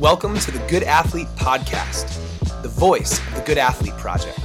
Welcome 0.00 0.38
to 0.38 0.52
the 0.52 0.60
Good 0.68 0.84
Athlete 0.84 1.26
Podcast, 1.34 2.62
the 2.62 2.68
voice 2.68 3.18
of 3.18 3.34
the 3.34 3.40
Good 3.40 3.58
Athlete 3.58 3.94
Project. 3.94 4.38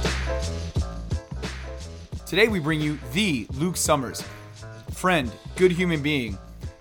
Today 2.26 2.48
we 2.48 2.58
bring 2.58 2.80
you 2.80 2.98
the 3.12 3.46
Luke 3.52 3.76
Summers, 3.76 4.24
friend, 4.90 5.30
good 5.54 5.70
human 5.70 6.02
being, 6.02 6.36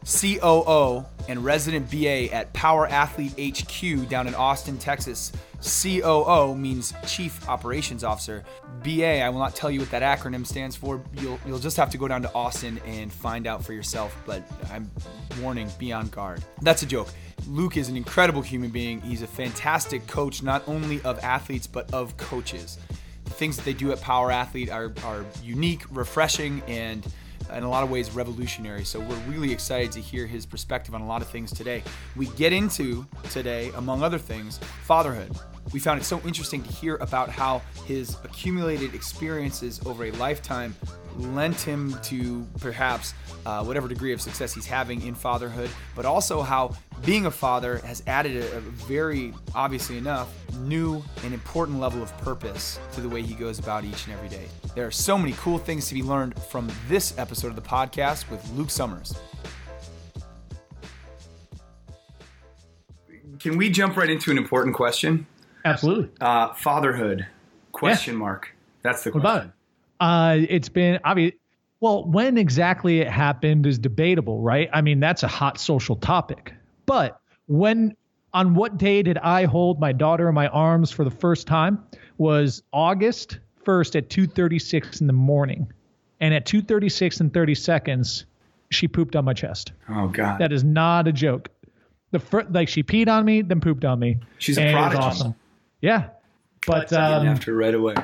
COO, 0.06 1.06
and 1.30 1.46
resident 1.46 1.92
BA 1.92 2.34
at 2.34 2.52
Power 2.54 2.88
Athlete 2.88 3.34
HQ 3.38 4.10
down 4.10 4.26
in 4.26 4.34
Austin, 4.34 4.80
Texas. 4.80 5.32
COO 5.62 6.56
means 6.56 6.96
Chief 7.06 7.48
Operations 7.48 8.04
Officer. 8.04 8.44
BA, 8.84 9.22
I 9.22 9.30
will 9.30 9.40
not 9.40 9.56
tell 9.56 9.70
you 9.70 9.82
what 9.82 9.92
that 9.92 10.02
acronym 10.02 10.48
stands 10.48 10.76
for. 10.76 11.00
You'll, 11.22 11.40
you'll 11.46 11.60
just 11.60 11.78
have 11.78 11.92
to 11.92 12.00
go 12.00 12.08
down 12.08 12.24
to 12.24 12.34
Austin 12.34 12.82
and 12.88 13.14
find 13.14 13.46
out 13.46 13.64
for 13.64 13.74
yourself, 13.74 14.20
but 14.26 14.42
I'm 14.72 14.90
warning, 15.42 15.70
be 15.78 15.94
on 15.94 16.08
guard. 16.08 16.44
That's 16.64 16.82
a 16.82 16.88
joke. 16.88 17.10
Luke 17.48 17.78
is 17.78 17.90
an 17.90 17.98
incredible 17.98 18.42
human 18.42 18.70
being. 18.70 19.02
He's 19.02 19.22
a 19.22 19.28
fantastic 19.28 20.08
coach, 20.08 20.44
not 20.44 20.64
only 20.68 21.02
of 21.02 21.20
athletes, 21.24 21.68
but 21.68 21.94
of 21.94 22.16
coaches. 22.18 22.78
The 23.26 23.32
things 23.32 23.56
that 23.58 23.66
they 23.66 23.74
do 23.74 23.92
at 23.92 24.02
Power 24.02 24.32
Athlete 24.32 24.70
are, 24.70 24.94
are 25.04 25.26
unique, 25.44 25.84
refreshing, 25.92 26.62
and 26.68 27.06
in 27.52 27.64
a 27.64 27.70
lot 27.70 27.84
of 27.84 27.90
ways 27.90 28.12
revolutionary. 28.12 28.86
So 28.86 29.00
we're 29.00 29.16
really 29.28 29.52
excited 29.52 29.92
to 29.94 30.00
hear 30.00 30.26
his 30.26 30.46
perspective 30.46 30.96
on 30.96 31.02
a 31.02 31.08
lot 31.08 31.22
of 31.22 31.28
things 31.28 31.52
today. 31.52 31.84
We 32.16 32.28
get 32.28 32.54
into 32.54 33.06
today, 33.30 33.72
among 33.76 34.04
other 34.04 34.18
things, 34.20 34.58
fatherhood. 34.84 35.32
We 35.72 35.80
found 35.80 36.02
it 36.02 36.04
so 36.04 36.20
interesting 36.26 36.62
to 36.64 36.72
hear 36.72 36.96
about 36.98 37.30
how 37.30 37.62
his 37.86 38.18
accumulated 38.24 38.94
experiences 38.94 39.82
over 39.86 40.06
a 40.06 40.12
lifetime 40.12 40.76
lent 41.18 41.60
him 41.62 41.98
to 42.04 42.46
perhaps 42.60 43.14
uh, 43.46 43.64
whatever 43.64 43.88
degree 43.88 44.14
of 44.14 44.22
success 44.22 44.54
he's 44.54 44.66
having 44.66 45.02
in 45.06 45.16
fatherhood, 45.16 45.70
but 45.96 46.06
also 46.06 46.42
how 46.42 46.76
being 47.06 47.26
a 47.26 47.32
father 47.32 47.78
has 47.80 48.04
added 48.08 48.38
a, 48.38 48.58
a, 48.58 48.60
very, 48.60 49.34
obviously 49.54 49.98
enough, 49.98 50.30
new 50.60 51.04
and 51.24 51.34
important 51.34 51.80
level 51.80 52.02
of 52.02 52.16
purpose 52.20 52.80
to 52.94 53.02
the 53.02 53.10
way 53.10 53.22
he 53.22 53.34
goes 53.34 53.60
about 53.60 53.84
each 53.84 54.06
and 54.06 54.14
every 54.14 54.30
day. 54.30 54.46
There 54.76 54.88
are 54.88 54.92
so 54.92 55.18
many 55.18 55.34
cool 55.34 55.58
things 55.58 55.88
to 55.88 55.94
be 55.94 56.04
learned 56.04 56.42
from 56.44 56.72
this 56.88 57.18
episode 57.18 57.48
of 57.48 57.56
the 57.56 57.62
podcast 57.62 58.30
with 58.30 58.48
Luke 58.52 58.70
Summers. 58.70 59.14
Can 63.40 63.58
we 63.58 63.70
jump 63.70 63.98
right 63.98 64.10
into 64.10 64.32
an 64.32 64.38
important 64.38 64.74
question? 64.76 65.28
Absolutely. 65.66 66.10
Uh, 66.22 66.54
fatherhood? 66.54 67.26
Question 67.72 68.14
yeah. 68.16 68.20
mark. 68.20 68.56
That's 68.82 69.04
the 69.04 69.12
question. 69.12 69.24
What 69.24 69.36
about 69.36 69.46
it? 69.48 69.52
Uh, 70.00 70.46
it's 70.50 70.70
been 70.70 71.00
obvious. 71.04 71.34
Well, 71.80 72.06
when 72.06 72.38
exactly 72.38 73.00
it 73.00 73.10
happened 73.10 73.66
is 73.66 73.78
debatable, 73.78 74.40
right? 74.42 74.70
I 74.72 74.82
mean, 74.82 75.00
that's 75.00 75.24
a 75.24 75.28
hot 75.28 75.60
social 75.60 75.96
topic. 75.96 76.54
But 76.86 77.20
when 77.48 77.96
on 78.34 78.56
what 78.56 78.78
day 78.78 79.04
did 79.04 79.18
I 79.18 79.46
hold 79.46 79.80
my 79.80 79.92
daughter 79.92 80.30
in 80.30 80.36
my 80.36 80.48
arms 80.48 80.92
for 80.92 81.04
the 81.04 81.12
first 81.12 81.46
time? 81.48 81.84
Was 82.18 82.64
August 82.72 83.40
1st 83.64 83.96
at 83.96 84.10
2:36 84.10 85.02
in 85.02 85.08
the 85.08 85.14
morning. 85.14 85.72
And 86.20 86.34
at 86.34 86.46
2:36 86.46 87.20
and 87.20 87.34
30 87.34 87.56
seconds, 87.56 88.26
she 88.70 88.88
pooped 88.88 89.16
on 89.16 89.26
my 89.26 89.34
chest. 89.34 89.74
Oh 89.90 90.08
god. 90.08 90.40
That 90.40 90.52
is 90.52 90.64
not 90.64 91.08
a 91.08 91.12
joke. 91.12 91.50
The 92.12 92.20
fir- 92.20 92.48
like 92.50 92.68
she 92.68 92.84
peed 92.84 93.08
on 93.08 93.26
me, 93.26 93.42
then 93.42 93.60
pooped 93.60 93.86
on 93.86 94.00
me. 94.00 94.18
She's 94.38 94.58
a 94.58 94.72
prodigy. 94.72 95.02
awesome. 95.02 95.36
Yeah. 95.84 96.06
But 96.66 96.94
um, 96.94 97.28
after 97.28 97.54
right 97.54 97.76
away. 97.76 97.96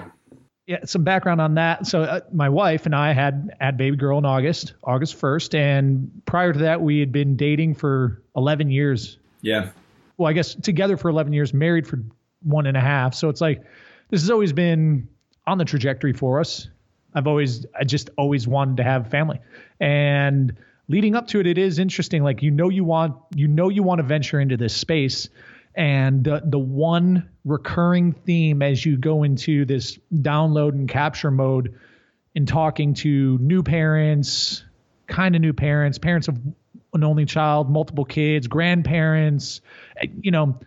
Yeah, 0.67 0.83
some 0.83 1.03
background 1.03 1.39
on 1.39 1.55
that. 1.55 1.88
So 1.88 2.03
uh, 2.03 2.19
my 2.31 2.49
wife 2.49 2.85
and 2.85 2.94
I 2.94 3.13
had 3.13 3.55
had 3.59 3.77
baby 3.77 3.95
girl 3.95 4.17
in 4.19 4.25
August, 4.25 4.73
August 4.83 5.19
1st, 5.19 5.55
and 5.55 6.22
prior 6.25 6.52
to 6.52 6.59
that 6.59 6.81
we 6.81 7.00
had 7.00 7.13
been 7.13 7.38
dating 7.38 7.75
for 7.75 8.22
11 8.35 8.69
years. 8.69 9.17
Yeah. 9.41 9.69
Well, 10.17 10.30
I 10.30 10.33
guess 10.33 10.53
together 10.55 10.97
for 10.97 11.09
11 11.09 11.31
years, 11.31 11.53
married 11.53 11.88
for 11.88 12.03
one 12.44 12.67
and 12.67 12.75
a 12.75 12.81
half. 12.81 13.16
So 13.16 13.30
it's 13.30 13.39
like 13.39 13.63
this 14.09 14.22
has 14.22 14.30
always 14.30 14.52
been 14.52 15.07
on 15.47 15.57
the 15.57 15.66
trajectory 15.66 16.11
for 16.13 16.41
us. 16.41 16.67
I've 17.16 17.27
always, 17.27 17.66
I 17.79 17.85
just 17.85 18.09
always 18.17 18.46
wanted 18.46 18.78
to 18.78 18.84
have 18.84 19.09
family, 19.09 19.40
and 19.79 20.56
leading 20.90 21.16
up 21.16 21.28
to 21.29 21.40
it, 21.40 21.47
it 21.47 21.57
is 21.57 21.79
interesting. 21.79 22.23
Like 22.23 22.44
you 22.44 22.51
know, 22.51 22.69
you 22.69 22.84
want, 22.84 23.16
you 23.34 23.47
know, 23.47 23.69
you 23.69 23.81
want 23.84 24.00
to 24.00 24.03
venture 24.03 24.40
into 24.40 24.57
this 24.57 24.75
space, 24.75 25.29
and 25.75 26.24
the 26.24 26.41
the 26.44 26.59
one 26.59 27.30
recurring 27.46 28.12
theme 28.12 28.62
as 28.62 28.85
you 28.85 28.97
go 28.97 29.24
into 29.24 29.66
this 29.66 29.97
download 30.13 30.69
and 30.69 30.90
capture 30.90 31.31
mode, 31.31 31.75
in 32.35 32.46
talking 32.46 32.94
to 32.96 33.38
new 33.40 33.63
parents, 33.63 34.63
kind 35.08 35.35
of 35.35 35.41
new 35.41 35.53
parents, 35.53 35.97
parents 35.97 36.28
of 36.28 36.38
an 36.94 37.03
only 37.03 37.25
child, 37.25 37.69
multiple 37.69 38.06
kids, 38.06 38.47
grandparents, 38.47 39.62
eh, 40.02 40.08
you 40.22 40.31
know, 40.31 40.59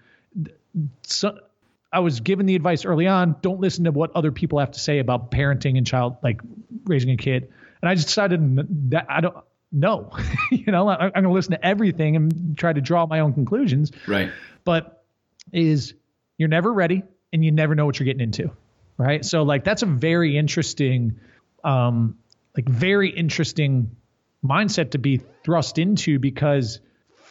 so 1.03 1.39
I 1.93 2.01
was 2.01 2.21
given 2.21 2.47
the 2.47 2.57
advice 2.57 2.85
early 2.85 3.07
on: 3.07 3.37
don't 3.43 3.61
listen 3.61 3.85
to 3.85 3.93
what 3.93 4.13
other 4.15 4.33
people 4.33 4.59
have 4.59 4.73
to 4.73 4.81
say 4.81 4.99
about 4.99 5.31
parenting 5.31 5.77
and 5.77 5.87
child, 5.87 6.17
like 6.23 6.41
raising 6.85 7.11
a 7.11 7.17
kid. 7.17 7.49
And 7.83 7.89
I 7.89 7.95
just 7.95 8.07
decided 8.07 8.91
that 8.91 9.07
I 9.09 9.21
don't 9.21 9.37
know. 9.73 10.11
you 10.51 10.71
know, 10.73 10.89
I, 10.89 11.07
am 11.07 11.13
going 11.13 11.25
to 11.25 11.33
listen 11.33 11.53
to 11.53 11.65
everything 11.65 12.17
and 12.17 12.57
try 12.57 12.73
to 12.73 12.81
draw 12.81 13.07
my 13.07 13.21
own 13.21 13.35
conclusions. 13.35 13.91
Right. 14.07 14.31
But 14.65 15.05
is 15.53 15.95
you're 16.39 16.49
never 16.49 16.73
ready 16.73 17.03
and 17.33 17.45
you 17.45 17.51
never 17.53 17.75
know 17.75 17.87
what 17.87 17.99
you're 17.99 18.05
getting 18.05 18.23
into. 18.23 18.51
Right. 18.99 19.25
So 19.25 19.43
like 19.43 19.65
that's 19.65 19.83
a 19.83 19.87
very 19.87 20.37
interesting, 20.37 21.19
um, 21.65 22.19
like 22.57 22.69
very 22.69 23.11
interesting 23.11 23.97
mindset 24.45 24.93
to 24.93 24.99
be 24.99 25.21
thrust 25.45 25.79
into 25.79 26.19
because 26.19 26.81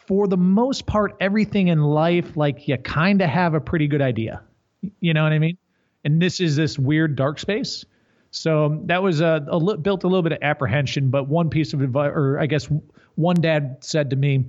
for 0.06 0.26
the 0.26 0.36
most 0.36 0.86
part, 0.86 1.16
everything 1.20 1.68
in 1.68 1.80
life, 1.82 2.36
like 2.36 2.66
you 2.68 2.76
kind 2.76 3.22
of 3.22 3.28
have 3.30 3.54
a 3.54 3.60
pretty 3.60 3.86
good 3.86 4.02
idea. 4.02 4.42
You 5.00 5.14
know 5.14 5.22
what 5.22 5.32
I 5.32 5.38
mean? 5.38 5.56
And 6.04 6.20
this 6.20 6.40
is 6.40 6.56
this 6.56 6.78
weird 6.78 7.14
dark 7.14 7.38
space. 7.38 7.84
So 8.32 8.80
that 8.86 9.02
was 9.02 9.20
a, 9.20 9.46
a 9.48 9.56
li- 9.58 9.76
built 9.76 10.04
a 10.04 10.08
little 10.08 10.22
bit 10.22 10.32
of 10.32 10.38
apprehension. 10.42 11.10
But 11.10 11.28
one 11.28 11.50
piece 11.50 11.74
of 11.74 11.82
advice, 11.82 12.10
or 12.12 12.40
I 12.40 12.46
guess 12.46 12.68
one 13.14 13.36
dad 13.36 13.78
said 13.80 14.10
to 14.10 14.16
me, 14.16 14.46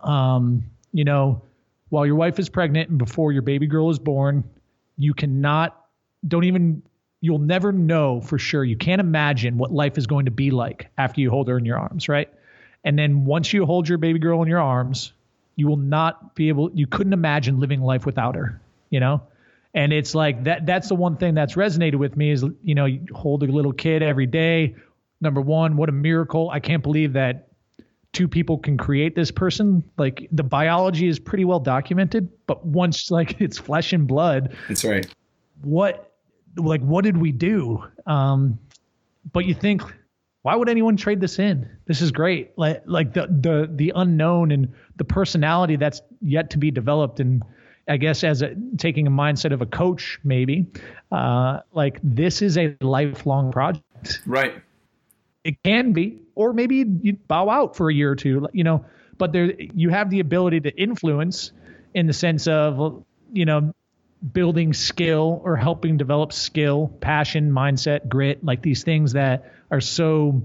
um, 0.00 0.64
you 0.92 1.04
know, 1.04 1.42
while 1.90 2.06
your 2.06 2.16
wife 2.16 2.38
is 2.38 2.48
pregnant 2.48 2.90
and 2.90 2.98
before 2.98 3.32
your 3.32 3.42
baby 3.42 3.66
girl 3.66 3.90
is 3.90 3.98
born, 3.98 4.44
you 4.96 5.14
cannot, 5.14 5.86
don't 6.26 6.44
even, 6.44 6.82
you'll 7.20 7.38
never 7.38 7.72
know 7.72 8.20
for 8.20 8.38
sure. 8.38 8.64
You 8.64 8.76
can't 8.76 9.00
imagine 9.00 9.58
what 9.58 9.72
life 9.72 9.98
is 9.98 10.06
going 10.06 10.26
to 10.26 10.30
be 10.30 10.50
like 10.50 10.90
after 10.98 11.20
you 11.20 11.30
hold 11.30 11.48
her 11.48 11.58
in 11.58 11.64
your 11.64 11.78
arms, 11.78 12.08
right? 12.08 12.28
And 12.84 12.98
then 12.98 13.24
once 13.24 13.52
you 13.52 13.66
hold 13.66 13.88
your 13.88 13.98
baby 13.98 14.18
girl 14.18 14.42
in 14.42 14.48
your 14.48 14.60
arms, 14.60 15.12
you 15.56 15.66
will 15.66 15.76
not 15.76 16.34
be 16.34 16.48
able, 16.48 16.70
you 16.72 16.86
couldn't 16.86 17.12
imagine 17.12 17.58
living 17.58 17.80
life 17.80 18.06
without 18.06 18.36
her, 18.36 18.60
you 18.90 19.00
know? 19.00 19.22
And 19.74 19.92
it's 19.92 20.14
like 20.14 20.44
that 20.44 20.66
that's 20.66 20.88
the 20.88 20.94
one 20.94 21.16
thing 21.16 21.34
that's 21.34 21.54
resonated 21.54 21.96
with 21.96 22.16
me 22.16 22.30
is 22.30 22.44
you 22.62 22.74
know, 22.74 22.86
you 22.86 23.06
hold 23.12 23.42
a 23.42 23.46
little 23.46 23.72
kid 23.72 24.02
every 24.02 24.26
day. 24.26 24.76
Number 25.20 25.40
one, 25.40 25.76
what 25.76 25.88
a 25.88 25.92
miracle. 25.92 26.48
I 26.50 26.60
can't 26.60 26.82
believe 26.82 27.12
that 27.14 27.47
two 28.18 28.26
people 28.26 28.58
can 28.58 28.76
create 28.76 29.14
this 29.14 29.30
person. 29.30 29.84
Like 29.96 30.26
the 30.32 30.42
biology 30.42 31.06
is 31.06 31.20
pretty 31.20 31.44
well 31.44 31.60
documented, 31.60 32.28
but 32.48 32.66
once 32.66 33.12
like 33.12 33.36
it's 33.40 33.56
flesh 33.56 33.92
and 33.92 34.08
blood. 34.08 34.56
That's 34.66 34.84
right. 34.84 35.06
What 35.62 36.12
like 36.56 36.80
what 36.80 37.04
did 37.04 37.16
we 37.16 37.30
do? 37.30 37.84
Um 38.06 38.58
but 39.32 39.44
you 39.44 39.54
think 39.54 39.82
why 40.42 40.56
would 40.56 40.68
anyone 40.68 40.96
trade 40.96 41.20
this 41.20 41.38
in? 41.38 41.68
This 41.86 42.02
is 42.02 42.10
great. 42.10 42.58
Like 42.58 42.82
like 42.86 43.14
the 43.14 43.28
the 43.28 43.70
the 43.72 43.92
unknown 43.94 44.50
and 44.50 44.74
the 44.96 45.04
personality 45.04 45.76
that's 45.76 46.02
yet 46.20 46.50
to 46.50 46.58
be 46.58 46.72
developed 46.72 47.20
and 47.20 47.44
I 47.86 47.98
guess 47.98 48.24
as 48.24 48.42
a 48.42 48.56
taking 48.78 49.06
a 49.06 49.10
mindset 49.10 49.52
of 49.52 49.62
a 49.62 49.66
coach, 49.66 50.18
maybe, 50.22 50.66
uh, 51.10 51.60
like 51.72 51.98
this 52.02 52.42
is 52.42 52.58
a 52.58 52.76
lifelong 52.82 53.50
project. 53.50 54.20
Right. 54.26 54.60
It 55.44 55.62
can 55.62 55.92
be, 55.92 56.20
or 56.34 56.52
maybe 56.52 56.84
you 57.02 57.14
bow 57.14 57.48
out 57.48 57.76
for 57.76 57.90
a 57.90 57.94
year 57.94 58.10
or 58.10 58.16
two, 58.16 58.48
you 58.52 58.64
know, 58.64 58.84
but 59.16 59.32
there 59.32 59.52
you 59.58 59.90
have 59.90 60.10
the 60.10 60.20
ability 60.20 60.60
to 60.60 60.70
influence 60.70 61.52
in 61.94 62.06
the 62.06 62.12
sense 62.12 62.46
of, 62.46 63.04
you 63.32 63.44
know, 63.44 63.74
building 64.32 64.72
skill 64.72 65.40
or 65.44 65.56
helping 65.56 65.96
develop 65.96 66.32
skill, 66.32 66.88
passion, 67.00 67.50
mindset, 67.50 68.08
grit, 68.08 68.44
like 68.44 68.62
these 68.62 68.82
things 68.82 69.12
that 69.12 69.52
are 69.70 69.80
so 69.80 70.42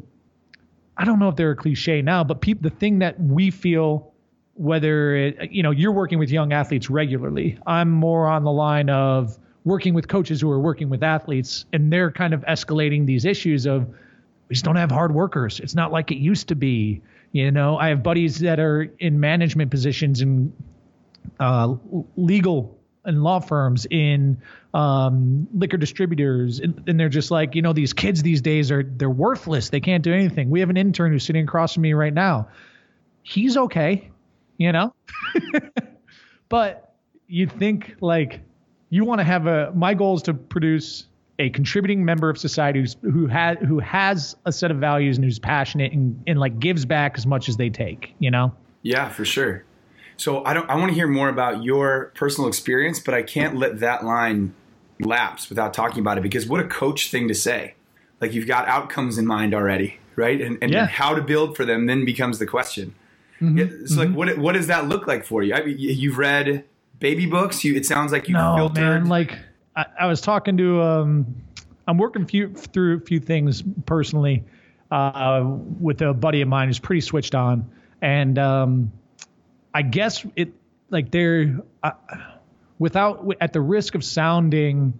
I 0.95 1.05
don't 1.05 1.19
know 1.19 1.29
if 1.29 1.35
they're 1.35 1.51
a 1.51 1.55
cliche 1.55 2.01
now, 2.01 2.23
but 2.23 2.41
pe- 2.41 2.53
the 2.53 2.69
thing 2.69 2.99
that 2.99 3.19
we 3.19 3.49
feel 3.49 4.13
whether 4.55 5.15
it, 5.15 5.51
you 5.51 5.63
know 5.63 5.71
you're 5.71 5.91
working 5.91 6.19
with 6.19 6.29
young 6.29 6.53
athletes 6.53 6.89
regularly. 6.89 7.57
I'm 7.65 7.89
more 7.89 8.27
on 8.27 8.43
the 8.43 8.51
line 8.51 8.89
of 8.89 9.37
working 9.65 9.93
with 9.93 10.07
coaches 10.07 10.41
who 10.41 10.51
are 10.51 10.59
working 10.59 10.89
with 10.89 11.01
athletes, 11.01 11.65
and 11.73 11.91
they're 11.91 12.11
kind 12.11 12.33
of 12.33 12.41
escalating 12.41 13.05
these 13.05 13.25
issues 13.25 13.65
of 13.65 13.87
we 14.53 14.55
just 14.55 14.65
don't 14.65 14.75
have 14.75 14.91
hard 14.91 15.11
workers. 15.11 15.59
It's 15.59 15.73
not 15.73 15.91
like 15.91 16.11
it 16.11 16.17
used 16.17 16.49
to 16.49 16.55
be. 16.55 17.01
You 17.31 17.49
know, 17.49 17.75
I 17.75 17.87
have 17.87 18.03
buddies 18.03 18.37
that 18.41 18.59
are 18.59 18.83
in 18.99 19.19
management 19.19 19.71
positions 19.71 20.21
in 20.21 20.53
uh, 21.39 21.73
legal 22.15 22.77
and 23.03 23.23
law 23.23 23.39
firms, 23.39 23.87
in 23.89 24.39
um, 24.75 25.47
liquor 25.55 25.77
distributors, 25.77 26.59
and, 26.59 26.83
and, 26.87 26.99
they're 26.99 27.09
just 27.09 27.31
like, 27.31 27.55
you 27.55 27.63
know, 27.63 27.73
these 27.73 27.93
kids 27.93 28.21
these 28.21 28.41
days 28.41 28.71
are 28.71 28.83
they're 28.83 29.09
worthless. 29.09 29.69
They 29.69 29.79
can't 29.79 30.03
do 30.03 30.13
anything. 30.13 30.51
We 30.51 30.59
have 30.59 30.69
an 30.69 30.77
intern 30.77 31.11
who's 31.11 31.25
sitting 31.25 31.45
across 31.45 31.73
from 31.73 31.81
me 31.81 31.93
right 31.93 32.13
now. 32.13 32.49
He's 33.23 33.57
okay 33.57 34.11
you 34.57 34.71
know? 34.71 34.93
but 36.49 36.95
you 37.27 37.47
think 37.47 37.95
like 38.01 38.41
you 38.89 39.05
want 39.05 39.19
to 39.19 39.25
have 39.25 39.47
a 39.47 39.71
my 39.73 39.93
goal 39.93 40.15
is 40.15 40.23
to 40.23 40.33
produce 40.33 41.07
a 41.39 41.49
contributing 41.49 42.05
member 42.05 42.29
of 42.29 42.37
society 42.37 42.79
who's, 42.79 42.95
who 43.01 43.27
has 43.27 43.57
who 43.67 43.79
has 43.79 44.35
a 44.45 44.51
set 44.51 44.71
of 44.71 44.77
values 44.77 45.17
and 45.17 45.25
who's 45.25 45.39
passionate 45.39 45.91
and, 45.91 46.21
and 46.27 46.39
like 46.39 46.59
gives 46.59 46.85
back 46.85 47.17
as 47.17 47.25
much 47.25 47.49
as 47.49 47.57
they 47.57 47.69
take 47.69 48.13
you 48.19 48.29
know? 48.31 48.53
Yeah 48.81 49.09
for 49.09 49.25
sure. 49.25 49.63
So 50.17 50.45
i 50.45 50.53
don't 50.53 50.69
i 50.69 50.75
want 50.75 50.89
to 50.89 50.95
hear 50.95 51.07
more 51.07 51.29
about 51.29 51.63
your 51.63 52.11
personal 52.15 52.47
experience 52.47 52.99
but 52.99 53.13
i 53.15 53.23
can't 53.23 53.55
let 53.57 53.79
that 53.79 54.05
line 54.05 54.53
lapse 54.99 55.49
without 55.49 55.73
talking 55.73 55.99
about 55.99 56.17
it 56.17 56.21
because 56.21 56.47
what 56.47 56.59
a 56.59 56.67
coach 56.67 57.09
thing 57.09 57.27
to 57.27 57.33
say. 57.33 57.73
Like 58.21 58.33
you've 58.33 58.47
got 58.47 58.67
outcomes 58.67 59.17
in 59.17 59.25
mind 59.25 59.53
already 59.53 59.99
right? 60.15 60.39
And, 60.41 60.57
and, 60.61 60.71
Yeah. 60.71 60.85
how 60.85 61.15
to 61.15 61.21
build 61.21 61.57
for 61.57 61.65
them 61.65 61.87
then 61.87 62.05
becomes 62.05 62.37
the 62.39 62.45
question. 62.45 62.93
Mm-hmm. 63.41 63.57
Yeah, 63.57 63.65
so 63.87 64.01
like 64.01 64.11
what 64.11 64.37
what 64.37 64.53
does 64.53 64.67
that 64.67 64.87
look 64.87 65.07
like 65.07 65.25
for 65.25 65.41
you? 65.43 65.53
I 65.55 65.63
mean, 65.65 65.77
you- 65.77 65.89
you've 65.91 66.17
read 66.19 66.63
baby 66.99 67.25
books. 67.25 67.63
You 67.63 67.75
it 67.75 67.85
sounds 67.85 68.11
like 68.11 68.27
you 68.29 68.35
no 68.35 68.55
filtered 68.55 68.83
man 68.83 69.05
like 69.07 69.37
I, 69.75 69.85
I 70.01 70.05
was 70.05 70.21
talking 70.21 70.57
to 70.57 70.81
um 70.81 71.35
i'm 71.87 71.97
working 71.97 72.25
few, 72.25 72.53
through 72.53 72.97
a 72.97 72.99
few 72.99 73.19
things 73.19 73.63
personally 73.85 74.43
uh 74.91 75.43
with 75.43 76.01
a 76.01 76.13
buddy 76.13 76.41
of 76.41 76.47
mine 76.47 76.67
who's 76.67 76.79
pretty 76.79 77.01
switched 77.01 77.35
on 77.35 77.69
and 78.01 78.37
um 78.37 78.91
i 79.73 79.81
guess 79.81 80.25
it 80.35 80.53
like 80.89 81.11
they're 81.11 81.59
uh, 81.81 81.91
without 82.79 83.27
at 83.41 83.53
the 83.53 83.61
risk 83.61 83.95
of 83.95 84.03
sounding 84.03 84.97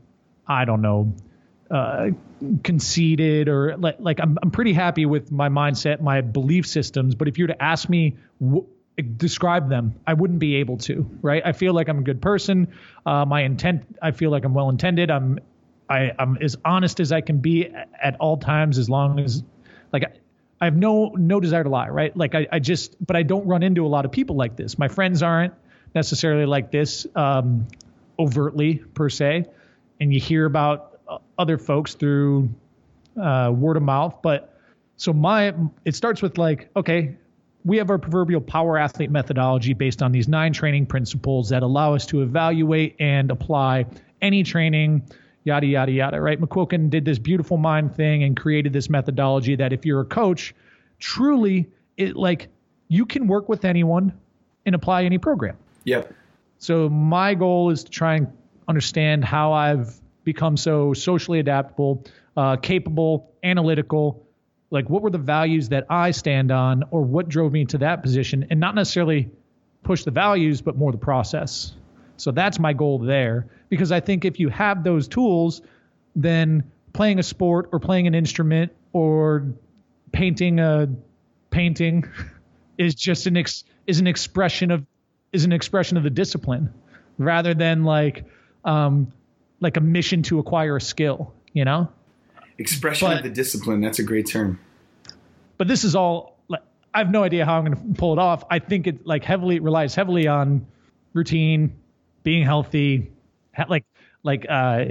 i 0.48 0.66
don't 0.66 0.82
know 0.82 1.14
uh, 1.72 2.10
conceited 2.64 3.48
or 3.48 3.76
like, 3.78 3.96
like 4.00 4.20
I'm, 4.20 4.38
I'm 4.44 4.52
pretty 4.52 4.74
happy 4.74 5.08
with 5.08 5.32
my 5.32 5.50
mindset, 5.50 6.02
my 6.02 6.22
belief 6.22 6.68
systems. 6.68 7.16
But 7.16 7.28
if 7.28 7.40
you 7.40 7.46
were 7.46 7.54
to 7.54 7.64
ask 7.64 7.90
me, 7.90 8.16
describe 9.02 9.70
them, 9.70 9.96
I 10.06 10.14
wouldn't 10.14 10.40
be 10.40 10.56
able 10.56 10.78
to, 10.78 11.10
right? 11.22 11.42
I 11.44 11.52
feel 11.52 11.74
like 11.74 11.88
I'm 11.88 12.00
a 12.00 12.04
good 12.04 12.22
person. 12.22 12.68
Uh, 13.06 13.26
my 13.26 13.42
intent, 13.42 13.84
I 14.02 14.12
feel 14.12 14.30
like 14.30 14.46
I'm 14.46 14.54
well 14.54 14.70
intended. 14.70 15.10
I'm, 15.10 15.40
I, 15.90 16.12
I'm 16.20 16.38
as 16.38 16.56
honest 16.64 17.00
as 17.00 17.12
I 17.12 17.22
can 17.22 17.40
be 17.40 17.68
at, 18.02 18.16
all 18.20 18.38
times, 18.38 18.78
as 18.78 18.90
long 18.90 19.20
as 19.20 19.44
like, 19.92 20.04
I, 20.04 20.12
I 20.62 20.66
have 20.66 20.76
no, 20.76 21.10
no 21.18 21.40
desire 21.40 21.64
to 21.64 21.70
lie, 21.70 21.90
right? 21.90 22.16
Like 22.16 22.36
I, 22.36 22.48
I 22.52 22.60
just, 22.60 22.96
but 23.06 23.16
I 23.16 23.24
don't 23.24 23.46
run 23.48 23.64
into 23.64 23.86
a 23.86 23.90
lot 23.90 24.06
of 24.06 24.12
people 24.12 24.36
like 24.36 24.56
this. 24.56 24.78
My 24.78 24.88
friends 24.88 25.24
aren't 25.24 25.54
necessarily 25.96 26.46
like 26.46 26.72
this, 26.72 27.08
um, 27.16 27.68
overtly 28.20 28.76
per 28.76 29.10
se. 29.10 29.46
And 30.00 30.14
you 30.14 30.20
hear 30.20 30.46
about 30.46 31.00
uh, 31.08 31.18
other 31.38 31.58
folks 31.58 31.96
through 31.96 32.50
uh, 33.20 33.52
word 33.54 33.78
of 33.78 33.84
mouth. 33.84 34.22
But 34.22 34.58
so 34.98 35.14
my 35.14 35.54
it 35.86 35.96
starts 35.96 36.22
with 36.22 36.38
like, 36.38 36.70
okay, 36.76 37.16
we 37.66 37.78
have 37.78 37.90
our 37.90 37.98
proverbial 37.98 38.42
power 38.42 38.78
athlete 38.78 39.12
methodology 39.12 39.74
based 39.74 40.02
on 40.02 40.12
these 40.12 40.28
nine 40.28 40.54
training 40.54 40.86
principles 40.86 41.50
that 41.50 41.64
allow 41.64 41.94
us 41.94 42.06
to 42.08 42.22
evaluate 42.22 42.96
and 43.00 43.32
apply 43.32 43.86
any 44.22 44.44
training, 44.44 45.04
yada 45.44 45.66
yada 45.66 45.92
yada. 45.92 46.20
Right? 46.20 46.40
McQuilkin 46.40 46.90
did 46.90 47.06
this 47.06 47.20
beautiful 47.20 47.58
mind 47.58 47.96
thing 47.96 48.24
and 48.24 48.36
created 48.36 48.74
this 48.74 48.90
methodology 48.90 49.56
that 49.56 49.72
if 49.72 49.86
you're 49.86 50.02
a 50.02 50.06
coach, 50.06 50.54
truly 51.00 51.70
it 51.98 52.16
like 52.16 52.50
you 52.88 53.06
can 53.06 53.28
work 53.28 53.50
with 53.50 53.66
anyone 53.66 54.14
and 54.66 54.76
apply 54.76 55.04
any 55.04 55.18
program. 55.18 55.58
yep 55.84 56.14
So 56.58 56.90
my 56.90 57.34
goal 57.34 57.70
is 57.70 57.84
to 57.86 57.92
try 57.92 58.16
and 58.16 58.28
understand 58.68 59.26
how 59.26 59.54
I've 59.54 60.00
become 60.24 60.56
so 60.58 60.94
socially 60.94 61.40
adaptable, 61.40 62.06
uh, 62.38 62.56
capable, 62.58 63.34
analytical. 63.44 64.23
Like, 64.74 64.90
what 64.90 65.04
were 65.04 65.12
the 65.12 65.20
values 65.20 65.70
that 65.70 65.86
I 65.88 66.10
stand 66.10 66.52
on, 66.52 66.84
or 66.90 67.04
what 67.04 67.30
drove 67.30 67.52
me 67.54 67.64
to 67.66 67.78
that 67.78 68.02
position, 68.02 68.48
and 68.50 68.60
not 68.60 68.74
necessarily 68.74 69.30
push 69.84 70.04
the 70.04 70.10
values, 70.10 70.62
but 70.62 70.76
more 70.76 70.92
the 70.92 70.98
process. 70.98 71.76
So 72.18 72.32
that's 72.32 72.58
my 72.58 72.74
goal 72.74 72.98
there, 72.98 73.46
because 73.70 73.92
I 73.92 74.00
think 74.00 74.26
if 74.26 74.40
you 74.40 74.50
have 74.50 74.84
those 74.84 75.08
tools, 75.08 75.62
then 76.16 76.64
playing 76.92 77.20
a 77.20 77.24
sport 77.24 77.70
or 77.72 77.80
playing 77.80 78.08
an 78.08 78.16
instrument 78.16 78.72
or 78.94 79.46
painting 80.12 80.60
a 80.60 80.90
painting 81.52 82.06
is 82.80 82.96
just 82.96 83.28
an 83.28 83.38
ex, 83.38 83.66
is 83.86 84.00
an 84.00 84.08
expression 84.08 84.72
of 84.72 84.86
is 85.32 85.46
an 85.46 85.52
expression 85.52 85.98
of 85.98 86.04
the 86.04 86.10
discipline 86.10 86.74
rather 87.18 87.54
than 87.54 87.84
like 87.84 88.26
um 88.66 89.12
like 89.60 89.78
a 89.78 89.82
mission 89.82 90.24
to 90.24 90.40
acquire 90.40 90.76
a 90.76 90.82
skill 90.82 91.34
you 91.54 91.66
know 91.66 91.90
expression 92.58 93.08
But- 93.08 93.18
of 93.18 93.24
the 93.24 93.30
discipline 93.30 93.82
that's 93.82 94.00
a 94.00 94.04
great 94.04 94.28
term 94.28 94.60
but 95.58 95.68
this 95.68 95.84
is 95.84 95.96
all 95.96 96.38
like 96.48 96.62
I 96.94 97.00
have 97.00 97.10
no 97.12 97.24
idea 97.24 97.46
how 97.46 97.58
I'm 97.58 97.66
going 97.66 97.94
to 97.94 98.00
pull 98.00 98.14
it 98.14 98.20
off. 98.20 98.44
I 98.50 98.60
think 98.60 98.88
it 98.88 99.06
like 99.06 99.24
heavily 99.24 99.60
relies 99.60 99.96
heavily 99.96 100.28
on 100.28 100.66
routine, 101.14 101.76
being 102.24 102.44
healthy, 102.44 103.12
ha- 103.56 103.66
like 103.70 103.86
like 104.24 104.46
uh, 104.50 104.86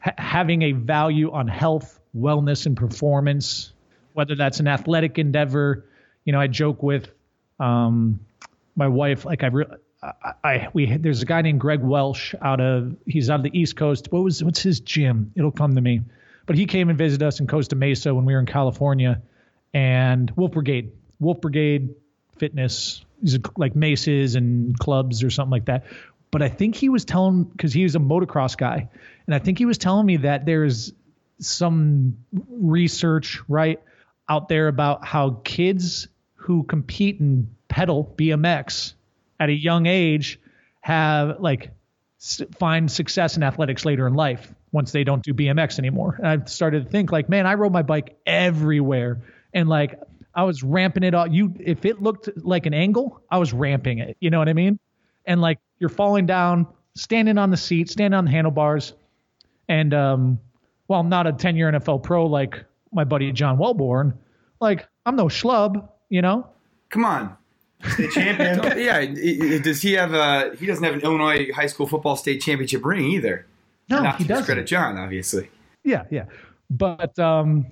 ha- 0.00 0.14
having 0.18 0.62
a 0.62 0.72
value 0.72 1.30
on 1.32 1.48
health, 1.48 2.00
wellness, 2.16 2.66
and 2.66 2.76
performance. 2.76 3.72
Whether 4.14 4.34
that's 4.34 4.60
an 4.60 4.68
athletic 4.68 5.18
endeavor, 5.18 5.84
you 6.24 6.32
know, 6.32 6.40
I 6.40 6.46
joke 6.46 6.82
with 6.82 7.08
um, 7.60 8.20
my 8.74 8.88
wife. 8.88 9.24
Like 9.26 9.44
I, 9.44 9.48
re- 9.48 9.66
I, 10.02 10.32
I 10.42 10.68
we 10.72 10.96
there's 10.96 11.22
a 11.22 11.26
guy 11.26 11.42
named 11.42 11.60
Greg 11.60 11.80
Welsh 11.82 12.34
out 12.40 12.60
of 12.60 12.96
he's 13.06 13.30
out 13.30 13.40
of 13.40 13.44
the 13.44 13.58
East 13.58 13.76
Coast. 13.76 14.10
What 14.10 14.24
was 14.24 14.42
what's 14.42 14.62
his 14.62 14.80
gym? 14.80 15.32
It'll 15.36 15.52
come 15.52 15.74
to 15.74 15.80
me. 15.80 16.00
But 16.46 16.56
he 16.56 16.66
came 16.66 16.88
and 16.88 16.96
visited 16.96 17.26
us 17.26 17.40
in 17.40 17.46
Costa 17.46 17.76
Mesa 17.76 18.14
when 18.14 18.24
we 18.24 18.32
were 18.32 18.40
in 18.40 18.46
California, 18.46 19.20
and 19.74 20.30
Wolf 20.36 20.52
Brigade, 20.52 20.92
Wolf 21.18 21.40
Brigade 21.40 21.94
Fitness, 22.38 23.04
like 23.56 23.74
maces 23.74 24.34
and 24.34 24.78
clubs 24.78 25.22
or 25.22 25.30
something 25.30 25.50
like 25.50 25.66
that. 25.66 25.84
But 26.30 26.42
I 26.42 26.48
think 26.48 26.74
he 26.74 26.88
was 26.88 27.04
telling 27.04 27.44
because 27.44 27.72
he 27.72 27.82
was 27.82 27.96
a 27.96 27.98
motocross 27.98 28.56
guy, 28.56 28.88
and 29.26 29.34
I 29.34 29.38
think 29.38 29.58
he 29.58 29.64
was 29.64 29.78
telling 29.78 30.06
me 30.06 30.18
that 30.18 30.46
there's 30.46 30.92
some 31.38 32.16
research 32.50 33.40
right 33.48 33.80
out 34.28 34.48
there 34.48 34.68
about 34.68 35.04
how 35.04 35.40
kids 35.44 36.08
who 36.34 36.62
compete 36.62 37.20
and 37.20 37.54
pedal 37.68 38.14
BMX 38.16 38.94
at 39.38 39.48
a 39.48 39.52
young 39.52 39.86
age 39.86 40.40
have 40.80 41.40
like 41.40 41.70
find 42.58 42.90
success 42.90 43.36
in 43.36 43.42
athletics 43.42 43.84
later 43.84 44.06
in 44.06 44.14
life 44.14 44.52
once 44.76 44.92
they 44.92 45.02
don't 45.02 45.22
do 45.24 45.32
BMX 45.34 45.78
anymore. 45.80 46.14
And 46.18 46.26
I've 46.28 46.48
started 46.48 46.84
to 46.84 46.90
think 46.90 47.10
like, 47.10 47.28
man, 47.28 47.46
I 47.46 47.54
rode 47.54 47.72
my 47.72 47.82
bike 47.82 48.16
everywhere 48.26 49.22
and 49.54 49.68
like 49.68 49.98
I 50.34 50.44
was 50.44 50.62
ramping 50.62 51.02
it 51.02 51.14
all. 51.14 51.26
You 51.26 51.54
if 51.58 51.84
it 51.86 52.02
looked 52.02 52.28
like 52.36 52.66
an 52.66 52.74
angle, 52.74 53.20
I 53.30 53.38
was 53.38 53.52
ramping 53.54 53.98
it. 54.00 54.16
You 54.20 54.28
know 54.30 54.38
what 54.38 54.48
I 54.50 54.52
mean? 54.52 54.78
And 55.24 55.40
like 55.40 55.58
you're 55.78 55.88
falling 55.88 56.26
down, 56.26 56.66
standing 56.94 57.38
on 57.38 57.50
the 57.50 57.56
seat, 57.56 57.88
standing 57.90 58.16
on 58.16 58.26
the 58.26 58.30
handlebars, 58.30 58.92
and 59.68 59.94
um, 59.94 60.38
well, 60.88 61.00
I'm 61.00 61.08
not 61.08 61.26
a 61.26 61.32
10 61.32 61.56
year 61.56 61.72
NFL 61.72 62.02
pro 62.02 62.26
like 62.26 62.62
my 62.92 63.04
buddy 63.04 63.32
John 63.32 63.56
Welbourn. 63.58 64.12
Like 64.60 64.86
I'm 65.06 65.16
no 65.16 65.26
schlub, 65.26 65.88
you 66.10 66.20
know. 66.22 66.46
Come 66.90 67.04
on. 67.06 67.36
State 67.94 68.10
champion. 68.12 68.78
yeah. 68.78 68.96
i- 68.98 69.54
i- 69.54 69.58
Does 69.58 69.80
he 69.82 69.92
have 69.94 70.12
a? 70.14 70.54
He 70.58 70.66
doesn't 70.66 70.84
have 70.84 70.94
an 70.94 71.00
Illinois 71.00 71.50
high 71.52 71.66
school 71.66 71.86
football 71.86 72.16
state 72.16 72.40
championship 72.40 72.84
ring 72.84 73.06
either. 73.06 73.46
No, 73.88 74.02
Not 74.02 74.16
he 74.16 74.24
doesn't. 74.24 74.42
discredit 74.42 74.66
John, 74.66 74.98
obviously. 74.98 75.48
Yeah, 75.84 76.04
yeah. 76.10 76.24
But 76.70 77.18
um 77.18 77.66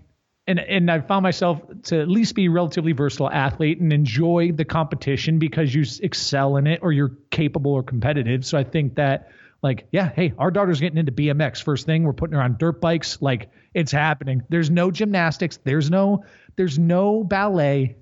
and 0.47 0.61
and 0.61 0.91
I 0.91 1.01
found 1.01 1.23
myself 1.23 1.61
to 1.85 2.01
at 2.01 2.09
least 2.09 2.35
be 2.35 2.47
a 2.47 2.51
relatively 2.51 2.93
versatile 2.93 3.31
athlete 3.31 3.81
and 3.81 3.93
enjoy 3.93 4.53
the 4.53 4.65
competition 4.65 5.39
because 5.39 5.75
you 5.75 5.85
excel 6.03 6.57
in 6.57 6.67
it 6.67 6.81
or 6.83 6.93
you're 6.93 7.17
capable 7.31 7.73
or 7.73 7.83
competitive. 7.83 8.45
So 8.45 8.57
I 8.59 8.65
think 8.65 8.95
that 8.97 9.31
like 9.63 9.87
yeah, 9.91 10.11
hey, 10.15 10.33
our 10.39 10.51
daughter's 10.51 10.81
getting 10.81 10.99
into 10.99 11.13
BMX 11.13 11.63
first 11.63 11.87
thing. 11.87 12.05
We're 12.05 12.13
putting 12.13 12.35
her 12.37 12.43
on 12.43 12.57
dirt 12.59 12.81
bikes. 12.81 13.21
Like 13.23 13.51
it's 13.73 13.91
happening. 13.91 14.43
There's 14.51 14.71
no 14.71 14.91
gymnastics. 14.91 15.59
There's 15.65 15.91
no 15.91 16.25
there's 16.57 16.79
no 16.79 17.25
ballet. 17.25 17.97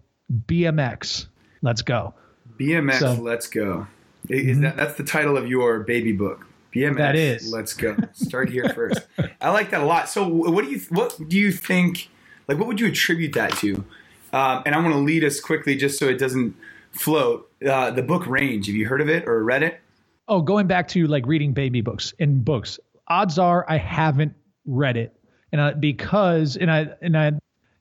BMX. 0.47 1.27
Let's 1.63 1.83
go. 1.83 2.15
BMX, 2.59 2.99
So- 2.99 3.15
Mm-hmm. 3.15 3.23
let's 3.23 3.49
go. 3.49 3.87
Is 4.29 4.61
that 4.61 4.77
that's 4.77 4.95
the 4.95 5.03
title 5.05 5.37
of 5.37 5.47
your 5.49 5.81
baby 5.81 6.13
book? 6.13 6.47
BMX, 6.73 6.97
That 6.97 7.17
is. 7.17 7.53
let's 7.53 7.75
go. 7.75 7.97
Start 8.13 8.49
here 8.51 8.69
first. 8.71 9.01
I 9.41 9.51
like 9.51 9.71
that 9.71 9.83
a 9.83 9.85
lot. 9.85 10.09
So, 10.09 10.27
what 10.27 10.65
do 10.65 10.71
you 10.71 10.81
what 10.91 11.17
do 11.29 11.37
you 11.39 11.53
think? 11.53 12.09
Like, 12.49 12.59
what 12.59 12.67
would 12.67 12.81
you 12.81 12.89
attribute 12.89 13.35
that 13.35 13.53
to? 13.59 13.85
Um, 14.33 14.63
and 14.65 14.75
I 14.75 14.79
want 14.81 14.93
to 14.95 14.99
lead 14.99 15.25
us 15.25 15.39
quickly, 15.41 15.77
just 15.77 15.99
so 15.99 16.09
it 16.09 16.19
doesn't 16.19 16.57
float. 16.93 17.51
Uh, 17.67 17.91
the 17.91 18.03
book 18.03 18.27
Range. 18.27 18.67
Have 18.67 18.75
you 18.75 18.87
heard 18.87 19.01
of 19.01 19.09
it 19.09 19.29
or 19.29 19.45
read 19.45 19.63
it? 19.63 19.81
Oh, 20.29 20.41
going 20.41 20.67
back 20.67 20.89
to 20.89 21.07
like 21.07 21.27
reading 21.27 21.53
baby 21.53 21.81
books 21.81 22.15
and 22.19 22.45
books. 22.45 22.79
Odds 23.09 23.39
are 23.39 23.67
I 23.69 23.77
haven't 23.77 24.35
read 24.65 24.97
it, 24.97 25.15
and 25.53 25.61
I, 25.61 25.73
because 25.75 26.57
and 26.57 26.71
I 26.71 26.89
and 27.03 27.17
I, 27.19 27.33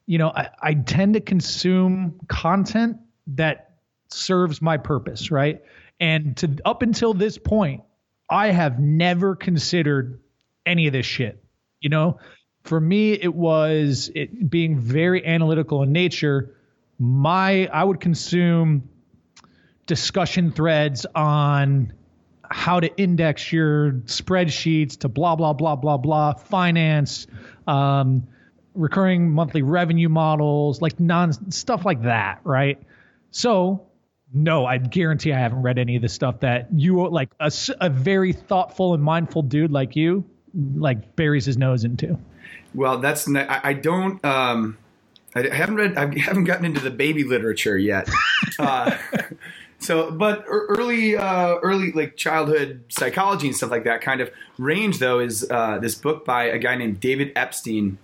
you 0.07 0.17
know, 0.17 0.29
I, 0.35 0.49
I 0.61 0.73
tend 0.73 1.13
to 1.13 1.21
consume 1.21 2.19
content 2.27 2.97
that 3.27 3.75
serves 4.09 4.61
my 4.61 4.75
purpose, 4.77 5.31
right? 5.31 5.61
And 6.01 6.35
to 6.37 6.57
up 6.65 6.81
until 6.81 7.13
this 7.13 7.37
point, 7.37 7.81
I 8.31 8.47
have 8.51 8.79
never 8.79 9.35
considered 9.35 10.21
any 10.65 10.87
of 10.87 10.93
this 10.93 11.05
shit. 11.05 11.43
You 11.81 11.89
know, 11.89 12.19
for 12.63 12.79
me, 12.79 13.11
it 13.11 13.35
was 13.35 14.09
it 14.15 14.49
being 14.49 14.79
very 14.79 15.25
analytical 15.25 15.83
in 15.83 15.91
nature. 15.91 16.55
My 16.97 17.67
I 17.67 17.83
would 17.83 17.99
consume 17.99 18.87
discussion 19.85 20.51
threads 20.51 21.05
on 21.13 21.91
how 22.49 22.79
to 22.79 22.95
index 22.97 23.51
your 23.51 23.93
spreadsheets 24.05 24.99
to 24.99 25.09
blah 25.09 25.35
blah 25.35 25.53
blah 25.53 25.75
blah 25.75 25.97
blah 25.97 26.33
finance 26.33 27.27
um, 27.67 28.27
recurring 28.75 29.29
monthly 29.29 29.61
revenue 29.61 30.09
models 30.09 30.81
like 30.81 30.99
non 30.99 31.51
stuff 31.51 31.85
like 31.85 32.03
that 32.03 32.39
right 32.43 32.81
so 33.31 33.87
no 34.33 34.65
i 34.65 34.77
guarantee 34.77 35.33
i 35.33 35.39
haven't 35.39 35.61
read 35.61 35.77
any 35.77 35.95
of 35.95 36.01
the 36.01 36.09
stuff 36.09 36.39
that 36.39 36.67
you 36.73 37.07
like 37.09 37.29
a, 37.39 37.51
a 37.79 37.89
very 37.89 38.33
thoughtful 38.33 38.93
and 38.93 39.03
mindful 39.03 39.41
dude 39.41 39.71
like 39.71 39.95
you 39.95 40.23
like 40.75 41.15
buries 41.15 41.45
his 41.45 41.57
nose 41.57 41.83
into 41.83 42.17
well 42.73 42.97
that's 42.97 43.27
I, 43.27 43.61
I 43.63 43.73
don't 43.73 44.23
um 44.23 44.77
I 45.35 45.47
haven't 45.47 45.75
read. 45.75 45.97
I 45.97 46.19
haven't 46.19 46.43
gotten 46.43 46.65
into 46.65 46.81
the 46.81 46.91
baby 46.91 47.23
literature 47.23 47.77
yet. 47.77 48.09
uh, 48.59 48.97
so, 49.79 50.11
but 50.11 50.43
early, 50.47 51.15
uh, 51.15 51.55
early 51.61 51.91
like 51.93 52.17
childhood 52.17 52.83
psychology 52.89 53.47
and 53.47 53.55
stuff 53.55 53.71
like 53.71 53.85
that 53.85 54.01
kind 54.01 54.19
of 54.19 54.29
range 54.57 54.99
though 54.99 55.19
is 55.19 55.49
uh, 55.49 55.77
this 55.79 55.95
book 55.95 56.25
by 56.25 56.45
a 56.45 56.57
guy 56.57 56.75
named 56.75 56.99
David 56.99 57.31
Epstein. 57.35 57.97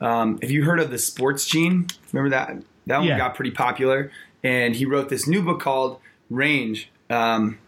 Um, 0.00 0.38
have 0.40 0.50
you 0.50 0.64
heard 0.64 0.78
of 0.78 0.90
the 0.90 0.98
Sports 0.98 1.46
Gene? 1.46 1.88
Remember 2.12 2.30
that 2.30 2.62
that 2.86 2.98
one 2.98 3.08
yeah. 3.08 3.18
got 3.18 3.34
pretty 3.34 3.50
popular, 3.50 4.12
and 4.42 4.76
he 4.76 4.84
wrote 4.84 5.08
this 5.08 5.26
new 5.26 5.42
book 5.42 5.60
called 5.60 6.00
Range. 6.30 6.90
Um, 7.10 7.58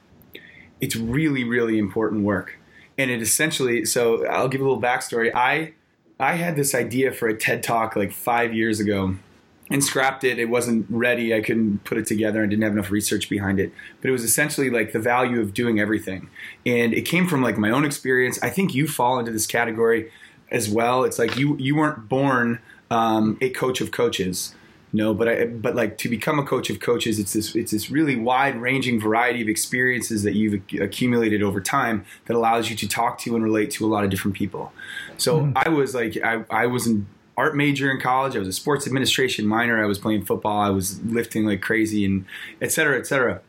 it's 0.80 0.96
really, 0.96 1.44
really 1.44 1.78
important 1.78 2.24
work, 2.24 2.58
and 2.96 3.10
it 3.10 3.20
essentially. 3.20 3.84
So 3.84 4.26
I'll 4.26 4.48
give 4.48 4.60
a 4.60 4.64
little 4.64 4.80
backstory. 4.80 5.34
I 5.34 5.74
I 6.18 6.34
had 6.34 6.56
this 6.56 6.74
idea 6.74 7.12
for 7.12 7.28
a 7.28 7.36
TED 7.36 7.62
talk 7.62 7.96
like 7.96 8.12
five 8.12 8.54
years 8.54 8.80
ago 8.80 9.16
and 9.70 9.84
scrapped 9.84 10.24
it. 10.24 10.38
It 10.38 10.46
wasn't 10.46 10.84
ready. 10.90 11.34
I 11.34 11.40
couldn't 11.40 11.84
put 11.84 11.96
it 11.96 12.06
together 12.06 12.42
I 12.42 12.46
didn't 12.46 12.62
have 12.62 12.72
enough 12.72 12.90
research 12.90 13.30
behind 13.30 13.60
it. 13.60 13.72
But 14.00 14.08
it 14.08 14.12
was 14.12 14.24
essentially 14.24 14.68
like 14.68 14.92
the 14.92 14.98
value 14.98 15.40
of 15.40 15.54
doing 15.54 15.78
everything. 15.78 16.28
And 16.66 16.92
it 16.92 17.02
came 17.02 17.26
from 17.26 17.40
like 17.42 17.56
my 17.56 17.70
own 17.70 17.84
experience. 17.84 18.38
I 18.42 18.50
think 18.50 18.74
you 18.74 18.86
fall 18.88 19.18
into 19.18 19.30
this 19.30 19.46
category 19.46 20.10
as 20.50 20.68
well. 20.68 21.04
It's 21.04 21.18
like 21.18 21.36
you 21.36 21.56
you 21.56 21.76
weren't 21.76 22.08
born 22.08 22.60
um, 22.90 23.38
a 23.40 23.50
coach 23.50 23.80
of 23.80 23.92
coaches. 23.92 24.54
No, 24.92 25.14
but 25.14 25.28
I, 25.28 25.46
but 25.46 25.76
like 25.76 25.98
to 25.98 26.08
become 26.08 26.38
a 26.38 26.44
coach 26.44 26.68
of 26.68 26.80
coaches, 26.80 27.18
it's 27.18 27.32
this 27.32 27.54
it's 27.54 27.70
this 27.70 27.90
really 27.90 28.16
wide 28.16 28.60
ranging 28.60 29.00
variety 29.00 29.40
of 29.40 29.48
experiences 29.48 30.24
that 30.24 30.34
you've 30.34 30.60
accumulated 30.80 31.42
over 31.42 31.60
time 31.60 32.04
that 32.26 32.36
allows 32.36 32.70
you 32.70 32.76
to 32.76 32.88
talk 32.88 33.18
to 33.20 33.34
and 33.36 33.44
relate 33.44 33.70
to 33.72 33.86
a 33.86 33.88
lot 33.88 34.02
of 34.02 34.10
different 34.10 34.36
people. 34.36 34.72
So 35.16 35.42
mm. 35.42 35.52
I 35.54 35.68
was 35.68 35.94
like 35.94 36.16
I, 36.24 36.44
I 36.50 36.66
was 36.66 36.86
an 36.86 37.06
art 37.36 37.56
major 37.56 37.90
in 37.90 38.00
college. 38.00 38.34
I 38.34 38.40
was 38.40 38.48
a 38.48 38.52
sports 38.52 38.86
administration 38.86 39.46
minor. 39.46 39.82
I 39.82 39.86
was 39.86 39.98
playing 39.98 40.24
football. 40.24 40.60
I 40.60 40.70
was 40.70 41.00
lifting 41.04 41.46
like 41.46 41.60
crazy 41.60 42.04
and 42.04 42.26
et 42.60 42.72
cetera, 42.72 42.98
et 42.98 43.06
cetera 43.06 43.40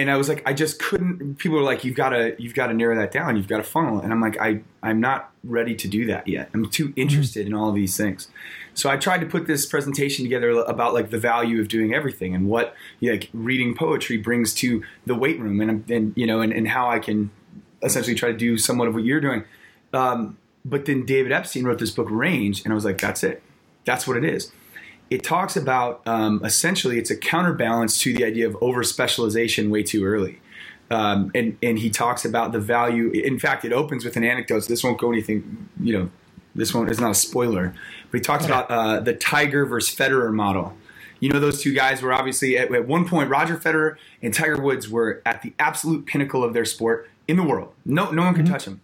and 0.00 0.10
I 0.10 0.16
was 0.16 0.30
like, 0.30 0.42
I 0.46 0.54
just 0.54 0.78
couldn't. 0.78 1.36
People 1.36 1.58
were 1.58 1.64
like, 1.64 1.84
you've 1.84 1.94
got 1.94 2.10
to, 2.10 2.34
you've 2.38 2.54
got 2.54 2.68
to 2.68 2.74
narrow 2.74 2.96
that 2.96 3.12
down. 3.12 3.36
You've 3.36 3.48
got 3.48 3.58
to 3.58 3.62
funnel. 3.62 4.00
And 4.00 4.12
I'm 4.12 4.20
like, 4.20 4.40
I, 4.40 4.62
I'm 4.82 4.98
not 4.98 5.30
ready 5.44 5.74
to 5.74 5.88
do 5.88 6.06
that 6.06 6.26
yet. 6.26 6.48
I'm 6.54 6.70
too 6.70 6.88
mm-hmm. 6.88 7.00
interested 7.00 7.46
mm-hmm. 7.46 7.54
in 7.54 7.60
all 7.60 7.68
of 7.68 7.74
these 7.74 7.98
things. 7.98 8.28
So 8.80 8.88
I 8.88 8.96
tried 8.96 9.20
to 9.20 9.26
put 9.26 9.46
this 9.46 9.66
presentation 9.66 10.24
together 10.24 10.50
about 10.50 10.94
like 10.94 11.10
the 11.10 11.18
value 11.18 11.60
of 11.60 11.68
doing 11.68 11.92
everything 11.92 12.34
and 12.34 12.48
what 12.48 12.74
like 13.02 13.28
reading 13.32 13.74
poetry 13.74 14.16
brings 14.16 14.54
to 14.54 14.82
the 15.04 15.14
weight 15.14 15.38
room 15.38 15.60
and, 15.60 15.88
and 15.90 16.12
you 16.16 16.26
know, 16.26 16.40
and, 16.40 16.52
and 16.52 16.66
how 16.68 16.88
I 16.88 16.98
can 16.98 17.30
essentially 17.82 18.14
try 18.14 18.32
to 18.32 18.38
do 18.38 18.56
somewhat 18.56 18.88
of 18.88 18.94
what 18.94 19.04
you're 19.04 19.20
doing. 19.20 19.44
Um, 19.92 20.38
but 20.64 20.86
then 20.86 21.04
David 21.04 21.32
Epstein 21.32 21.64
wrote 21.64 21.78
this 21.78 21.90
book, 21.90 22.08
Range, 22.10 22.62
and 22.64 22.72
I 22.72 22.74
was 22.74 22.84
like, 22.84 22.98
that's 22.98 23.22
it. 23.22 23.42
That's 23.84 24.06
what 24.06 24.16
it 24.16 24.24
is 24.24 24.52
it 25.10 25.24
talks 25.24 25.56
about 25.56 26.00
um, 26.06 26.40
essentially 26.44 26.96
it's 26.96 27.10
a 27.10 27.16
counterbalance 27.16 27.98
to 27.98 28.14
the 28.14 28.24
idea 28.24 28.46
of 28.46 28.56
over 28.60 28.82
specialization 28.84 29.68
way 29.68 29.82
too 29.82 30.04
early. 30.04 30.40
Um, 30.88 31.30
and, 31.34 31.56
and 31.62 31.78
he 31.78 31.90
talks 31.90 32.24
about 32.24 32.52
the 32.52 32.60
value. 32.60 33.10
In 33.10 33.38
fact, 33.38 33.64
it 33.64 33.72
opens 33.72 34.04
with 34.04 34.16
an 34.16 34.24
anecdote. 34.24 34.60
So 34.60 34.68
this 34.68 34.82
won't 34.82 34.98
go 34.98 35.12
anything, 35.12 35.68
you 35.80 35.98
know, 35.98 36.10
this 36.54 36.74
one 36.74 36.88
is 36.88 37.00
not 37.00 37.10
a 37.10 37.14
spoiler. 37.14 37.74
But 38.10 38.18
he 38.18 38.22
talks 38.22 38.44
about 38.44 38.70
uh, 38.70 39.00
the 39.00 39.14
Tiger 39.14 39.64
versus 39.64 39.94
Federer 39.94 40.32
model. 40.32 40.74
You 41.20 41.28
know, 41.30 41.38
those 41.38 41.62
two 41.62 41.74
guys 41.74 42.02
were 42.02 42.12
obviously 42.12 42.56
at, 42.56 42.74
at 42.74 42.86
one 42.86 43.06
point, 43.06 43.28
Roger 43.28 43.56
Federer 43.56 43.96
and 44.22 44.32
Tiger 44.32 44.60
Woods 44.60 44.88
were 44.88 45.22
at 45.26 45.42
the 45.42 45.52
absolute 45.58 46.06
pinnacle 46.06 46.42
of 46.42 46.54
their 46.54 46.64
sport 46.64 47.10
in 47.28 47.36
the 47.36 47.42
world. 47.42 47.72
No, 47.84 48.10
no 48.10 48.22
one 48.22 48.34
could 48.34 48.46
mm-hmm. 48.46 48.54
touch 48.54 48.64
them. 48.64 48.80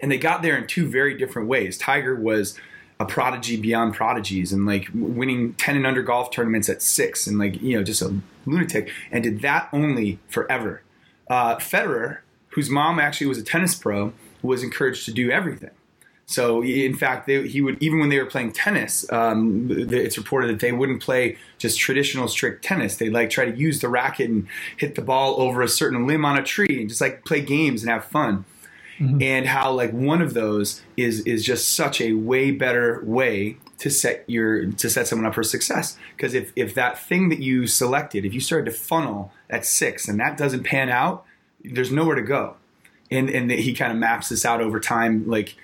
And 0.00 0.10
they 0.10 0.18
got 0.18 0.42
there 0.42 0.56
in 0.56 0.66
two 0.66 0.88
very 0.88 1.16
different 1.16 1.48
ways. 1.48 1.78
Tiger 1.78 2.14
was 2.14 2.58
a 2.98 3.06
prodigy 3.06 3.56
beyond 3.56 3.94
prodigies 3.94 4.52
and 4.52 4.66
like 4.66 4.88
winning 4.92 5.54
10 5.54 5.76
and 5.76 5.86
under 5.86 6.02
golf 6.02 6.30
tournaments 6.30 6.68
at 6.68 6.82
six 6.82 7.26
and 7.26 7.38
like, 7.38 7.60
you 7.62 7.76
know, 7.76 7.82
just 7.82 8.02
a 8.02 8.14
lunatic 8.46 8.90
and 9.10 9.24
did 9.24 9.40
that 9.40 9.68
only 9.72 10.18
forever. 10.28 10.82
Uh, 11.28 11.56
Federer, 11.56 12.18
whose 12.48 12.68
mom 12.68 12.98
actually 12.98 13.26
was 13.26 13.38
a 13.38 13.42
tennis 13.42 13.74
pro, 13.74 14.12
was 14.42 14.62
encouraged 14.62 15.04
to 15.06 15.12
do 15.12 15.30
everything. 15.30 15.70
So, 16.26 16.62
in 16.62 16.94
fact, 16.94 17.26
they, 17.26 17.48
he 17.48 17.60
would 17.60 17.82
even 17.82 17.98
when 17.98 18.08
they 18.08 18.18
were 18.18 18.26
playing 18.26 18.52
tennis, 18.52 19.10
um, 19.12 19.68
it's 19.70 20.16
reported 20.16 20.48
that 20.50 20.60
they 20.60 20.70
wouldn't 20.70 21.02
play 21.02 21.36
just 21.58 21.78
traditional 21.78 22.28
strict 22.28 22.64
tennis. 22.64 22.96
They'd 22.96 23.10
like 23.10 23.30
try 23.30 23.50
to 23.50 23.56
use 23.56 23.80
the 23.80 23.88
racket 23.88 24.30
and 24.30 24.46
hit 24.76 24.94
the 24.94 25.02
ball 25.02 25.40
over 25.40 25.60
a 25.60 25.68
certain 25.68 26.06
limb 26.06 26.24
on 26.24 26.38
a 26.38 26.42
tree 26.42 26.80
and 26.80 26.88
just 26.88 27.00
like 27.00 27.24
play 27.24 27.40
games 27.40 27.82
and 27.82 27.90
have 27.90 28.04
fun 28.04 28.44
mm-hmm. 29.00 29.22
and 29.22 29.46
how 29.46 29.72
like 29.72 29.92
one 29.92 30.20
of 30.22 30.34
those 30.34 30.82
is 30.96 31.20
is 31.20 31.44
just 31.44 31.70
such 31.70 32.00
a 32.00 32.12
way 32.12 32.50
better 32.50 33.02
way 33.04 33.56
to 33.78 33.90
set 33.90 34.24
your 34.28 34.66
to 34.72 34.90
set 34.90 35.06
someone 35.06 35.26
up 35.26 35.34
for 35.34 35.42
success 35.42 35.96
because 36.16 36.34
if 36.34 36.52
if 36.54 36.74
that 36.74 36.98
thing 36.98 37.30
that 37.30 37.40
you 37.40 37.66
selected 37.66 38.24
if 38.24 38.34
you 38.34 38.40
started 38.40 38.70
to 38.70 38.76
funnel 38.76 39.32
at 39.48 39.64
six 39.64 40.06
and 40.06 40.20
that 40.20 40.36
doesn't 40.36 40.64
pan 40.64 40.88
out 40.90 41.24
there's 41.64 41.90
nowhere 41.90 42.16
to 42.16 42.22
go 42.22 42.56
and 43.10 43.30
and 43.30 43.50
he 43.50 43.72
kind 43.72 43.92
of 43.92 43.98
maps 43.98 44.28
this 44.28 44.44
out 44.44 44.60
over 44.60 44.78
time 44.78 45.26
like 45.26 45.56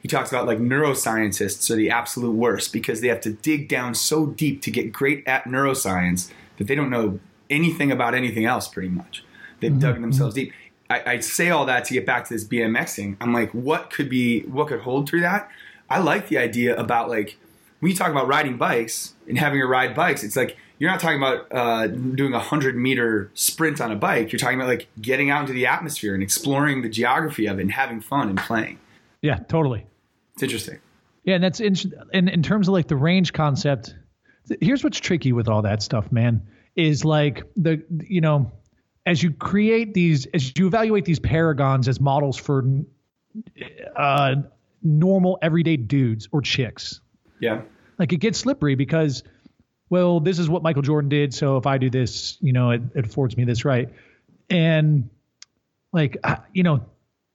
he 0.00 0.08
talks 0.08 0.30
about 0.30 0.46
like 0.46 0.58
neuroscientists 0.58 1.70
are 1.70 1.76
the 1.76 1.90
absolute 1.90 2.32
worst 2.32 2.72
because 2.72 3.00
they 3.00 3.08
have 3.08 3.20
to 3.20 3.32
dig 3.32 3.68
down 3.68 3.94
so 3.94 4.26
deep 4.26 4.62
to 4.62 4.70
get 4.70 4.92
great 4.92 5.26
at 5.26 5.44
neuroscience 5.44 6.30
that 6.58 6.66
they 6.66 6.74
don't 6.74 6.90
know 6.90 7.20
anything 7.48 7.90
about 7.90 8.14
anything 8.14 8.44
else 8.44 8.68
pretty 8.68 8.88
much 8.88 9.24
they've 9.60 9.72
mm-hmm. 9.72 9.80
dug 9.80 10.00
themselves 10.00 10.34
deep 10.34 10.52
I, 10.90 11.02
I 11.06 11.20
say 11.20 11.50
all 11.50 11.64
that 11.66 11.84
to 11.86 11.94
get 11.94 12.04
back 12.04 12.26
to 12.26 12.34
this 12.34 12.44
BMXing. 12.44 13.16
I'm 13.20 13.32
like, 13.32 13.52
what 13.52 13.90
could 13.90 14.10
be, 14.10 14.40
what 14.42 14.66
could 14.66 14.80
hold 14.80 15.08
through 15.08 15.20
that? 15.20 15.48
I 15.88 16.00
like 16.00 16.28
the 16.28 16.38
idea 16.38 16.76
about 16.76 17.08
like, 17.08 17.38
when 17.78 17.90
you 17.90 17.96
talk 17.96 18.10
about 18.10 18.26
riding 18.26 18.58
bikes 18.58 19.14
and 19.26 19.38
having 19.38 19.62
a 19.62 19.66
ride 19.66 19.94
bikes, 19.94 20.22
it's 20.22 20.36
like 20.36 20.56
you're 20.78 20.90
not 20.90 21.00
talking 21.00 21.16
about 21.16 21.46
uh, 21.50 21.86
doing 21.86 22.34
a 22.34 22.38
hundred 22.38 22.76
meter 22.76 23.30
sprint 23.34 23.80
on 23.80 23.90
a 23.90 23.96
bike. 23.96 24.32
You're 24.32 24.38
talking 24.38 24.58
about 24.58 24.68
like 24.68 24.88
getting 25.00 25.30
out 25.30 25.42
into 25.42 25.52
the 25.52 25.66
atmosphere 25.66 26.12
and 26.12 26.22
exploring 26.22 26.82
the 26.82 26.90
geography 26.90 27.46
of 27.46 27.58
it 27.58 27.62
and 27.62 27.72
having 27.72 28.00
fun 28.00 28.28
and 28.28 28.38
playing. 28.38 28.78
Yeah, 29.22 29.36
totally. 29.36 29.86
It's 30.34 30.42
interesting. 30.42 30.78
Yeah, 31.24 31.34
and 31.34 31.44
that's 31.44 31.60
in, 31.60 31.74
in 32.12 32.28
in 32.28 32.42
terms 32.42 32.68
of 32.68 32.72
like 32.72 32.88
the 32.88 32.96
range 32.96 33.32
concept. 33.32 33.94
Here's 34.60 34.82
what's 34.82 34.98
tricky 34.98 35.32
with 35.32 35.48
all 35.48 35.62
that 35.62 35.82
stuff, 35.82 36.10
man. 36.10 36.46
Is 36.76 37.04
like 37.04 37.44
the 37.56 37.84
you 37.88 38.20
know 38.20 38.52
as 39.06 39.22
you 39.22 39.32
create 39.32 39.94
these, 39.94 40.26
as 40.26 40.52
you 40.56 40.66
evaluate 40.66 41.04
these 41.04 41.18
paragons 41.18 41.88
as 41.88 42.00
models 42.00 42.36
for 42.36 42.64
uh, 43.96 44.34
normal 44.82 45.38
everyday 45.42 45.76
dudes 45.76 46.28
or 46.32 46.42
chicks. 46.42 47.00
Yeah. 47.40 47.62
Like 47.98 48.12
it 48.12 48.18
gets 48.18 48.38
slippery 48.38 48.74
because, 48.74 49.22
well, 49.88 50.20
this 50.20 50.38
is 50.38 50.48
what 50.48 50.62
Michael 50.62 50.82
Jordan 50.82 51.08
did. 51.08 51.34
So 51.34 51.56
if 51.56 51.66
I 51.66 51.78
do 51.78 51.90
this, 51.90 52.38
you 52.40 52.52
know, 52.52 52.70
it, 52.70 52.82
it 52.94 53.06
affords 53.06 53.36
me 53.36 53.44
this 53.44 53.64
right. 53.64 53.88
And 54.48 55.10
like, 55.92 56.16
you 56.52 56.62
know, 56.62 56.84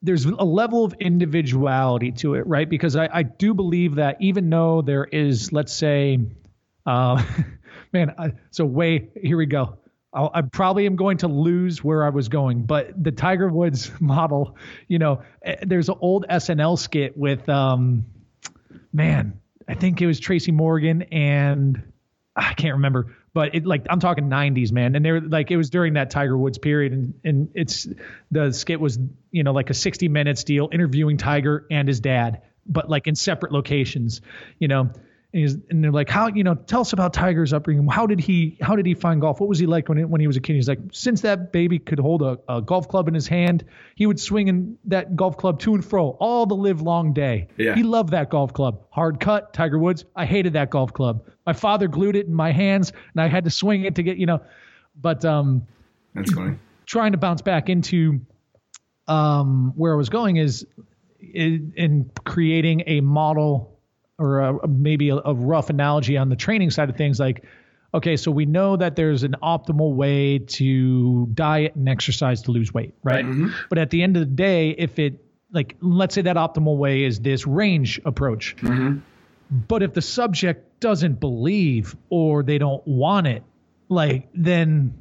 there's 0.02 0.26
a 0.26 0.44
level 0.44 0.86
of 0.86 0.94
individuality 1.00 2.12
to 2.12 2.36
it, 2.36 2.46
right? 2.46 2.70
Because 2.70 2.96
I, 2.96 3.10
I 3.12 3.24
do 3.24 3.54
believe 3.54 3.96
that 3.96 4.18
even 4.20 4.50
though 4.50 4.82
there 4.82 5.06
is, 5.06 5.52
let's 5.52 5.74
say, 5.74 6.20
uh, 6.86 7.24
man, 7.94 8.14
I, 8.18 8.34
so 8.52 8.66
way, 8.66 9.10
here 9.22 9.38
we 9.38 9.46
go. 9.46 9.78
I'll, 10.14 10.32
I 10.34 10.42
probably 10.42 10.86
am 10.86 10.96
going 10.96 11.18
to 11.20 11.28
lose 11.28 11.84
where 11.84 12.06
I 12.06 12.10
was 12.10 12.30
going, 12.30 12.64
but 12.64 13.04
the 13.04 13.12
Tiger 13.12 13.50
Woods 13.50 13.92
model, 14.00 14.56
you 14.88 15.00
know, 15.00 15.22
eh, 15.44 15.58
there's 15.64 15.90
an 15.90 15.96
old 16.00 16.26
SNL 16.30 16.78
skit 16.80 17.18
with, 17.18 17.48
um, 17.50 18.06
man, 18.94 19.40
I 19.68 19.74
think 19.74 20.02
it 20.02 20.08
was 20.08 20.20
Tracy 20.20 20.52
Morgan 20.52 21.04
and 21.04 21.82
I 22.36 22.54
can't 22.54 22.76
remember, 22.76 23.16
but 23.36 23.54
it 23.54 23.66
like 23.66 23.86
I'm 23.90 24.00
talking 24.00 24.30
90s, 24.30 24.72
man, 24.72 24.96
and 24.96 25.06
they're 25.06 25.20
like 25.20 25.52
it 25.52 25.58
was 25.58 25.70
during 25.70 25.96
that 25.96 26.10
Tiger 26.10 26.38
Woods 26.38 26.58
period, 26.58 26.94
and 26.94 27.14
and 27.26 27.50
it's 27.54 27.86
the 28.32 28.54
skit 28.54 28.80
was 28.80 28.98
you 29.30 29.44
know 29.44 29.52
like 29.52 29.70
a 29.70 29.74
60 29.74 30.08
minutes 30.08 30.46
deal 30.46 30.70
interviewing 30.72 31.18
Tiger 31.18 31.68
and 31.70 31.86
his 31.86 32.00
dad, 32.00 32.44
but 32.66 32.90
like 32.90 33.08
in 33.08 33.16
separate 33.16 33.52
locations, 33.52 34.22
you 34.58 34.70
know 34.70 34.90
and, 35.36 35.64
and, 35.70 35.84
they're 35.84 35.92
like, 35.92 36.10
how, 36.10 36.28
you 36.28 36.44
know, 36.44 36.56
tell 36.56 36.82
us 36.82 36.94
about 36.94 37.14
Tiger's 37.14 37.52
upbringing. 37.52 37.88
How 37.88 38.08
did 38.08 38.22
he, 38.22 38.58
how 38.62 38.76
did 38.76 38.86
he 38.86 38.94
find 38.94 39.20
golf? 39.20 39.40
What 39.40 39.50
was 39.50 39.60
he 39.60 39.66
like 39.66 39.90
when, 39.90 39.98
he, 39.98 40.06
when 40.06 40.22
he 40.22 40.28
was 40.28 40.38
a 40.38 40.40
kid? 40.40 40.56
He's 40.56 40.70
like, 40.70 40.80
since 40.92 41.22
that 41.22 41.52
baby 41.52 41.78
could 41.78 42.00
hold 42.00 42.22
a, 42.22 42.40
a 42.48 42.62
golf 42.62 42.88
club 42.88 43.08
in 43.10 43.14
his 43.14 43.28
hand, 43.28 43.66
he 43.96 44.06
would 44.06 44.20
swing 44.20 44.48
in 44.48 44.78
that 44.86 45.16
golf 45.16 45.38
club 45.38 45.60
to 45.60 45.76
and 45.76 45.84
fro 45.84 46.12
all 46.20 46.46
the 46.46 46.56
live 46.56 46.82
long 46.82 47.14
day. 47.14 47.50
Yeah. 47.58 47.76
He 47.76 47.84
loved 47.84 48.12
that 48.12 48.30
golf 48.30 48.54
club. 48.54 48.86
Hard 48.92 49.20
cut, 49.20 49.54
Tiger 49.54 49.78
Woods. 49.78 50.06
I 50.16 50.26
hated 50.26 50.54
that 50.54 50.70
golf 50.70 50.94
club. 50.94 51.28
My 51.46 51.54
father 51.54 51.88
glued 51.88 52.16
it 52.16 52.28
in 52.28 52.34
my 52.34 52.52
hands 52.52 52.94
and 53.14 53.22
I 53.22 53.28
had 53.28 53.44
to 53.44 53.52
swing 53.52 53.84
it 53.84 53.96
to 53.96 54.04
get, 54.04 54.18
you 54.18 54.26
know, 54.26 54.42
but, 55.02 55.26
um, 55.26 55.68
that's 56.14 56.32
funny. 56.32 56.58
Trying 56.86 57.12
to 57.12 57.18
bounce 57.18 57.42
back 57.42 57.68
into 57.68 58.22
um, 59.08 59.74
where 59.76 59.92
I 59.92 59.98
was 59.98 60.10
going 60.10 60.38
is 60.38 60.66
in, 61.20 61.74
in 61.76 62.12
creating 62.24 62.84
a 62.88 63.02
model 63.02 63.75
or 64.18 64.40
a, 64.40 64.68
maybe 64.68 65.10
a, 65.10 65.18
a 65.18 65.34
rough 65.34 65.70
analogy 65.70 66.18
on 66.18 66.30
the 66.30 66.36
training 66.36 66.72
side 66.72 66.90
of 66.90 66.96
things. 66.96 67.20
Like, 67.20 67.44
okay, 67.94 68.18
so 68.18 68.32
we 68.32 68.46
know 68.46 68.78
that 68.78 68.96
there's 68.96 69.24
an 69.24 69.36
optimal 69.42 69.96
way 69.96 70.40
to 70.40 71.28
diet 71.34 71.76
and 71.76 71.88
exercise 71.90 72.42
to 72.44 72.52
lose 72.52 72.74
weight, 72.74 72.94
right? 73.04 73.26
But 73.70 73.78
at 73.78 73.90
the 73.90 74.04
end 74.04 74.18
of 74.18 74.22
the 74.22 74.36
day, 74.36 74.72
if 74.72 75.00
it 75.00 75.22
like 75.52 75.76
let's 75.80 76.14
say 76.16 76.22
that 76.24 76.36
optimal 76.36 76.78
way 76.78 77.04
is 77.04 77.20
this 77.20 77.48
range 77.48 78.02
approach. 78.06 78.56
But 79.50 79.84
if 79.84 79.94
the 79.94 80.02
subject 80.02 80.80
doesn't 80.80 81.20
believe 81.20 81.96
or 82.10 82.44
they 82.44 82.58
don't 82.58 82.86
want 82.88 83.28
it, 83.28 83.44
like 83.90 84.28
then 84.34 84.94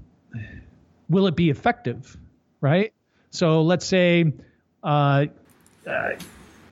will 1.09 1.27
it 1.27 1.35
be 1.35 1.51
effective, 1.51 2.17
right? 2.61 2.93
So 3.31 3.63
let's 3.63 3.87
say 3.87 4.33
uh, 4.83 5.27
uh, 5.87 6.11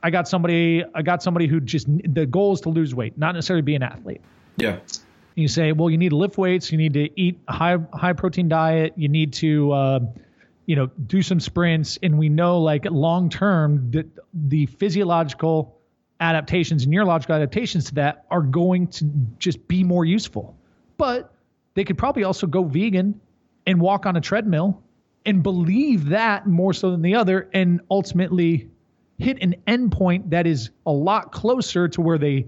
I 0.03 0.09
got 0.09 0.27
somebody, 0.27 0.83
I 0.93 1.01
got 1.01 1.23
somebody 1.23 1.47
who 1.47 1.61
just 1.61 1.87
the 2.13 2.25
goal 2.25 2.53
is 2.53 2.61
to 2.61 2.69
lose 2.69 2.93
weight, 2.93 3.17
not 3.17 3.33
necessarily 3.35 3.61
be 3.61 3.75
an 3.75 3.83
athlete. 3.83 4.21
Yeah. 4.57 4.79
You 5.35 5.47
say, 5.47 5.71
well, 5.71 5.89
you 5.89 5.97
need 5.97 6.09
to 6.09 6.17
lift 6.17 6.37
weights, 6.37 6.71
you 6.71 6.77
need 6.77 6.93
to 6.93 7.09
eat 7.19 7.39
a 7.47 7.53
high 7.53 7.77
high 7.93 8.13
protein 8.13 8.49
diet, 8.49 8.93
you 8.97 9.07
need 9.07 9.33
to, 9.33 9.71
uh, 9.71 9.99
you 10.65 10.75
know, 10.75 10.87
do 11.07 11.21
some 11.21 11.39
sprints, 11.39 11.97
and 12.03 12.19
we 12.19 12.29
know 12.29 12.59
like 12.59 12.85
long 12.85 13.29
term 13.29 13.89
that 13.91 14.05
the 14.33 14.65
physiological 14.65 15.79
adaptations 16.19 16.83
and 16.83 16.91
neurological 16.91 17.35
adaptations 17.35 17.85
to 17.85 17.95
that 17.95 18.25
are 18.29 18.41
going 18.41 18.87
to 18.87 19.05
just 19.39 19.67
be 19.67 19.83
more 19.83 20.05
useful. 20.05 20.55
But 20.97 21.33
they 21.73 21.83
could 21.83 21.97
probably 21.97 22.23
also 22.23 22.45
go 22.45 22.63
vegan 22.63 23.19
and 23.65 23.79
walk 23.79 24.05
on 24.05 24.15
a 24.15 24.21
treadmill 24.21 24.83
and 25.25 25.41
believe 25.41 26.09
that 26.09 26.45
more 26.45 26.73
so 26.73 26.91
than 26.91 27.01
the 27.01 27.15
other, 27.15 27.49
and 27.53 27.79
ultimately 27.89 28.69
hit 29.19 29.41
an 29.41 29.55
endpoint 29.67 30.29
that 30.29 30.47
is 30.47 30.71
a 30.85 30.91
lot 30.91 31.31
closer 31.31 31.87
to 31.87 32.01
where 32.01 32.17
they 32.17 32.47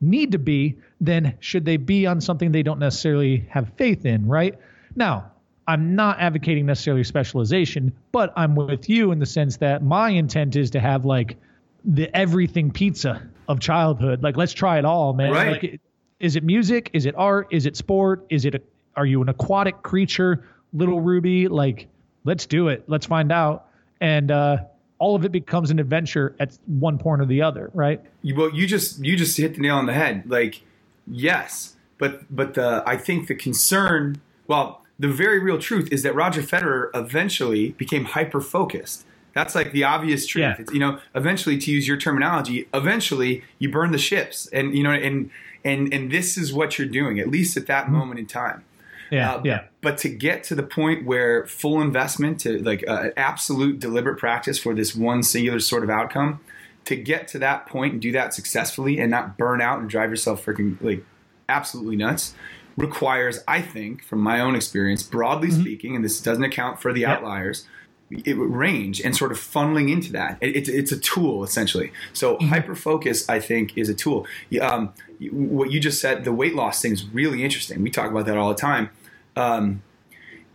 need 0.00 0.32
to 0.32 0.38
be 0.38 0.76
than 1.00 1.34
should 1.40 1.64
they 1.64 1.76
be 1.76 2.06
on 2.06 2.20
something 2.20 2.52
they 2.52 2.62
don't 2.62 2.78
necessarily 2.78 3.46
have 3.50 3.72
faith 3.76 4.04
in, 4.04 4.26
right? 4.26 4.58
Now, 4.94 5.32
I'm 5.68 5.94
not 5.94 6.20
advocating 6.20 6.66
necessarily 6.66 7.04
specialization, 7.04 7.92
but 8.12 8.32
I'm 8.36 8.54
with 8.54 8.88
you 8.88 9.12
in 9.12 9.18
the 9.18 9.26
sense 9.26 9.56
that 9.58 9.82
my 9.82 10.10
intent 10.10 10.56
is 10.56 10.70
to 10.70 10.80
have 10.80 11.04
like 11.04 11.36
the 11.84 12.14
everything 12.16 12.70
pizza 12.70 13.28
of 13.48 13.60
childhood. 13.60 14.22
Like, 14.22 14.36
let's 14.36 14.52
try 14.52 14.78
it 14.78 14.84
all, 14.84 15.12
man. 15.12 15.32
Right. 15.32 15.62
Like, 15.62 15.80
is 16.20 16.36
it 16.36 16.44
music? 16.44 16.90
Is 16.92 17.06
it 17.06 17.14
art? 17.16 17.48
Is 17.50 17.66
it 17.66 17.76
sport? 17.76 18.26
Is 18.30 18.44
it, 18.44 18.54
a, 18.54 18.60
are 18.96 19.06
you 19.06 19.22
an 19.22 19.28
aquatic 19.28 19.82
creature? 19.82 20.44
Little 20.72 21.00
Ruby, 21.00 21.48
like, 21.48 21.88
let's 22.24 22.46
do 22.46 22.68
it. 22.68 22.84
Let's 22.86 23.06
find 23.06 23.30
out. 23.30 23.68
And, 24.00 24.30
uh, 24.30 24.58
all 24.98 25.14
of 25.14 25.24
it 25.24 25.32
becomes 25.32 25.70
an 25.70 25.78
adventure 25.78 26.34
at 26.40 26.58
one 26.66 26.98
point 26.98 27.20
or 27.20 27.26
the 27.26 27.42
other, 27.42 27.70
right? 27.74 28.00
You, 28.22 28.34
well, 28.34 28.54
you 28.54 28.66
just 28.66 29.04
you 29.04 29.16
just 29.16 29.36
hit 29.36 29.54
the 29.54 29.60
nail 29.60 29.76
on 29.76 29.86
the 29.86 29.92
head. 29.92 30.24
Like, 30.26 30.62
yes, 31.06 31.76
but 31.98 32.34
but 32.34 32.54
the 32.54 32.82
I 32.86 32.96
think 32.96 33.28
the 33.28 33.34
concern, 33.34 34.20
well, 34.46 34.82
the 34.98 35.08
very 35.08 35.38
real 35.38 35.58
truth 35.58 35.92
is 35.92 36.02
that 36.02 36.14
Roger 36.14 36.42
Federer 36.42 36.90
eventually 36.94 37.72
became 37.72 38.04
hyper 38.04 38.40
focused. 38.40 39.04
That's 39.34 39.54
like 39.54 39.72
the 39.72 39.84
obvious 39.84 40.26
truth. 40.26 40.42
Yeah. 40.42 40.56
It's, 40.58 40.72
you 40.72 40.80
know, 40.80 40.98
eventually, 41.14 41.58
to 41.58 41.70
use 41.70 41.86
your 41.86 41.98
terminology, 41.98 42.66
eventually 42.72 43.44
you 43.58 43.70
burn 43.70 43.92
the 43.92 43.98
ships, 43.98 44.46
and 44.46 44.74
you 44.74 44.82
know, 44.82 44.92
and 44.92 45.30
and 45.62 45.92
and 45.92 46.10
this 46.10 46.38
is 46.38 46.54
what 46.54 46.78
you're 46.78 46.88
doing, 46.88 47.20
at 47.20 47.28
least 47.28 47.56
at 47.56 47.66
that 47.66 47.84
mm-hmm. 47.84 47.96
moment 47.96 48.20
in 48.20 48.26
time. 48.26 48.64
Yeah, 49.10 49.34
Uh, 49.34 49.40
yeah. 49.44 49.62
But 49.82 49.98
to 49.98 50.08
get 50.08 50.42
to 50.44 50.54
the 50.54 50.62
point 50.62 51.04
where 51.06 51.46
full 51.46 51.80
investment 51.80 52.40
to 52.40 52.58
like 52.62 52.84
uh, 52.88 53.10
absolute 53.16 53.78
deliberate 53.78 54.18
practice 54.18 54.58
for 54.58 54.74
this 54.74 54.94
one 54.96 55.22
singular 55.22 55.60
sort 55.60 55.84
of 55.84 55.90
outcome, 55.90 56.40
to 56.86 56.96
get 56.96 57.26
to 57.28 57.38
that 57.40 57.66
point 57.66 57.94
and 57.94 58.02
do 58.02 58.12
that 58.12 58.32
successfully 58.34 58.98
and 59.00 59.10
not 59.10 59.36
burn 59.36 59.60
out 59.60 59.80
and 59.80 59.90
drive 59.90 60.10
yourself 60.10 60.44
freaking 60.44 60.76
like 60.80 61.04
absolutely 61.48 61.96
nuts 61.96 62.34
requires, 62.76 63.42
I 63.48 63.62
think, 63.62 64.04
from 64.04 64.20
my 64.20 64.40
own 64.40 64.54
experience, 64.54 65.02
broadly 65.02 65.50
speaking, 65.50 65.96
and 65.96 66.04
this 66.04 66.20
doesn't 66.20 66.44
account 66.44 66.80
for 66.80 66.92
the 66.92 67.00
Yep. 67.00 67.08
outliers, 67.18 67.66
range 68.10 69.00
and 69.00 69.16
sort 69.16 69.32
of 69.32 69.38
funneling 69.38 69.90
into 69.90 70.12
that. 70.12 70.38
It, 70.40 70.56
it's 70.56 70.68
it's 70.68 70.92
a 70.92 70.98
tool 70.98 71.42
essentially. 71.42 71.92
So 72.12 72.38
hyper 72.38 72.74
focus, 72.74 73.28
I 73.28 73.40
think, 73.40 73.76
is 73.76 73.88
a 73.88 73.94
tool. 73.94 74.26
Um, 74.60 74.92
what 75.30 75.70
you 75.70 75.80
just 75.80 76.00
said, 76.00 76.24
the 76.24 76.32
weight 76.32 76.54
loss 76.54 76.80
thing 76.80 76.92
is 76.92 77.06
really 77.08 77.42
interesting. 77.42 77.82
We 77.82 77.90
talk 77.90 78.10
about 78.10 78.26
that 78.26 78.36
all 78.36 78.48
the 78.48 78.54
time. 78.54 78.90
Um, 79.34 79.82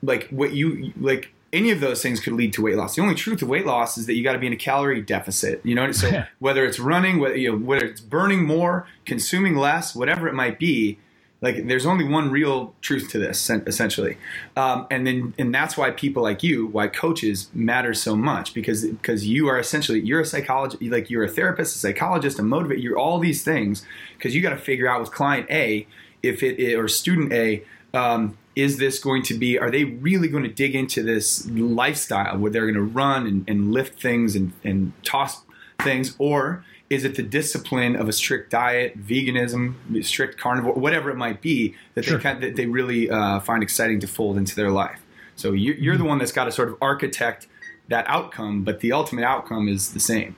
like 0.01 0.29
what 0.29 0.53
you 0.53 0.93
like. 0.99 1.33
Any 1.53 1.71
of 1.71 1.81
those 1.81 2.01
things 2.01 2.21
could 2.21 2.31
lead 2.31 2.53
to 2.53 2.61
weight 2.61 2.77
loss. 2.77 2.95
The 2.95 3.01
only 3.01 3.13
truth 3.13 3.41
of 3.41 3.49
weight 3.49 3.65
loss 3.65 3.97
is 3.97 4.05
that 4.05 4.13
you 4.13 4.23
got 4.23 4.31
to 4.31 4.39
be 4.39 4.47
in 4.47 4.53
a 4.53 4.57
calorie 4.57 5.01
deficit. 5.01 5.59
You 5.65 5.75
know, 5.75 5.91
so 5.91 6.23
whether 6.39 6.63
it's 6.63 6.79
running, 6.79 7.19
whether 7.19 7.35
you 7.35 7.51
know, 7.51 7.57
whether 7.57 7.85
it's 7.85 7.99
burning 7.99 8.45
more, 8.45 8.87
consuming 9.05 9.57
less, 9.57 9.93
whatever 9.93 10.29
it 10.29 10.33
might 10.33 10.57
be, 10.57 10.97
like 11.41 11.67
there's 11.67 11.87
only 11.87 12.07
one 12.07 12.29
real 12.29 12.73
truth 12.81 13.09
to 13.09 13.19
this 13.19 13.49
essentially. 13.49 14.17
Um, 14.55 14.85
and 14.91 15.05
then 15.07 15.33
and 15.39 15.53
that's 15.53 15.75
why 15.75 15.89
people 15.91 16.21
like 16.21 16.43
you 16.43 16.67
why 16.67 16.87
coaches 16.87 17.49
matter 17.53 17.93
so 17.93 18.15
much 18.15 18.53
because 18.53 18.85
because 18.85 19.27
you 19.27 19.47
are 19.47 19.57
essentially 19.57 19.99
you're 19.99 20.21
a 20.21 20.25
psychologist 20.25 20.81
like 20.83 21.09
you're 21.09 21.23
a 21.23 21.29
therapist 21.29 21.75
a 21.75 21.79
psychologist 21.79 22.37
a 22.39 22.43
motivator 22.43 22.81
you're 22.81 22.97
all 22.97 23.17
these 23.19 23.43
things 23.43 23.85
because 24.17 24.35
you 24.35 24.41
got 24.41 24.51
to 24.51 24.57
figure 24.57 24.87
out 24.87 24.99
with 24.99 25.11
client 25.11 25.49
a 25.49 25.87
if 26.21 26.43
it 26.43 26.75
or 26.75 26.87
student 26.87 27.33
a 27.33 27.63
um, 27.93 28.37
is 28.55 28.77
this 28.77 28.99
going 28.99 29.23
to 29.23 29.33
be 29.33 29.57
are 29.57 29.71
they 29.71 29.85
really 29.85 30.27
going 30.27 30.43
to 30.43 30.49
dig 30.49 30.75
into 30.75 31.01
this 31.01 31.47
lifestyle 31.49 32.37
where 32.37 32.51
they're 32.51 32.71
going 32.71 32.75
to 32.75 32.81
run 32.81 33.25
and, 33.25 33.49
and 33.49 33.73
lift 33.73 33.99
things 33.99 34.35
and, 34.35 34.53
and 34.63 34.93
toss 35.03 35.41
things 35.81 36.15
or 36.19 36.63
is 36.91 37.05
it 37.05 37.15
the 37.15 37.23
discipline 37.23 37.95
of 37.95 38.09
a 38.09 38.13
strict 38.13 38.51
diet, 38.51 39.01
veganism, 39.01 39.75
strict 40.03 40.37
carnivore, 40.37 40.73
whatever 40.73 41.09
it 41.09 41.15
might 41.15 41.41
be 41.41 41.73
that 41.95 42.03
Sure. 42.03 42.17
they 42.17 42.21
can, 42.23 42.41
that 42.41 42.57
they 42.57 42.65
really 42.65 43.09
uh, 43.09 43.39
find 43.39 43.63
exciting 43.63 43.99
to 44.01 44.07
fold 44.07 44.37
into 44.37 44.55
their 44.55 44.69
life? 44.69 44.99
So 45.37 45.53
you, 45.53 45.73
you're 45.73 45.97
the 45.97 46.03
one 46.03 46.17
that's 46.19 46.33
got 46.33 46.45
to 46.45 46.51
sort 46.51 46.67
of 46.67 46.75
architect 46.81 47.47
that 47.87 48.05
outcome, 48.07 48.63
but 48.63 48.81
the 48.81 48.91
ultimate 48.91 49.23
outcome 49.23 49.69
is 49.69 49.93
the 49.93 49.99
same, 50.01 50.35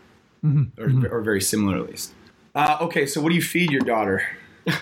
or, 0.78 0.92
or 1.12 1.22
very 1.22 1.42
similar 1.42 1.78
at 1.78 1.90
least. 1.90 2.14
Uh, 2.56 2.78
okay, 2.82 3.08
so 3.08 3.20
what 3.20 3.30
do 3.30 3.36
you 3.36 3.42
feed 3.42 3.72
your 3.72 3.82
daughter? 3.82 4.22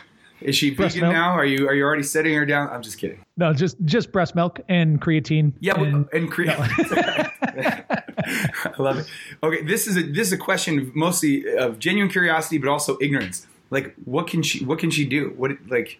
Is 0.42 0.56
she 0.56 0.72
Breast 0.72 0.96
vegan 0.96 1.10
milk. 1.10 1.14
now? 1.14 1.32
Are 1.34 1.46
you 1.46 1.68
are 1.68 1.74
you 1.76 1.84
already 1.84 2.02
setting 2.04 2.34
her 2.34 2.46
down? 2.48 2.68
I'm 2.70 2.82
just 2.82 2.98
kidding. 2.98 3.24
No, 3.38 3.54
just 3.54 3.78
just 3.86 4.12
breast 4.12 4.34
milk 4.36 4.60
and 4.68 5.00
creatine. 5.00 5.54
Yeah, 5.60 5.80
and, 5.80 6.08
and, 6.12 6.14
and 6.14 6.32
cre- 6.32 6.50
I 8.82 8.92
love 8.92 9.00
it. 9.00 9.08
Okay, 9.44 9.64
this 9.64 9.88
is 9.88 9.98
a 9.98 10.04
this 10.04 10.28
is 10.28 10.34
a 10.34 10.38
question 10.38 10.92
mostly 10.96 11.56
of 11.56 11.80
genuine 11.80 12.10
curiosity, 12.12 12.58
but 12.58 12.70
also 12.70 12.98
ignorance. 13.02 13.48
Like, 13.70 13.96
what 14.06 14.28
can 14.28 14.44
she 14.44 14.66
what 14.66 14.80
can 14.80 14.92
she 14.92 15.06
do? 15.06 15.34
What 15.38 15.52
like 15.70 16.00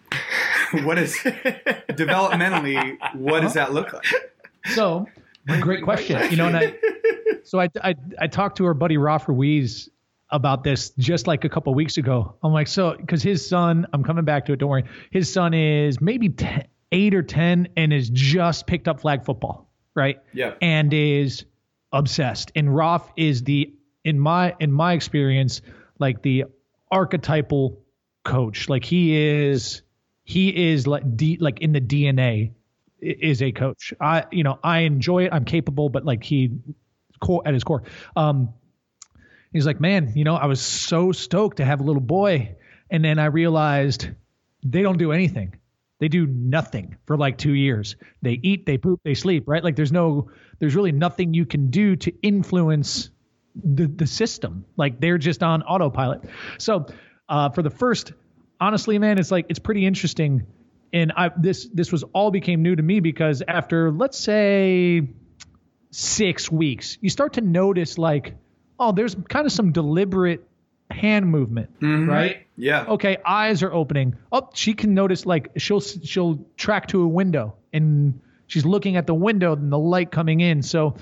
what 0.84 0.98
is 0.98 1.16
developmentally? 1.16 2.98
What 3.14 3.40
does 3.40 3.54
that 3.54 3.72
look 3.72 3.92
like? 3.92 4.04
So, 4.74 5.06
great 5.60 5.82
question. 5.82 6.30
You 6.30 6.36
know, 6.36 6.46
and 6.48 6.56
I, 6.56 6.74
so 7.44 7.60
I, 7.60 7.68
I, 7.82 7.94
I 8.20 8.26
talked 8.26 8.58
to 8.58 8.64
her 8.64 8.74
buddy 8.74 8.96
Ralph 8.96 9.28
Ruiz 9.28 9.88
about 10.30 10.64
this 10.64 10.90
just 10.98 11.26
like 11.26 11.44
a 11.44 11.48
couple 11.48 11.74
weeks 11.74 11.96
ago. 11.98 12.34
I'm 12.42 12.52
like, 12.52 12.66
so, 12.66 12.96
because 12.96 13.22
his 13.22 13.46
son, 13.46 13.86
I'm 13.92 14.02
coming 14.02 14.24
back 14.24 14.46
to 14.46 14.52
it, 14.52 14.58
don't 14.58 14.70
worry. 14.70 14.84
His 15.10 15.30
son 15.30 15.52
is 15.52 16.00
maybe 16.00 16.30
10, 16.30 16.64
eight 16.92 17.14
or 17.14 17.22
10 17.22 17.68
and 17.76 17.92
has 17.92 18.08
just 18.10 18.66
picked 18.66 18.88
up 18.88 19.00
flag 19.00 19.24
football, 19.24 19.70
right? 19.94 20.18
Yeah. 20.32 20.54
And 20.62 20.92
is 20.94 21.44
obsessed. 21.92 22.52
And 22.54 22.74
Ralph 22.74 23.10
is 23.16 23.44
the, 23.44 23.74
in 24.04 24.18
my, 24.18 24.54
in 24.60 24.72
my 24.72 24.94
experience, 24.94 25.62
like 25.98 26.22
the 26.22 26.44
archetypal 26.90 27.80
coach. 28.24 28.68
Like 28.68 28.84
he 28.84 29.16
is, 29.16 29.82
he 30.24 30.70
is 30.70 30.86
like, 30.86 31.16
D, 31.16 31.38
like 31.40 31.60
in 31.60 31.72
the 31.72 31.80
DNA 31.80 32.52
is 33.00 33.42
a 33.42 33.52
coach. 33.52 33.92
I, 34.00 34.24
you 34.30 34.44
know, 34.44 34.58
I 34.62 34.80
enjoy 34.80 35.24
it. 35.24 35.32
I'm 35.32 35.44
capable, 35.44 35.88
but 35.88 36.04
like 36.04 36.22
he, 36.22 36.50
core 37.22 37.42
at 37.46 37.54
his 37.54 37.64
core. 37.64 37.84
Um, 38.14 38.52
he's 39.52 39.64
like, 39.64 39.80
man, 39.80 40.12
you 40.14 40.24
know, 40.24 40.34
I 40.34 40.46
was 40.46 40.60
so 40.60 41.12
stoked 41.12 41.58
to 41.58 41.64
have 41.64 41.80
a 41.80 41.84
little 41.84 42.02
boy, 42.02 42.56
and 42.90 43.02
then 43.02 43.18
I 43.18 43.26
realized 43.26 44.10
they 44.64 44.82
don't 44.82 44.98
do 44.98 45.12
anything. 45.12 45.54
They 46.00 46.08
do 46.08 46.26
nothing 46.26 46.96
for 47.06 47.16
like 47.16 47.38
two 47.38 47.52
years. 47.52 47.96
They 48.22 48.32
eat, 48.42 48.66
they 48.66 48.76
poop, 48.76 49.00
they 49.04 49.14
sleep, 49.14 49.44
right? 49.46 49.62
Like 49.62 49.76
there's 49.76 49.92
no, 49.92 50.30
there's 50.62 50.76
really 50.76 50.92
nothing 50.92 51.34
you 51.34 51.44
can 51.44 51.70
do 51.70 51.96
to 51.96 52.12
influence 52.22 53.10
the 53.56 53.88
the 53.88 54.06
system. 54.06 54.64
Like 54.76 55.00
they're 55.00 55.18
just 55.18 55.42
on 55.42 55.62
autopilot. 55.64 56.22
So 56.58 56.86
uh, 57.28 57.50
for 57.50 57.62
the 57.62 57.70
first, 57.70 58.12
honestly, 58.60 58.96
man, 59.00 59.18
it's 59.18 59.32
like 59.32 59.46
it's 59.48 59.58
pretty 59.58 59.84
interesting. 59.84 60.46
And 60.92 61.12
I 61.16 61.32
this 61.36 61.68
this 61.74 61.90
was 61.90 62.04
all 62.12 62.30
became 62.30 62.62
new 62.62 62.76
to 62.76 62.82
me 62.82 63.00
because 63.00 63.42
after 63.42 63.90
let's 63.90 64.16
say 64.16 65.08
six 65.90 66.48
weeks, 66.48 66.96
you 67.00 67.10
start 67.10 67.32
to 67.32 67.40
notice 67.40 67.98
like, 67.98 68.36
oh, 68.78 68.92
there's 68.92 69.16
kind 69.28 69.46
of 69.46 69.50
some 69.50 69.72
deliberate 69.72 70.48
hand 70.92 71.26
movement, 71.26 71.70
right? 71.82 72.46
Yeah. 72.56 72.84
okay 72.86 73.16
eyes 73.24 73.62
are 73.62 73.72
opening 73.72 74.14
oh 74.30 74.50
she 74.52 74.74
can 74.74 74.92
notice 74.92 75.24
like 75.24 75.50
she'll 75.56 75.80
she'll 75.80 76.46
track 76.56 76.88
to 76.88 77.02
a 77.02 77.08
window 77.08 77.54
and 77.72 78.20
she's 78.52 78.66
looking 78.66 78.96
at 78.96 79.06
the 79.06 79.14
window 79.14 79.54
and 79.54 79.72
the 79.72 79.78
light 79.78 80.10
coming 80.10 80.40
in. 80.40 80.62
So 80.62 80.94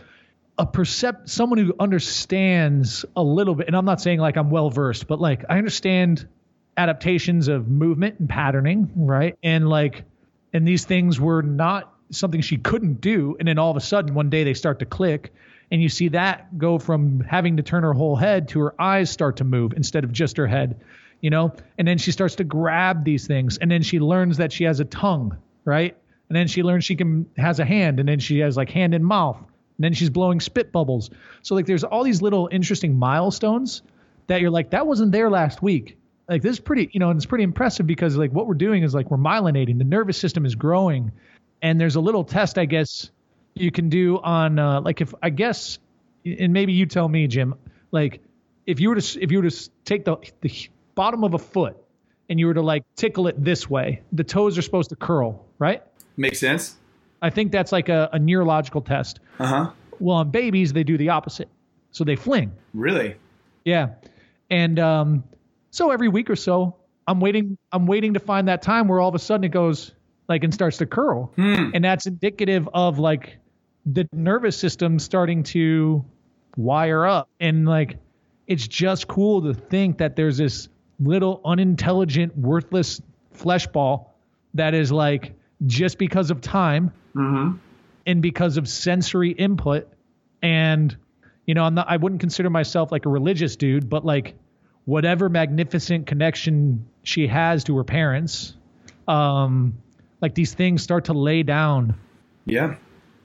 a 0.56 0.64
percept 0.64 1.28
someone 1.28 1.58
who 1.58 1.74
understands 1.80 3.04
a 3.16 3.22
little 3.22 3.54
bit 3.54 3.66
and 3.66 3.74
i'm 3.74 3.86
not 3.86 3.98
saying 3.98 4.18
like 4.18 4.36
i'm 4.36 4.50
well 4.50 4.68
versed 4.68 5.06
but 5.06 5.18
like 5.18 5.42
i 5.48 5.56
understand 5.56 6.28
adaptations 6.76 7.48
of 7.48 7.66
movement 7.66 8.18
and 8.18 8.28
patterning 8.28 8.90
right? 8.94 9.38
And 9.42 9.68
like 9.68 10.04
and 10.52 10.68
these 10.68 10.84
things 10.84 11.18
were 11.18 11.40
not 11.40 11.94
something 12.10 12.42
she 12.42 12.58
couldn't 12.58 13.00
do 13.00 13.36
and 13.38 13.48
then 13.48 13.58
all 13.58 13.70
of 13.70 13.76
a 13.78 13.80
sudden 13.80 14.14
one 14.14 14.28
day 14.28 14.44
they 14.44 14.52
start 14.52 14.80
to 14.80 14.84
click 14.84 15.32
and 15.70 15.80
you 15.80 15.88
see 15.88 16.08
that 16.08 16.58
go 16.58 16.78
from 16.78 17.20
having 17.20 17.56
to 17.56 17.62
turn 17.62 17.82
her 17.82 17.94
whole 17.94 18.16
head 18.16 18.48
to 18.48 18.60
her 18.60 18.74
eyes 18.78 19.08
start 19.08 19.38
to 19.38 19.44
move 19.44 19.72
instead 19.74 20.04
of 20.04 20.12
just 20.12 20.36
her 20.36 20.46
head 20.46 20.78
you 21.22 21.28
know? 21.28 21.52
And 21.76 21.86
then 21.86 21.98
she 21.98 22.12
starts 22.12 22.36
to 22.36 22.44
grab 22.44 23.04
these 23.04 23.26
things 23.26 23.56
and 23.58 23.70
then 23.70 23.82
she 23.82 23.98
learns 23.98 24.36
that 24.38 24.52
she 24.52 24.64
has 24.64 24.80
a 24.80 24.84
tongue 24.84 25.38
right 25.64 25.96
and 26.30 26.36
then 26.36 26.46
she 26.46 26.62
learns 26.62 26.84
she 26.84 26.94
can 26.94 27.26
has 27.36 27.58
a 27.58 27.64
hand 27.64 27.98
and 27.98 28.08
then 28.08 28.20
she 28.20 28.38
has 28.38 28.56
like 28.56 28.70
hand 28.70 28.94
and 28.94 29.04
mouth 29.04 29.36
and 29.36 29.84
then 29.84 29.92
she's 29.92 30.10
blowing 30.10 30.38
spit 30.38 30.70
bubbles. 30.70 31.10
So 31.42 31.56
like 31.56 31.66
there's 31.66 31.82
all 31.82 32.04
these 32.04 32.22
little 32.22 32.48
interesting 32.52 32.96
milestones 32.96 33.82
that 34.28 34.40
you're 34.40 34.50
like 34.50 34.70
that 34.70 34.86
wasn't 34.86 35.10
there 35.10 35.28
last 35.28 35.60
week. 35.60 35.98
Like 36.28 36.40
this 36.40 36.52
is 36.52 36.60
pretty 36.60 36.88
you 36.92 37.00
know 37.00 37.10
and 37.10 37.18
it's 37.18 37.26
pretty 37.26 37.42
impressive 37.44 37.86
because 37.86 38.16
like 38.16 38.30
what 38.30 38.46
we're 38.46 38.54
doing 38.54 38.84
is 38.84 38.94
like 38.94 39.10
we're 39.10 39.18
myelinating. 39.18 39.76
The 39.78 39.84
nervous 39.84 40.18
system 40.18 40.46
is 40.46 40.54
growing. 40.54 41.10
And 41.62 41.78
there's 41.78 41.96
a 41.96 42.00
little 42.00 42.24
test 42.24 42.56
i 42.56 42.64
guess 42.64 43.10
you 43.54 43.70
can 43.72 43.88
do 43.88 44.18
on 44.18 44.58
uh, 44.58 44.80
like 44.80 45.00
if 45.00 45.12
i 45.22 45.28
guess 45.28 45.78
and 46.24 46.52
maybe 46.52 46.72
you 46.72 46.86
tell 46.86 47.08
me 47.08 47.26
jim 47.26 47.54
like 47.90 48.22
if 48.66 48.80
you 48.80 48.88
were 48.88 48.94
to 48.94 49.22
if 49.22 49.30
you 49.30 49.42
were 49.42 49.50
to 49.50 49.70
take 49.84 50.04
the 50.04 50.16
the 50.40 50.68
bottom 50.94 51.24
of 51.24 51.34
a 51.34 51.38
foot 51.38 51.76
and 52.30 52.38
you 52.38 52.46
were 52.46 52.54
to 52.54 52.62
like 52.62 52.84
tickle 52.96 53.26
it 53.26 53.42
this 53.42 53.68
way 53.68 54.00
the 54.12 54.24
toes 54.24 54.56
are 54.56 54.62
supposed 54.62 54.90
to 54.90 54.96
curl 54.96 55.44
right 55.58 55.82
Makes 56.16 56.40
sense. 56.40 56.76
i 57.22 57.30
think 57.30 57.52
that's 57.52 57.72
like 57.72 57.88
a, 57.88 58.08
a 58.12 58.18
neurological 58.18 58.80
test 58.82 59.20
Uh 59.38 59.46
huh. 59.46 59.70
well 59.98 60.16
on 60.16 60.30
babies 60.30 60.72
they 60.72 60.84
do 60.84 60.96
the 60.98 61.08
opposite 61.10 61.48
so 61.92 62.04
they 62.04 62.16
fling 62.16 62.52
Really? 62.74 63.16
yeah. 63.64 63.90
And 64.48 64.78
um, 64.80 65.24
so 65.70 65.90
every 65.92 66.08
week 66.08 66.28
or 66.30 66.34
so, 66.36 66.74
I'm 67.06 67.20
waiting. 67.20 67.56
I'm 67.72 67.86
waiting 67.86 68.14
to 68.14 68.20
find 68.20 68.48
that 68.48 68.62
time 68.62 68.88
where 68.88 68.98
all 69.00 69.08
of 69.08 69.14
a 69.14 69.18
sudden 69.20 69.44
it 69.44 69.50
goes 69.50 69.92
like 70.28 70.42
and 70.44 70.52
starts 70.52 70.78
to 70.78 70.86
curl, 70.86 71.32
and 71.36 71.84
that's 71.84 72.06
indicative 72.06 72.68
of 72.74 72.98
like 72.98 73.38
the 73.86 74.08
nervous 74.12 74.56
system 74.56 74.98
starting 74.98 75.42
to 75.44 76.04
wire 76.56 77.06
up, 77.06 77.28
and 77.38 77.64
like 77.66 77.96
it's 78.48 78.66
just 78.66 79.06
cool 79.06 79.42
to 79.42 79.54
think 79.54 79.98
that 79.98 80.16
there's 80.16 80.38
this 80.38 80.68
little 80.98 81.40
unintelligent, 81.44 82.36
worthless 82.36 83.00
flesh 83.32 83.66
ball 83.68 84.14
that 84.54 84.74
is 84.74 84.90
like 84.90 85.34
just 85.66 85.98
because 85.98 86.30
of 86.30 86.40
time 86.40 86.92
and 88.06 88.22
because 88.22 88.56
of 88.56 88.68
sensory 88.68 89.30
input 89.32 89.88
and 90.42 90.96
you 91.46 91.54
know, 91.54 91.64
I'm 91.64 91.74
not, 91.74 91.86
I 91.88 91.96
wouldn't 91.96 92.20
consider 92.20 92.48
myself 92.48 92.92
like 92.92 93.06
a 93.06 93.08
religious 93.08 93.56
dude, 93.56 93.88
but 93.90 94.04
like 94.04 94.34
whatever 94.84 95.28
magnificent 95.28 96.06
connection 96.06 96.86
she 97.02 97.26
has 97.26 97.64
to 97.64 97.76
her 97.76 97.82
parents, 97.84 98.54
um, 99.08 99.76
like 100.20 100.34
these 100.34 100.54
things 100.54 100.82
start 100.82 101.06
to 101.06 101.12
lay 101.12 101.42
down 101.42 101.94
Yeah. 102.46 102.76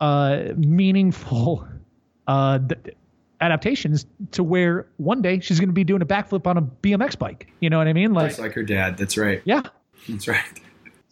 uh, 0.02 0.54
meaningful 0.58 1.68
uh, 2.28 2.60
th- 2.60 2.96
adaptations 3.42 4.08
to 4.32 4.44
where 4.44 4.88
one 4.98 5.22
day 5.22 5.40
she's 5.42 5.60
going 5.60 5.70
to 5.70 5.74
be 5.74 5.84
doing 5.84 6.02
a 6.02 6.06
backflip 6.06 6.48
on 6.48 6.58
a 6.58 6.62
BMX 6.64 7.20
bike. 7.20 7.48
You 7.60 7.70
know 7.70 7.78
what 7.78 7.88
I 7.88 7.94
mean? 7.94 8.14
Like, 8.14 8.30
Just 8.30 8.40
like 8.40 8.54
her 8.54 8.64
dad. 8.64 8.98
That's 8.98 9.18
right. 9.18 9.42
yeah. 9.46 9.62
That's 10.10 10.28
right. 10.28 10.42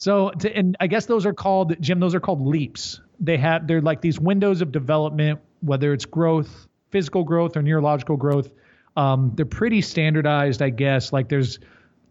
So, 0.03 0.31
to, 0.31 0.53
and 0.53 0.75
I 0.81 0.87
guess 0.87 1.05
those 1.05 1.25
are 1.25 1.31
called 1.33 1.79
Jim. 1.79 2.01
Those 2.01 2.13
are 2.13 2.19
called 2.19 2.45
leaps. 2.45 2.99
They 3.21 3.37
have 3.37 3.67
they're 3.67 3.79
like 3.79 4.01
these 4.01 4.19
windows 4.19 4.61
of 4.61 4.73
development, 4.73 5.39
whether 5.61 5.93
it's 5.93 6.03
growth, 6.03 6.67
physical 6.89 7.23
growth, 7.23 7.55
or 7.55 7.61
neurological 7.61 8.17
growth. 8.17 8.51
Um, 8.97 9.31
they're 9.35 9.45
pretty 9.45 9.79
standardized, 9.79 10.61
I 10.61 10.71
guess. 10.71 11.13
Like 11.13 11.29
there's 11.29 11.59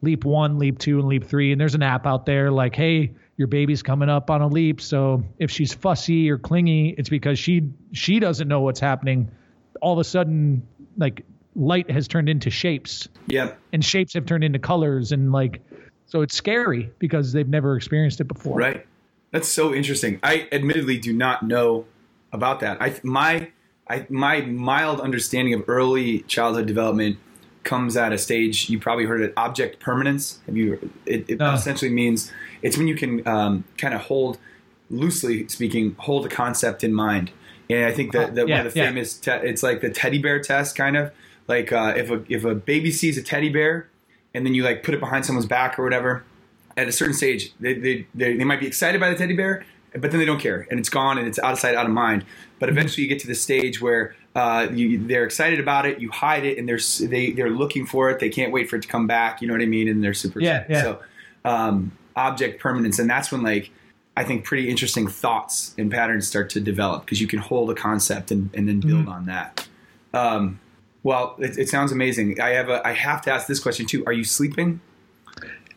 leap 0.00 0.24
one, 0.24 0.58
leap 0.58 0.78
two, 0.78 1.00
and 1.00 1.06
leap 1.06 1.24
three, 1.24 1.52
and 1.52 1.60
there's 1.60 1.74
an 1.74 1.82
app 1.82 2.06
out 2.06 2.24
there 2.24 2.50
like, 2.50 2.74
hey, 2.74 3.12
your 3.36 3.46
baby's 3.46 3.82
coming 3.82 4.08
up 4.08 4.30
on 4.30 4.40
a 4.40 4.48
leap. 4.48 4.80
So 4.80 5.24
if 5.38 5.50
she's 5.50 5.74
fussy 5.74 6.30
or 6.30 6.38
clingy, 6.38 6.94
it's 6.96 7.10
because 7.10 7.38
she 7.38 7.68
she 7.92 8.20
doesn't 8.20 8.48
know 8.48 8.62
what's 8.62 8.80
happening. 8.80 9.30
All 9.82 9.92
of 9.92 9.98
a 9.98 10.04
sudden, 10.04 10.66
like 10.96 11.26
light 11.54 11.90
has 11.90 12.08
turned 12.08 12.30
into 12.30 12.48
shapes 12.48 13.08
Yep. 13.26 13.60
and 13.74 13.84
shapes 13.84 14.14
have 14.14 14.24
turned 14.24 14.44
into 14.44 14.58
colors 14.58 15.12
and 15.12 15.30
like 15.30 15.60
so 16.06 16.22
it's 16.22 16.34
scary 16.34 16.90
because 16.98 17.32
they've 17.32 17.48
never 17.48 17.76
experienced 17.76 18.20
it 18.20 18.24
before 18.28 18.58
Right. 18.58 18.86
That's 19.30 19.48
so 19.48 19.72
interesting. 19.74 20.20
I 20.22 20.46
admittedly 20.52 20.98
do 20.98 21.12
not 21.12 21.42
know 21.42 21.86
about 22.32 22.60
that. 22.60 22.80
I 22.82 22.94
my 23.02 23.50
I 23.88 24.06
my 24.10 24.42
mild 24.42 25.00
understanding 25.00 25.54
of 25.54 25.64
early 25.68 26.20
childhood 26.20 26.66
development 26.66 27.18
comes 27.64 27.96
at 27.96 28.12
a 28.12 28.18
stage 28.18 28.68
you 28.68 28.78
probably 28.78 29.04
heard 29.06 29.20
it 29.22 29.32
object 29.36 29.80
permanence. 29.80 30.40
Have 30.46 30.56
you? 30.56 30.90
It, 31.06 31.30
it 31.30 31.38
No. 31.38 31.52
essentially 31.52 31.90
means 31.90 32.30
it's 32.60 32.76
when 32.76 32.88
you 32.88 32.94
can 32.94 33.26
um, 33.26 33.64
kind 33.78 33.94
of 33.94 34.02
hold, 34.02 34.38
loosely 34.90 35.48
speaking, 35.48 35.94
hold 35.98 36.26
a 36.26 36.28
concept 36.28 36.84
in 36.84 36.92
mind. 36.92 37.30
And 37.70 37.86
I 37.86 37.92
think 37.92 38.12
that, 38.12 38.34
that 38.34 38.48
yeah, 38.48 38.58
one 38.58 38.66
of 38.66 38.74
the 38.74 38.78
yeah. 38.80 38.88
famous 38.88 39.14
te- 39.14 39.30
it's 39.30 39.62
like 39.62 39.80
the 39.80 39.88
teddy 39.90 40.18
bear 40.18 40.40
test 40.40 40.76
kind 40.76 40.96
of 40.96 41.10
like 41.48 41.72
uh, 41.72 41.94
if 41.96 42.10
a 42.10 42.22
if 42.28 42.44
a 42.44 42.54
baby 42.54 42.90
sees 42.90 43.16
a 43.16 43.22
teddy 43.22 43.48
bear 43.48 43.88
and 44.34 44.44
then 44.46 44.54
you 44.54 44.62
like 44.62 44.82
put 44.82 44.94
it 44.94 45.00
behind 45.00 45.24
someone's 45.26 45.46
back 45.46 45.78
or 45.78 45.84
whatever 45.84 46.24
at 46.76 46.88
a 46.88 46.92
certain 46.92 47.14
stage, 47.14 47.52
they, 47.60 47.74
they, 47.74 48.06
they, 48.14 48.36
they 48.36 48.44
might 48.44 48.60
be 48.60 48.66
excited 48.66 49.00
by 49.00 49.10
the 49.10 49.16
teddy 49.16 49.36
bear, 49.36 49.64
but 49.92 50.10
then 50.10 50.18
they 50.18 50.24
don't 50.26 50.40
care, 50.40 50.66
and 50.70 50.80
it's 50.80 50.88
gone, 50.88 51.18
and 51.18 51.26
it's 51.28 51.38
out 51.38 51.52
of 51.52 51.58
sight, 51.58 51.74
out 51.74 51.84
of 51.86 51.92
mind. 51.92 52.24
But 52.58 52.68
eventually, 52.68 53.02
you 53.02 53.08
get 53.08 53.18
to 53.20 53.26
the 53.26 53.34
stage 53.34 53.82
where 53.82 54.14
uh, 54.34 54.68
you, 54.72 55.06
they're 55.06 55.24
excited 55.24 55.60
about 55.60 55.84
it, 55.84 55.98
you 56.00 56.10
hide 56.10 56.44
it, 56.46 56.56
and 56.56 56.66
they're 56.68 56.78
they 57.08 57.32
they're 57.32 57.50
looking 57.50 57.84
for 57.84 58.08
it. 58.08 58.20
They 58.20 58.30
can't 58.30 58.52
wait 58.52 58.70
for 58.70 58.76
it 58.76 58.82
to 58.82 58.88
come 58.88 59.06
back. 59.06 59.42
You 59.42 59.48
know 59.48 59.54
what 59.54 59.62
I 59.62 59.66
mean? 59.66 59.88
And 59.88 60.02
they're 60.02 60.14
super 60.14 60.40
Yeah, 60.40 60.60
excited. 60.60 60.72
yeah. 60.72 60.82
So, 60.82 61.00
um, 61.44 61.92
object 62.16 62.60
permanence, 62.60 62.98
and 62.98 63.10
that's 63.10 63.30
when 63.30 63.42
like 63.42 63.70
I 64.16 64.24
think 64.24 64.44
pretty 64.44 64.70
interesting 64.70 65.08
thoughts 65.08 65.74
and 65.76 65.90
patterns 65.90 66.26
start 66.26 66.48
to 66.50 66.60
develop 66.60 67.04
because 67.04 67.20
you 67.20 67.26
can 67.26 67.40
hold 67.40 67.70
a 67.70 67.74
concept 67.74 68.30
and, 68.30 68.48
and 68.54 68.68
then 68.68 68.80
build 68.80 69.08
on 69.08 69.26
that. 69.26 69.66
Um, 70.14 70.60
well, 71.02 71.36
it, 71.38 71.58
it 71.58 71.68
sounds 71.68 71.92
amazing. 71.92 72.40
I 72.40 72.50
have 72.50 72.68
a 72.68 72.86
I 72.86 72.92
have 72.92 73.22
to 73.22 73.32
ask 73.32 73.46
this 73.46 73.60
question 73.60 73.86
too. 73.86 74.04
Are 74.06 74.12
you 74.12 74.24
sleeping? 74.24 74.80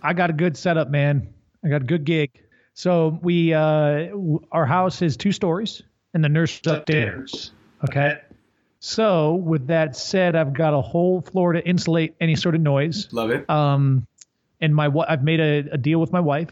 i 0.04 0.14
got 0.14 0.30
a 0.30 0.34
good 0.34 0.56
setup 0.56 0.90
man 0.92 1.28
i 1.64 1.68
got 1.70 1.82
a 1.82 1.86
good 1.86 2.04
gig 2.04 2.30
so 2.76 3.18
we 3.24 3.54
uh 3.54 4.08
w- 4.10 4.40
our 4.52 4.66
house 4.66 5.02
is 5.02 5.18
two 5.18 5.32
stories 5.32 5.82
and 6.14 6.24
the 6.24 6.30
nurse 6.30 6.60
is 6.64 6.72
upstairs 6.72 7.52
okay 7.90 8.20
so 8.80 9.34
with 9.36 9.66
that 9.68 9.96
said 9.96 10.36
i've 10.36 10.54
got 10.54 10.74
a 10.76 10.82
whole 10.82 11.22
floor 11.22 11.54
to 11.54 11.66
insulate 11.68 12.14
any 12.22 12.36
sort 12.36 12.54
of 12.54 12.62
noise 12.62 13.08
Love 13.14 13.32
it. 13.32 13.50
um, 13.50 14.06
and 14.62 14.76
my 14.76 14.92
I've 15.08 15.24
made 15.24 15.40
a, 15.40 15.70
a 15.72 15.78
deal 15.78 16.00
with 16.00 16.12
my 16.12 16.20
wife, 16.20 16.52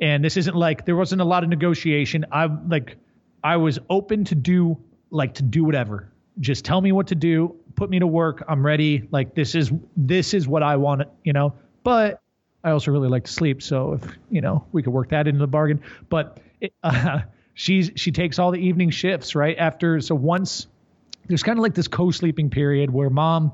and 0.00 0.24
this 0.24 0.36
isn't 0.36 0.56
like 0.56 0.84
there 0.86 0.96
wasn't 0.96 1.20
a 1.20 1.24
lot 1.24 1.42
of 1.44 1.48
negotiation. 1.50 2.24
I 2.32 2.46
like 2.46 2.96
I 3.44 3.56
was 3.56 3.78
open 3.90 4.24
to 4.26 4.34
do 4.34 4.78
like 5.10 5.34
to 5.34 5.42
do 5.42 5.64
whatever. 5.64 6.08
Just 6.40 6.64
tell 6.64 6.80
me 6.80 6.92
what 6.92 7.06
to 7.08 7.14
do, 7.14 7.54
put 7.76 7.90
me 7.90 7.98
to 8.00 8.06
work. 8.06 8.42
I'm 8.48 8.64
ready. 8.64 9.06
Like 9.10 9.34
this 9.34 9.54
is 9.54 9.70
this 9.96 10.34
is 10.34 10.48
what 10.48 10.62
I 10.62 10.76
want, 10.76 11.02
you 11.22 11.32
know. 11.32 11.52
But 11.84 12.20
I 12.64 12.70
also 12.70 12.90
really 12.90 13.08
like 13.08 13.24
to 13.24 13.32
sleep, 13.32 13.62
so 13.62 13.92
if 13.92 14.18
you 14.30 14.40
know 14.40 14.66
we 14.72 14.82
could 14.82 14.92
work 14.92 15.10
that 15.10 15.28
into 15.28 15.38
the 15.38 15.46
bargain. 15.46 15.80
But 16.08 16.38
it, 16.60 16.72
uh, 16.82 17.20
she's 17.54 17.92
she 17.94 18.10
takes 18.10 18.38
all 18.38 18.50
the 18.50 18.58
evening 18.60 18.90
shifts 18.90 19.34
right 19.34 19.56
after. 19.58 20.00
So 20.00 20.14
once 20.14 20.66
there's 21.28 21.42
kind 21.42 21.58
of 21.58 21.62
like 21.62 21.74
this 21.74 21.88
co-sleeping 21.88 22.50
period 22.50 22.90
where 22.90 23.10
mom 23.10 23.52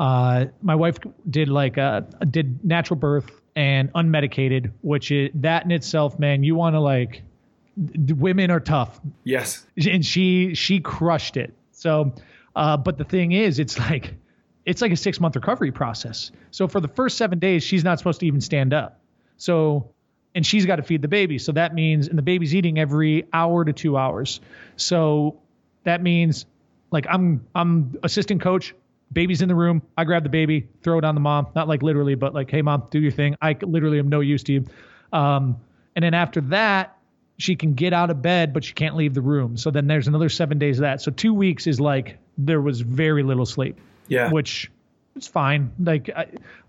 uh, 0.00 0.46
my 0.62 0.74
wife 0.74 0.98
did 1.30 1.48
like 1.48 1.78
uh 1.78 2.00
did 2.30 2.64
natural 2.64 2.98
birth 2.98 3.30
and 3.56 3.92
unmedicated, 3.92 4.72
which 4.82 5.10
is 5.12 5.30
that 5.34 5.64
in 5.64 5.70
itself, 5.70 6.18
man. 6.18 6.42
You 6.42 6.56
want 6.56 6.74
to 6.74 6.80
like 6.80 7.22
women 8.16 8.50
are 8.50 8.60
tough, 8.60 9.00
Yes. 9.24 9.64
and 9.88 10.04
she 10.04 10.54
she 10.54 10.80
crushed 10.80 11.36
it. 11.36 11.54
So, 11.72 12.12
uh, 12.56 12.76
but 12.76 12.98
the 12.98 13.04
thing 13.04 13.32
is, 13.32 13.58
it's 13.58 13.78
like 13.78 14.14
it's 14.64 14.80
like 14.80 14.92
a 14.92 14.96
six 14.96 15.20
month 15.20 15.36
recovery 15.36 15.72
process. 15.72 16.30
So 16.50 16.68
for 16.68 16.80
the 16.80 16.88
first 16.88 17.16
seven 17.16 17.38
days, 17.38 17.62
she's 17.62 17.84
not 17.84 17.98
supposed 17.98 18.20
to 18.20 18.26
even 18.26 18.40
stand 18.40 18.72
up. 18.72 19.00
So, 19.36 19.90
and 20.34 20.46
she's 20.46 20.64
got 20.66 20.76
to 20.76 20.82
feed 20.82 21.02
the 21.02 21.08
baby. 21.08 21.38
So 21.38 21.52
that 21.52 21.74
means, 21.74 22.08
and 22.08 22.16
the 22.16 22.22
baby's 22.22 22.54
eating 22.54 22.78
every 22.78 23.26
hour 23.32 23.64
to 23.64 23.72
two 23.72 23.96
hours. 23.96 24.40
So 24.76 25.40
that 25.84 26.02
means, 26.02 26.46
like 26.90 27.06
I'm 27.08 27.46
I'm 27.54 27.96
assistant 28.02 28.40
coach. 28.40 28.74
Baby's 29.12 29.42
in 29.42 29.48
the 29.48 29.54
room. 29.54 29.82
I 29.96 30.04
grab 30.04 30.24
the 30.24 30.28
baby, 30.28 30.66
throw 30.82 30.98
it 30.98 31.04
on 31.04 31.14
the 31.14 31.20
mom. 31.20 31.48
Not 31.54 31.68
like 31.68 31.82
literally, 31.82 32.14
but 32.14 32.34
like, 32.34 32.50
hey 32.50 32.62
mom, 32.62 32.88
do 32.90 32.98
your 32.98 33.12
thing. 33.12 33.36
I 33.40 33.56
literally 33.60 33.98
am 33.98 34.08
no 34.08 34.20
use 34.20 34.42
to 34.44 34.52
you. 34.52 34.64
Um, 35.12 35.60
and 35.94 36.04
then 36.04 36.14
after 36.14 36.40
that, 36.40 36.96
she 37.36 37.56
can 37.56 37.74
get 37.74 37.92
out 37.92 38.10
of 38.10 38.22
bed, 38.22 38.52
but 38.52 38.62
she 38.64 38.72
can't 38.74 38.96
leave 38.96 39.14
the 39.14 39.20
room. 39.22 39.56
So 39.56 39.70
then 39.70 39.86
there's 39.86 40.06
another 40.08 40.28
seven 40.28 40.58
days 40.58 40.78
of 40.78 40.82
that. 40.82 41.00
So 41.00 41.10
two 41.10 41.34
weeks 41.34 41.66
is 41.66 41.80
like 41.80 42.18
there 42.38 42.60
was 42.60 42.80
very 42.80 43.22
little 43.22 43.46
sleep, 43.46 43.78
Yeah. 44.08 44.30
which 44.30 44.70
is 45.16 45.26
fine. 45.26 45.72
Like, 45.80 46.10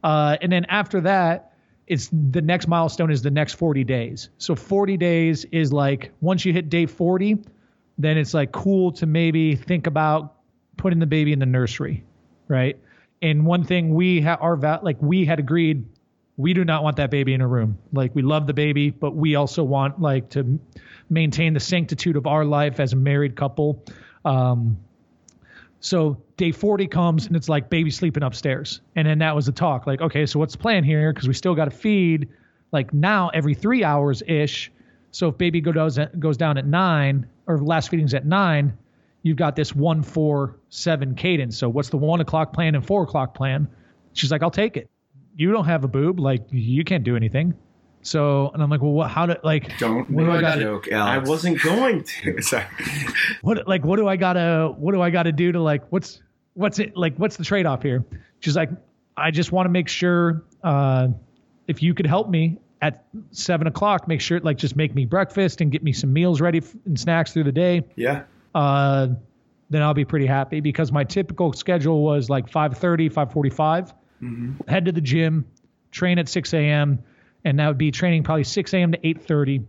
uh, 0.04 0.38
and 0.42 0.52
then 0.52 0.66
after 0.66 1.02
that, 1.02 1.54
it's 1.88 2.10
the 2.12 2.42
next 2.42 2.68
milestone 2.68 3.12
is 3.12 3.22
the 3.22 3.30
next 3.30 3.54
40 3.54 3.84
days. 3.84 4.30
So 4.40 4.56
40 4.56 4.98
days 4.98 5.46
is 5.52 5.72
like 5.72 6.12
once 6.22 6.44
you 6.46 6.52
hit 6.52 6.68
day 6.70 6.88
40, 6.88 7.38
then 8.00 8.18
it's 8.18 8.34
like 8.34 8.52
cool 8.52 8.92
to 8.94 9.06
maybe 9.06 9.56
think 9.56 9.86
about 9.86 10.34
putting 10.78 10.98
the 11.00 11.06
baby 11.06 11.32
in 11.32 11.38
the 11.40 11.46
nursery, 11.46 12.04
right? 12.48 12.78
And 13.22 13.46
one 13.46 13.64
thing 13.64 13.94
we 13.94 14.20
ha- 14.20 14.38
our 14.42 14.56
va- 14.56 14.80
like 14.84 14.98
we 15.00 15.26
had 15.26 15.38
agreed 15.40 15.86
we 16.38 16.54
do 16.54 16.66
not 16.66 16.84
want 16.84 16.98
that 16.98 17.12
baby 17.12 17.34
in 17.34 17.42
a 17.42 17.48
room. 17.48 17.78
Like 17.94 18.14
we 18.14 18.22
love 18.22 18.48
the 18.48 18.54
baby, 18.54 18.90
but 18.90 19.16
we 19.16 19.36
also 19.36 19.64
want 19.64 20.02
like 20.02 20.30
to 20.32 20.60
maintain 21.10 21.54
the 21.54 21.60
sanctitude 21.60 22.18
of 22.18 22.28
our 22.28 22.44
life 22.44 22.80
as 22.80 22.94
a 22.94 22.96
married 22.96 23.36
couple. 23.36 23.84
Um, 24.26 24.78
so 25.80 26.18
day 26.36 26.52
40 26.52 26.88
comes 26.88 27.28
and 27.28 27.36
it's 27.36 27.48
like 27.48 27.70
baby 27.70 27.92
sleeping 27.92 28.24
upstairs. 28.24 28.82
And 28.96 29.08
then 29.08 29.20
that 29.20 29.36
was 29.36 29.46
the 29.46 29.52
talk. 29.52 29.88
Like, 29.88 30.02
okay, 30.02 30.26
so 30.26 30.40
what's 30.40 30.54
the 30.54 30.60
plan 30.60 30.84
here? 30.84 31.14
Because 31.14 31.28
we 31.28 31.34
still 31.34 31.56
got 31.56 31.66
to 31.66 31.72
feed 31.72 32.30
like 32.72 32.94
now 32.94 33.30
every 33.34 33.54
three 33.54 33.84
hours 33.84 34.22
ish. 34.28 34.72
So 35.12 35.30
if 35.30 35.38
baby 35.38 35.62
goes 35.62 35.98
goes 36.20 36.36
down 36.36 36.58
at 36.58 36.66
nine 36.66 37.28
or 37.48 37.60
last 37.60 37.90
feeding's 37.90 38.14
at 38.14 38.26
nine, 38.26 38.78
you've 39.22 39.38
got 39.38 39.56
this 39.56 39.74
one 39.74 40.04
four 40.04 40.58
seven 40.70 41.16
cadence. 41.16 41.58
So 41.58 41.70
what's 41.70 41.90
the 41.90 41.98
one 41.98 42.20
o'clock 42.20 42.52
plan 42.52 42.76
and 42.76 42.86
four 42.86 43.04
o'clock 43.04 43.34
plan? 43.34 43.70
She's 44.12 44.32
like, 44.32 44.44
I'll 44.44 44.52
take 44.52 44.76
it. 44.76 44.90
You 45.36 45.52
don't 45.52 45.66
have 45.66 45.84
a 45.84 45.88
boob, 45.88 46.20
like 46.20 46.44
you 46.52 46.84
can't 46.84 47.04
do 47.04 47.16
anything. 47.16 47.54
So 48.02 48.52
and 48.54 48.62
I'm 48.62 48.70
like, 48.70 48.82
well, 48.82 48.92
what, 48.92 49.10
how 49.10 49.26
do 49.26 49.36
like 49.44 49.78
Don't 49.80 50.10
what 50.10 50.26
do 50.26 50.32
I 50.32 50.40
got? 50.42 50.60
joke, 50.60 50.92
I 50.92 51.18
wasn't 51.18 51.62
going 51.62 52.04
to. 52.04 52.42
Sorry. 52.42 52.66
what 53.42 53.68
like 53.68 53.84
what 53.84 53.98
do 53.98 54.08
I 54.08 54.16
gotta 54.16 54.74
what 54.78 54.94
do 54.94 55.02
I 55.02 55.10
gotta 55.10 55.32
do 55.32 55.52
to 55.52 55.60
like 55.60 55.84
what's 55.92 56.22
what's 56.54 56.80
it 56.80 56.96
like 56.96 57.16
what's 57.18 57.36
the 57.36 57.44
trade 57.44 57.66
off 57.66 57.82
here? 57.82 58.06
She's 58.42 58.56
like, 58.56 58.70
I 59.18 59.32
just 59.32 59.52
want 59.52 59.66
to 59.66 59.70
make 59.72 59.88
sure 59.88 60.44
uh, 60.64 61.08
if 61.68 61.82
you 61.82 61.94
could 61.96 62.06
help 62.06 62.30
me 62.30 62.60
at 62.82 63.06
seven 63.32 63.66
o'clock, 63.66 64.08
make 64.08 64.22
sure 64.22 64.40
like 64.42 64.58
just 64.58 64.76
make 64.76 64.94
me 64.94 65.06
breakfast 65.06 65.62
and 65.62 65.72
get 65.72 65.82
me 65.82 65.92
some 65.92 66.14
meals 66.14 66.42
ready 66.42 66.60
f- 66.60 66.76
and 66.86 67.00
snacks 67.00 67.34
through 67.34 67.46
the 67.46 67.52
day. 67.52 67.82
Yeah. 67.96 68.24
Uh, 68.54 69.08
then 69.72 69.82
I'll 69.82 69.96
be 69.96 70.06
pretty 70.06 70.28
happy 70.28 70.60
because 70.60 70.92
my 70.92 71.04
typical 71.04 71.54
schedule 71.54 72.04
was 72.04 72.30
like 72.30 72.48
5:30, 72.50 73.12
5:45. 73.12 73.94
Mm-hmm. 74.22 74.70
Head 74.70 74.86
to 74.86 74.92
the 74.92 75.02
gym, 75.02 75.46
train 75.92 76.20
at 76.20 76.30
6 76.30 76.54
a.m. 76.54 77.04
and 77.44 77.60
that 77.60 77.68
would 77.68 77.78
be 77.78 77.92
training 77.92 78.24
probably 78.24 78.44
6 78.44 78.74
a.m. 78.74 78.92
to 78.92 78.98
8:30. 78.98 79.66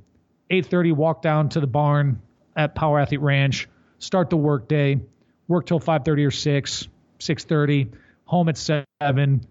8:30, 0.51 0.93
walk 0.93 1.23
down 1.23 1.49
to 1.51 1.61
the 1.61 1.67
barn 1.67 2.21
at 2.57 2.75
Power 2.75 3.01
Athlete 3.01 3.21
Ranch, 3.21 3.69
start 3.99 4.31
the 4.31 4.37
work 4.37 4.69
day, 4.69 5.01
work 5.49 5.67
till 5.67 5.81
5:30 5.81 6.27
or 6.27 6.31
6, 6.31 6.89
6:30, 7.19 7.93
home 8.25 8.49
at 8.49 8.57
7, 8.57 9.47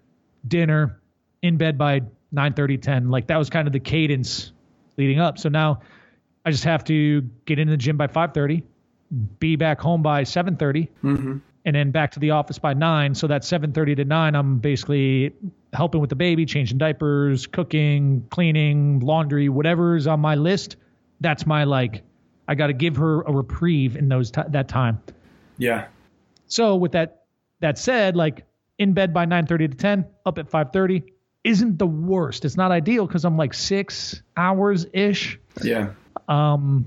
dinner, 0.47 0.99
in 1.41 1.57
bed 1.57 1.77
by 1.77 2.01
9:30, 2.33 2.81
10. 2.81 3.09
Like 3.09 3.27
that 3.27 3.37
was 3.37 3.49
kind 3.49 3.67
of 3.67 3.73
the 3.73 3.79
cadence 3.79 4.53
leading 4.97 5.19
up. 5.19 5.37
So 5.37 5.49
now 5.49 5.81
I 6.45 6.51
just 6.51 6.63
have 6.63 6.83
to 6.85 7.21
get 7.45 7.59
into 7.59 7.71
the 7.71 7.77
gym 7.77 7.97
by 7.97 8.07
5:30, 8.07 8.63
be 9.39 9.55
back 9.55 9.79
home 9.79 10.01
by 10.01 10.23
7:30, 10.23 10.87
and 11.65 11.75
then 11.75 11.91
back 11.91 12.11
to 12.11 12.19
the 12.19 12.31
office 12.31 12.59
by 12.59 12.73
nine. 12.73 13.15
So 13.15 13.27
that 13.27 13.41
7:30 13.43 13.95
to 13.97 14.05
nine, 14.05 14.35
I'm 14.35 14.59
basically 14.59 15.33
helping 15.73 15.99
with 15.99 16.09
the 16.09 16.15
baby, 16.15 16.45
changing 16.45 16.77
diapers, 16.77 17.47
cooking, 17.47 18.25
cleaning, 18.29 18.99
laundry, 18.99 19.49
whatever's 19.49 20.07
on 20.07 20.19
my 20.19 20.35
list. 20.35 20.77
That's 21.21 21.45
my 21.45 21.63
like. 21.63 22.03
I 22.47 22.53
got 22.55 22.67
to 22.67 22.73
give 22.73 22.95
her 22.97 23.21
a 23.23 23.31
reprieve 23.31 23.95
in 23.95 24.07
those 24.07 24.29
t- 24.29 24.41
that 24.49 24.67
time. 24.67 25.01
Yeah. 25.57 25.87
So 26.47 26.75
with 26.75 26.91
that 26.91 27.23
that 27.61 27.79
said, 27.79 28.15
like 28.15 28.45
in 28.77 28.93
bed 28.93 29.13
by 29.13 29.25
9:30 29.25 29.71
to 29.71 29.75
10, 29.77 30.05
up 30.25 30.37
at 30.37 30.49
5:30 30.49 31.03
isn't 31.43 31.79
the 31.79 31.87
worst. 31.87 32.45
It's 32.45 32.57
not 32.57 32.71
ideal 32.71 33.07
because 33.07 33.25
I'm 33.25 33.37
like 33.37 33.53
six 33.53 34.21
hours 34.35 34.85
ish 34.93 35.39
Yeah. 35.63 35.91
um, 36.27 36.85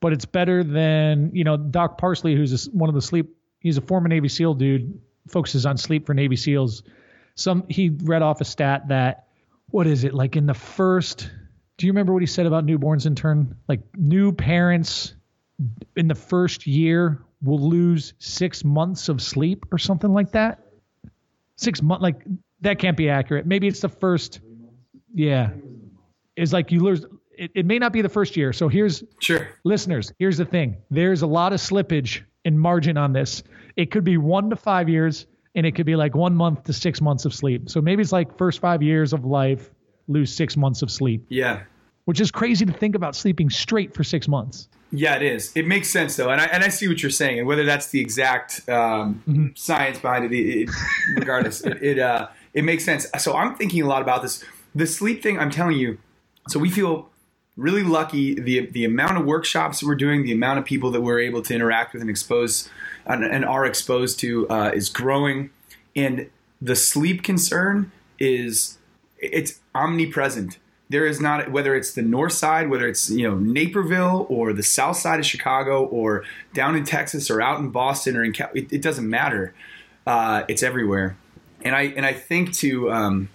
but 0.00 0.12
it's 0.12 0.24
better 0.24 0.64
than 0.64 1.30
you 1.32 1.44
know 1.44 1.56
Doc 1.56 1.96
Parsley, 1.98 2.34
who's 2.34 2.66
one 2.70 2.88
of 2.90 2.94
the 2.94 3.02
sleep. 3.02 3.34
He's 3.62 3.76
a 3.78 3.80
former 3.80 4.08
Navy 4.08 4.28
SEAL 4.28 4.54
dude, 4.54 5.00
focuses 5.28 5.66
on 5.66 5.76
sleep 5.78 6.06
for 6.06 6.14
Navy 6.14 6.36
SEALs. 6.36 6.82
Some 7.34 7.64
he 7.68 7.90
read 7.90 8.22
off 8.22 8.40
a 8.40 8.44
stat 8.44 8.88
that 8.88 9.28
what 9.70 9.86
is 9.86 10.04
it 10.04 10.12
like 10.14 10.36
in 10.36 10.46
the 10.46 10.54
first? 10.54 11.30
Do 11.78 11.86
you 11.86 11.92
remember 11.92 12.12
what 12.12 12.22
he 12.22 12.26
said 12.26 12.46
about 12.46 12.66
newborns 12.66 13.06
in 13.06 13.14
turn? 13.14 13.56
Like 13.68 13.80
new 13.96 14.32
parents 14.32 15.14
in 15.96 16.08
the 16.08 16.14
first 16.14 16.66
year 16.66 17.22
will 17.42 17.58
lose 17.70 18.14
six 18.18 18.64
months 18.64 19.08
of 19.08 19.22
sleep 19.22 19.64
or 19.72 19.78
something 19.78 20.12
like 20.12 20.32
that. 20.32 20.60
Six 21.56 21.80
months, 21.82 22.02
like 22.02 22.22
that 22.60 22.78
can't 22.78 22.96
be 22.96 23.08
accurate. 23.08 23.46
Maybe 23.46 23.66
it's 23.68 23.80
the 23.80 23.88
first. 23.88 24.40
Yeah, 25.14 25.50
it's 26.36 26.52
like 26.52 26.72
you 26.72 26.80
lose. 26.80 27.04
It, 27.36 27.50
it 27.54 27.66
may 27.66 27.78
not 27.78 27.92
be 27.92 28.02
the 28.02 28.08
first 28.08 28.36
year. 28.36 28.52
So 28.52 28.68
here's 28.68 29.02
Sure. 29.20 29.48
listeners, 29.64 30.12
here's 30.18 30.36
the 30.36 30.44
thing. 30.44 30.76
There's 30.90 31.22
a 31.22 31.26
lot 31.26 31.52
of 31.52 31.60
slippage 31.60 32.22
in 32.44 32.58
margin 32.58 32.96
on 32.96 33.12
this. 33.12 33.42
It 33.76 33.90
could 33.90 34.04
be 34.04 34.16
one 34.16 34.50
to 34.50 34.56
five 34.56 34.88
years, 34.88 35.26
and 35.54 35.66
it 35.66 35.72
could 35.74 35.86
be 35.86 35.96
like 35.96 36.14
one 36.14 36.34
month 36.34 36.64
to 36.64 36.72
six 36.72 37.00
months 37.00 37.24
of 37.24 37.34
sleep. 37.34 37.70
So 37.70 37.80
maybe 37.80 38.02
it's 38.02 38.12
like 38.12 38.36
first 38.36 38.60
five 38.60 38.82
years 38.82 39.12
of 39.12 39.24
life, 39.24 39.70
lose 40.08 40.34
six 40.34 40.56
months 40.56 40.82
of 40.82 40.90
sleep, 40.90 41.24
Yeah. 41.28 41.60
which 42.04 42.20
is 42.20 42.30
crazy 42.30 42.64
to 42.66 42.72
think 42.72 42.94
about 42.94 43.14
sleeping 43.16 43.50
straight 43.50 43.94
for 43.94 44.04
six 44.04 44.28
months. 44.28 44.68
Yeah, 44.94 45.14
it 45.16 45.22
is. 45.22 45.52
It 45.54 45.66
makes 45.66 45.88
sense 45.88 46.16
though, 46.16 46.28
and 46.28 46.38
I 46.38 46.44
and 46.46 46.62
I 46.62 46.68
see 46.68 46.86
what 46.86 47.02
you're 47.02 47.10
saying, 47.10 47.38
and 47.38 47.48
whether 47.48 47.64
that's 47.64 47.88
the 47.88 48.00
exact 48.00 48.68
um, 48.68 49.52
science 49.56 49.98
behind 49.98 50.26
it, 50.26 50.32
it, 50.32 50.68
it 50.68 50.70
regardless, 51.16 51.62
it 51.62 51.82
it, 51.82 51.98
uh, 51.98 52.28
it 52.52 52.62
makes 52.62 52.84
sense. 52.84 53.06
So 53.18 53.34
I'm 53.34 53.54
thinking 53.54 53.82
a 53.82 53.86
lot 53.86 54.02
about 54.02 54.20
this. 54.20 54.44
The 54.74 54.86
sleep 54.86 55.22
thing, 55.22 55.38
I'm 55.38 55.50
telling 55.50 55.78
you. 55.78 55.96
So 56.48 56.58
we 56.58 56.68
feel 56.68 57.08
really 57.56 57.82
lucky. 57.82 58.34
the 58.34 58.66
The 58.66 58.84
amount 58.84 59.18
of 59.18 59.24
workshops 59.24 59.82
we're 59.82 59.94
doing, 59.94 60.24
the 60.24 60.32
amount 60.32 60.58
of 60.58 60.64
people 60.64 60.90
that 60.92 61.00
we're 61.00 61.20
able 61.20 61.42
to 61.42 61.54
interact 61.54 61.92
with 61.92 62.02
and 62.02 62.10
expose, 62.10 62.68
and, 63.06 63.24
and 63.24 63.44
are 63.44 63.64
exposed 63.64 64.18
to, 64.20 64.48
uh, 64.48 64.70
is 64.74 64.88
growing, 64.88 65.50
and 65.94 66.30
the 66.60 66.76
sleep 66.76 67.22
concern 67.22 67.90
is 68.18 68.78
it's 69.18 69.60
omnipresent. 69.74 70.58
There 70.88 71.06
is 71.06 71.20
not 71.20 71.50
whether 71.50 71.74
it's 71.74 71.92
the 71.92 72.02
north 72.02 72.34
side, 72.34 72.68
whether 72.68 72.86
it's 72.86 73.10
you 73.10 73.28
know 73.28 73.36
Naperville 73.38 74.26
or 74.28 74.52
the 74.52 74.62
south 74.62 74.96
side 74.96 75.18
of 75.18 75.26
Chicago 75.26 75.84
or 75.86 76.24
down 76.54 76.76
in 76.76 76.84
Texas 76.84 77.30
or 77.30 77.40
out 77.40 77.58
in 77.58 77.70
Boston 77.70 78.16
or 78.16 78.24
in 78.24 78.34
it, 78.54 78.72
it 78.72 78.82
doesn't 78.82 79.08
matter. 79.08 79.54
Uh, 80.06 80.42
it's 80.48 80.62
everywhere, 80.62 81.16
and 81.62 81.74
I 81.74 81.82
and 81.82 82.04
I 82.04 82.12
think 82.12 82.52
to 82.56 82.90
um, 82.92 83.28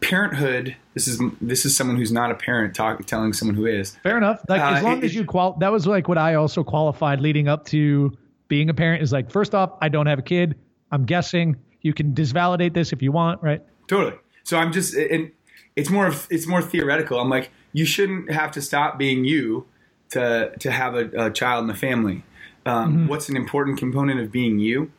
parenthood. 0.00 0.76
This 0.94 1.08
is 1.08 1.20
this 1.40 1.64
is 1.64 1.76
someone 1.76 1.96
who's 1.96 2.12
not 2.12 2.30
a 2.30 2.34
parent 2.34 2.74
talk, 2.74 3.04
telling 3.06 3.32
someone 3.32 3.54
who 3.56 3.66
is. 3.66 3.96
Fair 4.02 4.16
enough. 4.16 4.40
Like 4.48 4.60
Uh, 4.60 4.76
as 4.76 4.82
long 4.82 4.98
it- 4.98 5.04
as 5.04 5.14
you 5.14 5.24
qual, 5.24 5.54
that 5.60 5.72
was 5.72 5.86
like 5.86 6.08
what 6.08 6.18
I 6.18 6.34
also 6.34 6.62
qualified 6.64 7.20
leading 7.20 7.48
up 7.48 7.64
to 7.66 8.16
being 8.48 8.68
a 8.70 8.74
parent. 8.74 9.02
Is 9.02 9.12
like 9.12 9.30
first 9.30 9.54
off, 9.54 9.70
I 9.80 9.88
don't 9.88 10.06
have 10.06 10.18
a 10.18 10.22
kid. 10.22 10.56
I'm 10.92 11.04
guessing 11.04 11.56
you 11.82 11.92
can 11.92 12.14
disvalidate 12.14 12.72
this 12.74 12.92
if 12.92 13.02
you 13.02 13.10
want, 13.12 13.42
right? 13.42 13.62
Totally. 13.88 14.16
So 14.44 14.56
I'm 14.58 14.72
just, 14.72 14.94
and 14.94 15.30
it's 15.76 15.90
more, 15.90 16.06
of- 16.06 16.26
it's 16.30 16.46
more 16.46 16.62
theoretical. 16.62 17.18
I'm 17.18 17.28
like, 17.30 17.50
you 17.72 17.84
shouldn't 17.84 18.30
have 18.30 18.50
to 18.52 18.62
stop 18.62 18.98
being 18.98 19.24
you 19.24 19.66
to 20.10 20.52
to 20.60 20.70
have 20.70 20.94
a, 20.94 21.26
a 21.26 21.30
child 21.30 21.62
in 21.62 21.66
the 21.68 21.74
family. 21.74 22.22
Um, 22.66 23.08
What's 23.08 23.28
an 23.28 23.36
important 23.36 23.78
component 23.78 24.20
of 24.20 24.30
being 24.32 24.58
you? 24.58 24.90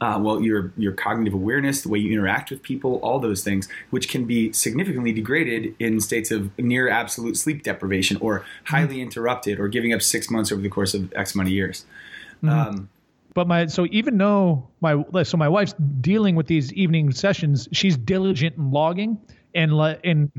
Uh, 0.00 0.18
well, 0.20 0.42
your 0.42 0.72
your 0.76 0.92
cognitive 0.92 1.32
awareness, 1.32 1.82
the 1.82 1.88
way 1.88 1.98
you 1.98 2.12
interact 2.12 2.50
with 2.50 2.60
people, 2.62 2.96
all 3.04 3.20
those 3.20 3.44
things, 3.44 3.68
which 3.90 4.08
can 4.08 4.24
be 4.24 4.52
significantly 4.52 5.12
degraded 5.12 5.74
in 5.78 6.00
states 6.00 6.30
of 6.32 6.56
near 6.58 6.88
absolute 6.88 7.36
sleep 7.36 7.62
deprivation, 7.62 8.16
or 8.20 8.44
highly 8.64 9.00
interrupted, 9.00 9.60
or 9.60 9.68
giving 9.68 9.92
up 9.94 10.02
six 10.02 10.28
months 10.28 10.50
over 10.50 10.60
the 10.60 10.68
course 10.68 10.92
of 10.92 11.12
X 11.14 11.34
amount 11.34 11.48
of 11.48 11.52
years. 11.52 11.86
Um, 12.42 12.88
But 13.34 13.46
my 13.46 13.66
so 13.66 13.86
even 13.90 14.16
though 14.16 14.66
my 14.80 15.04
so 15.22 15.36
my 15.36 15.48
wife's 15.48 15.74
dealing 16.00 16.36
with 16.36 16.46
these 16.46 16.72
evening 16.72 17.12
sessions, 17.12 17.68
she's 17.70 17.96
diligent 17.96 18.56
in 18.56 18.70
logging 18.70 19.18
and 19.54 19.72
and 20.04 20.30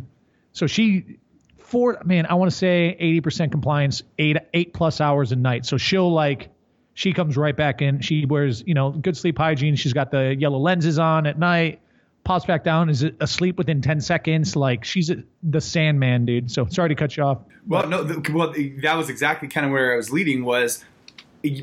so 0.52 0.66
she 0.66 1.18
for 1.60 2.02
man 2.04 2.26
I 2.26 2.34
want 2.34 2.50
to 2.50 2.58
say 2.58 2.98
eighty 3.00 3.22
percent 3.22 3.52
compliance 3.52 4.02
eight 4.18 4.38
eight 4.54 4.74
plus 4.74 5.00
hours 5.00 5.32
a 5.32 5.36
night. 5.36 5.66
So 5.68 5.78
she'll 5.78 6.12
like 6.12 6.50
she 6.98 7.14
comes 7.14 7.38
right 7.38 7.56
back 7.56 7.84
in. 7.84 8.02
She 8.02 8.26
wears 8.26 8.64
you 8.66 8.74
know 8.74 8.90
good 8.90 9.16
sleep 9.16 9.38
hygiene. 9.38 9.76
She's 9.76 9.94
got 9.94 10.10
the 10.10 10.36
yellow 10.38 10.58
lenses 10.58 10.98
on 10.98 11.28
at 11.28 11.38
night. 11.38 11.80
Pops 12.24 12.46
back 12.46 12.64
down, 12.64 12.90
is 12.90 13.06
asleep 13.20 13.58
within 13.60 13.82
ten 13.84 14.02
seconds. 14.02 14.56
Like 14.56 14.84
she's 14.84 15.12
a, 15.12 15.18
the 15.44 15.62
Sandman, 15.62 16.26
dude. 16.26 16.50
So 16.52 16.66
sorry 16.66 16.90
to 16.90 16.96
cut 16.96 17.16
you 17.16 17.22
off. 17.24 17.38
Well, 17.68 17.88
no, 17.88 18.04
the, 18.04 18.32
well, 18.34 18.52
that 18.82 18.98
was 18.98 19.10
exactly 19.10 19.48
kind 19.48 19.66
of 19.66 19.72
where 19.72 19.94
I 19.94 19.96
was 19.98 20.12
leading 20.12 20.44
was, 20.44 20.84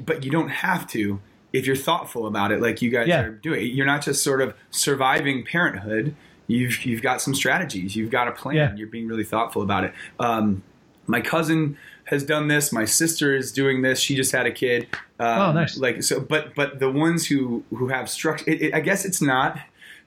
but 0.05 0.25
you 0.25 0.31
don't 0.31 0.51
have 0.51 0.87
to 0.89 1.21
if 1.53 1.67
you're 1.67 1.77
thoughtful 1.77 2.27
about 2.27 2.51
it, 2.53 2.61
like 2.61 2.81
you 2.81 2.91
guys 2.91 3.09
Yeah. 3.09 3.23
are 3.23 3.31
doing. 3.31 3.75
You're 3.75 3.87
not 3.87 4.03
just 4.03 4.23
sort 4.23 4.41
of 4.41 4.55
surviving 4.71 5.45
parenthood. 5.45 6.15
You've 6.47 6.85
you've 6.87 7.03
got 7.03 7.21
some 7.21 7.35
strategies. 7.35 7.97
You've 7.97 8.11
got 8.11 8.29
a 8.29 8.33
plan. 8.33 8.57
Yeah. 8.57 8.75
You're 8.77 8.89
being 8.89 9.09
really 9.09 9.25
thoughtful 9.25 9.63
about 9.63 9.83
it. 9.85 9.95
Um, 10.21 10.63
my 11.07 11.21
cousin 11.21 11.77
has 12.05 12.23
done 12.25 12.49
this. 12.49 12.73
My 12.73 12.85
sister 12.85 13.35
is 13.35 13.53
doing 13.53 13.83
this. 13.83 13.99
She 13.99 14.15
just 14.15 14.33
had 14.33 14.47
a 14.47 14.53
kid. 14.53 14.89
Um, 15.19 15.41
Oh, 15.41 15.53
nice. 15.53 15.79
Like 15.79 16.03
so, 16.03 16.21
but 16.21 16.55
but 16.55 16.79
the 16.79 16.91
ones 16.91 17.27
who 17.27 17.65
who 17.71 17.89
have 17.89 18.11
structure, 18.11 18.51
it, 18.51 18.63
it, 18.63 18.75
I 18.75 18.81
guess 18.81 19.05
it's 19.05 19.23
not. 19.23 19.59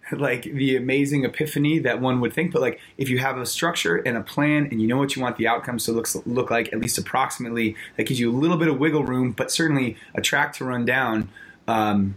like 0.12 0.44
the 0.44 0.78
amazing 0.78 1.26
epiphany 1.26 1.80
that 1.80 2.00
one 2.00 2.22
would 2.22 2.32
think, 2.34 2.54
but 2.54 2.62
like 2.62 2.80
if 2.98 3.10
you 3.10 3.20
have 3.20 3.38
a 3.38 3.46
structure 3.46 3.98
and 3.98 4.16
a 4.16 4.22
plan 4.22 4.68
and 4.72 4.82
you 4.82 4.88
know 4.88 4.98
what 4.98 5.16
you 5.16 5.22
want 5.22 5.36
the 5.38 5.48
outcomes 5.48 5.86
to 5.86 5.92
look 5.92 6.08
look 6.26 6.50
like, 6.50 6.72
at 6.72 6.80
least 6.80 6.98
approximately, 6.98 7.76
that 7.98 8.04
gives 8.04 8.20
you 8.20 8.32
a 8.32 8.38
little 8.38 8.58
bit 8.58 8.68
of 8.68 8.80
wiggle 8.80 9.04
room, 9.04 9.32
but 9.32 9.52
certainly 9.52 9.98
a 10.16 10.22
track 10.22 10.54
to 10.54 10.66
run 10.66 10.86
down. 10.86 11.30
Um, 11.68 12.16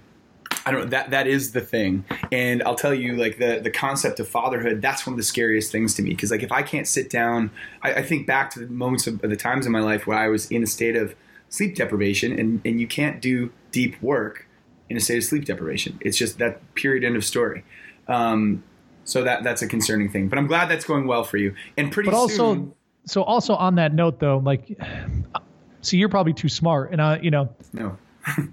I 0.71 0.73
don't 0.73 0.91
that 0.91 1.11
that 1.11 1.27
is 1.27 1.51
the 1.51 1.61
thing, 1.61 2.05
and 2.31 2.63
I'll 2.63 2.77
tell 2.77 2.95
you 2.95 3.17
like 3.17 3.39
the 3.39 3.59
the 3.61 3.73
concept 3.73 4.21
of 4.21 4.29
fatherhood. 4.29 4.81
That's 4.81 5.05
one 5.05 5.15
of 5.15 5.17
the 5.17 5.25
scariest 5.25 5.73
things 5.73 5.95
to 5.95 6.03
me 6.03 6.11
because 6.11 6.31
like 6.31 6.45
if 6.45 6.53
I 6.53 6.63
can't 6.63 6.87
sit 6.87 7.11
down, 7.11 7.51
I, 7.83 7.95
I 7.95 8.03
think 8.03 8.29
back 8.29 8.51
to 8.51 8.61
the 8.61 8.67
moments 8.69 9.09
of, 9.09 9.23
of 9.25 9.31
the 9.31 9.37
times 9.37 9.67
in 9.67 9.73
my 9.73 9.81
life 9.81 10.07
where 10.07 10.17
I 10.17 10.29
was 10.29 10.49
in 10.49 10.63
a 10.63 10.69
state 10.69 10.95
of 10.95 11.17
sleep 11.49 11.75
deprivation, 11.75 12.39
and 12.39 12.61
and 12.65 12.81
you 12.81 12.87
can't 12.87 13.21
do 13.21 13.51
deep 13.73 14.01
work 14.01 14.47
in 14.89 14.97
a 14.97 15.01
state 15.01 15.19
of 15.19 15.25
sleep 15.25 15.45
deprivation. 15.45 15.99
It's 16.03 16.17
just 16.17 16.39
that 16.39 16.75
period 16.77 17.03
end 17.03 17.17
of 17.17 17.25
story. 17.25 17.65
Um, 18.07 18.63
so 19.03 19.25
that 19.25 19.43
that's 19.43 19.63
a 19.63 19.67
concerning 19.67 20.09
thing. 20.09 20.29
But 20.29 20.39
I'm 20.39 20.47
glad 20.47 20.71
that's 20.71 20.85
going 20.85 21.09
well 21.09 21.25
for 21.25 21.37
you. 21.37 21.53
And 21.77 21.91
pretty 21.91 22.11
but 22.11 22.17
also, 22.17 22.55
soon, 22.55 22.75
so 23.07 23.25
also 23.25 23.57
on 23.57 23.75
that 23.75 23.93
note 23.93 24.21
though, 24.21 24.39
like, 24.39 24.79
see, 25.81 25.97
you're 25.97 26.09
probably 26.09 26.33
too 26.33 26.49
smart, 26.49 26.93
and 26.93 27.03
I, 27.03 27.19
you 27.19 27.33
know, 27.33 27.49
no. 27.73 27.99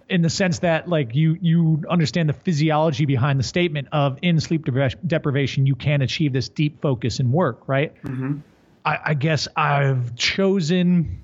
In 0.09 0.21
the 0.21 0.29
sense 0.29 0.59
that 0.59 0.87
like 0.87 1.15
you 1.15 1.37
you 1.41 1.83
understand 1.89 2.29
the 2.29 2.33
physiology 2.33 3.05
behind 3.05 3.39
the 3.39 3.43
statement 3.43 3.87
of 3.91 4.17
in 4.21 4.39
sleep 4.39 4.65
deprivation 5.05 5.65
you 5.65 5.75
can 5.75 6.01
achieve 6.01 6.33
this 6.33 6.49
deep 6.49 6.81
focus 6.81 7.19
and 7.19 7.31
work, 7.31 7.67
right? 7.67 7.93
Mm-hmm. 8.03 8.39
I, 8.85 8.99
I 9.05 9.13
guess 9.13 9.47
I've 9.55 10.15
chosen, 10.15 11.21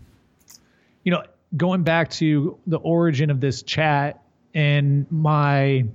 you 1.03 1.11
know, 1.11 1.23
going 1.55 1.83
back 1.83 2.09
to 2.11 2.57
the 2.67 2.77
origin 2.77 3.29
of 3.29 3.39
this 3.39 3.63
chat 3.63 4.21
and 4.53 5.05
my 5.09 5.85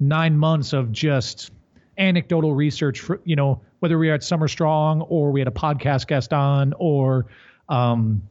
nine 0.00 0.36
months 0.36 0.72
of 0.72 0.92
just 0.92 1.50
anecdotal 1.96 2.54
research 2.54 3.00
for 3.00 3.20
you 3.24 3.36
know 3.36 3.60
whether 3.78 3.98
we 3.98 4.10
are 4.10 4.14
at 4.14 4.24
summer 4.24 4.48
strong 4.48 5.02
or 5.02 5.30
we 5.30 5.40
had 5.40 5.46
a 5.46 5.52
podcast 5.52 6.06
guest 6.06 6.32
on 6.32 6.74
or 6.78 7.26
um, 7.68 8.22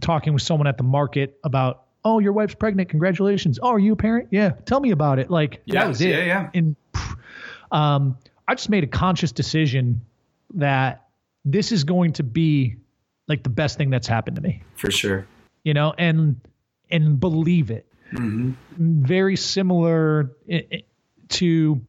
talking 0.00 0.34
with 0.34 0.42
someone 0.42 0.66
at 0.66 0.76
the 0.76 0.82
market 0.82 1.38
about 1.44 1.84
oh 2.04 2.18
your 2.18 2.32
wife's 2.32 2.54
pregnant 2.54 2.88
congratulations. 2.88 3.58
Oh 3.62 3.68
are 3.68 3.78
you 3.78 3.92
a 3.92 3.96
parent? 3.96 4.28
Yeah 4.30 4.50
tell 4.66 4.80
me 4.80 4.90
about 4.90 5.18
it. 5.18 5.30
Like 5.30 5.62
yeah, 5.64 5.80
that 5.80 5.88
was 5.88 6.00
it. 6.00 6.10
yeah. 6.10 6.24
Yeah 6.24 6.50
and 6.54 6.76
um, 7.70 8.16
i 8.46 8.54
just 8.54 8.70
made 8.70 8.84
a 8.84 8.88
conscious 8.88 9.32
decision 9.32 10.00
that 10.54 11.06
this 11.44 11.72
is 11.72 11.84
going 11.84 12.12
to 12.14 12.22
be 12.22 12.76
like 13.26 13.42
the 13.42 13.50
best 13.50 13.76
thing 13.76 13.90
that's 13.90 14.06
happened 14.06 14.36
to 14.36 14.42
me. 14.42 14.62
For 14.74 14.90
sure. 14.90 15.26
You 15.64 15.74
know 15.74 15.94
and 15.98 16.40
and 16.90 17.20
believe 17.20 17.70
it. 17.70 17.84
Mm-hmm. 18.14 18.52
very 18.78 19.36
similar 19.36 20.34
to, 21.28 21.80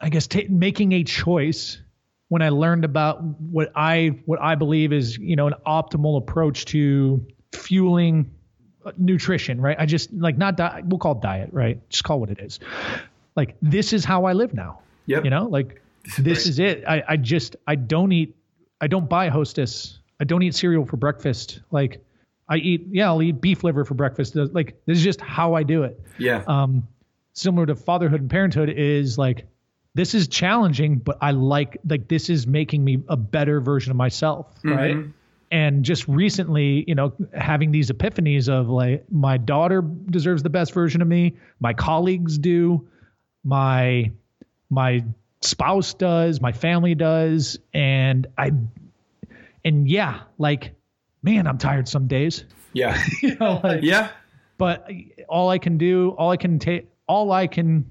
I 0.00 0.08
guess, 0.08 0.26
t- 0.26 0.48
making 0.48 0.90
a 0.90 1.04
choice 1.04 1.80
when 2.28 2.42
I 2.42 2.48
learned 2.48 2.84
about 2.84 3.22
what 3.22 3.70
I 3.76 4.18
what 4.24 4.40
I 4.40 4.56
believe 4.56 4.92
is 4.92 5.16
you 5.18 5.36
know 5.36 5.46
an 5.46 5.54
optimal 5.66 6.18
approach 6.18 6.64
to 6.66 7.24
fueling 7.52 8.32
nutrition. 8.96 9.60
Right? 9.60 9.76
I 9.78 9.86
just 9.86 10.12
like 10.12 10.38
not 10.38 10.56
diet. 10.56 10.84
we'll 10.86 10.98
call 10.98 11.12
it 11.12 11.20
diet. 11.20 11.50
Right? 11.52 11.80
Just 11.88 12.04
call 12.04 12.18
it 12.18 12.20
what 12.20 12.30
it 12.30 12.40
is. 12.40 12.60
Like 13.36 13.56
this 13.62 13.92
is 13.92 14.04
how 14.04 14.24
I 14.24 14.32
live 14.32 14.54
now. 14.54 14.80
Yeah. 15.06 15.22
You 15.22 15.30
know, 15.30 15.46
like 15.46 15.82
this 16.18 16.40
right. 16.40 16.46
is 16.46 16.58
it. 16.58 16.84
I, 16.86 17.02
I 17.08 17.16
just 17.16 17.56
I 17.66 17.74
don't 17.74 18.12
eat 18.12 18.34
I 18.80 18.88
don't 18.88 19.08
buy 19.08 19.28
Hostess. 19.28 20.00
I 20.20 20.24
don't 20.24 20.42
eat 20.42 20.54
cereal 20.54 20.84
for 20.84 20.96
breakfast. 20.96 21.60
Like 21.70 22.04
I 22.48 22.56
eat, 22.56 22.86
yeah, 22.90 23.06
I'll 23.06 23.22
eat 23.22 23.40
beef 23.40 23.64
liver 23.64 23.84
for 23.84 23.94
breakfast. 23.94 24.34
Like 24.34 24.76
this 24.86 24.98
is 24.98 25.04
just 25.04 25.20
how 25.20 25.54
I 25.54 25.62
do 25.62 25.84
it. 25.84 26.00
Yeah. 26.18 26.42
Um, 26.46 26.86
similar 27.32 27.64
to 27.66 27.76
fatherhood 27.76 28.20
and 28.20 28.28
parenthood 28.28 28.68
is 28.68 29.16
like 29.16 29.46
this 29.94 30.14
is 30.14 30.28
challenging, 30.28 30.98
but 30.98 31.18
I 31.20 31.30
like 31.30 31.78
like 31.88 32.08
this 32.08 32.28
is 32.28 32.46
making 32.46 32.84
me 32.84 33.02
a 33.08 33.16
better 33.16 33.60
version 33.60 33.90
of 33.90 33.96
myself, 33.96 34.54
mm-hmm. 34.58 34.72
right? 34.72 34.96
And 35.52 35.84
just 35.84 36.08
recently, 36.08 36.82
you 36.88 36.94
know, 36.94 37.12
having 37.34 37.70
these 37.70 37.90
epiphanies 37.90 38.48
of 38.48 38.70
like 38.70 39.04
my 39.12 39.36
daughter 39.36 39.82
deserves 39.82 40.42
the 40.42 40.50
best 40.50 40.72
version 40.72 41.02
of 41.02 41.08
me, 41.08 41.36
my 41.60 41.74
colleagues 41.74 42.38
do, 42.38 42.88
my 43.44 44.10
my 44.70 45.04
spouse 45.42 45.92
does, 45.92 46.40
my 46.40 46.52
family 46.52 46.94
does, 46.94 47.58
and 47.74 48.26
I 48.38 48.52
and 49.62 49.88
yeah, 49.88 50.22
like 50.38 50.72
man, 51.22 51.46
I'm 51.46 51.58
tired 51.58 51.86
some 51.86 52.06
days. 52.06 52.44
Yeah. 52.72 53.02
you 53.22 53.36
know, 53.36 53.60
like, 53.64 53.82
yeah. 53.82 54.10
But 54.58 54.88
all 55.28 55.50
I 55.50 55.58
can 55.58 55.76
do, 55.78 56.14
all 56.18 56.30
I 56.30 56.36
can 56.36 56.58
take, 56.58 56.88
all 57.06 57.32
I 57.32 57.46
can 57.46 57.84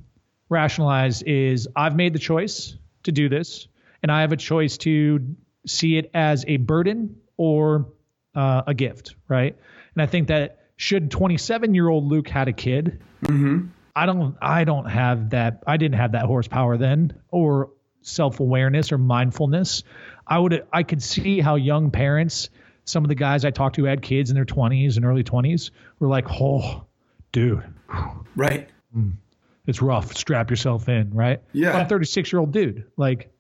rationalize 0.50 1.21
is 1.24 1.67
I've 1.76 1.95
made 1.95 2.13
the 2.13 2.19
choice 2.19 2.76
to 3.04 3.12
do 3.12 3.30
this, 3.30 3.67
and 4.04 4.12
I 4.12 4.21
have 4.21 4.32
a 4.32 4.38
choice 4.38 4.78
to 4.80 5.36
see 5.67 5.97
it 5.97 6.10
as 6.13 6.43
a 6.47 6.58
burden 6.58 7.15
or 7.38 7.88
uh, 8.36 8.63
a 8.67 8.74
gift, 8.74 9.15
right? 9.28 9.58
And 9.94 10.02
I 10.02 10.06
think 10.06 10.28
that 10.28 10.60
should 10.76 11.12
27 11.12 11.76
year 11.76 11.89
old 11.89 12.06
Luke 12.06 12.28
had 12.28 12.48
a 12.48 12.54
kid, 12.54 13.02
mm-hmm. 13.24 13.67
I 13.96 14.06
don't, 14.06 14.38
I 14.41 14.63
don't 14.63 14.86
have 14.86 15.32
that. 15.32 15.63
I 15.67 15.78
didn't 15.78 15.98
have 15.98 16.13
that 16.13 16.26
horsepower 16.26 16.78
then, 16.78 17.13
or 17.30 17.72
self 18.02 18.39
awareness 18.39 18.91
or 18.91 18.98
mindfulness. 18.98 19.84
I 20.26 20.39
would, 20.39 20.65
I 20.72 20.84
could 20.84 21.04
see 21.04 21.39
how 21.39 21.56
young 21.56 21.91
parents 21.91 22.50
some 22.86 23.04
of 23.04 23.10
the 23.10 23.15
guys 23.15 23.46
I 23.46 23.52
talked 23.52 23.76
to 23.76 23.86
had 23.86 24.02
kids 24.02 24.30
in 24.30 24.36
their 24.36 24.46
20s 24.46 24.98
and 24.98 25.06
early 25.06 25.24
20s 25.24 25.72
were 26.00 26.08
like, 26.08 26.26
oh, 26.30 26.86
dude. 27.32 27.63
Right. 28.36 28.70
It's 29.67 29.82
rough. 29.82 30.15
Strap 30.15 30.50
yourself 30.50 30.89
in, 30.89 31.13
right? 31.13 31.41
Yeah. 31.54 31.74
I'm 31.74 31.86
a 31.86 31.89
36 31.89 32.32
year 32.32 32.39
old 32.39 32.52
dude. 32.52 32.86
Like, 32.98 33.32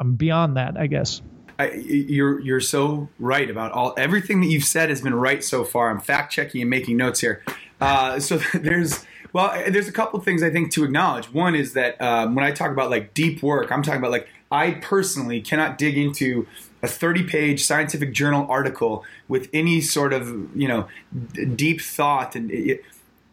I'm 0.00 0.14
beyond 0.14 0.56
that, 0.56 0.76
I 0.78 0.86
guess. 0.86 1.20
I, 1.58 1.72
you're 1.72 2.40
you're 2.40 2.60
so 2.60 3.08
right 3.18 3.50
about 3.50 3.72
all 3.72 3.94
everything 3.98 4.40
that 4.42 4.46
you've 4.46 4.64
said 4.64 4.90
has 4.90 5.00
been 5.00 5.14
right 5.14 5.42
so 5.42 5.64
far. 5.64 5.90
I'm 5.90 6.00
fact 6.00 6.32
checking 6.32 6.60
and 6.60 6.70
making 6.70 6.96
notes 6.96 7.20
here. 7.20 7.42
Uh, 7.80 8.20
so 8.20 8.38
there's 8.54 9.04
well, 9.32 9.52
there's 9.68 9.88
a 9.88 9.92
couple 9.92 10.18
things 10.20 10.42
I 10.42 10.50
think 10.50 10.72
to 10.72 10.84
acknowledge. 10.84 11.32
One 11.32 11.54
is 11.54 11.74
that 11.74 12.00
um, 12.00 12.34
when 12.34 12.44
I 12.44 12.52
talk 12.52 12.70
about 12.70 12.90
like 12.90 13.12
deep 13.12 13.42
work, 13.42 13.70
I'm 13.70 13.82
talking 13.82 13.98
about 13.98 14.10
like 14.10 14.28
I 14.50 14.72
personally 14.72 15.40
cannot 15.40 15.78
dig 15.78 15.98
into 15.98 16.46
a 16.82 16.86
30 16.86 17.24
page 17.24 17.64
scientific 17.64 18.12
journal 18.12 18.46
article 18.48 19.04
with 19.26 19.48
any 19.52 19.80
sort 19.80 20.12
of 20.12 20.28
you 20.56 20.68
know 20.68 20.88
d- 21.32 21.44
deep 21.44 21.80
thought 21.80 22.36
and 22.36 22.50
it, 22.50 22.84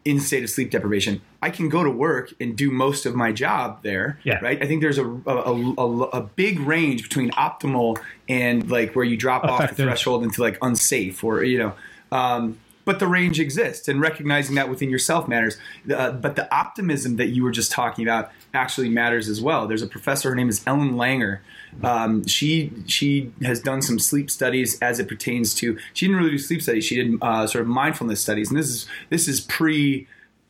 in 0.06 0.20
state 0.20 0.42
of 0.42 0.48
sleep 0.48 0.70
deprivation 0.70 1.20
i 1.42 1.50
can 1.50 1.68
go 1.68 1.82
to 1.82 1.90
work 1.90 2.32
and 2.40 2.56
do 2.56 2.70
most 2.70 3.04
of 3.04 3.14
my 3.14 3.32
job 3.32 3.82
there 3.82 4.18
yeah. 4.22 4.38
right 4.40 4.62
i 4.62 4.66
think 4.66 4.80
there's 4.80 4.98
a, 4.98 5.04
a, 5.04 5.74
a, 5.78 6.02
a 6.02 6.20
big 6.22 6.60
range 6.60 7.02
between 7.02 7.30
optimal 7.32 7.98
and 8.28 8.70
like 8.70 8.94
where 8.94 9.04
you 9.04 9.16
drop 9.16 9.44
Effective. 9.44 9.64
off 9.64 9.70
the 9.76 9.82
threshold 9.82 10.22
into 10.22 10.40
like 10.40 10.56
unsafe 10.62 11.22
or 11.24 11.42
you 11.44 11.58
know 11.58 11.72
um, 12.12 12.56
but 12.86 12.98
the 12.98 13.06
range 13.06 13.38
exists 13.38 13.86
and 13.86 14.00
recognizing 14.00 14.54
that 14.54 14.70
within 14.70 14.88
yourself 14.88 15.28
matters 15.28 15.58
uh, 15.94 16.10
but 16.12 16.36
the 16.36 16.52
optimism 16.54 17.16
that 17.16 17.26
you 17.26 17.44
were 17.44 17.50
just 17.50 17.70
talking 17.70 18.02
about 18.02 18.32
actually 18.54 18.88
matters 18.88 19.28
as 19.28 19.42
well 19.42 19.66
there's 19.66 19.82
a 19.82 19.86
professor 19.86 20.30
her 20.30 20.34
name 20.34 20.48
is 20.48 20.62
ellen 20.66 20.92
langer 20.92 21.40
um, 21.82 22.26
she 22.26 22.72
she 22.86 23.32
has 23.42 23.60
done 23.60 23.82
some 23.82 23.98
sleep 23.98 24.30
studies 24.30 24.78
as 24.80 24.98
it 24.98 25.08
pertains 25.08 25.54
to. 25.56 25.78
She 25.92 26.06
didn't 26.06 26.16
really 26.16 26.30
do 26.32 26.38
sleep 26.38 26.62
studies. 26.62 26.84
She 26.84 26.96
did 26.96 27.18
uh, 27.20 27.46
sort 27.46 27.62
of 27.62 27.68
mindfulness 27.68 28.20
studies, 28.20 28.50
and 28.50 28.58
this 28.58 28.68
is 28.68 28.86
this 29.10 29.28
is 29.28 29.40
pre 29.40 30.06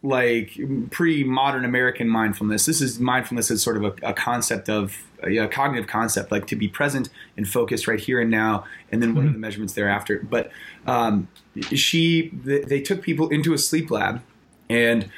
like 0.06 0.58
pre 0.90 1.24
modern 1.24 1.64
American 1.64 2.08
mindfulness. 2.08 2.66
This 2.66 2.80
is 2.80 2.98
mindfulness 3.00 3.50
as 3.50 3.62
sort 3.62 3.76
of 3.76 3.84
a, 3.84 4.10
a 4.10 4.12
concept 4.12 4.68
of 4.68 4.96
a, 5.22 5.36
a, 5.36 5.48
cognitive 5.48 5.88
concept, 5.88 6.30
like 6.30 6.46
to 6.48 6.56
be 6.56 6.68
present 6.68 7.08
and 7.36 7.48
focused 7.48 7.86
right 7.88 8.00
here 8.00 8.20
and 8.20 8.30
now, 8.30 8.64
and 8.92 9.02
then 9.02 9.14
what 9.14 9.22
mm-hmm. 9.22 9.30
are 9.30 9.32
the 9.32 9.38
measurements 9.38 9.74
thereafter. 9.74 10.24
But 10.28 10.50
um, 10.86 11.28
she 11.72 12.28
they, 12.28 12.60
they 12.60 12.80
took 12.80 13.02
people 13.02 13.28
into 13.28 13.52
a 13.52 13.58
sleep 13.58 13.90
lab, 13.90 14.22
and 14.68 15.10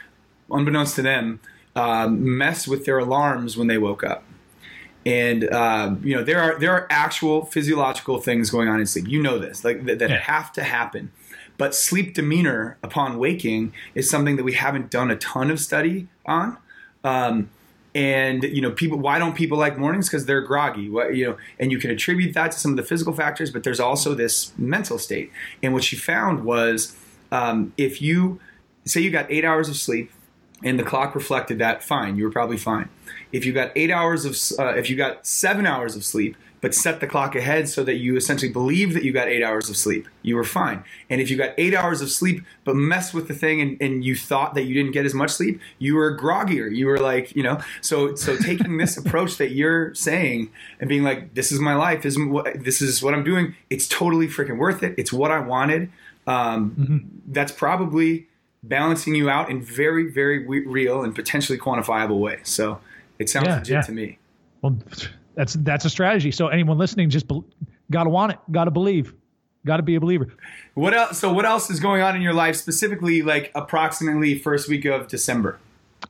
unbeknownst 0.51 0.96
to 0.96 1.03
them, 1.03 1.40
um, 1.77 2.38
messed 2.38 2.68
with 2.68 2.85
their 2.85 2.98
alarms 2.98 3.57
when 3.57 3.66
they 3.66 3.79
woke 3.79 4.03
up 4.03 4.24
and 5.07 5.51
um, 5.55 6.01
you 6.05 6.14
know 6.14 6.22
there 6.22 6.40
are 6.40 6.59
there 6.59 6.72
are 6.72 6.87
actual 6.90 7.46
physiological 7.46 8.20
things 8.20 8.51
going 8.51 8.68
on 8.68 8.79
in 8.81 8.87
sleep. 8.87 9.09
You 9.09 9.22
know 9.22 9.38
this, 9.38 9.64
like 9.64 9.84
that, 9.86 9.99
that 10.01 10.11
yeah. 10.11 10.18
have 10.18 10.53
to 10.53 10.62
happen. 10.62 11.12
But 11.59 11.74
sleep 11.74 12.14
demeanor 12.14 12.78
upon 12.82 13.18
waking 13.18 13.74
is 13.94 14.09
something 14.09 14.36
that 14.36 14.44
we 14.44 14.54
haven't 14.54 14.90
done 14.90 15.11
a 15.11 15.16
ton 15.16 15.50
of 15.50 15.61
study 15.61 16.09
on. 16.24 16.56
Um, 17.04 17.50
and 17.94 18.44
you 18.44 18.62
know, 18.62 18.70
people. 18.70 18.98
Why 18.98 19.18
don't 19.18 19.34
people 19.34 19.59
like 19.59 19.76
mornings? 19.76 20.09
Because 20.09 20.26
they're 20.26 20.40
groggy. 20.40 20.88
What, 20.88 21.16
you 21.16 21.26
know, 21.26 21.36
and 21.59 21.72
you 21.72 21.78
can 21.78 21.90
attribute 21.90 22.34
that 22.34 22.52
to 22.52 22.59
some 22.59 22.70
of 22.70 22.76
the 22.76 22.82
physical 22.82 23.12
factors, 23.12 23.50
but 23.50 23.64
there's 23.64 23.80
also 23.80 24.14
this 24.14 24.52
mental 24.56 24.98
state. 24.98 25.32
And 25.62 25.74
what 25.74 25.84
she 25.84 25.96
found 25.96 26.44
was, 26.44 26.96
um, 27.32 27.72
if 27.76 28.00
you 28.00 28.40
say 28.84 29.00
you 29.00 29.11
got 29.11 29.26
eight 29.30 29.44
hours 29.44 29.68
of 29.68 29.76
sleep, 29.76 30.12
and 30.62 30.78
the 30.78 30.82
clock 30.84 31.14
reflected 31.14 31.59
that, 31.59 31.82
fine, 31.82 32.16
you 32.16 32.24
were 32.24 32.30
probably 32.30 32.56
fine 32.59 32.88
if 33.32 33.44
you 33.44 33.52
got 33.52 33.70
eight 33.76 33.90
hours 33.90 34.24
of 34.24 34.36
uh, 34.59 34.74
if 34.74 34.88
you 34.88 34.96
got 34.96 35.26
seven 35.26 35.66
hours 35.66 35.96
of 35.96 36.04
sleep 36.04 36.36
but 36.61 36.74
set 36.74 37.00
the 37.00 37.06
clock 37.06 37.34
ahead 37.34 37.68
so 37.68 37.84
that 37.84 37.96
you 37.96 38.16
essentially 38.16 38.50
believe 38.50 38.94
that 38.94 39.04
you 39.04 39.12
got 39.12 39.28
eight 39.28 39.42
hours 39.42 39.68
of 39.68 39.76
sleep. 39.76 40.09
You 40.22 40.36
were 40.36 40.44
fine. 40.44 40.82
And 41.09 41.20
if 41.20 41.30
you 41.30 41.36
got 41.36 41.50
eight 41.56 41.74
hours 41.74 42.00
of 42.00 42.11
sleep, 42.11 42.42
but 42.64 42.74
messed 42.74 43.14
with 43.14 43.28
the 43.28 43.34
thing 43.34 43.61
and, 43.61 43.80
and 43.80 44.04
you 44.04 44.16
thought 44.16 44.54
that 44.54 44.64
you 44.64 44.74
didn't 44.74 44.92
get 44.92 45.06
as 45.06 45.14
much 45.14 45.30
sleep, 45.30 45.61
you 45.78 45.94
were 45.94 46.16
groggier. 46.16 46.74
You 46.74 46.86
were 46.86 46.98
like, 46.98 47.34
you 47.36 47.42
know, 47.42 47.61
so 47.80 48.14
so 48.14 48.36
taking 48.36 48.78
this 48.78 48.96
approach 49.02 49.36
that 49.36 49.52
you're 49.52 49.94
saying 49.94 50.50
and 50.80 50.88
being 50.88 51.04
like, 51.04 51.34
this 51.34 51.52
is 51.52 51.61
my 51.61 51.74
life, 51.74 52.02
this 52.02 52.16
is 52.16 52.26
what, 52.26 52.64
this 52.64 52.82
is 52.82 53.02
what 53.02 53.14
I'm 53.14 53.24
doing. 53.24 53.54
It's 53.70 53.86
totally 53.86 54.26
freaking 54.26 54.59
worth 54.59 54.82
it. 54.82 54.94
It's 54.98 55.12
what 55.12 55.30
I 55.30 55.38
wanted. 55.40 55.90
Um, 56.26 56.70
mm-hmm. 56.72 56.98
That's 57.32 57.52
probably 57.52 58.26
balancing 58.62 59.14
you 59.14 59.30
out 59.30 59.50
in 59.50 59.62
very, 59.62 60.11
very 60.11 60.46
real 60.46 61.02
and 61.02 61.14
potentially 61.14 61.59
quantifiable 61.59 62.18
way. 62.18 62.40
So 62.42 62.80
it 63.18 63.30
sounds 63.30 63.46
yeah, 63.46 63.56
legit 63.56 63.72
yeah. 63.72 63.80
to 63.82 63.92
me. 63.92 64.18
Well, 64.61 64.76
that's 65.39 65.55
that's 65.55 65.84
a 65.84 65.91
strategy. 65.91 66.32
So 66.32 66.49
anyone 66.49 66.78
listening, 66.78 67.11
just 67.11 67.28
be, 67.28 67.41
gotta 67.93 68.11
want 68.11 68.32
it, 68.32 68.39
gotta 68.51 68.72
believe, 68.72 69.14
gotta 69.64 69.84
be 69.84 69.95
a 69.95 70.01
believer. 70.01 70.26
What 70.74 70.95
else? 70.95 71.16
So 71.20 71.32
what 71.32 71.45
else 71.45 71.70
is 71.70 71.78
going 71.78 72.03
on 72.03 72.16
in 72.16 72.22
your 72.22 72.34
life, 72.34 72.57
specifically, 72.57 73.22
like 73.22 73.53
approximately 73.55 74.36
first 74.36 74.68
week 74.68 74.84
of 74.84 75.07
December? 75.07 75.61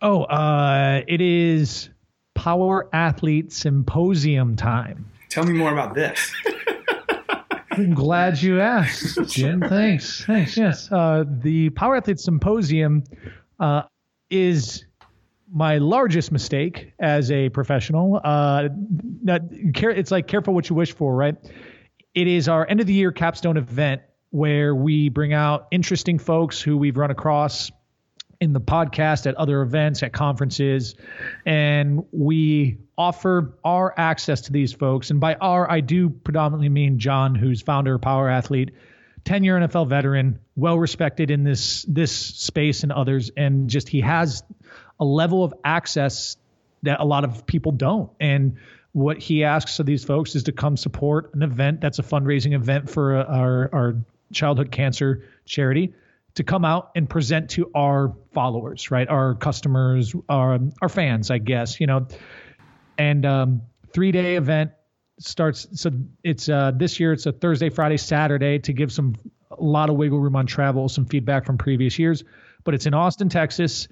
Oh, 0.00 0.22
uh, 0.24 1.02
it 1.06 1.20
is 1.20 1.90
Power 2.34 2.88
Athlete 2.94 3.52
Symposium 3.52 4.56
time. 4.56 5.04
Tell 5.28 5.44
me 5.44 5.52
more 5.52 5.72
about 5.72 5.94
this. 5.94 6.32
I'm 7.70 7.92
glad 7.92 8.40
you 8.40 8.62
asked, 8.62 9.18
Jim. 9.28 9.60
Thanks. 9.60 10.24
Thanks. 10.24 10.56
Yes. 10.56 10.90
Uh, 10.90 11.24
the 11.28 11.68
Power 11.70 11.96
Athlete 11.96 12.18
Symposium 12.18 13.04
uh, 13.60 13.82
is 14.30 14.86
my 15.52 15.78
largest 15.78 16.32
mistake 16.32 16.92
as 16.98 17.30
a 17.30 17.48
professional. 17.48 18.20
Uh, 18.22 18.68
it's 19.24 20.10
like 20.10 20.26
careful 20.26 20.54
what 20.54 20.68
you 20.68 20.76
wish 20.76 20.92
for, 20.92 21.14
right? 21.14 21.36
It 22.14 22.26
is 22.26 22.48
our 22.48 22.66
end 22.68 22.80
of 22.80 22.86
the 22.86 22.92
year 22.92 23.12
capstone 23.12 23.56
event 23.56 24.02
where 24.30 24.74
we 24.74 25.08
bring 25.08 25.32
out 25.32 25.68
interesting 25.70 26.18
folks 26.18 26.60
who 26.60 26.76
we've 26.76 26.96
run 26.96 27.10
across 27.10 27.70
in 28.40 28.52
the 28.52 28.60
podcast 28.60 29.26
at 29.26 29.34
other 29.34 29.62
events 29.62 30.02
at 30.02 30.12
conferences 30.12 30.94
and 31.44 32.04
we 32.12 32.78
offer 32.96 33.58
our 33.64 33.92
access 33.96 34.42
to 34.42 34.52
these 34.52 34.72
folks 34.72 35.10
and 35.10 35.18
by 35.18 35.34
our 35.36 35.68
i 35.68 35.80
do 35.80 36.08
predominantly 36.08 36.68
mean 36.68 37.00
john 37.00 37.34
who's 37.34 37.62
founder 37.62 37.96
of 37.96 38.00
power 38.00 38.28
athlete 38.28 38.70
10 39.24 39.42
year 39.42 39.58
nfl 39.58 39.88
veteran 39.88 40.38
well 40.54 40.78
respected 40.78 41.32
in 41.32 41.42
this 41.42 41.84
this 41.88 42.12
space 42.12 42.84
and 42.84 42.92
others 42.92 43.32
and 43.36 43.68
just 43.68 43.88
he 43.88 44.00
has 44.00 44.44
a 45.00 45.04
level 45.04 45.44
of 45.44 45.54
access 45.64 46.36
that 46.82 47.00
a 47.00 47.04
lot 47.04 47.24
of 47.24 47.46
people 47.46 47.72
don't. 47.72 48.10
And 48.20 48.56
what 48.92 49.18
he 49.18 49.44
asks 49.44 49.78
of 49.78 49.86
these 49.86 50.04
folks 50.04 50.34
is 50.34 50.44
to 50.44 50.52
come 50.52 50.76
support 50.76 51.34
an 51.34 51.42
event 51.42 51.80
that's 51.80 51.98
a 51.98 52.02
fundraising 52.02 52.54
event 52.54 52.88
for 52.90 53.16
our, 53.16 53.70
our 53.72 53.96
childhood 54.32 54.70
cancer 54.70 55.24
charity 55.44 55.94
to 56.34 56.44
come 56.44 56.64
out 56.64 56.90
and 56.94 57.08
present 57.08 57.50
to 57.50 57.70
our 57.74 58.14
followers, 58.32 58.90
right? 58.90 59.08
Our 59.08 59.34
customers, 59.34 60.14
our, 60.28 60.58
our 60.80 60.88
fans, 60.88 61.30
I 61.30 61.38
guess, 61.38 61.80
you 61.80 61.86
know. 61.86 62.06
And 62.96 63.26
um, 63.26 63.62
three 63.92 64.12
day 64.12 64.36
event 64.36 64.72
starts. 65.18 65.66
So 65.80 65.90
it's 66.22 66.48
uh, 66.48 66.72
this 66.74 67.00
year. 67.00 67.12
It's 67.12 67.26
a 67.26 67.32
Thursday, 67.32 67.70
Friday, 67.70 67.96
Saturday 67.96 68.58
to 68.60 68.72
give 68.72 68.92
some 68.92 69.16
a 69.50 69.62
lot 69.62 69.90
of 69.90 69.96
wiggle 69.96 70.20
room 70.20 70.36
on 70.36 70.46
travel, 70.46 70.88
some 70.88 71.06
feedback 71.06 71.44
from 71.44 71.58
previous 71.58 71.98
years. 71.98 72.24
But 72.64 72.74
it's 72.74 72.86
in 72.86 72.94
Austin, 72.94 73.28
Texas 73.28 73.88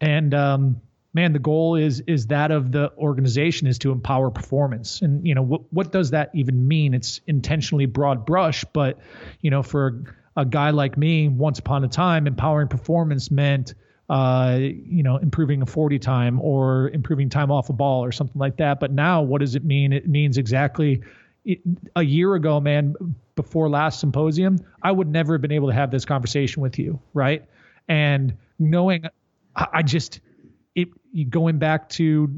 and 0.00 0.34
um, 0.34 0.80
man, 1.12 1.32
the 1.32 1.38
goal 1.38 1.76
is 1.76 2.00
is 2.06 2.28
that 2.28 2.50
of 2.50 2.72
the 2.72 2.92
organization 2.96 3.66
is 3.66 3.78
to 3.78 3.92
empower 3.92 4.30
performance. 4.30 5.02
And 5.02 5.26
you 5.26 5.34
know 5.34 5.42
what 5.42 5.72
what 5.72 5.92
does 5.92 6.10
that 6.10 6.30
even 6.34 6.66
mean? 6.68 6.94
It's 6.94 7.20
intentionally 7.26 7.86
broad 7.86 8.26
brush, 8.26 8.64
but 8.72 8.98
you 9.40 9.50
know 9.50 9.62
for 9.62 10.04
a, 10.36 10.44
guy 10.44 10.70
like 10.70 10.96
me, 10.96 11.28
once 11.28 11.58
upon 11.58 11.84
a 11.84 11.88
time, 11.88 12.26
empowering 12.26 12.68
performance 12.68 13.30
meant 13.30 13.74
uh, 14.08 14.58
you 14.60 15.02
know 15.02 15.16
improving 15.16 15.62
a 15.62 15.66
40 15.66 15.98
time 15.98 16.40
or 16.40 16.88
improving 16.90 17.28
time 17.28 17.50
off 17.50 17.68
a 17.68 17.72
ball 17.72 18.04
or 18.04 18.12
something 18.12 18.38
like 18.38 18.56
that. 18.56 18.80
But 18.80 18.92
now, 18.92 19.22
what 19.22 19.40
does 19.40 19.54
it 19.54 19.64
mean? 19.64 19.92
It 19.92 20.08
means 20.08 20.38
exactly. 20.38 21.02
a 21.96 22.02
year 22.02 22.34
ago, 22.34 22.60
man, 22.60 22.94
before 23.34 23.68
last 23.68 24.00
symposium, 24.00 24.58
I 24.82 24.92
would 24.92 25.08
never 25.08 25.34
have 25.34 25.40
been 25.40 25.52
able 25.52 25.68
to 25.68 25.74
have 25.74 25.90
this 25.90 26.04
conversation 26.04 26.62
with 26.62 26.78
you, 26.78 27.00
right? 27.14 27.44
And 27.88 28.36
knowing 28.58 29.06
I 29.72 29.82
just 29.82 30.20
it 30.74 30.88
going 31.30 31.58
back 31.58 31.88
to 31.90 32.30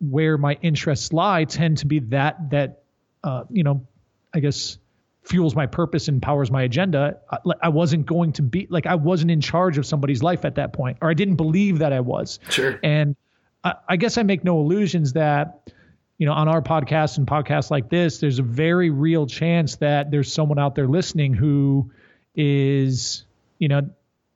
where 0.00 0.38
my 0.38 0.58
interests 0.62 1.12
lie 1.12 1.44
tend 1.44 1.78
to 1.78 1.86
be 1.86 2.00
that 2.00 2.50
that 2.50 2.82
uh, 3.22 3.44
you 3.50 3.62
know 3.62 3.86
I 4.32 4.40
guess 4.40 4.78
fuels 5.22 5.54
my 5.54 5.66
purpose 5.66 6.08
and 6.08 6.20
powers 6.20 6.50
my 6.50 6.62
agenda. 6.62 7.18
I, 7.30 7.38
I, 7.62 7.68
wasn't 7.70 8.04
going 8.04 8.32
to 8.34 8.42
be 8.42 8.66
like 8.68 8.86
I 8.86 8.94
wasn't 8.94 9.30
in 9.30 9.40
charge 9.40 9.78
of 9.78 9.86
somebody's 9.86 10.22
life 10.22 10.44
at 10.44 10.56
that 10.56 10.74
point, 10.74 10.98
or 11.00 11.10
I 11.10 11.14
didn't 11.14 11.36
believe 11.36 11.78
that 11.78 11.94
I 11.94 12.00
was. 12.00 12.38
Sure. 12.50 12.78
And 12.82 13.16
I, 13.62 13.74
I 13.88 13.96
guess 13.96 14.18
I 14.18 14.22
make 14.22 14.44
no 14.44 14.60
illusions 14.60 15.14
that 15.14 15.70
you 16.18 16.26
know 16.26 16.32
on 16.32 16.48
our 16.48 16.62
podcast 16.62 17.18
and 17.18 17.26
podcasts 17.26 17.70
like 17.70 17.88
this, 17.88 18.18
there's 18.18 18.38
a 18.38 18.42
very 18.42 18.90
real 18.90 19.26
chance 19.26 19.76
that 19.76 20.10
there's 20.10 20.32
someone 20.32 20.58
out 20.58 20.74
there 20.74 20.88
listening 20.88 21.34
who 21.34 21.90
is 22.34 23.24
you 23.58 23.68
know 23.68 23.88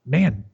man 0.07 0.45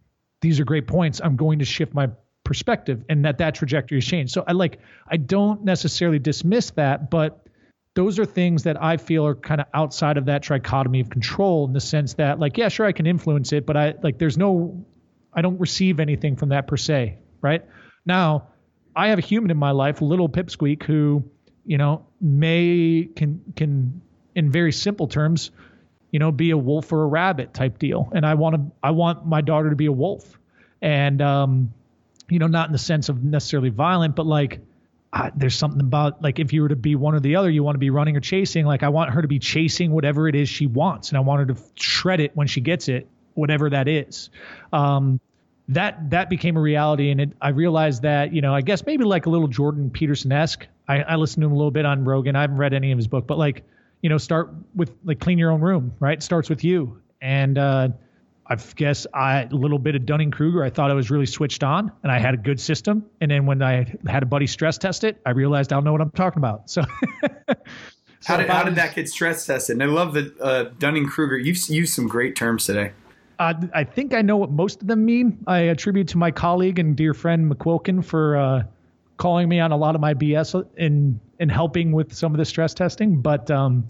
these 0.44 0.60
are 0.60 0.64
great 0.64 0.86
points. 0.86 1.22
I'm 1.24 1.36
going 1.36 1.60
to 1.60 1.64
shift 1.64 1.94
my 1.94 2.10
perspective 2.44 3.02
and 3.08 3.24
that 3.24 3.38
that 3.38 3.54
trajectory 3.54 3.96
has 3.96 4.04
changed. 4.04 4.34
So 4.34 4.44
I 4.46 4.52
like 4.52 4.78
I 5.08 5.16
don't 5.16 5.64
necessarily 5.64 6.18
dismiss 6.18 6.70
that, 6.72 7.10
but 7.10 7.46
those 7.94 8.18
are 8.18 8.26
things 8.26 8.64
that 8.64 8.80
I 8.82 8.98
feel 8.98 9.26
are 9.26 9.34
kind 9.34 9.62
of 9.62 9.68
outside 9.72 10.18
of 10.18 10.26
that 10.26 10.42
trichotomy 10.42 11.00
of 11.00 11.08
control 11.08 11.66
in 11.66 11.72
the 11.72 11.80
sense 11.80 12.12
that 12.14 12.38
like 12.38 12.58
yeah, 12.58 12.68
sure 12.68 12.84
I 12.84 12.92
can 12.92 13.06
influence 13.06 13.54
it, 13.54 13.64
but 13.64 13.74
I 13.78 13.94
like 14.02 14.18
there's 14.18 14.36
no 14.36 14.84
I 15.32 15.40
don't 15.40 15.58
receive 15.58 15.98
anything 15.98 16.36
from 16.36 16.50
that 16.50 16.66
per 16.66 16.76
se, 16.76 17.16
right? 17.40 17.64
Now, 18.04 18.48
I 18.94 19.08
have 19.08 19.18
a 19.18 19.22
human 19.22 19.50
in 19.50 19.56
my 19.56 19.70
life, 19.70 20.02
little 20.02 20.28
pipsqueak 20.28 20.82
who, 20.82 21.24
you 21.64 21.78
know, 21.78 22.04
may 22.20 23.08
can 23.16 23.40
can 23.56 24.02
in 24.34 24.52
very 24.52 24.72
simple 24.72 25.08
terms 25.08 25.52
you 26.14 26.20
know, 26.20 26.30
be 26.30 26.52
a 26.52 26.56
wolf 26.56 26.92
or 26.92 27.02
a 27.02 27.06
rabbit 27.08 27.52
type 27.52 27.76
deal. 27.76 28.08
And 28.14 28.24
I 28.24 28.34
want 28.34 28.54
to, 28.54 28.62
I 28.84 28.92
want 28.92 29.26
my 29.26 29.40
daughter 29.40 29.70
to 29.70 29.74
be 29.74 29.86
a 29.86 29.92
wolf. 29.92 30.38
And, 30.80 31.20
um, 31.20 31.74
you 32.28 32.38
know, 32.38 32.46
not 32.46 32.68
in 32.68 32.72
the 32.72 32.78
sense 32.78 33.08
of 33.08 33.24
necessarily 33.24 33.70
violent, 33.70 34.14
but 34.14 34.24
like, 34.24 34.60
uh, 35.12 35.32
there's 35.34 35.56
something 35.56 35.80
about 35.80 36.22
like 36.22 36.38
if 36.38 36.52
you 36.52 36.62
were 36.62 36.68
to 36.68 36.76
be 36.76 36.94
one 36.94 37.16
or 37.16 37.20
the 37.20 37.34
other, 37.34 37.50
you 37.50 37.64
want 37.64 37.74
to 37.74 37.80
be 37.80 37.90
running 37.90 38.16
or 38.16 38.20
chasing. 38.20 38.64
Like 38.64 38.84
I 38.84 38.90
want 38.90 39.10
her 39.10 39.22
to 39.22 39.28
be 39.28 39.40
chasing 39.40 39.90
whatever 39.90 40.28
it 40.28 40.36
is 40.36 40.48
she 40.48 40.68
wants, 40.68 41.08
and 41.08 41.18
I 41.18 41.20
want 41.20 41.40
her 41.40 41.52
to 41.52 41.60
shred 41.74 42.20
it 42.20 42.30
when 42.36 42.46
she 42.46 42.60
gets 42.60 42.88
it, 42.88 43.08
whatever 43.34 43.70
that 43.70 43.88
is. 43.88 44.30
Um, 44.72 45.18
that 45.68 46.10
that 46.10 46.30
became 46.30 46.56
a 46.56 46.60
reality, 46.60 47.10
and 47.10 47.20
it, 47.20 47.30
I 47.40 47.48
realized 47.48 48.02
that 48.02 48.32
you 48.32 48.40
know 48.40 48.54
I 48.54 48.60
guess 48.60 48.86
maybe 48.86 49.04
like 49.04 49.26
a 49.26 49.30
little 49.30 49.48
Jordan 49.48 49.90
Peterson 49.90 50.30
esque. 50.30 50.66
I, 50.86 51.02
I 51.02 51.14
listened 51.16 51.42
to 51.42 51.46
him 51.46 51.52
a 51.52 51.56
little 51.56 51.72
bit 51.72 51.86
on 51.86 52.04
Rogan. 52.04 52.36
I 52.36 52.42
haven't 52.42 52.58
read 52.58 52.72
any 52.72 52.92
of 52.92 52.98
his 52.98 53.06
book, 53.08 53.26
but 53.26 53.38
like 53.38 53.64
you 54.04 54.10
know, 54.10 54.18
start 54.18 54.50
with 54.74 54.92
like 55.02 55.18
clean 55.18 55.38
your 55.38 55.50
own 55.50 55.62
room, 55.62 55.94
right? 55.98 56.18
It 56.18 56.22
starts 56.22 56.50
with 56.50 56.62
you. 56.62 57.00
And 57.22 57.56
uh, 57.56 57.88
I 58.46 58.56
guess 58.76 59.06
I 59.14 59.44
a 59.44 59.48
little 59.48 59.78
bit 59.78 59.94
of 59.94 60.04
Dunning 60.04 60.30
Kruger. 60.30 60.62
I 60.62 60.68
thought 60.68 60.90
I 60.90 60.94
was 60.94 61.10
really 61.10 61.24
switched 61.24 61.64
on, 61.64 61.90
and 62.02 62.12
I 62.12 62.18
had 62.18 62.34
a 62.34 62.36
good 62.36 62.60
system. 62.60 63.06
And 63.22 63.30
then 63.30 63.46
when 63.46 63.62
I 63.62 63.90
had 64.06 64.22
a 64.22 64.26
buddy 64.26 64.46
stress 64.46 64.76
test 64.76 65.04
it, 65.04 65.22
I 65.24 65.30
realized 65.30 65.72
I 65.72 65.76
don't 65.76 65.84
know 65.84 65.92
what 65.92 66.02
I'm 66.02 66.10
talking 66.10 66.38
about. 66.38 66.70
So. 66.70 66.84
So 68.20 68.32
how 68.32 68.38
did, 68.38 68.48
how 68.48 68.62
did 68.62 68.76
that 68.76 68.94
get 68.94 69.06
stress 69.06 69.44
tested? 69.44 69.74
And 69.74 69.82
I 69.82 69.86
love 69.86 70.14
the 70.14 70.34
uh, 70.40 70.70
Dunning 70.78 71.06
Kruger. 71.06 71.36
You've 71.36 71.58
used 71.68 71.92
some 71.92 72.08
great 72.08 72.34
terms 72.34 72.64
today. 72.64 72.92
Uh, 73.38 73.52
I 73.74 73.84
think 73.84 74.14
I 74.14 74.22
know 74.22 74.38
what 74.38 74.50
most 74.50 74.80
of 74.80 74.88
them 74.88 75.04
mean. 75.04 75.44
I 75.46 75.58
attribute 75.58 76.08
to 76.08 76.16
my 76.16 76.30
colleague 76.30 76.78
and 76.78 76.96
dear 76.96 77.12
friend 77.12 77.52
McQuilkin 77.52 78.02
for 78.02 78.38
uh, 78.38 78.62
calling 79.16 79.48
me 79.48 79.60
on 79.60 79.72
a 79.72 79.76
lot 79.76 79.94
of 79.94 80.00
my 80.00 80.14
BS 80.14 80.66
in 80.76 81.20
in 81.38 81.48
helping 81.48 81.92
with 81.92 82.12
some 82.14 82.32
of 82.32 82.38
the 82.38 82.44
stress 82.44 82.74
testing. 82.74 83.20
But 83.20 83.50
um, 83.50 83.88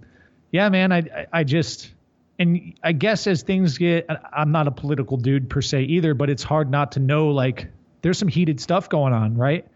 yeah, 0.51 0.69
man, 0.69 0.93
I 0.93 1.27
I 1.33 1.45
just 1.45 1.93
and 2.39 2.75
I 2.83 2.93
guess 2.93 3.27
as 3.27 3.43
things 3.43 3.79
get, 3.79 4.09
I'm 4.33 4.51
not 4.51 4.67
a 4.67 4.71
political 4.71 5.17
dude 5.17 5.49
per 5.49 5.63
se 5.63 5.85
either, 5.85 6.15
but 6.15 6.31
it's 6.31 6.43
hard 6.43 6.71
not 6.71 6.93
to 6.93 7.01
know 7.01 7.29
like 7.29 7.69
there's 8.03 8.19
some 8.19 8.29
heated 8.29 8.61
stuff 8.61 8.89
going 8.89 9.13
on, 9.13 9.37
right? 9.37 9.67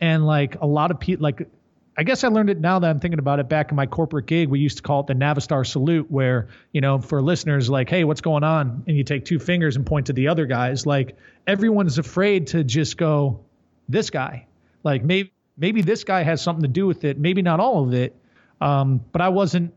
And 0.00 0.26
like 0.26 0.60
a 0.60 0.66
lot 0.66 0.90
of 0.90 1.00
people, 1.00 1.22
like 1.22 1.48
I 1.96 2.04
guess 2.04 2.22
I 2.22 2.28
learned 2.28 2.50
it 2.50 2.60
now 2.60 2.78
that 2.78 2.88
I'm 2.88 3.00
thinking 3.00 3.18
about 3.18 3.40
it. 3.40 3.48
Back 3.48 3.70
in 3.70 3.76
my 3.76 3.86
corporate 3.86 4.26
gig, 4.26 4.48
we 4.48 4.60
used 4.60 4.76
to 4.76 4.82
call 4.82 5.00
it 5.00 5.06
the 5.06 5.14
Navistar 5.14 5.66
salute, 5.66 6.10
where 6.10 6.48
you 6.72 6.80
know, 6.80 7.00
for 7.00 7.22
listeners, 7.22 7.68
like, 7.70 7.88
hey, 7.88 8.04
what's 8.04 8.20
going 8.20 8.44
on? 8.44 8.84
And 8.86 8.96
you 8.96 9.04
take 9.04 9.24
two 9.24 9.38
fingers 9.38 9.76
and 9.76 9.84
point 9.84 10.06
to 10.06 10.12
the 10.12 10.28
other 10.28 10.46
guys. 10.46 10.86
Like 10.86 11.16
everyone's 11.46 11.98
afraid 11.98 12.48
to 12.48 12.62
just 12.62 12.96
go, 12.96 13.40
this 13.88 14.10
guy, 14.10 14.46
like 14.84 15.04
maybe 15.04 15.32
maybe 15.56 15.82
this 15.82 16.04
guy 16.04 16.22
has 16.22 16.40
something 16.40 16.62
to 16.62 16.68
do 16.68 16.86
with 16.86 17.04
it. 17.04 17.18
Maybe 17.18 17.42
not 17.42 17.60
all 17.60 17.84
of 17.84 17.94
it. 17.94 18.16
Um, 18.60 19.00
but 19.12 19.20
I 19.20 19.28
wasn't. 19.28 19.74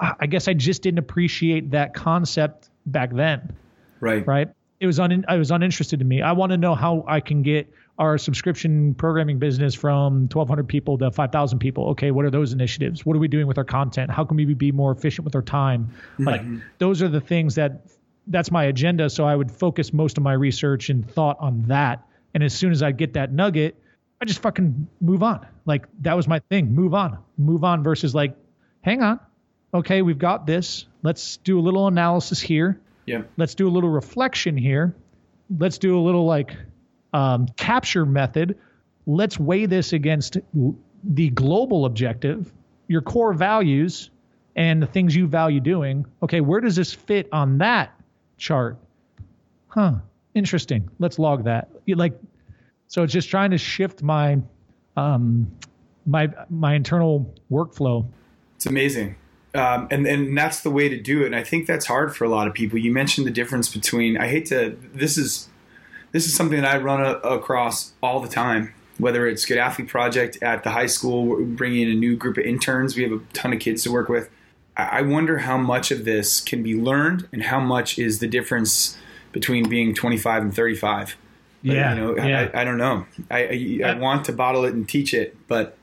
I 0.00 0.26
guess 0.26 0.48
I 0.48 0.54
just 0.54 0.82
didn't 0.82 0.98
appreciate 0.98 1.72
that 1.72 1.94
concept 1.94 2.70
back 2.86 3.12
then. 3.12 3.54
Right. 4.00 4.26
Right. 4.26 4.48
It 4.80 4.86
was 4.86 4.98
un. 4.98 5.24
I 5.28 5.36
was 5.36 5.50
uninterested 5.50 6.00
to 6.00 6.04
me. 6.04 6.22
I 6.22 6.32
want 6.32 6.50
to 6.50 6.56
know 6.56 6.74
how 6.74 7.04
I 7.06 7.20
can 7.20 7.42
get 7.42 7.72
our 7.98 8.18
subscription 8.18 8.94
programming 8.94 9.38
business 9.38 9.74
from 9.74 10.22
1,200 10.22 10.66
people 10.66 10.98
to 10.98 11.10
5,000 11.10 11.58
people. 11.58 11.90
Okay, 11.90 12.10
what 12.10 12.24
are 12.24 12.30
those 12.30 12.52
initiatives? 12.52 13.06
What 13.06 13.14
are 13.14 13.20
we 13.20 13.28
doing 13.28 13.46
with 13.46 13.58
our 13.58 13.64
content? 13.64 14.10
How 14.10 14.24
can 14.24 14.36
we 14.36 14.46
be 14.54 14.72
more 14.72 14.90
efficient 14.90 15.24
with 15.24 15.36
our 15.36 15.42
time? 15.42 15.90
Mm-hmm. 16.14 16.24
Like 16.24 16.42
those 16.78 17.02
are 17.02 17.08
the 17.08 17.20
things 17.20 17.54
that 17.56 17.82
that's 18.26 18.50
my 18.50 18.64
agenda. 18.64 19.10
So 19.10 19.24
I 19.24 19.36
would 19.36 19.50
focus 19.50 19.92
most 19.92 20.16
of 20.16 20.24
my 20.24 20.32
research 20.32 20.88
and 20.88 21.08
thought 21.08 21.36
on 21.38 21.64
that. 21.64 22.06
And 22.34 22.42
as 22.42 22.54
soon 22.54 22.72
as 22.72 22.82
I 22.82 22.92
get 22.92 23.12
that 23.12 23.32
nugget, 23.32 23.81
I 24.22 24.24
just 24.24 24.40
fucking 24.40 24.86
move 25.00 25.24
on. 25.24 25.44
Like 25.66 25.88
that 26.02 26.14
was 26.14 26.28
my 26.28 26.38
thing. 26.48 26.72
Move 26.72 26.94
on. 26.94 27.18
Move 27.36 27.64
on 27.64 27.82
versus 27.82 28.14
like, 28.14 28.36
hang 28.80 29.02
on. 29.02 29.18
Okay, 29.74 30.00
we've 30.02 30.18
got 30.18 30.46
this. 30.46 30.86
Let's 31.02 31.38
do 31.38 31.58
a 31.58 31.62
little 31.62 31.88
analysis 31.88 32.40
here. 32.40 32.80
Yeah. 33.04 33.22
Let's 33.36 33.56
do 33.56 33.66
a 33.66 33.72
little 33.72 33.90
reflection 33.90 34.56
here. 34.56 34.94
Let's 35.58 35.76
do 35.76 35.98
a 35.98 36.02
little 36.02 36.24
like 36.24 36.56
um, 37.12 37.48
capture 37.56 38.06
method. 38.06 38.56
Let's 39.08 39.40
weigh 39.40 39.66
this 39.66 39.92
against 39.92 40.38
the 41.02 41.30
global 41.30 41.84
objective, 41.84 42.52
your 42.86 43.02
core 43.02 43.32
values, 43.32 44.10
and 44.54 44.80
the 44.80 44.86
things 44.86 45.16
you 45.16 45.26
value 45.26 45.58
doing. 45.58 46.06
Okay, 46.22 46.40
where 46.40 46.60
does 46.60 46.76
this 46.76 46.92
fit 46.92 47.28
on 47.32 47.58
that 47.58 47.92
chart? 48.36 48.78
Huh, 49.66 49.94
interesting. 50.32 50.88
Let's 51.00 51.18
log 51.18 51.42
that. 51.42 51.70
Like, 51.88 52.16
so 52.92 53.02
it's 53.02 53.12
just 53.14 53.30
trying 53.30 53.52
to 53.52 53.56
shift 53.56 54.02
my 54.02 54.38
um, 54.98 55.50
my 56.04 56.28
my 56.50 56.74
internal 56.74 57.34
workflow. 57.50 58.06
It's 58.56 58.66
amazing. 58.66 59.16
Um, 59.54 59.88
and 59.90 60.06
and 60.06 60.36
that's 60.36 60.60
the 60.60 60.70
way 60.70 60.90
to 60.90 61.00
do 61.00 61.22
it. 61.22 61.26
And 61.26 61.34
I 61.34 61.42
think 61.42 61.66
that's 61.66 61.86
hard 61.86 62.14
for 62.14 62.24
a 62.24 62.28
lot 62.28 62.48
of 62.48 62.52
people. 62.52 62.78
You 62.78 62.92
mentioned 62.92 63.26
the 63.26 63.30
difference 63.30 63.72
between. 63.72 64.18
I 64.18 64.28
hate 64.28 64.44
to. 64.46 64.76
This 64.92 65.16
is 65.16 65.48
this 66.10 66.26
is 66.26 66.36
something 66.36 66.60
that 66.60 66.70
I 66.70 66.76
run 66.82 67.00
a, 67.00 67.12
across 67.20 67.94
all 68.02 68.20
the 68.20 68.28
time. 68.28 68.74
Whether 68.98 69.26
it's 69.26 69.46
Good 69.46 69.56
Athlete 69.56 69.88
Project 69.88 70.36
at 70.42 70.62
the 70.62 70.70
high 70.70 70.84
school, 70.84 71.42
bringing 71.46 71.88
in 71.88 71.92
a 71.92 71.98
new 71.98 72.14
group 72.14 72.36
of 72.36 72.44
interns, 72.44 72.94
we 72.94 73.04
have 73.04 73.12
a 73.12 73.20
ton 73.32 73.54
of 73.54 73.58
kids 73.58 73.84
to 73.84 73.90
work 73.90 74.10
with. 74.10 74.28
I 74.76 75.00
wonder 75.00 75.38
how 75.38 75.56
much 75.56 75.90
of 75.90 76.04
this 76.04 76.42
can 76.42 76.62
be 76.62 76.74
learned, 76.74 77.26
and 77.32 77.44
how 77.44 77.58
much 77.58 77.98
is 77.98 78.18
the 78.18 78.28
difference 78.28 78.98
between 79.32 79.66
being 79.66 79.94
25 79.94 80.42
and 80.42 80.54
35. 80.54 81.16
Yeah, 81.62 81.94
you 81.94 82.00
know, 82.00 82.16
yeah. 82.16 82.50
I, 82.52 82.62
I, 82.62 82.64
don't 82.64 82.78
know. 82.78 83.06
I, 83.30 83.80
I, 83.84 83.90
I 83.90 83.94
want 83.94 84.24
to 84.26 84.32
bottle 84.32 84.64
it 84.64 84.74
and 84.74 84.88
teach 84.88 85.14
it, 85.14 85.36
but 85.46 85.76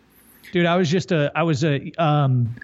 dude, 0.52 0.66
I 0.66 0.76
was 0.76 0.90
just 0.90 1.12
a 1.12 1.32
I 1.36 1.44
was 1.44 1.64
a 1.64 1.92
um 1.98 2.56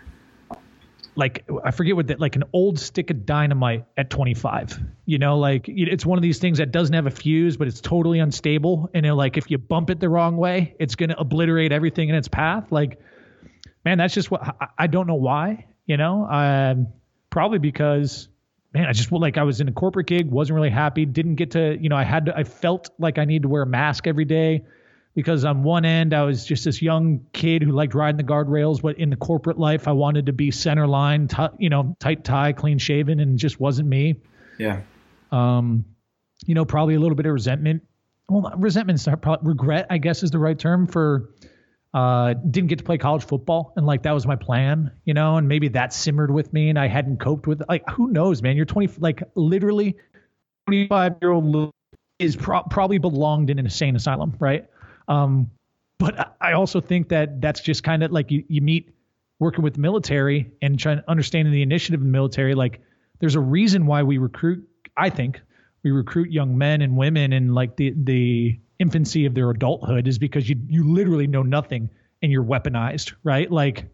like 1.15 1.45
I 1.63 1.71
forget 1.71 1.95
what 1.95 2.07
that 2.07 2.19
like 2.19 2.35
an 2.35 2.43
old 2.51 2.77
stick 2.79 3.09
of 3.09 3.25
dynamite 3.25 3.85
at 3.97 4.09
25. 4.09 4.79
You 5.05 5.17
know, 5.17 5.37
like 5.37 5.65
it's 5.67 6.05
one 6.05 6.17
of 6.17 6.23
these 6.23 6.39
things 6.39 6.57
that 6.57 6.71
doesn't 6.71 6.93
have 6.93 7.07
a 7.07 7.11
fuse, 7.11 7.57
but 7.57 7.67
it's 7.67 7.81
totally 7.81 8.19
unstable. 8.19 8.89
And 8.93 9.05
like 9.15 9.37
if 9.37 9.49
you 9.49 9.57
bump 9.57 9.89
it 9.89 9.99
the 9.99 10.09
wrong 10.09 10.37
way, 10.37 10.75
it's 10.79 10.95
gonna 10.95 11.15
obliterate 11.17 11.71
everything 11.71 12.09
in 12.09 12.15
its 12.15 12.27
path. 12.27 12.71
Like, 12.71 12.99
man, 13.85 13.97
that's 13.97 14.13
just 14.13 14.29
what 14.29 14.41
I, 14.43 14.67
I 14.77 14.87
don't 14.87 15.07
know 15.07 15.15
why. 15.15 15.67
You 15.85 15.97
know, 15.97 16.25
um, 16.25 16.87
probably 17.29 17.59
because 17.59 18.27
man, 18.75 18.87
I 18.87 18.91
just 18.91 19.09
like 19.09 19.37
I 19.37 19.43
was 19.43 19.61
in 19.61 19.69
a 19.69 19.71
corporate 19.71 20.07
gig, 20.07 20.29
wasn't 20.29 20.55
really 20.55 20.69
happy, 20.69 21.05
didn't 21.05 21.35
get 21.35 21.51
to 21.51 21.77
you 21.79 21.87
know 21.87 21.95
I 21.95 22.03
had 22.03 22.25
to 22.25 22.37
I 22.37 22.43
felt 22.43 22.89
like 22.99 23.17
I 23.17 23.23
needed 23.23 23.43
to 23.43 23.47
wear 23.47 23.63
a 23.63 23.65
mask 23.65 24.05
every 24.05 24.25
day 24.25 24.65
because 25.15 25.45
on 25.45 25.63
one 25.63 25.85
end 25.85 26.13
I 26.13 26.23
was 26.23 26.45
just 26.45 26.65
this 26.65 26.81
young 26.81 27.25
kid 27.31 27.63
who 27.63 27.71
liked 27.71 27.95
riding 27.95 28.17
the 28.17 28.23
guardrails, 28.23 28.81
but 28.81 28.99
in 28.99 29.09
the 29.09 29.15
corporate 29.15 29.57
life 29.57 29.87
I 29.87 29.93
wanted 29.93 30.25
to 30.25 30.33
be 30.33 30.51
center 30.51 30.85
line, 30.87 31.29
t- 31.29 31.47
you 31.57 31.69
know, 31.69 31.95
tight 31.99 32.25
tie, 32.25 32.51
clean 32.51 32.77
shaven, 32.77 33.21
and 33.21 33.39
just 33.39 33.61
wasn't 33.61 33.87
me. 33.87 34.15
Yeah. 34.57 34.81
Um, 35.31 35.85
you 36.45 36.53
know, 36.53 36.65
probably 36.65 36.95
a 36.95 36.99
little 36.99 37.15
bit 37.15 37.25
of 37.25 37.31
resentment. 37.31 37.81
Well, 38.27 38.53
resentment's 38.57 39.07
not 39.07 39.21
probably 39.21 39.47
regret, 39.47 39.87
I 39.89 39.99
guess, 39.99 40.21
is 40.21 40.31
the 40.31 40.39
right 40.39 40.59
term 40.59 40.85
for. 40.85 41.29
Uh, 41.95 42.33
didn't 42.33 42.67
get 42.67 42.77
to 42.77 42.83
play 42.83 42.97
college 42.97 43.23
football, 43.23 43.71
and 43.77 43.85
like 43.85 44.03
that 44.03 44.11
was 44.11 44.27
my 44.27 44.35
plan, 44.35 44.91
you 45.05 45.13
know, 45.13 45.37
and 45.37 45.47
maybe 45.47 45.69
that 45.69 45.93
simmered 45.93 46.29
with 46.29 46.51
me, 46.51 46.67
and 46.67 46.77
I 46.77 46.89
hadn't 46.89 47.21
coped 47.21 47.47
with. 47.47 47.61
Like, 47.69 47.89
who 47.89 48.09
knows, 48.09 48.41
man? 48.41 48.57
You're 48.57 48.65
20, 48.65 48.99
like 48.99 49.23
literally, 49.35 49.95
25 50.67 51.15
year 51.21 51.31
old 51.31 51.71
is 52.19 52.35
pro- 52.35 52.63
probably 52.63 52.97
belonged 52.97 53.49
in 53.49 53.59
an 53.59 53.65
insane 53.65 53.95
asylum, 53.95 54.35
right? 54.39 54.65
Um, 55.07 55.49
but 55.97 56.35
I 56.41 56.51
also 56.51 56.81
think 56.81 57.07
that 57.09 57.39
that's 57.39 57.61
just 57.61 57.83
kind 57.83 58.03
of 58.03 58.11
like 58.11 58.29
you, 58.29 58.43
you 58.49 58.59
meet 58.59 58.93
working 59.39 59.63
with 59.63 59.75
the 59.75 59.79
military 59.79 60.51
and 60.61 60.77
trying 60.77 60.97
to 60.97 61.09
understanding 61.09 61.53
the 61.53 61.61
initiative 61.61 62.01
of 62.01 62.05
the 62.05 62.11
military. 62.11 62.55
Like 62.55 62.81
there's 63.19 63.35
a 63.35 63.39
reason 63.39 63.85
why 63.85 64.03
we 64.03 64.17
recruit, 64.17 64.67
I 64.97 65.09
think 65.09 65.39
we 65.83 65.91
recruit 65.91 66.29
young 66.29 66.57
men 66.57 66.81
and 66.81 66.97
women 66.97 67.31
and 67.31 67.55
like 67.55 67.77
the, 67.77 67.93
the 67.95 68.59
infancy 68.79 69.25
of 69.25 69.33
their 69.33 69.49
adulthood 69.49 70.07
is 70.07 70.17
because 70.17 70.49
you, 70.49 70.55
you 70.67 70.91
literally 70.91 71.27
know 71.27 71.43
nothing 71.43 71.89
and 72.21 72.31
you're 72.31 72.43
weaponized, 72.43 73.13
right? 73.23 73.51
Like 73.51 73.85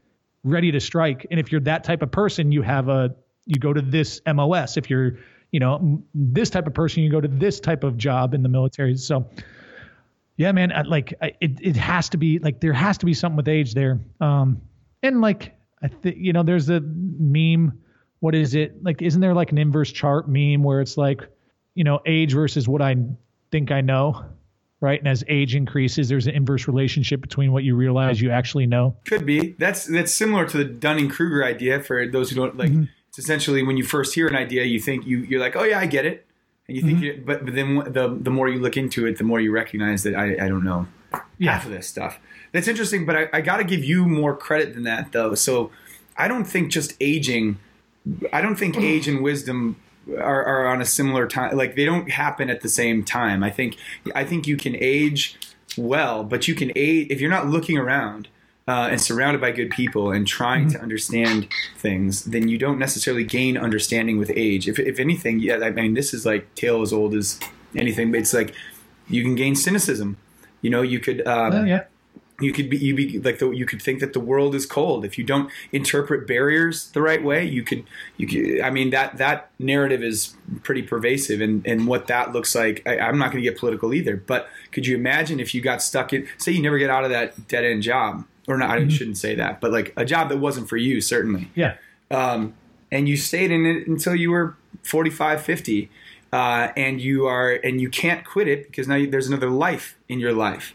ready 0.43 0.71
to 0.71 0.79
strike. 0.79 1.27
And 1.31 1.39
if 1.39 1.51
you're 1.51 1.61
that 1.61 1.83
type 1.83 2.01
of 2.01 2.11
person, 2.11 2.51
you 2.51 2.61
have 2.61 2.89
a, 2.89 3.15
you 3.45 3.59
go 3.59 3.73
to 3.73 3.81
this 3.81 4.21
MOS. 4.25 4.77
If 4.77 4.89
you're, 4.89 5.17
you 5.51 5.59
know, 5.59 6.01
this 6.13 6.49
type 6.49 6.67
of 6.67 6.73
person, 6.73 7.03
you 7.03 7.09
go 7.09 7.21
to 7.21 7.27
this 7.27 7.59
type 7.59 7.83
of 7.83 7.97
job 7.97 8.33
in 8.33 8.41
the 8.41 8.49
military. 8.49 8.95
So, 8.97 9.27
yeah, 10.37 10.51
man, 10.51 10.71
like 10.87 11.13
it, 11.21 11.59
it 11.61 11.75
has 11.75 12.09
to 12.09 12.17
be 12.17 12.39
like 12.39 12.61
there 12.61 12.73
has 12.73 12.97
to 12.99 13.05
be 13.05 13.13
something 13.13 13.37
with 13.37 13.47
age 13.47 13.73
there. 13.73 13.99
Um, 14.21 14.61
and 15.03 15.21
like 15.21 15.55
I 15.81 15.87
think 15.87 16.17
you 16.17 16.33
know, 16.33 16.43
there's 16.43 16.69
a 16.69 16.79
meme. 16.79 17.79
What 18.21 18.35
is 18.35 18.55
it 18.55 18.83
like? 18.83 19.01
Isn't 19.01 19.19
there 19.19 19.33
like 19.33 19.51
an 19.51 19.57
inverse 19.57 19.91
chart 19.91 20.29
meme 20.29 20.63
where 20.63 20.79
it's 20.79 20.97
like, 20.97 21.21
you 21.75 21.83
know, 21.83 21.99
age 22.05 22.33
versus 22.33 22.67
what 22.67 22.81
I 22.81 22.95
think 23.51 23.71
I 23.71 23.81
know, 23.81 24.25
right? 24.81 24.99
And 24.99 25.07
as 25.07 25.23
age 25.27 25.55
increases, 25.55 26.09
there's 26.09 26.27
an 26.27 26.35
inverse 26.35 26.67
relationship 26.67 27.21
between 27.21 27.51
what 27.53 27.63
you 27.63 27.75
realize 27.75 28.21
you 28.21 28.31
actually 28.31 28.67
know. 28.67 28.95
Could 29.05 29.25
be. 29.25 29.55
That's 29.57 29.85
that's 29.85 30.13
similar 30.13 30.45
to 30.47 30.57
the 30.57 30.65
Dunning 30.65 31.07
Kruger 31.09 31.45
idea. 31.45 31.81
For 31.81 32.05
those 32.07 32.29
who 32.29 32.35
don't 32.35 32.57
like, 32.57 32.71
mm-hmm. 32.71 32.83
it's 33.07 33.19
essentially 33.19 33.63
when 33.63 33.77
you 33.77 33.83
first 33.83 34.13
hear 34.13 34.27
an 34.27 34.35
idea, 34.35 34.63
you 34.65 34.79
think 34.79 35.05
you 35.05 35.19
you're 35.19 35.39
like, 35.39 35.55
oh 35.55 35.63
yeah, 35.63 35.79
I 35.79 35.85
get 35.85 36.05
it 36.05 36.25
and 36.67 36.77
you 36.77 36.83
think, 36.83 36.97
mm-hmm. 36.99 37.19
you, 37.19 37.23
but, 37.25 37.45
but 37.45 37.55
then 37.55 37.75
the 37.75 38.17
the 38.19 38.29
more 38.29 38.47
you 38.47 38.59
look 38.59 38.77
into 38.77 39.05
it, 39.05 39.17
the 39.17 39.23
more 39.23 39.39
you 39.39 39.51
recognize 39.51 40.03
that 40.03 40.15
I, 40.15 40.45
I 40.45 40.47
don't 40.47 40.63
know 40.63 40.87
yeah. 41.37 41.53
half 41.53 41.65
of 41.65 41.71
this 41.71 41.87
stuff. 41.87 42.19
That's 42.51 42.67
interesting, 42.67 43.05
but 43.05 43.15
I, 43.15 43.29
I 43.33 43.41
got 43.41 43.57
to 43.57 43.63
give 43.63 43.83
you 43.83 44.05
more 44.05 44.35
credit 44.35 44.73
than 44.73 44.83
that, 44.83 45.11
though. 45.11 45.35
So 45.35 45.71
I 46.17 46.27
don't 46.27 46.45
think 46.45 46.71
just 46.71 46.95
aging, 46.99 47.59
I 48.31 48.41
don't 48.41 48.55
think 48.55 48.77
age 48.77 49.07
and 49.07 49.21
wisdom 49.21 49.77
are, 50.09 50.45
are 50.45 50.67
on 50.67 50.81
a 50.81 50.85
similar 50.85 51.27
time. 51.27 51.55
Like 51.55 51.75
they 51.75 51.85
don't 51.85 52.09
happen 52.09 52.49
at 52.49 52.61
the 52.61 52.69
same 52.69 53.03
time. 53.03 53.43
I 53.43 53.49
think 53.49 53.77
I 54.15 54.23
think 54.23 54.47
you 54.47 54.57
can 54.57 54.75
age 54.79 55.37
well, 55.77 56.23
but 56.23 56.47
you 56.47 56.55
can 56.55 56.71
age 56.75 57.07
if 57.09 57.21
you're 57.21 57.29
not 57.29 57.47
looking 57.47 57.77
around 57.77 58.27
uh, 58.67 58.87
and 58.91 59.01
surrounded 59.01 59.41
by 59.41 59.51
good 59.51 59.69
people 59.69 60.11
and 60.11 60.27
trying 60.27 60.67
mm-hmm. 60.67 60.77
to 60.77 60.81
understand 60.81 61.47
things, 61.77 62.25
then 62.25 62.47
you 62.47 62.57
don't 62.57 62.79
necessarily 62.79 63.23
gain 63.23 63.57
understanding 63.57 64.17
with 64.17 64.31
age. 64.35 64.67
If, 64.67 64.79
if 64.79 64.99
anything, 64.99 65.39
yeah, 65.39 65.57
I 65.57 65.71
mean, 65.71 65.93
this 65.93 66.13
is 66.13 66.25
like 66.25 66.53
tale 66.55 66.81
as 66.81 66.93
old 66.93 67.13
as 67.13 67.39
anything. 67.75 68.13
It's 68.15 68.33
like 68.33 68.53
you 69.07 69.23
can 69.23 69.35
gain 69.35 69.55
cynicism. 69.55 70.17
You 70.61 70.69
know, 70.69 70.81
you 70.81 70.99
could. 70.99 71.25
Um, 71.27 71.53
oh, 71.53 71.63
yeah. 71.63 71.83
You 72.41 72.53
could 72.53 72.69
be, 72.69 72.77
you 72.77 72.95
be 72.95 73.19
like 73.19 73.39
the, 73.39 73.51
you 73.51 73.65
could 73.65 73.81
think 73.81 73.99
that 73.99 74.13
the 74.13 74.19
world 74.19 74.55
is 74.55 74.65
cold 74.65 75.05
if 75.05 75.17
you 75.17 75.23
don't 75.23 75.49
interpret 75.71 76.27
barriers 76.27 76.89
the 76.91 77.01
right 77.01 77.23
way. 77.23 77.45
You 77.45 77.63
could, 77.63 77.85
you 78.17 78.27
could. 78.27 78.61
I 78.61 78.69
mean 78.69 78.89
that 78.89 79.17
that 79.17 79.51
narrative 79.59 80.03
is 80.03 80.35
pretty 80.63 80.81
pervasive, 80.81 81.41
and 81.41 81.65
and 81.65 81.87
what 81.87 82.07
that 82.07 82.33
looks 82.33 82.55
like. 82.55 82.81
I, 82.85 82.99
I'm 82.99 83.17
not 83.17 83.31
going 83.31 83.43
to 83.43 83.49
get 83.49 83.59
political 83.59 83.93
either, 83.93 84.17
but 84.17 84.49
could 84.71 84.87
you 84.87 84.95
imagine 84.95 85.39
if 85.39 85.53
you 85.53 85.61
got 85.61 85.81
stuck 85.81 86.13
in? 86.13 86.27
Say 86.37 86.51
you 86.51 86.61
never 86.61 86.77
get 86.77 86.89
out 86.89 87.03
of 87.03 87.11
that 87.11 87.47
dead 87.47 87.63
end 87.63 87.83
job, 87.83 88.25
or 88.47 88.57
not, 88.57 88.77
mm-hmm. 88.77 88.89
I 88.89 88.91
shouldn't 88.91 89.17
say 89.17 89.35
that, 89.35 89.61
but 89.61 89.71
like 89.71 89.93
a 89.97 90.05
job 90.05 90.29
that 90.29 90.37
wasn't 90.37 90.69
for 90.69 90.77
you, 90.77 91.01
certainly. 91.01 91.49
Yeah. 91.55 91.75
Um, 92.09 92.55
and 92.91 93.07
you 93.07 93.17
stayed 93.17 93.51
in 93.51 93.65
it 93.65 93.87
until 93.87 94.15
you 94.15 94.31
were 94.31 94.55
45, 94.83 95.41
50. 95.41 95.89
Uh, 96.33 96.71
and 96.77 97.01
you 97.01 97.27
are, 97.27 97.51
and 97.51 97.81
you 97.81 97.89
can't 97.89 98.25
quit 98.25 98.47
it 98.47 98.67
because 98.67 98.87
now 98.87 98.95
you, 98.95 99.09
there's 99.09 99.27
another 99.27 99.49
life 99.49 99.97
in 100.07 100.19
your 100.19 100.31
life. 100.31 100.73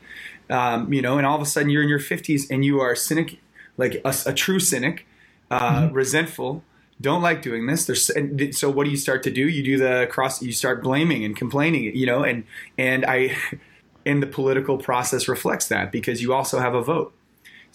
Um, 0.49 0.93
you 0.93 1.03
know, 1.03 1.19
and 1.19 1.27
all 1.27 1.37
of 1.37 1.43
a 1.43 1.47
sudden 1.47 1.71
you're 1.71 1.83
in 1.83 1.89
your 1.89 1.99
50s 1.99 2.51
and 2.51 2.65
you 2.65 2.81
are 2.81 2.95
cynic, 2.95 3.41
like 3.77 4.01
a, 4.05 4.15
a 4.27 4.33
true 4.33 4.61
cynic, 4.61 5.07
uh, 5.51 5.83
mm-hmm. 5.83 5.95
resentful, 5.95 6.63
don't 7.01 7.21
like 7.21 7.43
doing 7.43 7.67
this. 7.67 7.85
There's, 7.85 8.11
and 8.11 8.55
so 8.55 8.71
what 8.71 8.85
do 8.85 8.91
you 8.91 8.97
start 8.97 9.23
to 9.25 9.31
do? 9.31 9.49
You 9.49 9.65
do 9.65 9.77
the 9.77 10.07
cross, 10.11 10.41
you 10.41 10.53
start 10.53 10.83
blaming 10.83 11.25
and 11.25 11.37
complaining, 11.37 11.97
you 11.97 12.07
know, 12.07 12.23
and, 12.23 12.45
and 12.79 13.05
I, 13.05 13.37
and 14.07 14.23
the 14.23 14.27
political 14.27 14.79
process 14.79 15.27
reflects 15.27 15.67
that 15.69 15.91
because 15.91 16.23
you 16.23 16.33
also 16.33 16.61
have 16.61 16.75
a 16.75 16.83
vote 16.83 17.13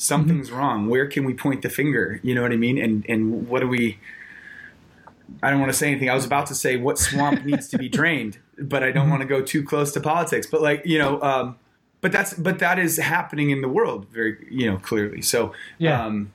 something's 0.01 0.49
mm-hmm. 0.49 0.57
wrong. 0.57 0.87
Where 0.89 1.05
can 1.07 1.25
we 1.25 1.33
point 1.33 1.61
the 1.61 1.69
finger? 1.69 2.19
You 2.23 2.35
know 2.35 2.41
what 2.41 2.51
I 2.51 2.57
mean? 2.57 2.77
And 2.77 3.05
and 3.07 3.47
what 3.47 3.59
do 3.61 3.67
we? 3.67 3.99
I 5.41 5.49
don't 5.49 5.59
want 5.59 5.71
to 5.71 5.77
say 5.77 5.89
anything. 5.89 6.09
I 6.09 6.13
was 6.13 6.25
about 6.25 6.47
to 6.47 6.55
say 6.55 6.75
what 6.75 6.97
swamp 6.97 7.45
needs 7.45 7.69
to 7.69 7.77
be 7.77 7.87
drained, 7.87 8.39
but 8.57 8.83
I 8.83 8.91
don't 8.91 9.03
mm-hmm. 9.03 9.11
want 9.11 9.21
to 9.21 9.27
go 9.27 9.41
too 9.41 9.63
close 9.63 9.93
to 9.93 10.01
politics. 10.01 10.47
But 10.47 10.61
like 10.61 10.85
you 10.85 10.97
know, 10.97 11.21
um, 11.21 11.57
but 12.01 12.11
that's 12.11 12.33
but 12.33 12.59
that 12.59 12.79
is 12.79 12.97
happening 12.97 13.51
in 13.51 13.61
the 13.61 13.69
world 13.69 14.07
very 14.09 14.45
you 14.49 14.69
know 14.69 14.77
clearly. 14.77 15.21
So 15.21 15.53
yeah. 15.77 16.05
Um, 16.05 16.33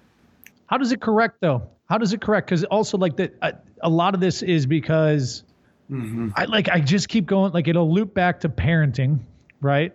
How 0.66 0.78
does 0.78 0.92
it 0.92 1.00
correct 1.00 1.40
though? 1.40 1.68
How 1.88 1.98
does 1.98 2.12
it 2.12 2.20
correct? 2.20 2.48
Because 2.48 2.64
also 2.64 2.98
like 2.98 3.16
that, 3.16 3.34
uh, 3.42 3.52
a 3.80 3.88
lot 3.88 4.14
of 4.14 4.20
this 4.20 4.42
is 4.42 4.66
because 4.66 5.44
mm-hmm. 5.90 6.30
I 6.34 6.44
like 6.46 6.68
I 6.68 6.80
just 6.80 7.08
keep 7.08 7.26
going. 7.26 7.52
Like 7.52 7.68
it'll 7.68 7.92
loop 7.92 8.14
back 8.14 8.40
to 8.40 8.48
parenting, 8.48 9.20
right? 9.60 9.92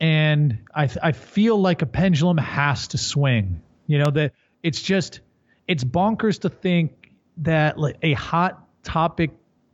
and 0.00 0.58
I 0.74 0.88
I 1.02 1.12
feel 1.12 1.60
like 1.60 1.82
a 1.82 1.86
pendulum 1.86 2.38
has 2.38 2.88
to 2.88 2.98
swing. 2.98 3.60
You 3.86 3.98
know 3.98 4.10
that 4.12 4.32
it's 4.62 4.82
just 4.82 5.20
it's 5.68 5.84
bonkers 5.84 6.40
to 6.40 6.48
think 6.48 7.10
that 7.38 7.78
like 7.78 7.96
a 8.02 8.12
hot 8.14 8.66
topic 8.82 9.30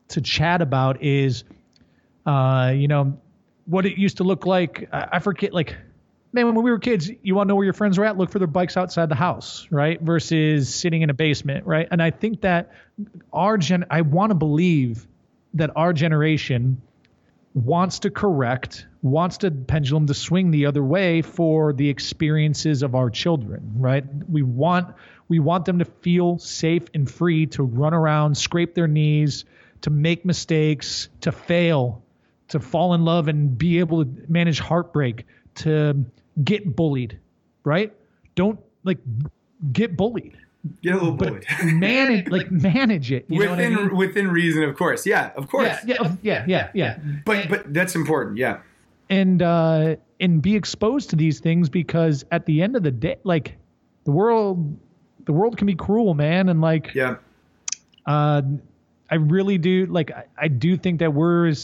to 0.09 0.21
chat 0.21 0.63
about 0.63 1.03
is, 1.03 1.45
uh, 2.27 2.73
you 2.75 2.89
know, 2.89 3.19
what 3.71 3.87
it 3.87 3.97
used 3.97 4.17
to 4.19 4.25
look 4.25 4.45
like. 4.47 4.89
I, 4.93 5.21
forget 5.21 5.55
like 5.55 5.77
man, 6.33 6.47
when 6.47 6.63
we 6.63 6.71
were 6.71 6.79
kids, 6.79 7.11
you 7.23 7.35
want 7.35 7.47
to 7.47 7.49
know 7.49 7.57
where 7.57 7.65
your 7.65 7.75
friends 7.75 7.99
were 7.99 8.05
at? 8.05 8.17
Look 8.17 8.31
for 8.31 8.39
their 8.39 8.49
bikes 8.49 8.77
outside 8.77 9.09
the 9.09 9.15
house, 9.15 9.67
right? 9.71 10.01
Versus 10.01 10.73
sitting 10.73 11.03
in 11.03 11.11
a 11.11 11.15
basement, 11.15 11.67
right? 11.67 11.89
And 11.91 12.03
I 12.03 12.11
think 12.11 12.43
that 12.43 12.73
our 13.33 13.57
gen, 13.57 13.87
I 13.91 14.03
want 14.03 14.31
to 14.31 14.35
believe 14.35 15.07
that 15.55 15.71
our 15.77 15.93
generation 15.93 16.81
wants 17.55 18.01
to 18.01 18.11
correct, 18.11 18.87
wants 19.03 19.39
the 19.39 19.51
pendulum 19.51 20.07
to 20.07 20.15
swing 20.15 20.51
the 20.51 20.67
other 20.67 20.85
way 20.85 21.23
for 21.23 21.73
the 21.73 21.89
experiences 21.89 22.83
of 22.83 22.95
our 22.95 23.11
children, 23.11 23.73
right? 23.77 24.05
We 24.29 24.43
want 24.43 24.95
we 25.29 25.39
want 25.39 25.65
them 25.65 25.79
to 25.79 25.85
feel 25.85 26.39
safe 26.39 26.85
and 26.93 27.09
free 27.09 27.47
to 27.47 27.63
run 27.63 27.95
around, 27.95 28.37
scrape 28.37 28.75
their 28.75 28.89
knees, 28.89 29.45
to 29.83 29.91
make 29.91 30.25
mistakes, 30.25 31.09
to 31.21 31.31
fail, 31.31 32.03
to 32.51 32.61
fall 32.61 32.95
in 32.95 33.05
love 33.05 33.29
and 33.29 33.57
be 33.57 33.79
able 33.79 34.05
to 34.05 34.11
manage 34.29 34.61
heartbreak, 34.61 35.25
to 35.55 36.05
get 36.45 36.77
bullied, 36.77 37.19
right? 37.65 37.93
Don't 38.35 38.61
like 38.85 38.99
get 39.73 39.97
bullied. 39.97 40.37
Get 40.83 40.93
a 40.93 40.97
little 40.97 41.13
bullied. 41.13 41.47
manage 41.65 42.29
like 42.29 42.51
manage 42.51 43.13
it. 43.13 43.29
within 43.29 43.77
I 43.77 43.83
mean? 43.83 43.97
within 43.97 44.29
reason, 44.29 44.65
of 44.65 44.77
course. 44.77 45.07
Yeah, 45.07 45.31
of 45.37 45.49
course. 45.49 45.69
Yeah, 45.87 45.97
yeah, 46.03 46.17
yeah, 46.23 46.45
yeah, 46.47 46.71
yeah. 46.75 46.99
But 47.25 47.49
but 47.49 47.73
that's 47.73 47.95
important. 47.95 48.37
Yeah. 48.37 48.61
And 49.09 49.43
uh 49.43 49.97
and 50.21 50.43
be 50.43 50.55
exposed 50.57 51.11
to 51.11 51.17
these 51.17 51.41
things 51.41 51.69
because 51.69 52.25
at 52.31 52.47
the 52.47 52.63
end 52.63 52.77
of 52.77 52.83
the 52.83 52.91
day, 52.91 53.17
like 53.25 53.57
the 54.05 54.11
world 54.11 54.77
the 55.25 55.33
world 55.33 55.57
can 55.57 55.67
be 55.67 55.75
cruel, 55.75 56.15
man, 56.15 56.49
and 56.49 56.61
like 56.61 56.95
yeah. 56.95 57.17
Uh 58.07 58.43
I 59.11 59.17
really 59.17 59.59
do 59.59 59.87
like 59.87 60.11
I, 60.11 60.25
I 60.39 60.49
do 60.49 60.77
think 60.77 61.01
that 61.01 61.13
we're 61.13 61.55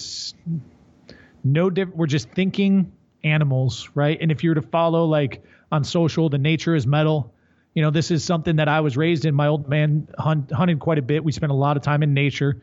no 1.53 1.71
we're 1.95 2.07
just 2.07 2.31
thinking 2.31 2.93
animals, 3.25 3.91
right? 3.95 4.19
And 4.21 4.31
if 4.31 4.43
you 4.45 4.51
were 4.51 4.55
to 4.55 4.63
follow 4.63 5.05
like 5.05 5.43
on 5.73 5.85
social, 5.85 6.29
the 6.29 6.39
nature 6.39 6.75
is 6.75 6.87
metal. 6.87 7.33
You 7.75 7.83
know, 7.83 7.91
this 7.91 8.11
is 8.11 8.25
something 8.25 8.57
that 8.57 8.69
I 8.69 8.81
was 8.81 8.97
raised 8.97 9.25
in. 9.27 9.35
My 9.35 9.49
old 9.49 9.69
man 9.69 10.09
hunt, 10.19 10.51
hunted 10.51 10.79
quite 10.79 10.99
a 10.99 11.03
bit. 11.03 11.25
We 11.25 11.33
spent 11.33 11.53
a 11.53 11.57
lot 11.57 11.77
of 11.77 11.83
time 11.83 12.03
in 12.03 12.15
nature, 12.15 12.63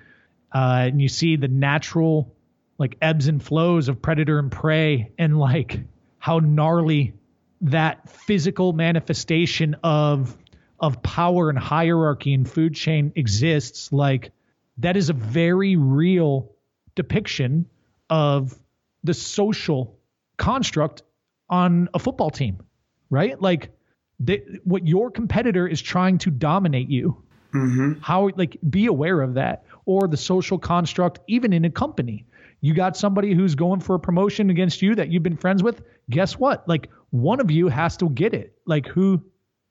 uh, 0.54 0.86
and 0.88 1.02
you 1.02 1.08
see 1.08 1.36
the 1.36 1.48
natural 1.48 2.34
like 2.80 2.98
ebbs 3.02 3.28
and 3.28 3.42
flows 3.42 3.90
of 3.90 4.02
predator 4.02 4.40
and 4.40 4.52
prey, 4.52 5.12
and 5.20 5.38
like 5.38 5.80
how 6.18 6.40
gnarly 6.40 7.14
that 7.62 8.10
physical 8.10 8.74
manifestation 8.74 9.76
of 9.84 10.36
of 10.80 11.02
power 11.04 11.50
and 11.50 11.58
hierarchy 11.58 12.34
and 12.34 12.50
food 12.50 12.74
chain 12.74 13.14
exists. 13.16 13.94
Like 13.94 14.32
that 14.80 14.98
is 14.98 15.10
a 15.10 15.14
very 15.14 15.76
real 15.76 16.52
depiction 16.96 17.68
of 18.10 18.58
the 19.04 19.14
social 19.14 19.98
construct 20.38 21.04
on 21.50 21.90
a 21.94 22.00
football 22.00 22.30
team, 22.30 22.64
right? 23.10 23.40
Like 23.42 23.72
they, 24.20 24.44
what 24.64 24.88
your 24.88 25.12
competitor 25.12 25.68
is 25.68 25.82
trying 25.82 26.18
to 26.20 26.32
dominate 26.32 26.90
you. 26.90 27.24
Mm-hmm. 27.54 28.00
How 28.02 28.30
like 28.36 28.58
be 28.68 28.88
aware 28.88 29.22
of 29.22 29.36
that 29.36 29.66
or 29.86 30.08
the 30.08 30.18
social 30.18 30.58
construct 30.58 31.20
even 31.28 31.54
in 31.54 31.66
a 31.66 31.70
company. 31.70 32.26
You 32.62 32.74
got 32.74 32.96
somebody 32.96 33.34
who's 33.34 33.56
going 33.56 33.82
for 33.82 33.96
a 33.96 34.00
promotion 34.00 34.50
against 34.50 34.82
you 34.82 34.96
that 34.96 35.10
you've 35.10 35.22
been 35.22 35.38
friends 35.38 35.62
with. 35.62 35.82
Guess 36.10 36.40
what? 36.40 36.68
Like 36.68 36.90
one 37.10 37.42
of 37.42 37.52
you 37.52 37.68
has 37.68 37.98
to 37.98 38.10
get 38.10 38.34
it. 38.34 38.56
Like 38.66 38.88
who, 38.88 39.22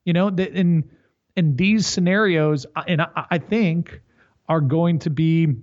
you 0.05 0.12
know, 0.12 0.28
in 0.28 0.91
in 1.35 1.57
these 1.57 1.87
scenarios, 1.87 2.66
and 2.87 3.03
I, 3.03 3.09
I 3.30 3.39
think 3.39 4.01
are 4.49 4.61
going 4.61 5.01
to 5.01 5.11
be 5.11 5.57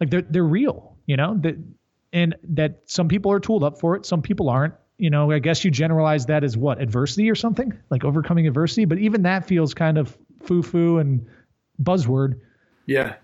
like 0.00 0.10
they're 0.10 0.22
they're 0.22 0.42
real. 0.42 0.96
You 1.06 1.16
know 1.16 1.36
that 1.42 1.56
and 2.12 2.34
that 2.44 2.80
some 2.86 3.08
people 3.08 3.32
are 3.32 3.40
tooled 3.40 3.64
up 3.64 3.78
for 3.78 3.96
it, 3.96 4.06
some 4.06 4.22
people 4.22 4.48
aren't. 4.48 4.74
You 4.98 5.10
know, 5.10 5.30
I 5.30 5.40
guess 5.40 5.64
you 5.64 5.70
generalize 5.70 6.26
that 6.26 6.42
as 6.42 6.56
what 6.56 6.80
adversity 6.80 7.30
or 7.30 7.34
something 7.34 7.76
like 7.90 8.04
overcoming 8.04 8.46
adversity, 8.46 8.86
but 8.86 8.98
even 8.98 9.22
that 9.22 9.46
feels 9.46 9.74
kind 9.74 9.98
of 9.98 10.16
foo 10.42 10.62
foo 10.62 10.98
and 10.98 11.26
buzzword. 11.82 12.40
Yeah. 12.86 13.16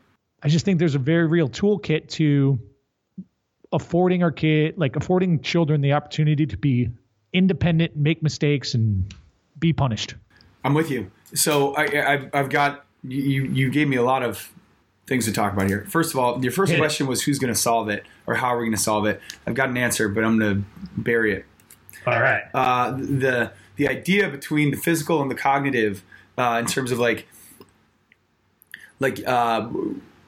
I 0.42 0.48
just 0.48 0.64
think 0.64 0.78
there's 0.78 0.96
a 0.96 0.98
very 0.98 1.26
real 1.26 1.48
toolkit 1.48 2.08
to 2.10 2.58
affording 3.72 4.22
our 4.22 4.32
kid, 4.32 4.76
like 4.76 4.96
affording 4.96 5.40
children 5.40 5.80
the 5.80 5.92
opportunity 5.92 6.46
to 6.46 6.56
be 6.56 6.90
independent, 7.32 7.96
make 7.96 8.22
mistakes, 8.22 8.74
and 8.74 9.14
be 9.58 9.72
punished. 9.72 10.14
I'm 10.64 10.74
with 10.74 10.90
you. 10.90 11.10
So 11.34 11.74
I, 11.76 11.88
have 11.88 12.30
I've 12.34 12.50
got 12.50 12.84
you. 13.02 13.44
You 13.44 13.70
gave 13.70 13.88
me 13.88 13.96
a 13.96 14.02
lot 14.02 14.22
of 14.22 14.52
things 15.12 15.26
to 15.26 15.32
talk 15.32 15.52
about 15.52 15.68
here. 15.68 15.84
First 15.90 16.14
of 16.14 16.18
all, 16.18 16.42
your 16.42 16.52
first 16.52 16.74
question 16.74 17.06
was 17.06 17.22
who's 17.22 17.38
going 17.38 17.52
to 17.52 17.58
solve 17.58 17.90
it 17.90 18.06
or 18.26 18.34
how 18.34 18.46
are 18.46 18.56
we 18.56 18.64
going 18.64 18.76
to 18.76 18.82
solve 18.82 19.04
it. 19.04 19.20
I've 19.46 19.52
got 19.52 19.68
an 19.68 19.76
answer, 19.76 20.08
but 20.08 20.24
I'm 20.24 20.38
going 20.38 20.54
to 20.54 20.62
bury 20.96 21.34
it. 21.34 21.44
All 22.06 22.18
right. 22.18 22.44
Uh, 22.54 22.92
the 22.92 23.52
the 23.76 23.88
idea 23.88 24.30
between 24.30 24.70
the 24.70 24.78
physical 24.78 25.20
and 25.20 25.30
the 25.30 25.34
cognitive, 25.34 26.02
uh, 26.38 26.56
in 26.58 26.66
terms 26.66 26.92
of 26.92 26.98
like 26.98 27.28
like 29.00 29.20
uh, 29.26 29.68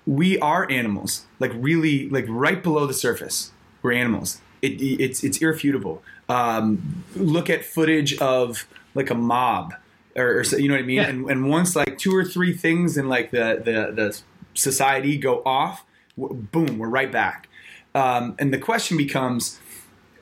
we 0.06 0.38
are 0.40 0.70
animals, 0.70 1.24
like 1.38 1.52
really 1.54 2.10
like 2.10 2.26
right 2.28 2.62
below 2.62 2.86
the 2.86 2.94
surface, 2.94 3.52
we're 3.80 3.92
animals. 3.92 4.42
It, 4.60 4.82
it's 4.82 5.24
it's 5.24 5.38
irrefutable. 5.38 6.02
Um, 6.28 7.04
look 7.16 7.48
at 7.48 7.64
footage 7.64 8.18
of 8.18 8.66
like 8.94 9.08
a 9.08 9.14
mob 9.14 9.72
or, 10.16 10.40
or, 10.40 10.42
you 10.58 10.68
know 10.68 10.74
what 10.74 10.82
I 10.82 10.86
mean? 10.86 10.96
Yeah. 10.96 11.08
And, 11.08 11.30
and 11.30 11.48
once 11.48 11.74
like 11.74 11.98
two 11.98 12.14
or 12.14 12.24
three 12.24 12.52
things 12.52 12.96
in 12.96 13.08
like 13.08 13.30
the, 13.30 13.60
the, 13.64 13.92
the 13.92 14.20
society 14.54 15.16
go 15.16 15.42
off, 15.44 15.84
boom, 16.16 16.78
we're 16.78 16.88
right 16.88 17.10
back. 17.10 17.48
Um, 17.94 18.34
and 18.38 18.52
the 18.52 18.58
question 18.58 18.96
becomes 18.96 19.60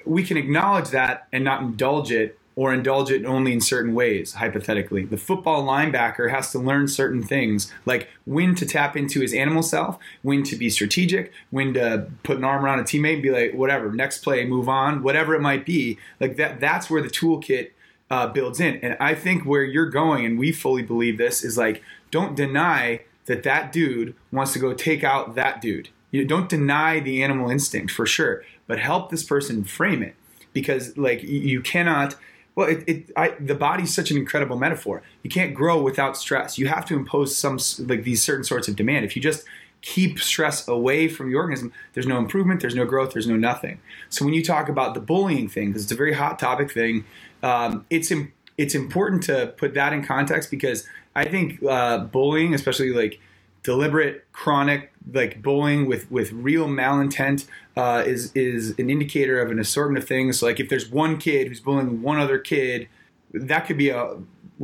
we 0.05 0.24
can 0.24 0.37
acknowledge 0.37 0.91
that 0.91 1.28
and 1.33 1.45
not 1.45 1.62
indulge 1.62 2.11
it 2.11 2.39
or 2.55 2.72
indulge 2.74 3.11
it 3.11 3.24
only 3.24 3.53
in 3.53 3.61
certain 3.61 3.95
ways, 3.95 4.35
hypothetically. 4.35 5.05
The 5.07 5.16
football 5.16 5.64
linebacker 5.64 6.30
has 6.30 6.53
to 6.53 6.59
learn 6.59 6.87
certain 6.87 7.22
things, 7.22 7.72
like 7.87 8.09
when 8.26 8.55
to 8.57 8.66
tap 8.66 8.95
into 8.97 9.20
his 9.20 9.33
animal 9.33 9.62
self, 9.62 9.99
when 10.20 10.43
to 10.45 10.57
be 10.57 10.68
strategic, 10.68 11.33
when 11.51 11.72
to 11.74 12.09
put 12.24 12.37
an 12.37 12.45
arm 12.45 12.64
around 12.64 12.80
a 12.80 12.83
teammate 12.83 13.14
and 13.14 13.22
be 13.22 13.30
like, 13.30 13.55
whatever, 13.55 13.91
next 13.91 14.18
play, 14.18 14.45
move 14.45 14.68
on, 14.68 15.03
whatever 15.03 15.35
it 15.35 15.41
might 15.41 15.64
be. 15.64 15.99
Like 16.20 16.37
that, 16.37 16.61
that's 16.61 16.91
where 16.91 17.01
the 17.01 17.09
toolkit 17.09 17.70
uh, 18.11 18.26
builds 18.26 18.61
in. 18.61 18.76
And 18.76 18.97
I 19.01 19.14
think 19.14 19.45
where 19.47 19.64
you're 19.64 19.89
going, 19.89 20.26
and 20.26 20.39
we 20.39 20.53
fully 20.53 20.83
believe 20.83 21.16
this, 21.16 21.43
is 21.43 21.57
like, 21.57 21.83
don't 22.11 22.37
deny 22.37 23.01
that 23.27 23.43
that 23.45 23.73
dude 23.73 24.14
wants 24.31 24.53
to 24.53 24.59
go 24.59 24.73
take 24.75 25.05
out 25.05 25.35
that 25.35 25.61
dude. 25.61 25.89
You 26.11 26.25
don't 26.25 26.49
deny 26.49 27.01
the 27.01 27.23
animal 27.23 27.51
instinct 27.51 27.93
for 27.93 28.07
sure, 28.07 28.45
but 28.66 28.79
help 28.79 29.11
this 29.11 29.23
person 29.23 29.64
frame 29.64 30.03
it 30.03 30.14
because 30.53 30.97
like 30.97 31.23
you 31.23 31.61
cannot. 31.61 32.16
Well, 32.55 32.68
it, 32.68 32.85
it 32.87 33.11
I, 33.16 33.31
the 33.41 33.55
body's 33.55 33.95
such 33.95 34.11
an 34.11 34.18
incredible 34.18 34.59
metaphor. 34.59 35.03
You 35.23 35.31
can't 35.31 35.55
grow 35.55 35.81
without 35.81 36.18
stress. 36.18 36.59
You 36.59 36.66
have 36.68 36.85
to 36.87 36.95
impose 36.95 37.37
some 37.37 37.59
like 37.79 38.05
these 38.05 38.23
certain 38.23 38.45
sorts 38.45 38.68
of 38.68 38.77
demand. 38.77 39.07
If 39.07 39.16
you 39.16 39.23
just 39.23 39.45
keep 39.81 40.20
stress 40.20 40.68
away 40.68 41.09
from 41.09 41.31
the 41.31 41.37
organism, 41.37 41.73
there's 41.95 42.07
no 42.07 42.18
improvement, 42.18 42.61
there's 42.61 42.75
no 42.75 42.85
growth, 42.85 43.12
there's 43.14 43.27
no 43.27 43.37
nothing. 43.37 43.81
So 44.11 44.25
when 44.25 44.35
you 44.35 44.45
talk 44.45 44.68
about 44.68 44.95
the 44.95 45.01
bullying 45.01 45.49
thing, 45.49 45.68
because 45.68 45.85
it's 45.85 45.93
a 45.93 45.97
very 45.97 46.12
hot 46.12 46.39
topic 46.39 46.73
thing, 46.73 47.05
um, 47.43 47.85
it's 47.91 48.12
it's 48.59 48.75
important 48.75 49.23
to 49.25 49.55
put 49.57 49.75
that 49.75 49.93
in 49.93 50.05
context 50.05 50.51
because 50.51 50.87
I 51.15 51.25
think 51.25 51.63
uh, 51.63 51.99
bullying, 51.99 52.55
especially 52.55 52.93
like 52.93 53.21
deliberate, 53.63 54.25
chronic, 54.33 54.93
like 55.13 55.43
bullying 55.43 55.87
with 55.87 56.11
with 56.11 56.33
real 56.33 56.67
malintent, 56.69 57.47
uh, 57.77 58.03
is 58.07 58.33
is 58.35 58.79
an 58.79 58.91
indicator 58.91 59.41
of 59.41 59.51
an 59.51 59.59
assortment 59.59 60.03
of 60.03 60.09
things. 60.09 60.43
Like 60.43 60.61
if 60.61 60.69
there's 60.69 60.91
one 60.91 61.19
kid 61.19 61.49
who's 61.49 61.61
bullying 61.61 62.03
one 62.03 62.19
other 62.19 62.39
kid, 62.39 62.89
that 63.33 63.67
could 63.67 63.79
be 63.79 63.91
a 63.91 64.17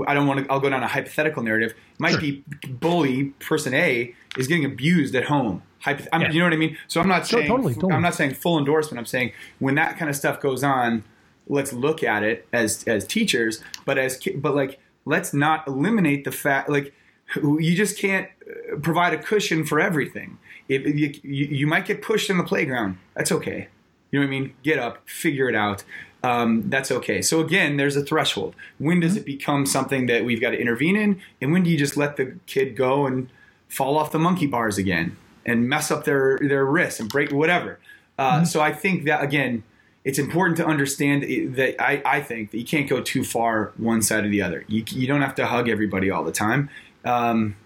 I 0.07 0.15
don't 0.15 0.27
want 0.27 0.45
to. 0.45 0.53
I'll 0.53 0.61
go 0.61 0.71
down 0.71 0.83
a 0.83 0.89
hypothetical 0.89 1.43
narrative. 1.43 1.73
It 1.73 2.01
might 2.01 2.13
sure. 2.13 2.21
be 2.21 2.45
bully 2.69 3.25
person 3.41 3.75
A 3.75 4.15
is 4.37 4.47
getting 4.47 4.65
abused 4.65 5.15
at 5.15 5.25
home. 5.25 5.63
Hypoth- 5.85 6.09
yeah. 6.13 6.31
You 6.31 6.41
know 6.41 6.47
what 6.47 6.53
I 6.53 6.57
mean? 6.57 6.77
So 6.89 7.01
I'm 7.01 7.09
not 7.09 7.27
saying 7.27 7.49
totally, 7.49 7.75
totally. 7.75 7.95
I'm 7.95 8.03
not 8.03 8.15
saying 8.15 8.35
full 8.35 8.59
endorsement. 8.59 8.99
I'm 8.99 9.07
saying 9.07 9.33
when 9.59 9.75
that 9.77 9.97
kind 9.97 10.09
of 10.09 10.17
stuff 10.17 10.41
goes 10.41 10.63
on, 10.63 11.05
let's 11.49 11.73
look 11.73 12.03
at 12.03 12.23
it 12.23 12.47
as 12.53 12.85
as 12.87 13.07
teachers, 13.07 13.63
but 13.85 13.99
as 13.99 14.21
but 14.37 14.55
like 14.55 14.81
let's 15.09 15.33
not 15.33 15.67
eliminate 15.67 16.25
the 16.25 16.31
fact 16.31 16.69
like 16.69 16.93
you 17.37 17.75
just 17.75 17.99
can't 17.99 18.29
uh, 18.49 18.77
provide 18.77 19.15
a 19.15 19.19
cushion 19.19 19.65
for 19.65 19.81
everything. 19.81 20.39
If, 20.69 20.87
you, 20.87 21.13
you, 21.25 21.67
might 21.67 21.87
get 21.87 22.03
pushed 22.03 22.29
in 22.31 22.37
the 22.37 22.45
playground. 22.45 22.99
That's 23.15 23.33
okay. 23.33 23.69
You 24.11 24.21
know 24.21 24.27
what 24.27 24.29
I 24.29 24.39
mean? 24.39 24.55
Get 24.63 24.79
up, 24.79 25.09
figure 25.09 25.49
it 25.49 25.55
out. 25.55 25.85
Um, 26.23 26.69
that's 26.69 26.91
okay. 26.91 27.23
So 27.23 27.41
again, 27.41 27.77
there's 27.77 27.97
a 27.97 28.05
threshold. 28.05 28.55
When 28.79 29.01
does 29.01 29.13
mm-hmm. 29.13 29.21
it 29.21 29.27
become 29.27 29.67
something 29.67 30.07
that 30.07 30.25
we've 30.25 30.41
got 30.41 30.51
to 30.51 30.61
intervene 30.61 30.97
in, 30.97 31.21
and 31.41 31.53
when 31.53 31.63
do 31.63 31.71
you 31.71 31.79
just 31.79 31.97
let 31.97 32.17
the 32.17 32.37
kid 32.47 32.77
go 32.77 33.07
and 33.07 33.31
fall 33.69 33.97
off 33.97 34.13
the 34.13 34.19
monkey 34.19 34.47
bars 34.47 34.79
again 34.79 35.17
and 35.47 35.69
mess 35.69 35.91
up 35.91 36.05
their 36.05 36.39
their 36.39 36.65
wrists 36.67 37.01
and 37.01 37.09
break 37.09 37.31
whatever? 37.31 37.79
Uh, 38.19 38.37
mm-hmm. 38.37 38.45
So 38.45 38.61
I 38.61 38.73
think 38.73 39.05
that 39.05 39.23
again, 39.23 39.63
it's 40.05 40.19
important 40.19 40.57
to 40.59 40.67
understand 40.67 41.23
that 41.57 41.81
I, 41.83 42.03
I 42.05 42.21
think 42.21 42.51
that 42.53 42.59
you 42.59 42.65
can't 42.65 42.89
go 42.89 43.01
too 43.03 43.25
far 43.25 43.73
one 43.77 44.01
side 44.03 44.25
or 44.25 44.29
the 44.29 44.43
other. 44.43 44.65
You, 44.69 44.85
you 44.91 45.07
don't 45.07 45.23
have 45.23 45.35
to 45.37 45.47
hug 45.47 45.69
everybody 45.69 46.11
all 46.11 46.25
the 46.25 46.33
time. 46.33 46.71
Um, 47.05 47.57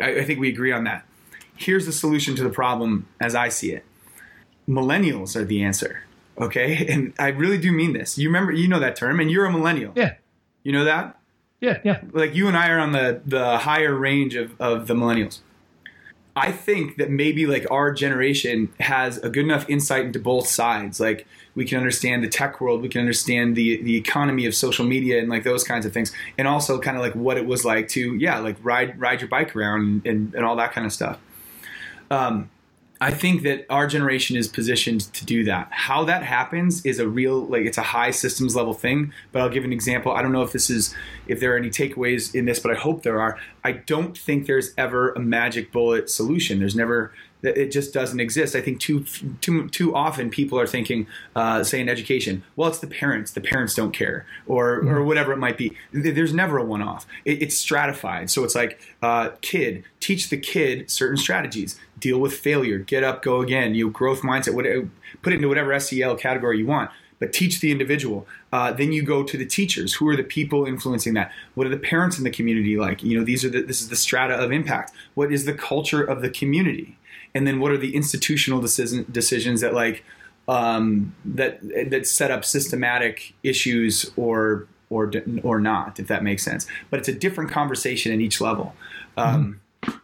I, 0.00 0.18
I 0.18 0.24
think 0.24 0.38
we 0.38 0.48
agree 0.48 0.72
on 0.72 0.84
that. 0.84 1.04
Here's 1.56 1.86
the 1.86 1.92
solution 1.92 2.36
to 2.36 2.44
the 2.44 2.50
problem 2.50 3.08
as 3.20 3.34
I 3.34 3.48
see 3.48 3.72
it. 3.72 3.84
Millennials 4.68 5.34
are 5.34 5.44
the 5.44 5.62
answer. 5.62 6.04
Okay. 6.38 6.86
And 6.92 7.14
I 7.18 7.28
really 7.28 7.58
do 7.58 7.72
mean 7.72 7.94
this. 7.94 8.18
You 8.18 8.28
remember, 8.28 8.52
you 8.52 8.68
know 8.68 8.78
that 8.80 8.96
term, 8.96 9.18
and 9.18 9.30
you're 9.30 9.46
a 9.46 9.52
millennial. 9.52 9.92
Yeah. 9.96 10.14
You 10.62 10.72
know 10.72 10.84
that? 10.84 11.18
Yeah. 11.60 11.80
Yeah. 11.84 12.02
Like 12.12 12.34
you 12.34 12.46
and 12.46 12.56
I 12.56 12.70
are 12.70 12.78
on 12.78 12.92
the, 12.92 13.20
the 13.26 13.58
higher 13.58 13.94
range 13.94 14.36
of, 14.36 14.58
of 14.60 14.86
the 14.86 14.94
millennials. 14.94 15.40
I 16.36 16.52
think 16.52 16.96
that 16.98 17.10
maybe 17.10 17.46
like 17.46 17.66
our 17.70 17.92
generation 17.92 18.72
has 18.78 19.18
a 19.18 19.28
good 19.28 19.44
enough 19.44 19.68
insight 19.68 20.04
into 20.04 20.20
both 20.20 20.46
sides. 20.46 21.00
Like 21.00 21.26
we 21.58 21.64
can 21.64 21.76
understand 21.76 22.22
the 22.22 22.28
tech 22.28 22.60
world, 22.60 22.80
we 22.82 22.88
can 22.88 23.00
understand 23.00 23.56
the 23.56 23.82
the 23.82 23.96
economy 23.96 24.46
of 24.46 24.54
social 24.54 24.86
media 24.86 25.18
and 25.18 25.28
like 25.28 25.42
those 25.42 25.64
kinds 25.64 25.84
of 25.84 25.92
things, 25.92 26.12
and 26.38 26.46
also 26.46 26.78
kind 26.78 26.96
of 26.96 27.02
like 27.02 27.16
what 27.16 27.36
it 27.36 27.46
was 27.46 27.64
like 27.64 27.88
to 27.88 28.14
yeah 28.14 28.38
like 28.38 28.56
ride 28.62 28.98
ride 28.98 29.20
your 29.20 29.28
bike 29.28 29.56
around 29.56 30.06
and, 30.06 30.32
and 30.36 30.44
all 30.44 30.54
that 30.54 30.70
kind 30.70 30.86
of 30.86 30.92
stuff. 30.92 31.18
Um, 32.12 32.48
I 33.00 33.10
think 33.10 33.42
that 33.42 33.66
our 33.70 33.88
generation 33.88 34.36
is 34.36 34.46
positioned 34.46 35.12
to 35.14 35.24
do 35.24 35.44
that. 35.44 35.68
How 35.72 36.04
that 36.04 36.22
happens 36.22 36.84
is 36.86 37.00
a 37.00 37.08
real 37.08 37.44
like 37.46 37.66
it's 37.66 37.78
a 37.78 37.82
high 37.82 38.12
systems 38.12 38.54
level 38.54 38.72
thing. 38.72 39.12
But 39.32 39.42
I'll 39.42 39.48
give 39.48 39.64
an 39.64 39.72
example. 39.72 40.12
I 40.12 40.22
don't 40.22 40.32
know 40.32 40.42
if 40.42 40.52
this 40.52 40.70
is 40.70 40.94
if 41.26 41.40
there 41.40 41.54
are 41.54 41.56
any 41.56 41.70
takeaways 41.70 42.32
in 42.36 42.44
this, 42.44 42.60
but 42.60 42.70
I 42.70 42.76
hope 42.76 43.02
there 43.02 43.20
are. 43.20 43.36
I 43.64 43.72
don't 43.72 44.16
think 44.16 44.46
there's 44.46 44.74
ever 44.78 45.10
a 45.10 45.20
magic 45.20 45.72
bullet 45.72 46.08
solution. 46.08 46.60
There's 46.60 46.76
never 46.76 47.12
it 47.42 47.70
just 47.70 47.94
doesn't 47.94 48.20
exist. 48.20 48.56
I 48.56 48.60
think 48.60 48.80
too 48.80 49.04
too 49.40 49.68
too 49.68 49.94
often 49.94 50.30
people 50.30 50.58
are 50.58 50.66
thinking, 50.66 51.06
uh, 51.36 51.62
say 51.62 51.80
in 51.80 51.88
education, 51.88 52.42
well, 52.56 52.68
it's 52.68 52.78
the 52.78 52.86
parents. 52.86 53.32
The 53.32 53.40
parents 53.40 53.74
don't 53.74 53.92
care, 53.92 54.26
or 54.46 54.80
mm-hmm. 54.80 54.88
or 54.88 55.04
whatever 55.04 55.32
it 55.32 55.38
might 55.38 55.56
be. 55.56 55.76
There's 55.92 56.34
never 56.34 56.58
a 56.58 56.64
one 56.64 56.82
off. 56.82 57.06
It, 57.24 57.42
it's 57.42 57.56
stratified. 57.56 58.30
So 58.30 58.44
it's 58.44 58.54
like, 58.54 58.80
uh, 59.02 59.30
kid, 59.40 59.84
teach 60.00 60.30
the 60.30 60.36
kid 60.36 60.90
certain 60.90 61.16
strategies. 61.16 61.78
Deal 61.98 62.18
with 62.18 62.34
failure. 62.34 62.78
Get 62.78 63.04
up, 63.04 63.22
go 63.22 63.40
again. 63.40 63.74
You 63.74 63.86
know, 63.86 63.90
growth 63.90 64.22
mindset. 64.22 64.54
Whatever, 64.54 64.88
put 65.22 65.32
it 65.32 65.36
into 65.36 65.48
whatever 65.48 65.78
SEL 65.78 66.16
category 66.16 66.58
you 66.58 66.66
want 66.66 66.90
but 67.18 67.32
teach 67.32 67.60
the 67.60 67.70
individual. 67.70 68.26
Uh, 68.52 68.72
then 68.72 68.92
you 68.92 69.02
go 69.02 69.22
to 69.22 69.36
the 69.36 69.46
teachers. 69.46 69.94
Who 69.94 70.08
are 70.08 70.16
the 70.16 70.22
people 70.22 70.66
influencing 70.66 71.14
that? 71.14 71.32
What 71.54 71.66
are 71.66 71.70
the 71.70 71.76
parents 71.76 72.18
in 72.18 72.24
the 72.24 72.30
community 72.30 72.76
like? 72.76 73.02
You 73.02 73.18
know, 73.18 73.24
these 73.24 73.44
are 73.44 73.48
the, 73.48 73.62
this 73.62 73.80
is 73.80 73.88
the 73.88 73.96
strata 73.96 74.34
of 74.34 74.52
impact. 74.52 74.92
What 75.14 75.32
is 75.32 75.44
the 75.44 75.54
culture 75.54 76.02
of 76.02 76.22
the 76.22 76.30
community? 76.30 76.96
And 77.38 77.46
then 77.46 77.60
what 77.60 77.70
are 77.70 77.78
the 77.78 77.94
institutional 77.94 78.60
decision, 78.60 79.06
decisions 79.12 79.60
that 79.60 79.72
like 79.72 80.04
um, 80.48 81.14
that 81.24 81.60
that 81.90 82.04
set 82.04 82.32
up 82.32 82.44
systematic 82.44 83.32
issues 83.44 84.10
or 84.16 84.66
or 84.90 85.12
or 85.44 85.60
not, 85.60 86.00
if 86.00 86.08
that 86.08 86.24
makes 86.24 86.42
sense. 86.42 86.66
But 86.90 86.98
it's 86.98 87.08
a 87.08 87.12
different 87.12 87.52
conversation 87.52 88.10
in 88.10 88.20
each 88.20 88.40
level. 88.40 88.74
Um, 89.16 89.60
mm-hmm. 89.84 89.98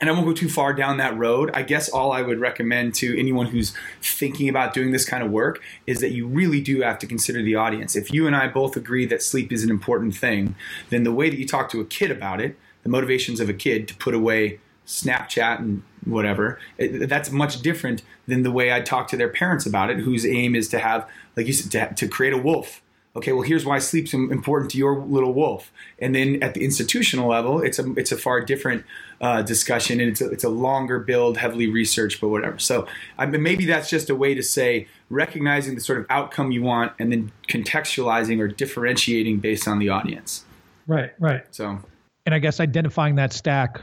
and 0.00 0.08
I 0.08 0.12
won't 0.12 0.26
go 0.26 0.32
too 0.32 0.48
far 0.48 0.74
down 0.74 0.98
that 0.98 1.18
road. 1.18 1.50
I 1.54 1.62
guess 1.62 1.88
all 1.88 2.12
I 2.12 2.22
would 2.22 2.38
recommend 2.38 2.94
to 2.96 3.18
anyone 3.18 3.46
who's 3.46 3.74
thinking 4.00 4.48
about 4.48 4.72
doing 4.72 4.92
this 4.92 5.04
kind 5.04 5.24
of 5.24 5.32
work 5.32 5.60
is 5.88 5.98
that 5.98 6.12
you 6.12 6.28
really 6.28 6.60
do 6.60 6.82
have 6.82 7.00
to 7.00 7.06
consider 7.08 7.42
the 7.42 7.56
audience. 7.56 7.96
If 7.96 8.12
you 8.12 8.28
and 8.28 8.36
I 8.36 8.46
both 8.46 8.76
agree 8.76 9.06
that 9.06 9.22
sleep 9.22 9.52
is 9.52 9.64
an 9.64 9.70
important 9.70 10.14
thing, 10.14 10.54
then 10.90 11.02
the 11.02 11.12
way 11.12 11.30
that 11.30 11.38
you 11.38 11.48
talk 11.48 11.68
to 11.70 11.80
a 11.80 11.84
kid 11.84 12.12
about 12.12 12.40
it, 12.40 12.56
the 12.84 12.90
motivations 12.90 13.40
of 13.40 13.48
a 13.48 13.54
kid 13.54 13.88
to 13.88 13.96
put 13.96 14.14
away 14.14 14.60
Snapchat 14.86 15.58
and 15.58 15.82
whatever. 16.06 16.58
It, 16.78 17.08
that's 17.08 17.30
much 17.30 17.60
different 17.62 18.02
than 18.26 18.42
the 18.42 18.52
way 18.52 18.72
I 18.72 18.80
talk 18.80 19.08
to 19.08 19.16
their 19.16 19.28
parents 19.28 19.66
about 19.66 19.90
it, 19.90 19.98
whose 19.98 20.24
aim 20.26 20.54
is 20.54 20.68
to 20.68 20.78
have, 20.78 21.08
like 21.36 21.46
you 21.46 21.52
said, 21.52 21.70
to, 21.72 21.94
to 21.94 22.08
create 22.08 22.32
a 22.32 22.38
wolf. 22.38 22.82
Okay, 23.16 23.32
well, 23.32 23.42
here's 23.42 23.64
why 23.64 23.78
sleep's 23.78 24.12
important 24.12 24.70
to 24.72 24.78
your 24.78 24.98
little 24.98 25.32
wolf. 25.32 25.72
And 25.98 26.14
then 26.14 26.42
at 26.42 26.52
the 26.52 26.62
institutional 26.62 27.30
level, 27.30 27.62
it's 27.62 27.78
a 27.78 27.90
it's 27.94 28.12
a 28.12 28.16
far 28.16 28.42
different 28.42 28.84
uh, 29.22 29.40
discussion, 29.40 30.00
and 30.00 30.10
it's 30.10 30.20
a, 30.20 30.28
it's 30.28 30.44
a 30.44 30.50
longer 30.50 30.98
build, 30.98 31.38
heavily 31.38 31.66
researched, 31.66 32.20
but 32.20 32.28
whatever. 32.28 32.58
So 32.58 32.86
I 33.16 33.24
mean, 33.24 33.42
maybe 33.42 33.64
that's 33.64 33.88
just 33.88 34.10
a 34.10 34.14
way 34.14 34.34
to 34.34 34.42
say 34.42 34.86
recognizing 35.08 35.76
the 35.76 35.80
sort 35.80 35.98
of 35.98 36.06
outcome 36.10 36.50
you 36.50 36.62
want, 36.62 36.92
and 36.98 37.10
then 37.10 37.32
contextualizing 37.48 38.38
or 38.38 38.48
differentiating 38.48 39.38
based 39.38 39.66
on 39.66 39.78
the 39.78 39.88
audience. 39.88 40.44
Right, 40.86 41.12
right. 41.18 41.42
So, 41.52 41.80
and 42.26 42.34
I 42.34 42.38
guess 42.38 42.60
identifying 42.60 43.14
that 43.14 43.32
stack 43.32 43.80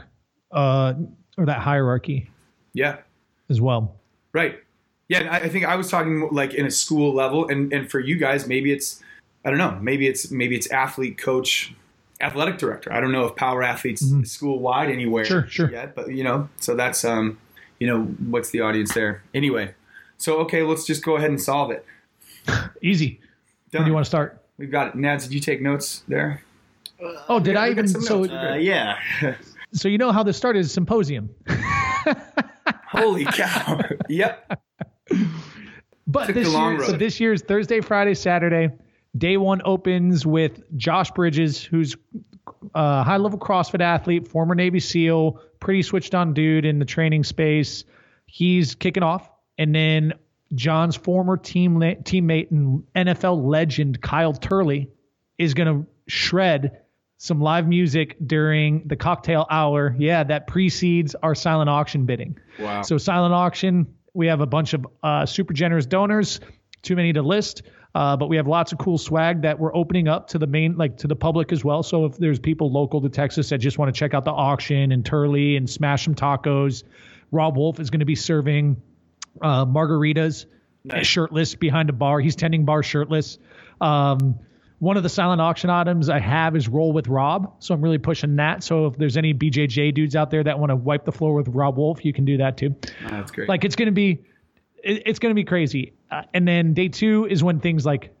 uh, 0.52 0.94
or 1.36 1.46
that 1.46 1.60
hierarchy. 1.60 2.30
Yeah. 2.72 2.98
As 3.48 3.60
well. 3.60 3.94
Right. 4.32 4.60
Yeah, 5.08 5.28
I 5.30 5.48
think 5.48 5.66
I 5.66 5.76
was 5.76 5.90
talking 5.90 6.28
like 6.32 6.54
in 6.54 6.64
a 6.64 6.70
school 6.70 7.14
level, 7.14 7.46
and 7.48 7.72
and 7.72 7.90
for 7.90 8.00
you 8.00 8.16
guys, 8.16 8.48
maybe 8.48 8.72
it's 8.72 9.02
I 9.44 9.50
don't 9.50 9.58
know, 9.58 9.78
maybe 9.82 10.06
it's 10.08 10.30
maybe 10.30 10.56
it's 10.56 10.70
athlete, 10.70 11.18
coach, 11.18 11.74
athletic 12.22 12.56
director. 12.56 12.90
I 12.90 13.00
don't 13.00 13.12
know 13.12 13.26
if 13.26 13.36
power 13.36 13.62
athletes 13.62 14.02
mm-hmm. 14.02 14.22
school 14.22 14.58
wide 14.60 14.90
anywhere 14.90 15.26
sure, 15.26 15.46
sure. 15.46 15.70
yet, 15.70 15.94
but 15.94 16.08
you 16.08 16.24
know, 16.24 16.48
so 16.56 16.74
that's 16.74 17.04
um, 17.04 17.38
you 17.78 17.86
know, 17.86 18.04
what's 18.30 18.48
the 18.50 18.62
audience 18.62 18.94
there 18.94 19.22
anyway? 19.34 19.74
So 20.16 20.38
okay, 20.38 20.62
let's 20.62 20.86
just 20.86 21.04
go 21.04 21.16
ahead 21.16 21.28
and 21.28 21.40
solve 21.40 21.70
it. 21.70 21.84
Easy. 22.82 23.20
Done. 23.70 23.80
When 23.80 23.84
do 23.84 23.90
you 23.90 23.94
want 23.94 24.06
to 24.06 24.10
start? 24.10 24.42
We've 24.56 24.70
got 24.70 24.88
it. 24.88 24.94
Nads, 24.96 25.24
did 25.24 25.34
you 25.34 25.40
take 25.40 25.60
notes 25.60 26.02
there? 26.08 26.42
oh, 27.28 27.40
did 27.40 27.54
yeah, 27.54 27.60
I 27.60 27.70
even? 27.70 27.88
So 27.88 28.24
uh, 28.24 28.54
yeah. 28.54 28.98
So 29.74 29.88
you 29.88 29.98
know 29.98 30.12
how 30.12 30.22
this 30.22 30.36
started? 30.36 30.64
A 30.64 30.68
symposium. 30.68 31.30
Holy 32.88 33.24
cow! 33.24 33.80
yep. 34.08 34.60
But 36.06 36.26
Took 36.26 36.34
this 36.34 36.52
year, 36.52 36.84
so 36.84 36.92
this 36.92 37.20
year's 37.20 37.42
Thursday, 37.42 37.80
Friday, 37.80 38.14
Saturday. 38.14 38.70
Day 39.16 39.36
one 39.36 39.62
opens 39.64 40.26
with 40.26 40.62
Josh 40.76 41.10
Bridges, 41.12 41.62
who's 41.62 41.96
a 42.74 43.02
high 43.02 43.16
level 43.16 43.38
CrossFit 43.38 43.80
athlete, 43.80 44.28
former 44.28 44.54
Navy 44.54 44.80
SEAL, 44.80 45.40
pretty 45.60 45.82
switched 45.82 46.14
on 46.14 46.34
dude 46.34 46.64
in 46.64 46.78
the 46.78 46.84
training 46.84 47.24
space. 47.24 47.84
He's 48.26 48.74
kicking 48.74 49.02
off. 49.02 49.30
And 49.56 49.74
then 49.74 50.14
John's 50.54 50.96
former 50.96 51.36
team 51.36 51.76
teammate 51.76 52.50
and 52.50 52.84
NFL 52.94 53.44
legend 53.44 54.00
Kyle 54.00 54.32
Turley 54.32 54.90
is 55.38 55.54
going 55.54 55.68
to 55.68 55.86
shred 56.06 56.80
some 57.18 57.40
live 57.40 57.66
music 57.66 58.16
during 58.24 58.86
the 58.86 58.96
cocktail 58.96 59.46
hour. 59.50 59.94
Yeah, 59.98 60.24
that 60.24 60.46
precedes 60.46 61.14
our 61.14 61.34
silent 61.34 61.70
auction 61.70 62.06
bidding. 62.06 62.38
Wow. 62.58 62.82
So 62.82 62.98
silent 62.98 63.34
auction, 63.34 63.86
we 64.12 64.26
have 64.26 64.40
a 64.40 64.46
bunch 64.46 64.74
of 64.74 64.86
uh, 65.02 65.26
super 65.26 65.54
generous 65.54 65.86
donors, 65.86 66.40
too 66.82 66.96
many 66.96 67.12
to 67.12 67.22
list. 67.22 67.62
Uh, 67.94 68.16
but 68.16 68.28
we 68.28 68.36
have 68.36 68.48
lots 68.48 68.72
of 68.72 68.78
cool 68.78 68.98
swag 68.98 69.42
that 69.42 69.58
we're 69.60 69.74
opening 69.74 70.08
up 70.08 70.26
to 70.26 70.38
the 70.38 70.48
main, 70.48 70.76
like 70.76 70.96
to 70.96 71.06
the 71.06 71.14
public 71.14 71.52
as 71.52 71.64
well. 71.64 71.82
So 71.84 72.06
if 72.06 72.16
there's 72.16 72.40
people 72.40 72.72
local 72.72 73.00
to 73.02 73.08
Texas 73.08 73.50
that 73.50 73.58
just 73.58 73.78
want 73.78 73.94
to 73.94 73.96
check 73.96 74.14
out 74.14 74.24
the 74.24 74.32
auction 74.32 74.90
and 74.90 75.06
Turley 75.06 75.56
and 75.56 75.70
smash 75.70 76.04
some 76.04 76.16
tacos, 76.16 76.82
Robb 77.30 77.56
Wolf 77.56 77.78
is 77.78 77.90
going 77.90 78.00
to 78.00 78.06
be 78.06 78.16
serving 78.16 78.82
uh, 79.40 79.64
margaritas, 79.64 80.46
nice. 80.84 81.06
shirtless 81.06 81.54
behind 81.54 81.88
a 81.88 81.92
bar. 81.92 82.18
He's 82.18 82.34
tending 82.34 82.64
bar 82.64 82.82
shirtless. 82.82 83.38
Um, 83.80 84.40
one 84.84 84.98
of 84.98 85.02
the 85.02 85.08
silent 85.08 85.40
auction 85.40 85.70
items 85.70 86.10
I 86.10 86.18
have 86.18 86.54
is 86.54 86.68
roll 86.68 86.92
with 86.92 87.08
Rob. 87.08 87.56
So 87.60 87.74
I'm 87.74 87.80
really 87.80 87.98
pushing 87.98 88.36
that. 88.36 88.62
So 88.62 88.86
if 88.86 88.96
there's 88.96 89.16
any 89.16 89.32
BJJ 89.32 89.94
dudes 89.94 90.14
out 90.14 90.30
there 90.30 90.44
that 90.44 90.58
want 90.58 90.70
to 90.70 90.76
wipe 90.76 91.06
the 91.06 91.12
floor 91.12 91.32
with 91.32 91.48
Robb 91.48 91.78
Wolf, 91.78 92.04
you 92.04 92.12
can 92.12 92.26
do 92.26 92.36
that 92.36 92.58
too. 92.58 92.76
Oh, 93.06 93.08
that's 93.08 93.30
great. 93.30 93.48
Like 93.48 93.64
it's 93.64 93.76
going 93.76 93.86
to 93.86 93.92
be, 93.92 94.20
it, 94.82 95.04
it's 95.06 95.18
going 95.18 95.30
to 95.30 95.34
be 95.34 95.44
crazy. 95.44 95.94
Uh, 96.10 96.22
and 96.34 96.46
then 96.46 96.74
day 96.74 96.88
two 96.88 97.26
is 97.30 97.42
when 97.42 97.60
things 97.60 97.86
like 97.86 98.14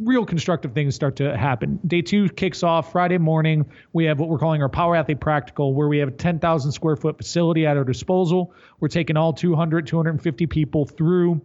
real 0.00 0.24
constructive 0.24 0.72
things 0.72 0.94
start 0.94 1.16
to 1.16 1.36
happen. 1.36 1.78
Day 1.86 2.00
two 2.00 2.30
kicks 2.30 2.62
off 2.62 2.90
Friday 2.90 3.18
morning. 3.18 3.66
We 3.92 4.06
have 4.06 4.18
what 4.18 4.30
we're 4.30 4.38
calling 4.38 4.62
our 4.62 4.70
Power 4.70 4.96
Athlete 4.96 5.20
Practical, 5.20 5.74
where 5.74 5.88
we 5.88 5.98
have 5.98 6.08
a 6.08 6.12
10,000 6.12 6.72
square 6.72 6.96
foot 6.96 7.18
facility 7.18 7.66
at 7.66 7.76
our 7.76 7.84
disposal. 7.84 8.54
We're 8.80 8.88
taking 8.88 9.18
all 9.18 9.34
200, 9.34 9.86
250 9.86 10.46
people 10.46 10.86
through 10.86 11.42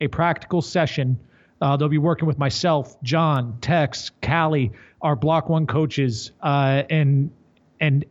a 0.00 0.08
practical 0.08 0.62
session 0.62 1.20
uh, 1.60 1.76
they'll 1.76 1.88
be 1.88 1.98
working 1.98 2.26
with 2.26 2.38
myself, 2.38 3.00
John, 3.02 3.58
Tex, 3.60 4.10
Callie, 4.22 4.72
our 5.02 5.16
Block 5.16 5.48
One 5.48 5.66
coaches, 5.66 6.32
uh, 6.42 6.82
and 6.88 7.30
and 7.80 8.04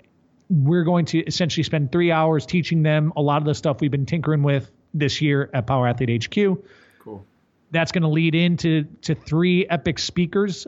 we're 0.49 0.83
going 0.83 1.05
to 1.05 1.19
essentially 1.19 1.63
spend 1.63 1.91
three 1.91 2.11
hours 2.11 2.45
teaching 2.45 2.81
them 2.83 3.13
a 3.15 3.21
lot 3.21 3.37
of 3.37 3.45
the 3.45 3.53
stuff 3.53 3.81
we've 3.81 3.91
been 3.91 4.05
tinkering 4.05 4.41
with 4.41 4.71
this 4.93 5.21
year 5.21 5.49
at 5.53 5.67
Power 5.67 5.87
Athlete 5.87 6.25
HQ. 6.25 6.63
Cool. 6.99 7.25
That's 7.71 7.91
going 7.91 8.01
to 8.01 8.09
lead 8.09 8.33
into 8.33 8.85
to 9.03 9.13
three 9.13 9.67
epic 9.67 9.99
speakers 9.99 10.65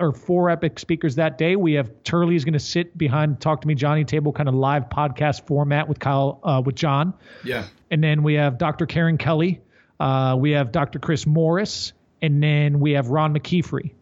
or 0.00 0.12
four 0.12 0.50
epic 0.50 0.78
speakers 0.78 1.14
that 1.14 1.38
day. 1.38 1.56
We 1.56 1.74
have 1.74 1.90
Turley 2.02 2.36
is 2.36 2.44
going 2.44 2.54
to 2.54 2.58
sit 2.58 2.96
behind 2.98 3.40
Talk 3.40 3.62
to 3.62 3.68
Me 3.68 3.74
Johnny 3.74 4.04
table, 4.04 4.32
kind 4.32 4.48
of 4.48 4.54
live 4.54 4.88
podcast 4.88 5.46
format 5.46 5.88
with 5.88 5.98
Kyle 5.98 6.40
uh, 6.42 6.62
with 6.64 6.74
John. 6.74 7.14
Yeah. 7.44 7.66
And 7.90 8.02
then 8.02 8.22
we 8.22 8.34
have 8.34 8.58
Dr. 8.58 8.86
Karen 8.86 9.16
Kelly. 9.16 9.60
Uh, 9.98 10.36
we 10.38 10.50
have 10.50 10.72
Dr. 10.72 10.98
Chris 10.98 11.26
Morris, 11.26 11.92
and 12.22 12.42
then 12.42 12.80
we 12.80 12.92
have 12.92 13.08
Ron 13.08 13.34
McKeefery. 13.34 13.92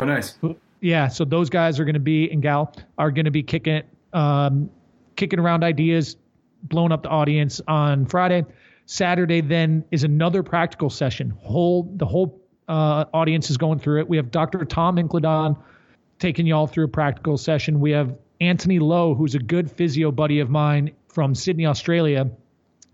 Oh, 0.00 0.04
nice. 0.04 0.38
Yeah, 0.80 1.08
so 1.08 1.24
those 1.24 1.50
guys 1.50 1.78
are 1.78 1.84
going 1.84 1.94
to 1.94 2.00
be 2.00 2.30
and 2.30 2.40
gal 2.40 2.74
are 2.98 3.10
going 3.10 3.24
to 3.24 3.30
be 3.30 3.42
kicking 3.42 3.82
um, 4.12 4.70
kicking 5.16 5.38
around 5.38 5.62
ideas, 5.62 6.16
blowing 6.64 6.92
up 6.92 7.02
the 7.02 7.08
audience 7.08 7.60
on 7.68 8.06
Friday. 8.06 8.44
Saturday 8.86 9.40
then 9.40 9.84
is 9.90 10.04
another 10.04 10.42
practical 10.42 10.90
session. 10.90 11.30
Whole 11.42 11.92
the 11.96 12.06
whole 12.06 12.40
uh, 12.68 13.04
audience 13.12 13.50
is 13.50 13.56
going 13.56 13.78
through 13.78 14.00
it. 14.00 14.08
We 14.08 14.16
have 14.16 14.30
Dr. 14.30 14.64
Tom 14.64 14.96
Incledon 14.96 15.56
taking 16.18 16.46
y'all 16.46 16.66
through 16.66 16.84
a 16.84 16.88
practical 16.88 17.36
session. 17.36 17.80
We 17.80 17.90
have 17.90 18.16
Anthony 18.40 18.78
Lowe, 18.78 19.14
who's 19.14 19.34
a 19.34 19.38
good 19.38 19.70
physio 19.70 20.10
buddy 20.10 20.40
of 20.40 20.50
mine 20.50 20.92
from 21.08 21.34
Sydney, 21.34 21.66
Australia. 21.66 22.30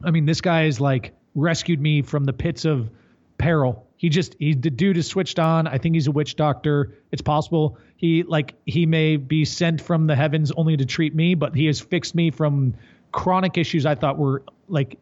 I 0.04 0.10
mean, 0.10 0.26
this 0.26 0.40
guy 0.40 0.64
is 0.64 0.80
like 0.80 1.14
rescued 1.34 1.80
me 1.80 2.02
from 2.02 2.24
the 2.24 2.32
pits 2.32 2.64
of 2.64 2.90
peril. 3.38 3.85
He 3.96 4.08
just 4.08 4.36
he 4.38 4.54
the 4.54 4.70
dude 4.70 4.96
is 4.96 5.06
switched 5.06 5.38
on. 5.38 5.66
I 5.66 5.78
think 5.78 5.94
he's 5.94 6.06
a 6.06 6.12
witch 6.12 6.36
doctor. 6.36 6.94
It's 7.12 7.22
possible 7.22 7.78
he 7.96 8.22
like 8.24 8.54
he 8.66 8.86
may 8.86 9.16
be 9.16 9.44
sent 9.44 9.80
from 9.80 10.06
the 10.06 10.14
heavens 10.14 10.52
only 10.52 10.76
to 10.76 10.84
treat 10.84 11.14
me, 11.14 11.34
but 11.34 11.54
he 11.54 11.66
has 11.66 11.80
fixed 11.80 12.14
me 12.14 12.30
from 12.30 12.74
chronic 13.12 13.56
issues 13.56 13.86
I 13.86 13.94
thought 13.94 14.18
were 14.18 14.42
like 14.68 14.98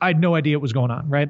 I 0.00 0.08
had 0.08 0.20
no 0.20 0.34
idea 0.34 0.56
what 0.58 0.62
was 0.62 0.72
going 0.72 0.90
on, 0.90 1.08
right? 1.08 1.28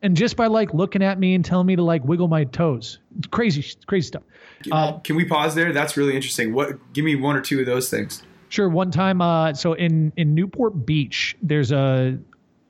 And 0.00 0.16
just 0.16 0.36
by 0.36 0.46
like 0.46 0.72
looking 0.72 1.02
at 1.02 1.18
me 1.18 1.34
and 1.34 1.44
telling 1.44 1.66
me 1.66 1.76
to 1.76 1.82
like 1.82 2.04
wiggle 2.04 2.28
my 2.28 2.44
toes, 2.44 3.00
it's 3.18 3.26
crazy, 3.26 3.64
crazy 3.86 4.06
stuff. 4.06 4.22
Uh, 4.70 4.98
Can 5.00 5.16
we 5.16 5.24
pause 5.24 5.54
there? 5.56 5.72
That's 5.72 5.96
really 5.96 6.14
interesting. 6.14 6.54
What? 6.54 6.78
Give 6.92 7.04
me 7.04 7.16
one 7.16 7.36
or 7.36 7.40
two 7.40 7.60
of 7.60 7.66
those 7.66 7.90
things. 7.90 8.22
Sure. 8.48 8.68
One 8.68 8.90
time, 8.90 9.20
uh, 9.20 9.54
so 9.54 9.72
in 9.74 10.12
in 10.16 10.34
Newport 10.34 10.86
Beach, 10.86 11.36
there's 11.42 11.72
a 11.72 12.16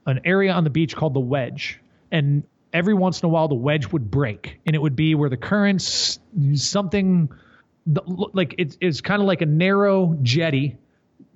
an 0.07 0.21
area 0.25 0.53
on 0.53 0.65
the 0.65 0.71
beach 0.71 0.97
called 0.97 1.15
the 1.15 1.21
Wedge, 1.21 1.79
and 2.11 2.43
every 2.73 2.95
once 2.95 3.23
in 3.23 3.27
a 3.27 3.29
while 3.29 3.49
the 3.49 3.55
wedge 3.55 3.89
would 3.89 4.11
break, 4.11 4.61
and 4.67 4.75
it 4.75 4.81
would 4.81 4.97
be 4.97 5.15
where 5.15 5.31
the 5.31 5.37
currents 5.37 6.19
something 6.55 7.31
like 8.35 8.55
it's 8.59 8.77
it's 8.81 9.01
kind 9.01 9.23
of 9.23 9.29
like 9.29 9.41
a 9.41 9.47
narrow 9.47 10.17
jetty 10.23 10.77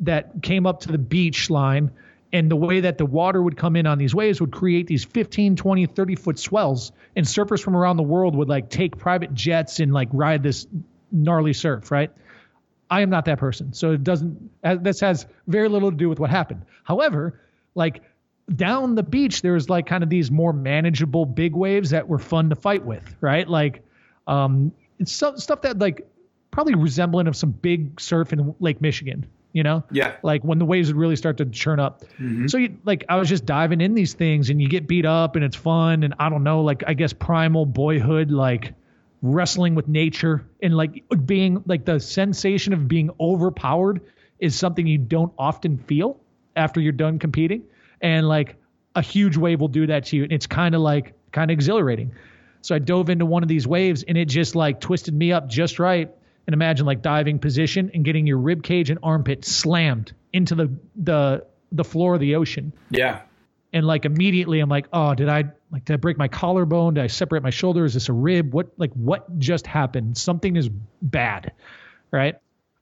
that 0.01 0.43
came 0.43 0.67
up 0.67 0.81
to 0.81 0.93
the 0.93 0.99
beach 0.99 1.49
line 1.49 1.91
and 2.33 2.51
the 2.51 2.57
way 2.57 2.81
that 2.81 2.99
the 2.99 3.07
water 3.07 3.43
would 3.43 3.57
come 3.57 3.77
in 3.77 3.87
on 3.87 3.99
these 3.99 4.15
waves 4.15 4.41
would 4.41 4.53
create 4.53 4.87
these 4.87 5.05
15 5.05 5.57
20 5.57 5.87
30 5.87 6.15
foot 6.17 6.39
swells 6.39 6.93
and 7.17 7.25
surfers 7.25 7.63
from 7.63 7.77
around 7.77 7.97
the 7.97 8.03
world 8.03 8.35
would 8.35 8.49
like 8.49 8.69
take 8.69 8.97
private 8.99 9.33
jets 9.33 9.81
and 9.81 9.93
like 9.93 10.09
ride 10.13 10.43
this 10.43 10.67
gnarly 11.11 11.53
surf 11.53 11.91
right? 11.91 12.11
I 12.91 13.01
am 13.01 13.09
not 13.09 13.25
that 13.25 13.39
person 13.39 13.73
so 13.73 13.93
it 13.93 14.05
doesn't 14.05 14.51
this 14.83 15.01
has 15.01 15.27
very 15.47 15.69
little 15.69 15.91
to 15.91 15.97
do 15.97 16.09
with 16.09 16.21
what 16.21 16.31
happened. 16.31 16.63
However 16.85 17.41
like 17.75 18.03
down 18.55 18.95
the 18.95 19.03
beach 19.03 19.43
there 19.43 19.53
was 19.53 19.71
like 19.71 19.87
kind 19.87 20.03
of 20.03 20.11
these 20.11 20.31
more 20.31 20.53
manageable 20.53 21.25
big 21.25 21.55
waves 21.55 21.91
that 21.91 22.09
were 22.09 22.19
fun 22.19 22.51
to 22.51 22.57
fight 22.57 22.85
with 22.85 23.17
right 23.21 23.49
like 23.49 23.83
um 24.27 24.73
it's 24.99 25.13
stuff 25.13 25.63
that 25.63 25.79
like 25.79 26.07
probably 26.51 26.75
resembling 26.75 27.27
of 27.27 27.37
some 27.37 27.51
big 27.51 28.01
surf 28.01 28.33
in 28.33 28.55
lake 28.61 28.81
michigan 28.81 29.27
you 29.53 29.63
know? 29.63 29.85
Yeah. 29.91 30.15
Like 30.23 30.43
when 30.43 30.59
the 30.59 30.65
waves 30.65 30.89
would 30.89 30.97
really 30.97 31.17
start 31.17 31.37
to 31.39 31.47
churn 31.47 31.79
up. 31.79 32.03
Mm-hmm. 32.15 32.49
So 32.49 32.59
you 32.59 32.79
like 32.85 33.05
I 33.09 33.17
was 33.17 33.29
just 33.29 33.47
diving 33.47 33.81
in 33.81 33.95
these 33.95 34.15
things 34.15 34.51
and 34.51 34.61
you 34.61 34.69
get 34.69 34.87
beat 34.87 35.07
up 35.07 35.37
and 35.37 35.45
it's 35.45 35.57
fun 35.57 36.03
and 36.03 36.15
I 36.19 36.29
don't 36.29 36.43
know, 36.43 36.63
like 36.63 36.83
I 36.87 36.95
guess 36.95 37.13
primal 37.13 37.67
boyhood, 37.67 38.31
like 38.31 38.75
wrestling 39.21 39.75
with 39.75 39.89
nature 39.89 40.45
and 40.63 40.75
like 40.77 41.05
being 41.25 41.63
like 41.67 41.85
the 41.85 42.01
sensation 42.01 42.73
of 42.73 42.89
being 42.89 43.11
overpowered 43.21 44.01
is 44.41 44.57
something 44.57 44.87
you 44.87 44.99
don't 44.99 45.33
often 45.39 45.79
feel 45.79 46.19
after 46.57 46.81
you're 46.81 46.93
done 46.93 47.19
competing. 47.19 47.63
And 48.03 48.29
like 48.29 48.57
a 48.95 49.03
huge 49.03 49.37
wave 49.37 49.61
will 49.61 49.69
do 49.69 49.87
that 49.87 50.07
to 50.07 50.17
you. 50.17 50.25
And 50.25 50.33
it's 50.33 50.47
kind 50.47 50.75
of 50.75 50.81
like 50.81 51.15
kind 51.33 51.51
of 51.51 51.55
exhilarating. 51.55 52.13
So 52.61 52.75
I 52.75 52.79
dove 52.79 53.11
into 53.11 53.27
one 53.27 53.43
of 53.43 53.49
these 53.49 53.67
waves 53.67 54.05
and 54.07 54.17
it 54.19 54.27
just 54.27 54.55
like 54.55 54.81
twisted 54.81 55.15
me 55.15 55.33
up 55.33 55.49
just 55.49 55.79
right 55.79 56.11
and 56.47 56.55
imagine 56.55 56.87
like 56.87 57.03
diving 57.03 57.39
position 57.39 57.91
and 57.95 58.05
getting 58.05 58.27
your 58.27 58.39
rib 58.39 58.63
cage 58.63 58.91
and 58.91 58.99
armpit 59.03 59.45
slammed 59.45 60.13
into 60.33 60.55
the 60.55 60.73
the 60.97 61.47
the 61.71 61.85
floor 61.85 62.15
of 62.15 62.21
the 62.21 62.37
ocean. 62.37 62.73
Yeah. 62.91 63.23
And 63.73 63.87
like 63.87 64.05
immediately 64.05 64.61
I'm 64.61 64.69
like, 64.69 64.87
oh, 64.93 65.15
did 65.15 65.29
I 65.29 65.45
like 65.71 65.85
did 65.85 65.95
I 65.95 65.97
break 65.97 66.19
my 66.19 66.29
collarbone? 66.29 66.95
Did 66.95 67.05
I 67.05 67.07
separate 67.07 67.43
my 67.43 67.51
shoulder? 67.51 67.85
Is 67.85 67.95
this 67.95 68.09
a 68.09 68.13
rib? 68.13 68.53
What 68.53 68.73
like 68.77 68.93
what 68.93 69.39
just 69.39 69.67
happened? 69.67 70.19
Something 70.19 70.57
is 70.57 70.69
bad. 71.01 71.53
Right? 72.11 72.37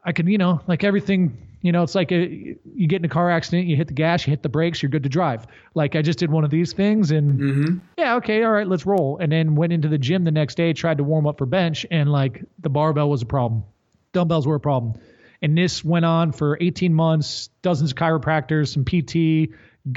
I 0.04 0.12
can, 0.12 0.26
you 0.26 0.38
know, 0.38 0.60
like 0.66 0.82
everything 0.82 1.36
you 1.62 1.72
know, 1.72 1.82
it's 1.82 1.94
like 1.94 2.10
a, 2.10 2.56
you 2.74 2.86
get 2.86 3.00
in 3.00 3.04
a 3.04 3.08
car 3.08 3.30
accident, 3.30 3.68
you 3.68 3.76
hit 3.76 3.88
the 3.88 3.94
gas, 3.94 4.26
you 4.26 4.30
hit 4.30 4.42
the 4.42 4.48
brakes, 4.48 4.82
you're 4.82 4.90
good 4.90 5.02
to 5.02 5.08
drive. 5.08 5.46
Like 5.74 5.94
I 5.94 6.02
just 6.02 6.18
did 6.18 6.30
one 6.30 6.44
of 6.44 6.50
these 6.50 6.72
things, 6.72 7.10
and 7.10 7.40
mm-hmm. 7.40 7.78
yeah, 7.98 8.16
okay, 8.16 8.42
all 8.44 8.52
right, 8.52 8.66
let's 8.66 8.86
roll. 8.86 9.18
And 9.18 9.30
then 9.30 9.54
went 9.54 9.72
into 9.72 9.88
the 9.88 9.98
gym 9.98 10.24
the 10.24 10.30
next 10.30 10.54
day, 10.56 10.72
tried 10.72 10.98
to 10.98 11.04
warm 11.04 11.26
up 11.26 11.38
for 11.38 11.46
bench, 11.46 11.84
and 11.90 12.10
like 12.10 12.42
the 12.58 12.70
barbell 12.70 13.10
was 13.10 13.20
a 13.22 13.26
problem, 13.26 13.64
dumbbells 14.12 14.46
were 14.46 14.54
a 14.54 14.60
problem, 14.60 14.94
and 15.42 15.56
this 15.56 15.84
went 15.84 16.06
on 16.06 16.32
for 16.32 16.56
18 16.60 16.94
months, 16.94 17.50
dozens 17.60 17.90
of 17.92 17.96
chiropractors, 17.96 18.68
some 18.72 18.84
PT. 18.84 19.54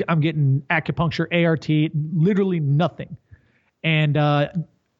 I'm 0.07 0.19
getting 0.19 0.63
acupuncture, 0.69 1.27
ART, 1.45 1.69
literally 1.93 2.59
nothing. 2.59 3.17
And 3.83 4.17
uh, 4.17 4.49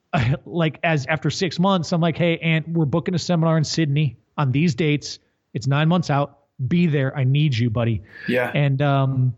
like 0.45 0.79
as 0.83 1.05
after 1.07 1.29
six 1.29 1.59
months, 1.59 1.91
I'm 1.91 2.01
like, 2.01 2.17
hey, 2.17 2.37
Ant, 2.37 2.69
we're 2.69 2.85
booking 2.85 3.15
a 3.15 3.19
seminar 3.19 3.57
in 3.57 3.65
Sydney 3.65 4.17
on 4.37 4.53
these 4.53 4.75
dates. 4.75 5.19
It's 5.53 5.67
nine 5.67 5.87
months 5.87 6.09
out 6.09 6.42
be 6.67 6.87
there. 6.87 7.15
I 7.15 7.23
need 7.23 7.57
you, 7.57 7.69
buddy. 7.69 8.03
Yeah. 8.27 8.51
And 8.53 8.81
um, 8.81 9.35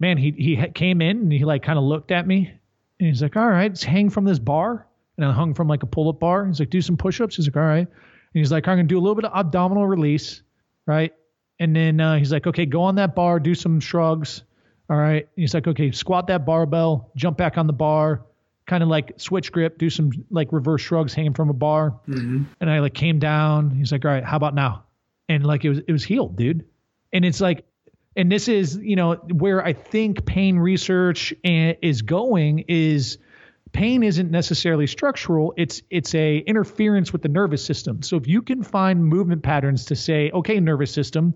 man, 0.00 0.16
he 0.16 0.32
he 0.32 0.56
came 0.74 1.00
in 1.00 1.18
and 1.18 1.32
he 1.32 1.44
like 1.44 1.62
kind 1.62 1.78
of 1.78 1.84
looked 1.84 2.10
at 2.10 2.26
me 2.26 2.52
and 2.98 3.08
he's 3.08 3.22
like, 3.22 3.36
all 3.36 3.48
right, 3.48 3.70
let's 3.70 3.84
hang 3.84 4.10
from 4.10 4.24
this 4.24 4.38
bar. 4.38 4.86
And 5.16 5.26
I 5.26 5.32
hung 5.32 5.54
from 5.54 5.68
like 5.68 5.82
a 5.82 5.86
pull 5.86 6.08
up 6.08 6.20
bar. 6.20 6.46
He's 6.46 6.60
like, 6.60 6.70
do 6.70 6.80
some 6.80 6.96
push 6.96 7.20
ups. 7.20 7.36
He's 7.36 7.46
like, 7.46 7.56
all 7.56 7.62
right. 7.62 7.86
And 7.86 7.88
he's 8.32 8.52
like, 8.52 8.68
I'm 8.68 8.76
gonna 8.76 8.88
do 8.88 8.98
a 8.98 9.00
little 9.00 9.14
bit 9.14 9.24
of 9.24 9.32
abdominal 9.36 9.86
release, 9.86 10.42
right? 10.86 11.12
And 11.60 11.74
then 11.74 12.00
uh, 12.00 12.18
he's 12.18 12.32
like, 12.32 12.46
okay, 12.46 12.66
go 12.66 12.82
on 12.82 12.96
that 12.96 13.14
bar, 13.14 13.40
do 13.40 13.54
some 13.54 13.80
shrugs. 13.80 14.42
All 14.90 14.96
right. 14.96 15.22
And 15.22 15.42
he's 15.42 15.54
like, 15.54 15.66
okay, 15.66 15.90
squat 15.90 16.28
that 16.28 16.46
barbell, 16.46 17.10
jump 17.16 17.36
back 17.36 17.58
on 17.58 17.66
the 17.66 17.72
bar, 17.72 18.24
kind 18.66 18.82
of 18.82 18.88
like 18.88 19.14
switch 19.16 19.50
grip, 19.50 19.78
do 19.78 19.90
some 19.90 20.12
like 20.30 20.52
reverse 20.52 20.82
shrugs 20.82 21.14
hanging 21.14 21.34
from 21.34 21.50
a 21.50 21.54
bar. 21.54 21.98
Mm-hmm. 22.08 22.44
And 22.60 22.70
I 22.70 22.78
like 22.78 22.94
came 22.94 23.18
down. 23.18 23.70
He's 23.70 23.90
like, 23.90 24.04
all 24.04 24.10
right, 24.10 24.24
how 24.24 24.36
about 24.36 24.54
now? 24.54 24.84
And 25.28 25.44
like 25.44 25.64
it 25.64 25.68
was 25.70 25.78
it 25.78 25.92
was 25.92 26.04
healed, 26.04 26.36
dude. 26.36 26.64
And 27.12 27.24
it's 27.24 27.40
like, 27.40 27.64
and 28.16 28.30
this 28.30 28.48
is 28.48 28.76
you 28.76 28.96
know 28.96 29.14
where 29.14 29.64
I 29.64 29.72
think 29.72 30.24
pain 30.26 30.58
research 30.58 31.34
is 31.44 32.02
going 32.02 32.64
is 32.68 33.18
pain 33.72 34.02
isn't 34.02 34.30
necessarily 34.30 34.86
structural. 34.86 35.54
It's 35.56 35.82
it's 35.90 36.14
a 36.14 36.38
interference 36.38 37.12
with 37.12 37.22
the 37.22 37.28
nervous 37.28 37.64
system. 37.64 38.02
So 38.02 38.16
if 38.16 38.26
you 38.26 38.42
can 38.42 38.62
find 38.62 39.04
movement 39.04 39.42
patterns 39.42 39.86
to 39.86 39.96
say 39.96 40.30
okay 40.32 40.60
nervous 40.60 40.92
system 40.92 41.34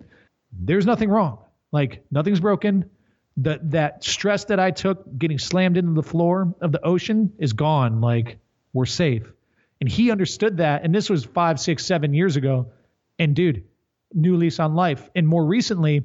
there's 0.58 0.86
nothing 0.86 1.08
wrong. 1.08 1.38
Like 1.72 2.04
nothing's 2.10 2.40
broken. 2.40 2.90
That 3.38 3.70
that 3.70 4.04
stress 4.04 4.44
that 4.46 4.60
i 4.60 4.70
took 4.70 5.06
getting 5.18 5.38
slammed 5.38 5.78
into 5.78 5.94
the 5.94 6.02
floor 6.02 6.54
of 6.60 6.70
the 6.70 6.84
ocean 6.84 7.32
is 7.38 7.54
gone. 7.54 8.00
Like 8.02 8.38
we're 8.74 8.84
safe. 8.84 9.32
And 9.80 9.88
he 9.88 10.10
understood 10.10 10.58
that. 10.58 10.84
And 10.84 10.94
this 10.94 11.08
was 11.08 11.24
five 11.24 11.58
six 11.58 11.84
seven 11.84 12.12
years 12.12 12.36
ago. 12.36 12.72
And 13.18 13.34
dude 13.34 13.64
new 14.14 14.36
lease 14.36 14.60
on 14.60 14.74
life. 14.74 15.10
And 15.14 15.26
more 15.26 15.44
recently, 15.44 16.04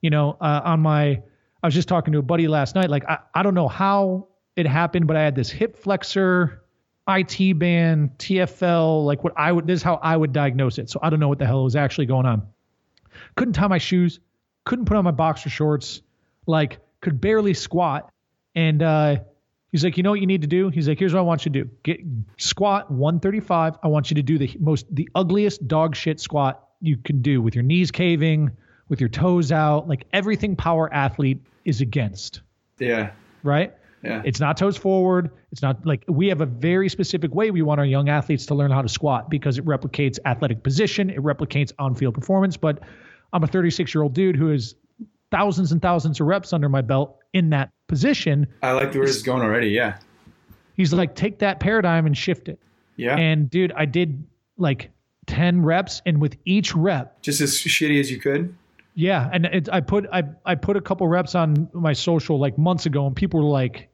you 0.00 0.10
know, 0.10 0.36
uh, 0.40 0.60
on 0.64 0.80
my, 0.80 1.22
I 1.62 1.66
was 1.66 1.74
just 1.74 1.88
talking 1.88 2.12
to 2.12 2.18
a 2.18 2.22
buddy 2.22 2.48
last 2.48 2.74
night. 2.74 2.90
Like, 2.90 3.04
I, 3.08 3.18
I 3.34 3.42
don't 3.42 3.54
know 3.54 3.68
how 3.68 4.28
it 4.56 4.66
happened, 4.66 5.06
but 5.06 5.16
I 5.16 5.22
had 5.22 5.34
this 5.34 5.50
hip 5.50 5.76
flexor, 5.76 6.62
IT 7.08 7.58
band, 7.58 8.10
TFL, 8.18 9.04
like 9.04 9.24
what 9.24 9.32
I 9.36 9.50
would, 9.52 9.66
this 9.66 9.80
is 9.80 9.82
how 9.82 9.98
I 10.02 10.16
would 10.16 10.32
diagnose 10.32 10.78
it. 10.78 10.90
So 10.90 11.00
I 11.02 11.10
don't 11.10 11.20
know 11.20 11.28
what 11.28 11.38
the 11.38 11.46
hell 11.46 11.64
was 11.64 11.76
actually 11.76 12.06
going 12.06 12.26
on. 12.26 12.46
Couldn't 13.36 13.54
tie 13.54 13.66
my 13.68 13.78
shoes, 13.78 14.20
couldn't 14.64 14.84
put 14.86 14.96
on 14.96 15.04
my 15.04 15.10
boxer 15.10 15.50
shorts, 15.50 16.02
like 16.46 16.78
could 17.00 17.20
barely 17.20 17.54
squat. 17.54 18.10
And, 18.54 18.82
uh, 18.82 19.16
He's 19.72 19.82
like, 19.82 19.96
you 19.96 20.02
know 20.02 20.10
what 20.10 20.20
you 20.20 20.26
need 20.26 20.42
to 20.42 20.46
do? 20.46 20.68
He's 20.68 20.86
like, 20.86 20.98
here's 20.98 21.14
what 21.14 21.20
I 21.20 21.22
want 21.22 21.46
you 21.46 21.52
to 21.52 21.64
do. 21.64 21.70
Get 21.82 22.00
squat 22.36 22.90
135. 22.90 23.78
I 23.82 23.88
want 23.88 24.10
you 24.10 24.16
to 24.16 24.22
do 24.22 24.36
the 24.36 24.54
most 24.60 24.84
the 24.94 25.08
ugliest 25.14 25.66
dog 25.66 25.96
shit 25.96 26.20
squat 26.20 26.62
you 26.82 26.96
can 26.96 27.22
do 27.22 27.40
with 27.40 27.54
your 27.54 27.64
knees 27.64 27.90
caving, 27.90 28.50
with 28.88 29.00
your 29.00 29.08
toes 29.08 29.52
out, 29.52 29.88
like 29.88 30.04
everything 30.12 30.56
power 30.56 30.92
athlete 30.92 31.40
is 31.64 31.80
against. 31.80 32.42
Yeah. 32.78 33.12
Right? 33.42 33.72
Yeah. 34.02 34.20
It's 34.24 34.40
not 34.40 34.56
toes 34.56 34.76
forward. 34.76 35.30
It's 35.52 35.62
not 35.62 35.86
like 35.86 36.04
we 36.08 36.26
have 36.28 36.40
a 36.40 36.46
very 36.46 36.88
specific 36.88 37.34
way 37.34 37.52
we 37.52 37.62
want 37.62 37.78
our 37.78 37.86
young 37.86 38.08
athletes 38.08 38.46
to 38.46 38.54
learn 38.54 38.72
how 38.72 38.82
to 38.82 38.88
squat 38.88 39.30
because 39.30 39.58
it 39.58 39.64
replicates 39.64 40.18
athletic 40.24 40.62
position, 40.64 41.08
it 41.08 41.20
replicates 41.20 41.72
on-field 41.78 42.14
performance, 42.14 42.56
but 42.56 42.80
I'm 43.32 43.44
a 43.44 43.46
36-year-old 43.46 44.12
dude 44.12 44.34
who 44.34 44.48
has 44.48 44.74
thousands 45.30 45.72
and 45.72 45.80
thousands 45.80 46.20
of 46.20 46.26
reps 46.26 46.52
under 46.52 46.68
my 46.68 46.82
belt 46.82 47.16
in 47.32 47.50
that 47.50 47.70
position. 47.86 48.46
I 48.62 48.72
like 48.72 48.92
the 48.92 48.98
way 48.98 49.06
it's 49.06 49.22
going 49.22 49.42
already, 49.42 49.68
yeah. 49.68 49.98
He's 50.74 50.92
like 50.92 51.14
take 51.14 51.38
that 51.38 51.60
paradigm 51.60 52.06
and 52.06 52.16
shift 52.16 52.48
it. 52.48 52.58
Yeah. 52.96 53.16
And 53.16 53.48
dude, 53.48 53.72
I 53.76 53.84
did 53.84 54.24
like 54.58 54.90
10 55.26 55.62
reps 55.62 56.02
and 56.04 56.20
with 56.20 56.36
each 56.44 56.74
rep 56.74 57.20
just 57.22 57.40
as 57.40 57.52
shitty 57.54 58.00
as 58.00 58.10
you 58.10 58.18
could 58.18 58.54
yeah 58.94 59.30
and 59.32 59.46
it, 59.46 59.68
i 59.72 59.80
put 59.80 60.06
I, 60.12 60.24
I 60.44 60.54
put 60.54 60.76
a 60.76 60.80
couple 60.80 61.06
reps 61.06 61.34
on 61.34 61.68
my 61.72 61.92
social 61.92 62.38
like 62.38 62.58
months 62.58 62.86
ago 62.86 63.06
and 63.06 63.14
people 63.14 63.40
were 63.42 63.50
like 63.50 63.88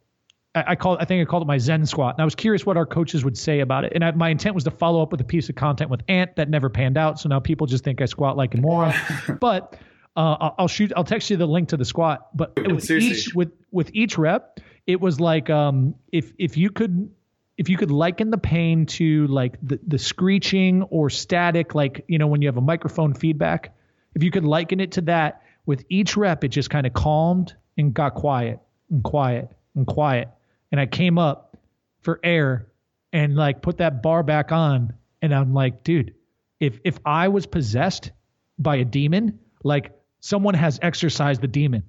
I, 0.54 0.64
I 0.68 0.76
call 0.76 0.98
I 0.98 1.04
think 1.04 1.26
I 1.26 1.30
called 1.30 1.42
it 1.42 1.46
my 1.46 1.58
Zen 1.58 1.86
squat. 1.86 2.14
And 2.14 2.22
I 2.22 2.24
was 2.24 2.34
curious 2.34 2.64
what 2.64 2.76
our 2.76 2.86
coaches 2.86 3.24
would 3.24 3.36
say 3.36 3.60
about 3.60 3.84
it. 3.84 3.92
And 3.94 4.04
I, 4.04 4.10
my 4.12 4.30
intent 4.30 4.54
was 4.54 4.64
to 4.64 4.70
follow 4.70 5.02
up 5.02 5.12
with 5.12 5.20
a 5.20 5.24
piece 5.24 5.48
of 5.48 5.54
content 5.54 5.90
with 5.90 6.00
Ant 6.08 6.36
that 6.36 6.48
never 6.48 6.68
panned 6.68 6.96
out. 6.96 7.20
So 7.20 7.28
now 7.28 7.40
people 7.40 7.66
just 7.66 7.84
think 7.84 8.00
I 8.00 8.06
squat 8.06 8.36
like 8.36 8.54
a 8.54 8.58
moron. 8.58 8.94
but 9.40 9.78
uh, 10.16 10.50
I'll 10.58 10.68
shoot. 10.68 10.92
I'll 10.96 11.04
text 11.04 11.30
you 11.30 11.36
the 11.36 11.46
link 11.46 11.68
to 11.68 11.76
the 11.76 11.84
squat. 11.84 12.36
But 12.36 12.56
with 12.56 12.84
Seriously. 12.84 13.10
each 13.10 13.34
with 13.34 13.52
with 13.70 13.90
each 13.94 14.18
rep, 14.18 14.58
it 14.86 15.00
was 15.00 15.20
like 15.20 15.48
um, 15.48 15.94
if 16.10 16.32
if 16.38 16.56
you 16.56 16.70
could 16.70 17.10
if 17.58 17.68
you 17.68 17.76
could 17.76 17.90
liken 17.90 18.30
the 18.30 18.38
pain 18.38 18.86
to 18.86 19.26
like 19.26 19.58
the, 19.60 19.80
the 19.86 19.98
screeching 19.98 20.84
or 20.84 21.10
static, 21.10 21.74
like, 21.74 22.04
you 22.06 22.16
know, 22.16 22.28
when 22.28 22.40
you 22.40 22.48
have 22.48 22.56
a 22.56 22.62
microphone 22.62 23.12
feedback, 23.12 23.74
if 24.14 24.22
you 24.22 24.30
could 24.30 24.44
liken 24.44 24.80
it 24.80 24.92
to 24.92 25.00
that, 25.02 25.42
with 25.66 25.84
each 25.90 26.16
rep, 26.16 26.44
it 26.44 26.48
just 26.48 26.70
kind 26.70 26.86
of 26.86 26.94
calmed 26.94 27.54
and 27.76 27.92
got 27.92 28.14
quiet 28.14 28.58
and 28.90 29.04
quiet 29.04 29.50
and 29.74 29.86
quiet. 29.86 30.30
And 30.72 30.80
I 30.80 30.86
came 30.86 31.18
up 31.18 31.58
for 32.00 32.20
air 32.24 32.68
and 33.12 33.36
like 33.36 33.60
put 33.60 33.76
that 33.78 34.02
bar 34.02 34.22
back 34.22 34.50
on. 34.50 34.94
And 35.20 35.34
I'm 35.34 35.52
like, 35.52 35.84
dude, 35.84 36.14
if 36.60 36.80
if 36.84 36.98
I 37.04 37.28
was 37.28 37.44
possessed 37.44 38.12
by 38.58 38.76
a 38.76 38.84
demon, 38.84 39.40
like 39.62 39.92
someone 40.20 40.54
has 40.54 40.78
exorcised 40.80 41.42
the 41.42 41.48
demon. 41.48 41.82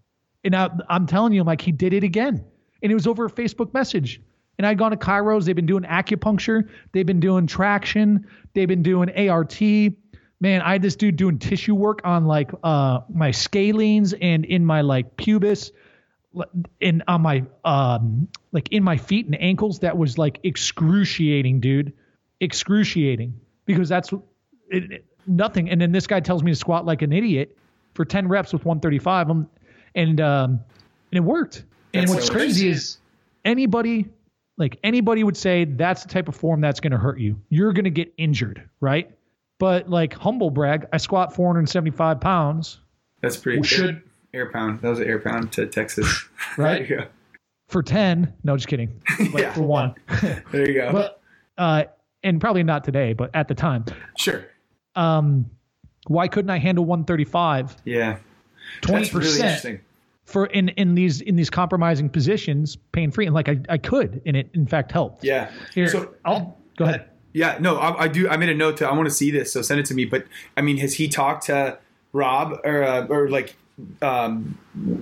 And 0.43 0.55
I, 0.55 0.69
I'm 0.89 1.05
telling 1.05 1.31
you, 1.31 1.43
like 1.43 1.61
he 1.61 1.71
did 1.71 1.93
it 1.93 2.03
again. 2.03 2.43
And 2.81 2.91
it 2.91 2.95
was 2.95 3.07
over 3.07 3.25
a 3.25 3.31
Facebook 3.31 3.73
message. 3.73 4.21
And 4.59 4.67
I'd 4.67 4.77
gone 4.77 4.91
to 4.91 4.97
chiros. 4.97 5.45
They've 5.45 5.55
been 5.55 5.65
doing 5.65 5.83
acupuncture. 5.83 6.69
They've 6.91 7.05
been 7.05 7.21
doing 7.21 7.47
traction. 7.47 8.27
They've 8.53 8.67
been 8.67 8.83
doing 8.83 9.09
ART. 9.29 9.59
Man, 9.61 10.61
I 10.61 10.73
had 10.73 10.81
this 10.81 10.95
dude 10.95 11.15
doing 11.15 11.39
tissue 11.39 11.73
work 11.73 12.01
on 12.03 12.25
like 12.25 12.51
uh 12.63 12.99
my 13.11 13.29
scalenes 13.29 14.13
and 14.21 14.45
in 14.45 14.65
my 14.65 14.81
like 14.81 15.17
pubis 15.17 15.71
and 16.81 17.03
on 17.07 17.21
my 17.21 17.43
um 17.65 18.27
like 18.51 18.71
in 18.71 18.83
my 18.83 18.97
feet 18.97 19.25
and 19.25 19.41
ankles 19.41 19.79
that 19.79 19.97
was 19.97 20.17
like 20.17 20.39
excruciating 20.43 21.59
dude 21.59 21.93
excruciating 22.39 23.39
because 23.65 23.89
that's 23.89 24.13
it, 24.69 24.91
it, 24.91 25.05
nothing 25.25 25.69
and 25.69 25.81
then 25.81 25.91
this 25.91 26.05
guy 26.05 26.19
tells 26.19 26.43
me 26.43 26.51
to 26.51 26.55
squat 26.55 26.85
like 26.85 27.01
an 27.01 27.11
idiot 27.11 27.57
for 27.95 28.05
10 28.05 28.27
reps 28.27 28.53
with 28.53 28.63
135 28.63 29.29
um, 29.29 29.49
and 29.95 30.21
um 30.21 30.59
and 31.11 31.17
it 31.17 31.23
worked 31.23 31.63
and 31.93 32.09
what's 32.09 32.27
so 32.27 32.33
crazy 32.33 32.69
is 32.69 32.99
anybody 33.43 34.05
like 34.59 34.77
anybody 34.83 35.23
would 35.23 35.35
say 35.37 35.63
that's 35.65 36.03
the 36.03 36.09
type 36.09 36.27
of 36.27 36.35
form 36.35 36.61
that's 36.61 36.79
going 36.79 36.91
to 36.91 36.97
hurt 36.97 37.19
you 37.19 37.41
you're 37.49 37.73
going 37.73 37.85
to 37.85 37.89
get 37.89 38.13
injured 38.17 38.61
right 38.81 39.09
but 39.57 39.89
like 39.89 40.13
humble 40.13 40.51
brag 40.51 40.85
i 40.93 40.97
squat 40.97 41.33
475 41.35 42.19
pounds 42.21 42.79
That's 43.21 43.37
pretty 43.37 43.63
Should- 43.63 44.03
air, 44.33 44.51
pound. 44.51 44.81
That 44.81 44.89
was 44.89 44.99
an 44.99 45.07
air 45.07 45.17
pound 45.19 45.51
to 45.53 45.65
Texas. 45.65 46.07
Right. 46.57 46.87
there 46.87 46.97
you 46.99 47.03
go. 47.03 47.07
for 47.67 47.81
10 47.81 48.31
no 48.43 48.55
just 48.57 48.67
kidding 48.67 49.01
like 49.33 49.43
Yeah. 49.43 49.53
for 49.53 49.61
one 49.63 49.95
There 50.51 50.67
you 50.67 50.73
go. 50.75 50.91
but 50.91 51.21
uh 51.57 51.85
and 52.23 52.39
probably 52.41 52.63
not 52.63 52.83
today 52.83 53.13
but 53.13 53.31
at 53.33 53.47
the 53.47 53.55
time 53.55 53.85
sure. 54.17 54.45
um 54.95 55.49
why 56.07 56.27
couldn't 56.27 56.49
i 56.51 56.57
handle 56.59 56.85
135 56.85 57.75
Yeah. 57.85 58.17
20% 58.81 58.91
That's 58.91 59.13
really 59.13 59.27
interesting. 59.39 59.79
For 60.29 60.45
in 60.47 60.69
in 60.69 60.95
these 60.95 61.21
in 61.21 61.35
these 61.35 61.49
compromising 61.49 62.09
positions 62.09 62.77
pain 62.91 63.11
free 63.11 63.25
and 63.25 63.33
like 63.35 63.49
I, 63.49 63.57
I 63.67 63.77
could 63.77 64.21
and 64.25 64.37
it 64.37 64.49
in 64.53 64.67
fact 64.67 64.91
helped 64.91 65.23
Yeah. 65.23 65.49
here 65.73 65.87
So 65.87 66.13
i'll 66.25 66.57
go 66.77 66.85
ahead 66.85 67.05
Yeah, 67.33 67.57
no, 67.59 67.77
I, 67.77 68.05
I 68.05 68.07
do. 68.07 68.27
I 68.27 68.37
made 68.37 68.49
a 68.49 68.55
note 68.55 68.77
to. 68.77 68.87
I 68.89 68.93
want 68.93 69.07
to 69.07 69.13
see 69.13 69.29
this, 69.29 69.53
so 69.53 69.61
send 69.61 69.79
it 69.79 69.85
to 69.87 69.93
me. 69.93 70.05
But 70.05 70.25
I 70.57 70.61
mean, 70.61 70.77
has 70.77 70.95
he 70.95 71.07
talked 71.07 71.45
to 71.45 71.77
Robb 72.11 72.59
or 72.63 72.83
uh, 72.83 73.05
or 73.07 73.29
like, 73.29 73.55
um, 74.01 74.57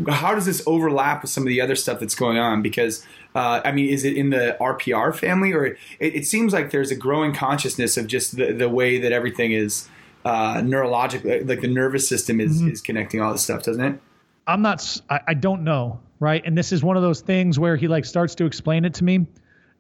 how 0.09 0.35
does 0.35 0.45
this 0.45 0.61
overlap 0.67 1.21
with 1.21 1.31
some 1.31 1.43
of 1.43 1.47
the 1.47 1.61
other 1.61 1.75
stuff 1.75 2.01
that's 2.01 2.15
going 2.15 2.37
on? 2.37 2.61
Because 2.61 3.05
uh, 3.33 3.61
I 3.63 3.71
mean, 3.71 3.87
is 3.89 4.03
it 4.03 4.17
in 4.17 4.29
the 4.31 4.57
RPR 4.59 5.15
family, 5.15 5.53
or 5.53 5.65
it, 5.67 5.77
it 5.99 6.25
seems 6.25 6.51
like 6.51 6.71
there's 6.71 6.91
a 6.91 6.95
growing 6.95 7.33
consciousness 7.33 7.95
of 7.95 8.07
just 8.07 8.35
the 8.35 8.51
the 8.51 8.67
way 8.67 8.99
that 8.99 9.13
everything 9.13 9.53
is 9.53 9.87
uh, 10.25 10.61
neurological, 10.65 11.31
like 11.45 11.61
the 11.61 11.67
nervous 11.69 12.09
system 12.09 12.41
is 12.41 12.61
is 12.61 12.81
connecting 12.81 13.21
all 13.21 13.31
this 13.31 13.43
stuff, 13.43 13.63
doesn't 13.63 13.83
it? 13.83 14.01
I'm 14.47 14.61
not 14.61 15.01
I 15.09 15.33
don't 15.33 15.63
know 15.63 15.99
right? 16.19 16.41
And 16.43 16.57
this 16.57 16.71
is 16.71 16.83
one 16.83 16.97
of 16.97 17.03
those 17.03 17.21
things 17.21 17.59
where 17.59 17.75
he 17.75 17.87
like 17.87 18.03
starts 18.03 18.33
to 18.35 18.45
explain 18.45 18.85
it 18.85 18.95
to 18.95 19.03
me. 19.03 19.27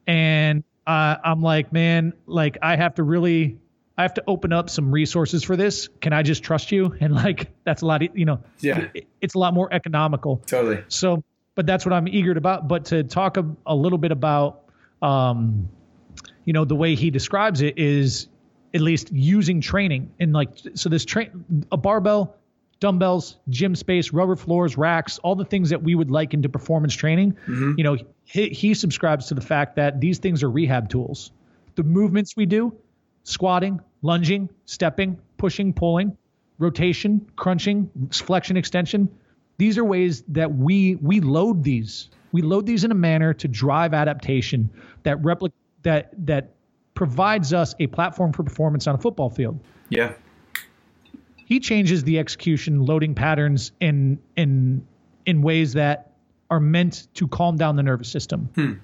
And 0.05 0.63
uh, 0.85 1.15
i'm 1.23 1.41
like 1.41 1.73
man 1.73 2.13
like 2.27 2.57
i 2.61 2.75
have 2.75 2.93
to 2.95 3.03
really 3.03 3.57
i 3.97 4.03
have 4.03 4.13
to 4.13 4.23
open 4.27 4.53
up 4.53 4.69
some 4.69 4.91
resources 4.91 5.43
for 5.43 5.55
this. 5.57 5.89
Can 5.99 6.13
i 6.13 6.21
just 6.21 6.43
trust 6.43 6.71
you? 6.71 6.95
And 7.01 7.15
like 7.15 7.49
that's 7.63 7.81
a 7.81 7.85
lot 7.87 8.03
e- 8.03 8.11
you 8.13 8.25
know 8.25 8.39
Yeah. 8.59 8.87
it- 8.93 9.07
it's 9.19 9.33
a 9.33 9.39
lot 9.39 9.53
more 9.55 9.67
economical. 9.73 10.37
Totally. 10.45 10.83
so 10.89 11.23
but 11.55 11.65
that's 11.65 11.85
what 11.85 11.93
i'm 11.93 12.07
eager 12.07 12.31
about 12.37 12.67
but 12.67 12.85
to 12.85 13.03
talk 13.03 13.37
a, 13.37 13.45
a 13.65 13.73
little 13.75 13.97
bit 13.97 14.11
about 14.11 14.65
um 15.01 15.69
you 16.45 16.53
know 16.53 16.65
the 16.65 16.75
way 16.75 16.93
he 16.95 17.09
describes 17.09 17.61
it 17.61 17.79
is 17.79 18.27
at 18.75 18.81
least 18.81 19.11
using 19.11 19.59
training. 19.61 20.11
And 20.19 20.33
like 20.33 20.49
so 20.75 20.89
this 20.89 21.03
train 21.05 21.65
a 21.71 21.77
barbell 21.77 22.35
dumbbells 22.79 23.37
gym 23.49 23.75
space 23.75 24.13
rubber 24.13 24.35
floors 24.35 24.77
racks 24.77 25.17
all 25.19 25.35
the 25.35 25.45
things 25.45 25.69
that 25.69 25.81
we 25.81 25.95
would 25.95 26.11
like 26.11 26.33
into 26.33 26.49
performance 26.49 26.93
training. 26.93 27.33
Mm-hmm. 27.47 27.73
You 27.77 27.83
know 27.83 27.97
he, 28.25 28.49
he 28.49 28.73
subscribes 28.73 29.27
to 29.27 29.33
the 29.33 29.41
fact 29.41 29.75
that 29.75 29.99
these 29.99 30.19
things 30.19 30.43
are 30.43 30.49
rehab 30.49 30.89
tools. 30.89 31.31
The 31.75 31.83
movements 31.83 32.35
we 32.35 32.45
do 32.45 32.75
squatting 33.23 33.81
lunging 34.01 34.49
stepping 34.65 35.19
pushing 35.37 35.73
pulling 35.73 36.15
rotation 36.59 37.27
crunching 37.35 37.89
flexion 38.11 38.57
extension 38.57 39.09
these 39.57 39.77
are 39.77 39.83
ways 39.83 40.23
that 40.29 40.55
we 40.55 40.95
we 40.95 41.19
load 41.19 41.63
these. 41.63 42.09
We 42.31 42.41
load 42.41 42.65
these 42.65 42.83
in 42.83 42.91
a 42.91 42.95
manner 42.95 43.33
to 43.33 43.47
drive 43.47 43.93
adaptation 43.93 44.69
that 45.03 45.21
repli- 45.21 45.51
that 45.83 46.11
that 46.25 46.51
provides 46.93 47.53
us 47.53 47.75
a 47.79 47.87
platform 47.87 48.33
for 48.33 48.43
performance 48.43 48.87
on 48.87 48.95
a 48.95 48.97
football 48.97 49.29
field. 49.29 49.59
Yeah. 49.89 50.13
He 51.49 51.61
changes 51.61 52.03
the 52.03 52.19
execution 52.19 52.85
loading 52.85 53.15
patterns 53.15 53.71
in 53.79 54.19
in 54.35 54.85
in 55.25 55.41
ways 55.41 55.73
that 55.73 56.11
are 56.49 56.59
meant 56.59 57.07
to 57.13 57.25
calm 57.29 57.55
down 57.55 57.77
the 57.77 57.83
nervous 57.83 58.09
system. 58.11 58.81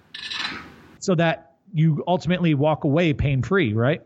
So 0.99 1.15
that 1.15 1.55
you 1.73 2.01
ultimately 2.07 2.53
walk 2.53 2.85
away 2.85 3.11
pain 3.13 3.41
free 3.43 3.73
right? 3.73 4.01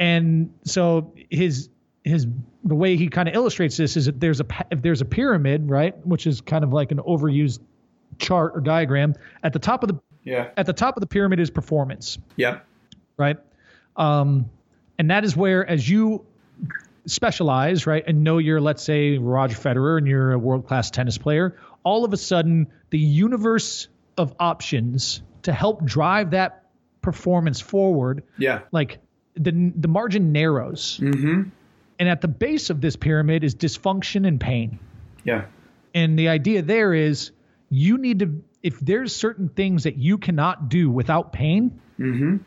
And 0.00 0.52
so 0.64 1.12
his 1.30 1.68
his 2.02 2.26
the 2.64 2.74
way 2.74 2.96
he 2.96 3.08
kind 3.08 3.28
of 3.28 3.34
illustrates 3.36 3.76
this 3.76 3.96
is 3.96 4.06
that 4.06 4.18
there's 4.18 4.40
a 4.40 4.46
if 4.72 4.82
there's 4.82 5.00
a 5.00 5.04
pyramid 5.04 5.68
right 5.70 5.94
which 6.04 6.26
is 6.26 6.40
kind 6.40 6.64
of 6.64 6.72
like 6.72 6.90
an 6.90 6.98
overused 6.98 7.60
chart 8.18 8.52
or 8.56 8.60
diagram 8.60 9.14
at 9.44 9.52
the 9.52 9.58
top 9.60 9.84
of 9.84 9.88
the 9.88 10.00
Yeah. 10.24 10.48
at 10.56 10.66
the 10.66 10.72
top 10.72 10.96
of 10.96 11.00
the 11.00 11.06
pyramid 11.06 11.38
is 11.38 11.48
performance. 11.50 12.18
Yeah. 12.36 12.58
Right? 13.16 13.36
Um, 13.96 14.50
and 14.98 15.10
that 15.10 15.24
is 15.24 15.36
where, 15.36 15.64
as 15.68 15.88
you 15.88 16.24
specialize, 17.06 17.86
right, 17.86 18.04
and 18.06 18.22
know 18.24 18.38
you're, 18.38 18.60
let's 18.60 18.82
say, 18.82 19.18
Roger 19.18 19.56
Federer 19.56 19.98
and 19.98 20.06
you're 20.06 20.32
a 20.32 20.38
world 20.38 20.66
class 20.66 20.90
tennis 20.90 21.18
player, 21.18 21.56
all 21.82 22.04
of 22.04 22.12
a 22.12 22.16
sudden, 22.16 22.68
the 22.90 22.98
universe 22.98 23.88
of 24.18 24.34
options 24.38 25.22
to 25.42 25.52
help 25.52 25.84
drive 25.84 26.32
that 26.32 26.66
performance 27.02 27.60
forward, 27.60 28.22
Yeah. 28.38 28.60
like 28.72 28.98
the 29.34 29.72
the 29.74 29.88
margin 29.88 30.32
narrows. 30.32 30.98
Mm-hmm. 31.02 31.48
And 31.98 32.08
at 32.08 32.20
the 32.20 32.28
base 32.28 32.70
of 32.70 32.80
this 32.80 32.96
pyramid 32.96 33.44
is 33.44 33.54
dysfunction 33.54 34.26
and 34.26 34.40
pain. 34.40 34.78
Yeah. 35.24 35.46
And 35.94 36.18
the 36.18 36.28
idea 36.28 36.62
there 36.62 36.92
is 36.94 37.30
you 37.70 37.96
need 37.98 38.18
to, 38.20 38.42
if 38.62 38.78
there's 38.80 39.14
certain 39.14 39.48
things 39.48 39.84
that 39.84 39.96
you 39.96 40.18
cannot 40.18 40.68
do 40.68 40.90
without 40.90 41.32
pain, 41.32 41.80
Mm-hmm. 41.98 42.38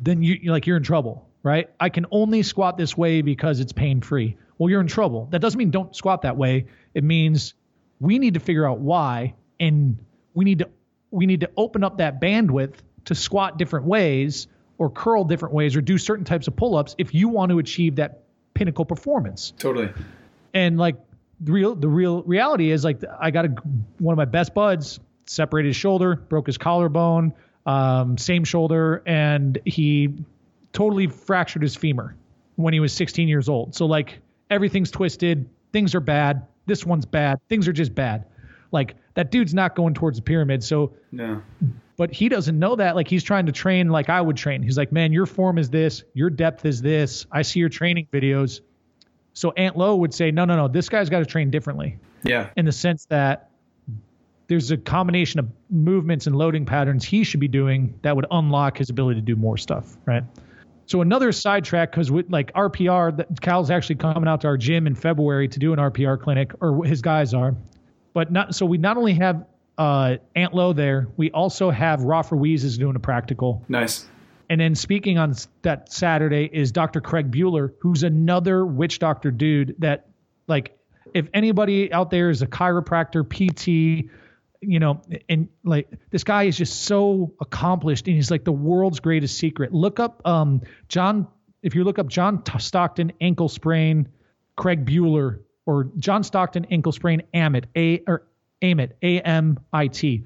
then 0.00 0.22
you 0.22 0.50
like 0.52 0.66
you're 0.66 0.76
in 0.78 0.82
trouble, 0.82 1.27
right? 1.48 1.70
I 1.80 1.88
can 1.88 2.06
only 2.10 2.42
squat 2.42 2.76
this 2.76 2.96
way 2.96 3.22
because 3.22 3.60
it's 3.60 3.72
pain 3.72 4.00
free. 4.02 4.36
Well, 4.58 4.70
you're 4.70 4.80
in 4.80 4.86
trouble. 4.86 5.28
That 5.30 5.40
doesn't 5.40 5.58
mean 5.58 5.70
don't 5.70 5.94
squat 5.96 6.22
that 6.22 6.36
way. 6.36 6.66
It 6.94 7.04
means 7.04 7.54
we 8.00 8.18
need 8.18 8.34
to 8.34 8.40
figure 8.40 8.68
out 8.68 8.80
why, 8.80 9.34
and 9.58 9.98
we 10.34 10.44
need 10.44 10.58
to 10.60 10.68
we 11.10 11.26
need 11.26 11.40
to 11.40 11.50
open 11.56 11.82
up 11.82 11.98
that 11.98 12.20
bandwidth 12.20 12.74
to 13.06 13.14
squat 13.14 13.56
different 13.56 13.86
ways 13.86 14.46
or 14.76 14.90
curl 14.90 15.24
different 15.24 15.54
ways 15.54 15.74
or 15.74 15.80
do 15.80 15.96
certain 15.96 16.24
types 16.24 16.46
of 16.46 16.54
pull-ups 16.54 16.94
if 16.98 17.14
you 17.14 17.28
want 17.28 17.50
to 17.50 17.58
achieve 17.58 17.96
that 17.96 18.24
pinnacle 18.52 18.84
performance 18.84 19.54
Totally. 19.58 19.88
and 20.52 20.76
like 20.76 20.96
the 21.40 21.52
real 21.52 21.74
the 21.74 21.88
real 21.88 22.22
reality 22.24 22.70
is 22.70 22.84
like 22.84 23.02
I 23.18 23.30
got 23.30 23.46
a 23.46 23.48
one 23.98 24.12
of 24.12 24.18
my 24.18 24.26
best 24.26 24.54
buds 24.54 25.00
separated 25.26 25.68
his 25.68 25.76
shoulder, 25.76 26.16
broke 26.16 26.46
his 26.46 26.58
collarbone, 26.58 27.32
um, 27.66 28.18
same 28.18 28.44
shoulder, 28.44 29.02
and 29.06 29.58
he 29.64 30.14
totally 30.72 31.06
fractured 31.06 31.62
his 31.62 31.74
femur 31.76 32.14
when 32.56 32.72
he 32.74 32.80
was 32.80 32.92
16 32.92 33.28
years 33.28 33.48
old. 33.48 33.74
So 33.74 33.86
like 33.86 34.18
everything's 34.50 34.90
twisted, 34.90 35.48
things 35.72 35.94
are 35.94 36.00
bad. 36.00 36.46
This 36.66 36.84
one's 36.84 37.06
bad. 37.06 37.38
Things 37.48 37.66
are 37.68 37.72
just 37.72 37.94
bad. 37.94 38.24
Like 38.72 38.96
that 39.14 39.30
dude's 39.30 39.54
not 39.54 39.74
going 39.74 39.94
towards 39.94 40.18
the 40.18 40.22
pyramid. 40.22 40.62
So 40.62 40.92
No. 41.12 41.40
but 41.96 42.12
he 42.12 42.28
doesn't 42.28 42.58
know 42.58 42.76
that. 42.76 42.94
Like 42.96 43.08
he's 43.08 43.22
trying 43.24 43.46
to 43.46 43.52
train 43.52 43.88
like 43.88 44.08
I 44.10 44.20
would 44.20 44.36
train. 44.36 44.62
He's 44.62 44.76
like, 44.76 44.92
man, 44.92 45.12
your 45.12 45.26
form 45.26 45.56
is 45.58 45.70
this, 45.70 46.04
your 46.14 46.30
depth 46.30 46.64
is 46.66 46.82
this. 46.82 47.26
I 47.32 47.42
see 47.42 47.60
your 47.60 47.68
training 47.70 48.08
videos. 48.12 48.60
So 49.32 49.52
Ant 49.52 49.76
Lowe 49.78 49.96
would 49.96 50.12
say, 50.12 50.30
no, 50.30 50.44
no, 50.44 50.56
no, 50.56 50.68
this 50.68 50.88
guy's 50.88 51.08
got 51.08 51.20
to 51.20 51.26
train 51.26 51.50
differently 51.50 51.96
Yeah. 52.24 52.50
in 52.56 52.64
the 52.66 52.72
sense 52.72 53.04
that 53.06 53.48
there's 54.48 54.70
a 54.70 54.76
combination 54.76 55.38
of 55.40 55.48
movements 55.70 56.26
and 56.26 56.34
loading 56.36 56.64
patterns 56.66 57.04
he 57.04 57.22
should 57.22 57.38
be 57.40 57.48
doing 57.48 57.98
that 58.02 58.16
would 58.16 58.26
unlock 58.30 58.78
his 58.78 58.90
ability 58.90 59.20
to 59.20 59.24
do 59.24 59.36
more 59.36 59.56
stuff, 59.58 59.96
right? 60.06 60.24
So 60.88 61.02
another 61.02 61.32
sidetrack 61.32 61.90
because 61.90 62.10
with 62.10 62.30
like 62.30 62.50
RPR, 62.54 63.14
that 63.18 63.40
Cal's 63.42 63.70
actually 63.70 63.96
coming 63.96 64.26
out 64.26 64.40
to 64.40 64.46
our 64.46 64.56
gym 64.56 64.86
in 64.86 64.94
February 64.94 65.46
to 65.46 65.58
do 65.58 65.74
an 65.74 65.78
RPR 65.78 66.18
clinic, 66.18 66.52
or 66.60 66.82
his 66.82 67.02
guys 67.02 67.34
are. 67.34 67.54
But 68.14 68.32
not 68.32 68.54
so 68.54 68.64
we 68.64 68.78
not 68.78 68.96
only 68.96 69.12
have 69.14 69.44
uh, 69.76 70.16
Ant 70.34 70.54
Lowe 70.54 70.72
there, 70.72 71.08
we 71.18 71.30
also 71.30 71.70
have 71.70 72.02
Rafa 72.02 72.34
Ruiz 72.34 72.64
is 72.64 72.78
doing 72.78 72.96
a 72.96 73.00
practical. 73.00 73.62
Nice. 73.68 74.08
and 74.48 74.58
then 74.60 74.74
speaking 74.74 75.18
on 75.18 75.34
that 75.60 75.92
Saturday 75.92 76.48
is 76.50 76.72
Dr. 76.72 77.02
Craig 77.02 77.30
Buhler, 77.30 77.74
who's 77.80 78.02
another 78.02 78.64
witch 78.64 78.98
doctor 78.98 79.30
dude 79.30 79.74
that, 79.78 80.08
like, 80.46 80.74
if 81.12 81.28
anybody 81.34 81.92
out 81.92 82.10
there 82.10 82.30
is 82.30 82.40
a 82.40 82.46
chiropractor, 82.46 83.24
PT, 83.28 84.10
you 84.60 84.78
know, 84.78 85.00
and 85.28 85.48
like 85.64 85.88
this 86.10 86.24
guy 86.24 86.44
is 86.44 86.56
just 86.56 86.84
so 86.84 87.32
accomplished 87.40 88.06
and 88.06 88.16
he's 88.16 88.30
like 88.30 88.44
the 88.44 88.52
world's 88.52 89.00
greatest 89.00 89.38
secret. 89.38 89.72
Look 89.72 90.00
up 90.00 90.20
um, 90.26 90.62
John, 90.88 91.26
if 91.62 91.74
you 91.74 91.84
look 91.84 91.98
up 91.98 92.08
John 92.08 92.42
Stockton 92.58 93.12
ankle 93.20 93.48
sprain, 93.48 94.08
Craig 94.56 94.84
Buhler, 94.84 95.40
or 95.66 95.90
John 95.98 96.24
Stockton 96.24 96.66
ankle 96.70 96.92
sprain, 96.92 97.22
Amit, 97.34 97.64
A 97.76 98.02
or 98.06 98.26
Amit, 98.62 98.92
A 99.02 99.20
M 99.20 99.58
I 99.72 99.86
T 99.86 100.24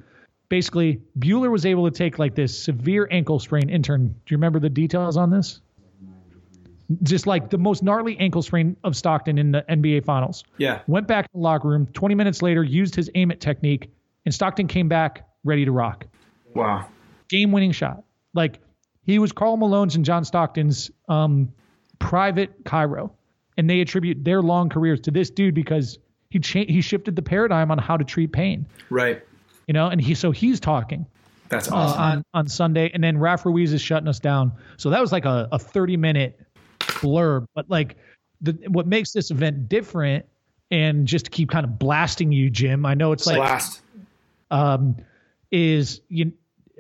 basically 0.53 1.01
Buhler 1.19 1.51
was 1.51 1.65
able 1.65 1.91
to 1.91 1.91
take 1.91 2.19
like 2.19 2.35
this 2.35 2.63
severe 2.63 3.09
ankle 3.11 3.39
sprain 3.39 3.71
intern. 3.71 4.09
Do 4.09 4.15
you 4.29 4.37
remember 4.37 4.61
the 4.61 4.69
details 4.69 5.17
on 5.17 5.31
this? 5.31 5.63
Just 7.03 7.27
like 7.27 7.49
the 7.49 7.57
most 7.57 7.83
gnarly 7.83 8.19
ankle 8.19 8.43
sprain 8.43 8.77
of 8.85 8.95
Stockton 8.95 9.39
in 9.39 9.51
the 9.51 9.65
NBA 9.71 10.05
finals. 10.05 10.45
Yeah. 10.59 10.81
Went 10.87 11.09
back 11.09 11.25
to 11.25 11.31
the 11.33 11.41
locker 11.41 11.69
room. 11.69 11.87
20 11.95 12.15
minutes 12.15 12.43
later, 12.43 12.63
used 12.63 12.95
his 12.95 13.09
AMIT 13.15 13.41
technique, 13.41 13.91
and 14.25 14.35
Stockton 14.35 14.67
came 14.69 14.89
back 14.89 15.27
ready 15.45 15.65
to 15.65 15.73
rock. 15.73 16.07
Wow. 16.55 16.89
Game 17.29 17.53
winning 17.53 17.73
shot. 17.73 18.03
Like 18.35 18.61
he 19.05 19.19
was 19.19 19.33
Karl 19.33 19.57
Malone's 19.57 19.97
and 19.97 20.05
John 20.05 20.25
Stockton's 20.25 20.91
um, 21.09 21.53
private 21.99 22.65
chiro. 22.65 23.11
And 23.59 23.69
they 23.69 23.83
attribute 23.83 24.25
their 24.25 24.41
long 24.41 24.71
careers 24.71 25.01
to 25.01 25.11
this 25.11 25.29
dude 25.29 25.55
because 25.55 25.99
he 26.31 26.39
cha- 26.39 26.65
he 26.67 26.81
shifted 26.81 27.17
the 27.17 27.23
paradigm 27.23 27.71
on 27.71 27.77
how 27.77 27.99
to 27.99 28.05
treat 28.05 28.33
pain. 28.33 28.67
Right 28.89 29.23
you 29.67 29.75
know, 29.75 29.89
and 29.89 30.01
he 30.01 30.15
so 30.15 30.31
he's 30.31 30.61
talking. 30.61 31.07
That's 31.49 31.71
awesome. 31.71 32.01
Uh, 32.01 32.03
on 32.03 32.25
on 32.35 32.49
Sunday, 32.49 32.91
and 32.95 33.03
then 33.03 33.19
Raf 33.19 33.45
Ruiz 33.45 33.73
is 33.73 33.81
shutting 33.81 34.09
us 34.09 34.19
down. 34.19 34.53
So 34.77 34.91
that 34.91 35.01
was 35.01 35.13
like 35.13 35.25
a, 35.25 35.49
a 35.53 35.59
30 35.59 35.97
minute 35.97 36.41
blurb. 36.81 37.47
But 37.55 37.69
like 37.69 37.97
the 38.41 38.53
what 38.69 38.87
makes 38.87 39.13
this 39.13 39.31
event 39.31 39.69
different, 39.69 40.27
and 40.71 41.07
just 41.07 41.27
to 41.27 41.31
keep 41.31 41.51
kind 41.51 41.65
of 41.65 41.79
blasting 41.79 42.33
you, 42.33 42.51
Jim. 42.51 42.87
I 42.87 42.95
know 42.95 43.13
it's 43.13 43.27
like 43.27 43.37
blast. 43.37 43.82
Um, 44.53 44.97
is 45.51 46.01
you 46.09 46.33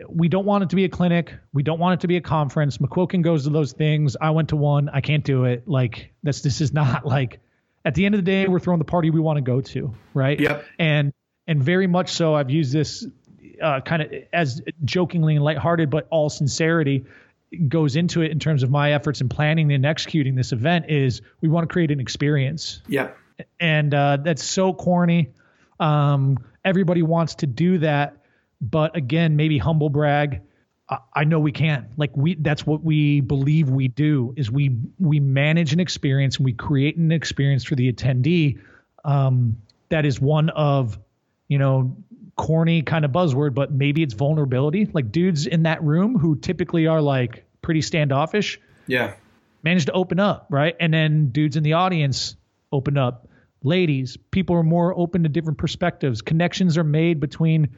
we 0.08 0.28
don't 0.28 0.46
want 0.46 0.64
it 0.64 0.70
to 0.70 0.76
be 0.76 0.84
a 0.84 0.88
clinic. 0.88 1.34
We 1.52 1.62
don't 1.62 1.78
want 1.78 1.94
it 1.94 2.00
to 2.02 2.08
be 2.08 2.16
a 2.16 2.20
conference. 2.20 2.78
McQuilkin 2.78 3.22
goes 3.22 3.44
to 3.44 3.50
those 3.50 3.72
things. 3.72 4.16
I 4.20 4.30
went 4.30 4.48
to 4.50 4.56
one. 4.56 4.88
I 4.88 5.00
can't 5.00 5.24
do 5.24 5.44
it. 5.44 5.66
Like 5.66 6.12
this. 6.22 6.42
This 6.42 6.60
is 6.60 6.72
not 6.72 7.06
like. 7.06 7.40
At 7.84 7.96
the 7.96 8.06
end 8.06 8.14
of 8.14 8.20
the 8.20 8.30
day, 8.30 8.46
we're 8.46 8.60
throwing 8.60 8.78
the 8.78 8.84
party 8.84 9.10
we 9.10 9.18
want 9.18 9.38
to 9.38 9.42
go 9.42 9.60
to, 9.60 9.92
right? 10.14 10.38
Yep. 10.38 10.64
And 10.78 11.12
and 11.48 11.62
very 11.62 11.88
much 11.88 12.10
so. 12.10 12.34
I've 12.34 12.50
used 12.50 12.72
this 12.72 13.04
uh, 13.60 13.80
kind 13.80 14.02
of 14.02 14.12
as 14.32 14.62
jokingly 14.84 15.34
and 15.34 15.44
lighthearted, 15.44 15.90
but 15.90 16.06
all 16.10 16.30
sincerity 16.30 17.04
goes 17.68 17.96
into 17.96 18.22
it 18.22 18.30
in 18.30 18.38
terms 18.38 18.62
of 18.62 18.70
my 18.70 18.92
efforts 18.92 19.20
in 19.20 19.28
planning 19.28 19.72
and 19.72 19.84
executing 19.84 20.36
this 20.36 20.52
event. 20.52 20.86
Is 20.90 21.22
we 21.40 21.48
want 21.48 21.68
to 21.68 21.72
create 21.72 21.90
an 21.90 21.98
experience. 21.98 22.82
Yeah. 22.86 23.10
And 23.58 23.92
uh, 23.92 24.18
that's 24.18 24.44
so 24.44 24.72
corny. 24.72 25.30
Um, 25.80 26.38
everybody 26.64 27.02
wants 27.02 27.36
to 27.36 27.46
do 27.46 27.78
that, 27.78 28.16
but 28.60 28.96
again, 28.96 29.36
maybe 29.36 29.58
humble 29.58 29.88
brag. 29.88 30.42
I 31.14 31.24
know 31.24 31.38
we 31.38 31.52
can. 31.52 31.88
Like 31.96 32.14
we, 32.16 32.34
that's 32.34 32.66
what 32.66 32.82
we 32.82 33.22
believe 33.22 33.70
we 33.70 33.88
do. 33.88 34.34
Is 34.36 34.50
we 34.50 34.76
we 34.98 35.20
manage 35.20 35.72
an 35.72 35.80
experience 35.80 36.36
and 36.36 36.44
we 36.44 36.52
create 36.52 36.96
an 36.96 37.12
experience 37.12 37.64
for 37.64 37.76
the 37.76 37.90
attendee 37.90 38.58
um, 39.04 39.56
that 39.88 40.04
is 40.04 40.20
one 40.20 40.50
of 40.50 40.98
you 41.52 41.58
know, 41.58 41.94
corny 42.36 42.80
kind 42.80 43.04
of 43.04 43.10
buzzword, 43.10 43.52
but 43.52 43.70
maybe 43.70 44.02
it's 44.02 44.14
vulnerability. 44.14 44.88
Like 44.90 45.12
dudes 45.12 45.46
in 45.46 45.64
that 45.64 45.82
room 45.82 46.18
who 46.18 46.34
typically 46.34 46.86
are 46.86 47.02
like 47.02 47.44
pretty 47.60 47.82
standoffish. 47.82 48.58
Yeah. 48.86 49.12
Managed 49.62 49.88
to 49.88 49.92
open 49.92 50.18
up, 50.18 50.46
right? 50.48 50.74
And 50.80 50.94
then 50.94 51.28
dudes 51.28 51.56
in 51.56 51.62
the 51.62 51.74
audience 51.74 52.36
open 52.72 52.96
up. 52.96 53.28
Ladies, 53.64 54.16
people 54.30 54.56
are 54.56 54.62
more 54.62 54.96
open 54.98 55.22
to 55.22 55.28
different 55.28 55.58
perspectives. 55.58 56.22
Connections 56.22 56.76
are 56.76 56.84
made 56.84 57.20
between 57.20 57.68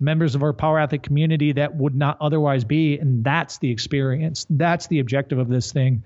members 0.00 0.34
of 0.34 0.42
our 0.42 0.52
power 0.52 0.78
athlete 0.78 1.02
community 1.02 1.52
that 1.52 1.74
would 1.74 1.94
not 1.94 2.16
otherwise 2.20 2.64
be. 2.64 2.98
And 2.98 3.22
that's 3.22 3.58
the 3.58 3.70
experience. 3.70 4.46
That's 4.50 4.86
the 4.88 5.00
objective 5.00 5.38
of 5.38 5.48
this 5.48 5.72
thing. 5.72 6.02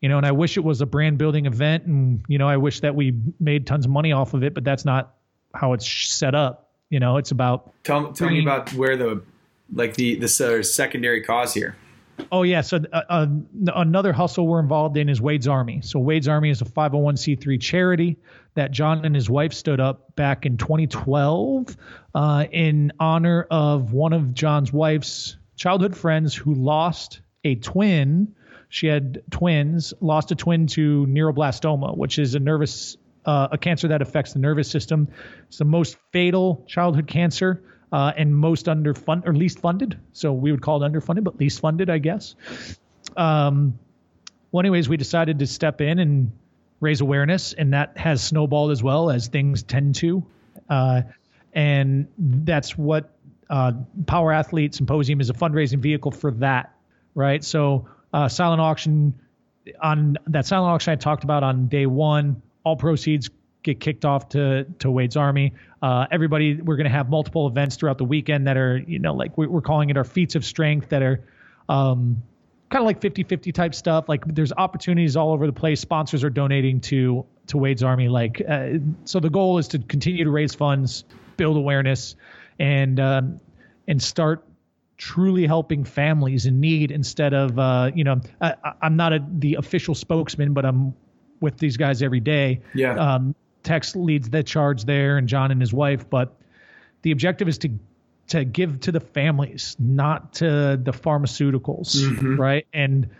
You 0.00 0.08
know, 0.08 0.18
and 0.18 0.26
I 0.26 0.32
wish 0.32 0.56
it 0.56 0.64
was 0.64 0.80
a 0.82 0.86
brand 0.86 1.18
building 1.18 1.46
event 1.46 1.86
and, 1.86 2.22
you 2.28 2.38
know, 2.38 2.48
I 2.48 2.58
wish 2.58 2.80
that 2.80 2.94
we 2.94 3.14
made 3.40 3.66
tons 3.66 3.86
of 3.86 3.90
money 3.90 4.12
off 4.12 4.34
of 4.34 4.44
it, 4.44 4.52
but 4.52 4.62
that's 4.62 4.84
not 4.84 5.14
how 5.54 5.72
it's 5.72 5.90
set 5.90 6.34
up. 6.34 6.70
You 6.90 7.00
know, 7.00 7.16
it's 7.16 7.30
about 7.30 7.72
tell 7.82 8.12
tell 8.12 8.28
me 8.28 8.42
about 8.42 8.72
where 8.74 8.96
the 8.96 9.22
like 9.72 9.94
the 9.94 10.16
the 10.16 10.58
uh, 10.58 10.62
secondary 10.62 11.22
cause 11.22 11.54
here. 11.54 11.76
Oh 12.30 12.42
yeah, 12.42 12.60
so 12.60 12.80
uh, 12.92 13.02
uh, 13.08 13.26
another 13.74 14.12
hustle 14.12 14.46
we're 14.46 14.60
involved 14.60 14.96
in 14.96 15.08
is 15.08 15.20
Wade's 15.20 15.48
Army. 15.48 15.80
So 15.82 15.98
Wade's 15.98 16.28
Army 16.28 16.50
is 16.50 16.60
a 16.60 16.64
501c3 16.64 17.60
charity 17.60 18.16
that 18.54 18.70
John 18.70 19.04
and 19.04 19.14
his 19.14 19.28
wife 19.28 19.52
stood 19.52 19.80
up 19.80 20.14
back 20.14 20.46
in 20.46 20.56
2012 20.56 21.76
uh, 22.14 22.44
in 22.50 22.92
honor 23.00 23.46
of 23.50 23.92
one 23.92 24.12
of 24.12 24.34
John's 24.34 24.72
wife's 24.72 25.36
childhood 25.56 25.96
friends 25.96 26.34
who 26.34 26.54
lost 26.54 27.20
a 27.42 27.56
twin. 27.56 28.34
She 28.68 28.86
had 28.86 29.22
twins, 29.30 29.94
lost 30.00 30.30
a 30.30 30.34
twin 30.34 30.66
to 30.68 31.06
neuroblastoma, 31.06 31.96
which 31.96 32.18
is 32.18 32.34
a 32.34 32.40
nervous 32.40 32.96
uh, 33.24 33.48
a 33.52 33.58
cancer 33.58 33.88
that 33.88 34.02
affects 34.02 34.34
the 34.34 34.38
nervous 34.38 34.70
system. 34.70 35.08
It's 35.48 35.58
the 35.58 35.64
most 35.64 35.96
fatal 36.12 36.64
childhood 36.68 37.06
cancer 37.06 37.62
uh, 37.92 38.12
and 38.16 38.34
most 38.34 38.66
underfunded 38.66 39.26
or 39.26 39.34
least 39.34 39.58
funded. 39.58 39.98
So 40.12 40.32
we 40.32 40.50
would 40.50 40.62
call 40.62 40.82
it 40.82 40.92
underfunded, 40.92 41.24
but 41.24 41.38
least 41.38 41.60
funded, 41.60 41.90
I 41.90 41.98
guess. 41.98 42.34
Um, 43.16 43.78
well, 44.52 44.60
anyways, 44.60 44.88
we 44.88 44.96
decided 44.96 45.38
to 45.40 45.46
step 45.46 45.80
in 45.80 45.98
and 45.98 46.32
raise 46.80 47.00
awareness, 47.00 47.52
and 47.52 47.72
that 47.72 47.96
has 47.96 48.22
snowballed 48.22 48.70
as 48.70 48.82
well 48.82 49.10
as 49.10 49.28
things 49.28 49.62
tend 49.62 49.94
to. 49.96 50.24
Uh, 50.68 51.02
and 51.52 52.06
that's 52.18 52.76
what 52.76 53.12
uh, 53.50 53.72
Power 54.06 54.32
Athlete 54.32 54.74
Symposium 54.74 55.20
is 55.20 55.30
a 55.30 55.34
fundraising 55.34 55.78
vehicle 55.78 56.10
for 56.10 56.30
that, 56.32 56.74
right? 57.14 57.44
So 57.44 57.88
uh, 58.12 58.28
silent 58.28 58.60
auction 58.60 59.14
on 59.80 60.18
that 60.26 60.46
silent 60.46 60.72
auction 60.72 60.92
I 60.92 60.96
talked 60.96 61.24
about 61.24 61.42
on 61.42 61.68
day 61.68 61.86
one 61.86 62.42
all 62.64 62.76
proceeds 62.76 63.30
get 63.64 63.80
kicked 63.80 64.04
off 64.04 64.28
to 64.28 64.64
to 64.78 64.90
Wade's 64.90 65.16
Army. 65.16 65.52
Uh, 65.82 66.06
everybody, 66.12 66.60
we're 66.60 66.76
going 66.76 66.84
to 66.84 66.96
have 66.96 67.10
multiple 67.10 67.48
events 67.48 67.76
throughout 67.76 67.98
the 67.98 68.04
weekend 68.04 68.46
that 68.46 68.56
are, 68.56 68.78
you 68.86 69.00
know, 69.00 69.14
like 69.14 69.36
we're 69.36 69.60
calling 69.60 69.90
it 69.90 69.96
our 69.96 70.04
feats 70.04 70.36
of 70.36 70.44
strength 70.44 70.90
that 70.90 71.02
are 71.02 71.26
um, 71.68 72.22
kind 72.70 72.82
of 72.82 72.86
like 72.86 73.00
50-50 73.00 73.52
type 73.52 73.74
stuff. 73.74 74.08
Like 74.08 74.24
there's 74.26 74.52
opportunities 74.52 75.16
all 75.16 75.32
over 75.32 75.46
the 75.46 75.52
place. 75.52 75.80
Sponsors 75.80 76.22
are 76.22 76.30
donating 76.30 76.80
to 76.82 77.26
to 77.48 77.58
Wade's 77.58 77.82
Army. 77.82 78.08
Like 78.08 78.40
uh, 78.48 78.74
so, 79.04 79.18
the 79.18 79.30
goal 79.30 79.58
is 79.58 79.66
to 79.68 79.78
continue 79.80 80.24
to 80.24 80.30
raise 80.30 80.54
funds, 80.54 81.04
build 81.36 81.56
awareness, 81.56 82.14
and 82.60 83.00
um, 83.00 83.40
and 83.88 84.00
start 84.00 84.46
truly 84.96 85.44
helping 85.44 85.84
families 85.84 86.46
in 86.46 86.60
need 86.60 86.92
instead 86.92 87.34
of 87.34 87.58
uh, 87.58 87.90
you 87.94 88.04
know 88.04 88.20
I, 88.40 88.54
am 88.82 88.96
not 88.96 89.12
a, 89.12 89.24
the 89.38 89.54
official 89.54 89.94
spokesman, 89.94 90.52
but 90.52 90.64
I'm 90.64 90.94
with 91.40 91.58
these 91.58 91.76
guys 91.76 92.02
every 92.02 92.20
day. 92.20 92.60
Yeah. 92.74 92.94
Um, 92.96 93.34
Tex 93.64 93.96
leads 93.96 94.30
the 94.30 94.42
charge 94.42 94.84
there, 94.84 95.16
and 95.18 95.28
John 95.28 95.50
and 95.50 95.60
his 95.60 95.72
wife. 95.72 96.08
But 96.08 96.36
the 97.02 97.10
objective 97.10 97.48
is 97.48 97.58
to 97.58 97.70
to 98.28 98.44
give 98.44 98.80
to 98.80 98.92
the 98.92 99.00
families, 99.00 99.76
not 99.78 100.34
to 100.34 100.78
the 100.82 100.92
pharmaceuticals, 100.92 101.96
mm-hmm. 101.96 102.40
right? 102.40 102.66
And 102.72 103.10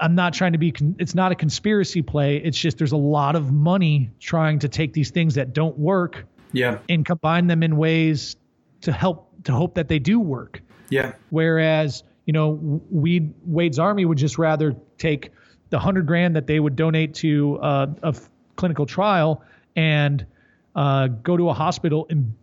I'm 0.00 0.14
not 0.14 0.34
trying 0.34 0.52
to 0.52 0.58
be. 0.58 0.74
It's 0.98 1.14
not 1.14 1.32
a 1.32 1.34
conspiracy 1.34 2.02
play. 2.02 2.36
It's 2.38 2.58
just 2.58 2.78
there's 2.78 2.92
a 2.92 2.96
lot 2.96 3.36
of 3.36 3.52
money 3.52 4.10
trying 4.18 4.58
to 4.60 4.68
take 4.68 4.92
these 4.92 5.10
things 5.10 5.34
that 5.34 5.52
don't 5.52 5.78
work, 5.78 6.26
yeah, 6.52 6.78
and 6.88 7.04
combine 7.04 7.46
them 7.46 7.62
in 7.62 7.76
ways 7.76 8.36
to 8.82 8.92
help 8.92 9.30
to 9.44 9.52
hope 9.52 9.74
that 9.74 9.88
they 9.88 9.98
do 9.98 10.18
work. 10.18 10.62
Yeah. 10.88 11.12
Whereas 11.28 12.02
you 12.26 12.32
know, 12.32 12.80
we 12.90 13.32
Wade's 13.44 13.78
Army 13.78 14.04
would 14.04 14.18
just 14.18 14.38
rather 14.38 14.74
take 14.98 15.32
the 15.70 15.78
hundred 15.78 16.06
grand 16.06 16.36
that 16.36 16.46
they 16.46 16.60
would 16.60 16.76
donate 16.76 17.14
to 17.14 17.58
uh, 17.60 17.86
a 18.02 18.14
clinical 18.56 18.86
trial 18.86 19.42
and 19.76 20.26
uh, 20.74 21.08
go 21.08 21.36
to 21.36 21.48
a 21.48 21.54
hospital 21.54 22.06
and 22.10 22.34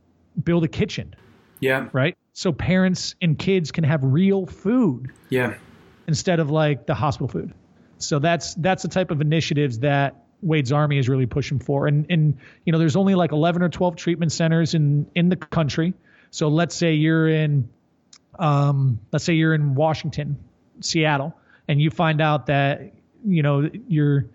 build 0.44 0.64
a 0.64 0.68
kitchen. 0.68 1.16
Yeah. 1.60 1.90
Right. 1.92 2.18
So 2.34 2.52
parents 2.52 3.16
and 3.22 3.38
kids 3.38 3.72
can 3.72 3.84
have 3.84 4.04
real 4.04 4.46
food. 4.46 5.12
Yeah. 5.30 5.56
Instead 6.08 6.40
of 6.40 6.52
like 6.52 6.86
the 6.86 6.94
hospital 6.94 7.28
food. 7.28 7.54
So 7.98 8.20
that's 8.20 8.54
that's 8.56 8.84
the 8.84 8.90
type 8.90 9.12
of 9.12 9.22
initiatives 9.22 9.80
that 9.80 10.24
Wade's 10.42 10.72
Army 10.72 11.00
is 11.00 11.10
really 11.10 11.26
pushing 11.26 11.60
for. 11.60 11.88
And 11.88 12.06
and 12.10 12.38
you 12.64 12.72
know, 12.72 12.80
there's 12.80 12.96
only 12.96 13.16
like 13.16 13.32
11 13.32 13.62
or 13.62 13.70
12 13.70 13.96
treatment 13.96 14.32
centers 14.32 14.74
in 14.74 15.08
in 15.16 15.30
the 15.30 15.36
country. 15.36 15.94
So 16.30 16.48
let's 16.48 16.76
say 16.76 16.94
you're 16.94 17.28
in 17.28 17.70
um, 18.40 19.00
let's 19.12 19.26
say 19.26 19.34
you're 19.34 19.54
in 19.54 19.74
Washington, 19.76 20.38
Seattle, 20.80 21.34
and 21.68 21.82
you 21.82 21.90
find 21.90 22.22
out 22.22 22.46
that 22.48 22.94
you 23.26 23.42
know 23.42 23.70
your 23.88 24.26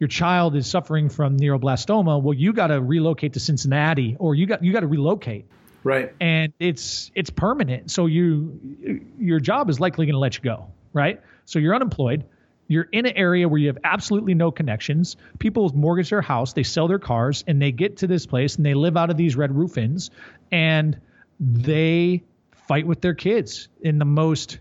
your 0.00 0.08
child 0.08 0.56
is 0.56 0.66
suffering 0.66 1.10
from 1.10 1.38
neuroblastoma, 1.38 2.20
well, 2.22 2.34
you 2.34 2.54
got 2.54 2.68
to 2.68 2.80
relocate 2.80 3.34
to 3.34 3.40
Cincinnati, 3.40 4.16
or 4.18 4.34
you 4.34 4.46
got 4.46 4.64
you 4.64 4.72
got 4.72 4.80
to 4.80 4.86
relocate. 4.86 5.44
Right. 5.84 6.12
And 6.20 6.52
it's 6.58 7.12
it's 7.14 7.30
permanent, 7.30 7.90
so 7.90 8.06
you 8.06 9.04
your 9.18 9.38
job 9.38 9.68
is 9.70 9.78
likely 9.78 10.06
going 10.06 10.14
to 10.14 10.18
let 10.18 10.36
you 10.36 10.42
go. 10.42 10.68
Right. 10.94 11.20
So 11.44 11.58
you're 11.58 11.74
unemployed. 11.74 12.24
You're 12.66 12.88
in 12.92 13.04
an 13.04 13.16
area 13.16 13.48
where 13.48 13.58
you 13.58 13.66
have 13.66 13.78
absolutely 13.84 14.34
no 14.34 14.50
connections. 14.50 15.16
People 15.38 15.70
mortgage 15.74 16.10
their 16.10 16.22
house, 16.22 16.52
they 16.54 16.62
sell 16.62 16.88
their 16.88 17.00
cars, 17.00 17.44
and 17.46 17.60
they 17.60 17.72
get 17.72 17.98
to 17.98 18.06
this 18.06 18.26
place 18.26 18.56
and 18.56 18.64
they 18.64 18.74
live 18.74 18.96
out 18.96 19.10
of 19.10 19.16
these 19.16 19.36
red 19.36 19.54
roof 19.54 19.76
inns 19.76 20.10
and 20.52 20.98
they 21.40 22.22
fight 22.68 22.86
with 22.86 23.00
their 23.00 23.14
kids 23.14 23.68
in 23.80 23.98
the 23.98 24.04
most 24.04 24.60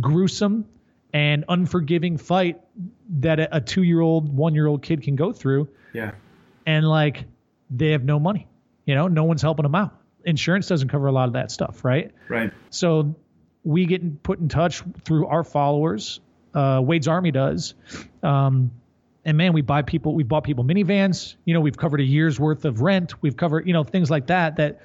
gruesome 0.00 0.66
and 1.12 1.44
unforgiving 1.48 2.18
fight 2.18 2.60
that 3.20 3.48
a, 3.52 3.60
two 3.60 3.82
year 3.82 4.00
old, 4.00 4.34
one 4.34 4.54
year 4.54 4.66
old 4.66 4.82
kid 4.82 5.02
can 5.02 5.16
go 5.16 5.32
through. 5.32 5.68
Yeah. 5.92 6.12
And 6.66 6.86
like 6.86 7.24
they 7.70 7.92
have 7.92 8.04
no 8.04 8.18
money. 8.18 8.46
You 8.84 8.94
know, 8.94 9.08
no 9.08 9.24
one's 9.24 9.42
helping 9.42 9.64
them 9.64 9.74
out. 9.74 9.94
Insurance 10.24 10.66
doesn't 10.66 10.88
cover 10.88 11.06
a 11.06 11.12
lot 11.12 11.28
of 11.28 11.34
that 11.34 11.50
stuff, 11.50 11.84
right? 11.84 12.12
Right. 12.28 12.52
So 12.70 13.14
we 13.64 13.86
get 13.86 14.22
put 14.22 14.38
in 14.38 14.48
touch 14.48 14.82
through 15.04 15.26
our 15.26 15.44
followers. 15.44 16.20
Uh, 16.54 16.80
Wade's 16.82 17.08
Army 17.08 17.30
does. 17.30 17.74
Um, 18.22 18.70
and 19.24 19.36
man, 19.36 19.52
we 19.52 19.60
buy 19.60 19.82
people, 19.82 20.14
we've 20.14 20.28
bought 20.28 20.44
people 20.44 20.64
minivans. 20.64 21.36
You 21.44 21.54
know, 21.54 21.60
we've 21.60 21.76
covered 21.76 22.00
a 22.00 22.04
year's 22.04 22.40
worth 22.40 22.64
of 22.64 22.80
rent. 22.80 23.20
We've 23.22 23.36
covered, 23.36 23.66
you 23.66 23.72
know, 23.72 23.84
things 23.84 24.10
like 24.10 24.28
that 24.28 24.56
that 24.56 24.80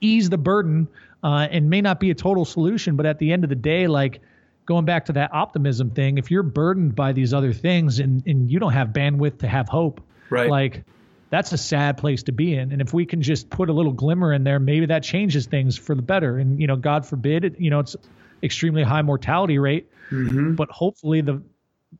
ease 0.00 0.28
the 0.28 0.38
burden 0.38 0.88
uh, 1.22 1.46
and 1.50 1.70
may 1.70 1.80
not 1.80 2.00
be 2.00 2.10
a 2.10 2.14
total 2.14 2.44
solution. 2.44 2.96
But 2.96 3.06
at 3.06 3.18
the 3.18 3.32
end 3.32 3.44
of 3.44 3.50
the 3.50 3.56
day, 3.56 3.86
like 3.86 4.20
going 4.66 4.84
back 4.84 5.06
to 5.06 5.12
that 5.12 5.32
optimism 5.32 5.90
thing, 5.90 6.18
if 6.18 6.30
you're 6.30 6.42
burdened 6.42 6.94
by 6.94 7.12
these 7.12 7.32
other 7.32 7.52
things 7.52 8.00
and, 8.00 8.22
and 8.26 8.50
you 8.50 8.58
don't 8.58 8.72
have 8.72 8.88
bandwidth 8.88 9.38
to 9.38 9.48
have 9.48 9.68
hope, 9.68 10.00
right. 10.28 10.50
like 10.50 10.84
that's 11.30 11.52
a 11.52 11.58
sad 11.58 11.96
place 11.96 12.24
to 12.24 12.32
be 12.32 12.54
in. 12.54 12.72
And 12.72 12.82
if 12.82 12.92
we 12.92 13.06
can 13.06 13.22
just 13.22 13.48
put 13.48 13.70
a 13.70 13.72
little 13.72 13.92
glimmer 13.92 14.32
in 14.32 14.44
there, 14.44 14.58
maybe 14.58 14.86
that 14.86 15.02
changes 15.02 15.46
things 15.46 15.78
for 15.78 15.94
the 15.94 16.02
better. 16.02 16.38
And 16.38 16.60
you 16.60 16.66
know, 16.66 16.76
God 16.76 17.06
forbid, 17.06 17.44
it, 17.44 17.60
you 17.60 17.70
know, 17.70 17.78
it's 17.80 17.96
extremely 18.42 18.82
high 18.82 19.02
mortality 19.02 19.58
rate, 19.58 19.90
mm-hmm. 20.10 20.54
but 20.54 20.68
hopefully 20.70 21.20
the 21.20 21.42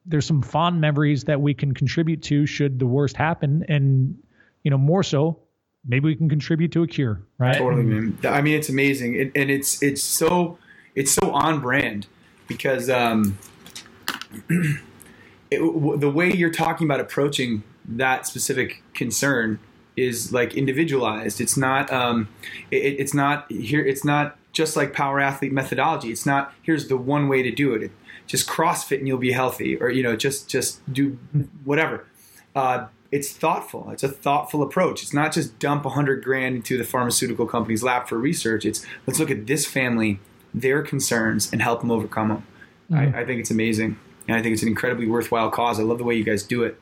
there's 0.05 0.27
some 0.27 0.43
fond 0.43 0.81
memories 0.81 1.25
that 1.25 1.41
we 1.41 1.55
can 1.55 1.73
contribute 1.73 2.23
to 2.23 2.45
should 2.45 2.79
the 2.79 2.87
worst 2.87 3.17
happen, 3.17 3.65
and 3.69 4.19
you 4.65 4.71
know, 4.71 4.79
more 4.79 5.03
so, 5.03 5.39
maybe 5.87 6.07
we 6.07 6.17
can 6.17 6.29
contribute 6.29 6.73
to 6.73 6.83
a 6.83 6.87
cure, 6.87 7.23
right? 7.39 7.57
Totally, 7.57 7.85
man. 7.85 8.19
I 8.25 8.43
mean, 8.43 8.55
it's 8.55 8.69
amazing, 8.69 9.15
it, 9.15 9.33
and 9.35 9.51
it's 9.51 9.83
it's 9.83 10.03
so 10.03 10.59
it's 10.95 11.13
so 11.13 11.31
on 11.33 11.61
brand 11.61 12.07
because 12.47 12.89
um, 12.91 13.39
it, 15.51 16.01
the 16.01 16.11
way 16.11 16.33
you're 16.33 16.51
talking 16.51 16.87
about 16.87 17.01
approaching 17.01 17.63
that 17.89 18.27
specific 18.27 18.83
concern 18.95 19.59
is 19.97 20.33
like 20.33 20.55
individualized. 20.55 21.41
It's 21.41 21.57
not 21.57 21.93
um, 21.93 22.29
it, 22.71 22.97
it's 22.99 23.15
not 23.15 23.51
here. 23.51 23.85
It's 23.85 24.05
not 24.05 24.37
just 24.53 24.77
like 24.77 24.93
power 24.93 25.21
athlete 25.21 25.53
methodology. 25.53 26.11
It's 26.11 26.27
not 26.27 26.53
here's 26.63 26.89
the 26.89 26.97
one 26.97 27.29
way 27.29 27.43
to 27.43 27.51
do 27.51 27.75
it. 27.75 27.91
just 28.27 28.49
CrossFit 28.49 28.99
and 28.99 29.09
you'll 29.09 29.19
be 29.19 29.33
healthy, 29.33 29.77
or 29.77 29.91
you 29.91 30.03
know 30.03 30.17
just 30.17 30.49
just 30.49 30.81
do 30.93 31.19
whatever. 31.65 32.07
Uh, 32.55 32.87
it's 33.13 33.33
thoughtful. 33.33 33.91
It's 33.91 34.03
a 34.03 34.09
thoughtful 34.09 34.63
approach. 34.63 35.03
It's 35.03 35.15
not 35.15 35.33
just 35.33 35.59
dump 35.59 35.85
a 35.87 35.91
hundred 35.91 36.25
grand 36.25 36.57
into 36.57 36.77
the 36.77 36.85
pharmaceutical 36.85 37.47
company's 37.47 37.83
lab 37.83 38.09
for 38.09 38.19
research. 38.19 38.65
It's 38.65 38.85
let's 39.07 39.19
look 39.19 39.31
at 39.31 39.47
this 39.47 39.65
family, 39.65 40.21
their 40.57 40.83
concerns, 40.83 41.53
and 41.53 41.63
help 41.63 41.81
them 41.81 41.91
overcome 41.91 42.29
them. 42.29 42.47
Mm-hmm. 42.91 43.15
I, 43.15 43.21
I 43.21 43.25
think 43.25 43.41
it's 43.41 43.51
amazing, 43.51 43.99
and 44.27 44.37
I 44.37 44.43
think 44.43 44.55
it's 44.55 44.63
an 44.63 44.69
incredibly 44.69 45.07
worthwhile 45.07 45.51
cause. 45.51 45.79
I 45.79 45.85
love 45.85 45.99
the 45.99 46.05
way 46.05 46.17
you 46.17 46.25
guys 46.25 46.43
do 46.43 46.65
it. 46.65 46.81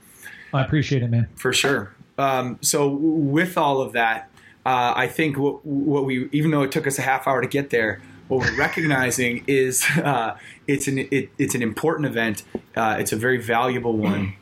I 0.54 0.62
appreciate 0.62 1.02
it, 1.02 1.10
man. 1.10 1.28
For 1.34 1.52
sure. 1.52 1.94
Um, 2.16 2.58
so 2.62 2.88
with 2.88 3.58
all 3.58 3.80
of 3.80 3.92
that, 3.92 4.30
uh, 4.64 4.94
I 4.96 5.08
think 5.08 5.36
what, 5.36 5.66
what, 5.66 6.04
we, 6.04 6.28
even 6.32 6.52
though 6.52 6.62
it 6.62 6.72
took 6.72 6.86
us 6.86 6.98
a 6.98 7.02
half 7.02 7.26
hour 7.26 7.42
to 7.42 7.48
get 7.48 7.70
there, 7.70 8.00
what 8.28 8.40
we're 8.40 8.56
recognizing 8.56 9.44
is 9.48 9.84
uh, 9.96 10.36
it's 10.66 10.86
an 10.86 10.98
it, 11.10 11.30
it's 11.38 11.54
an 11.54 11.62
important 11.62 12.06
event. 12.06 12.44
Uh, 12.76 12.96
it's 12.98 13.12
a 13.12 13.16
very 13.16 13.38
valuable 13.38 13.96
one. 13.96 14.34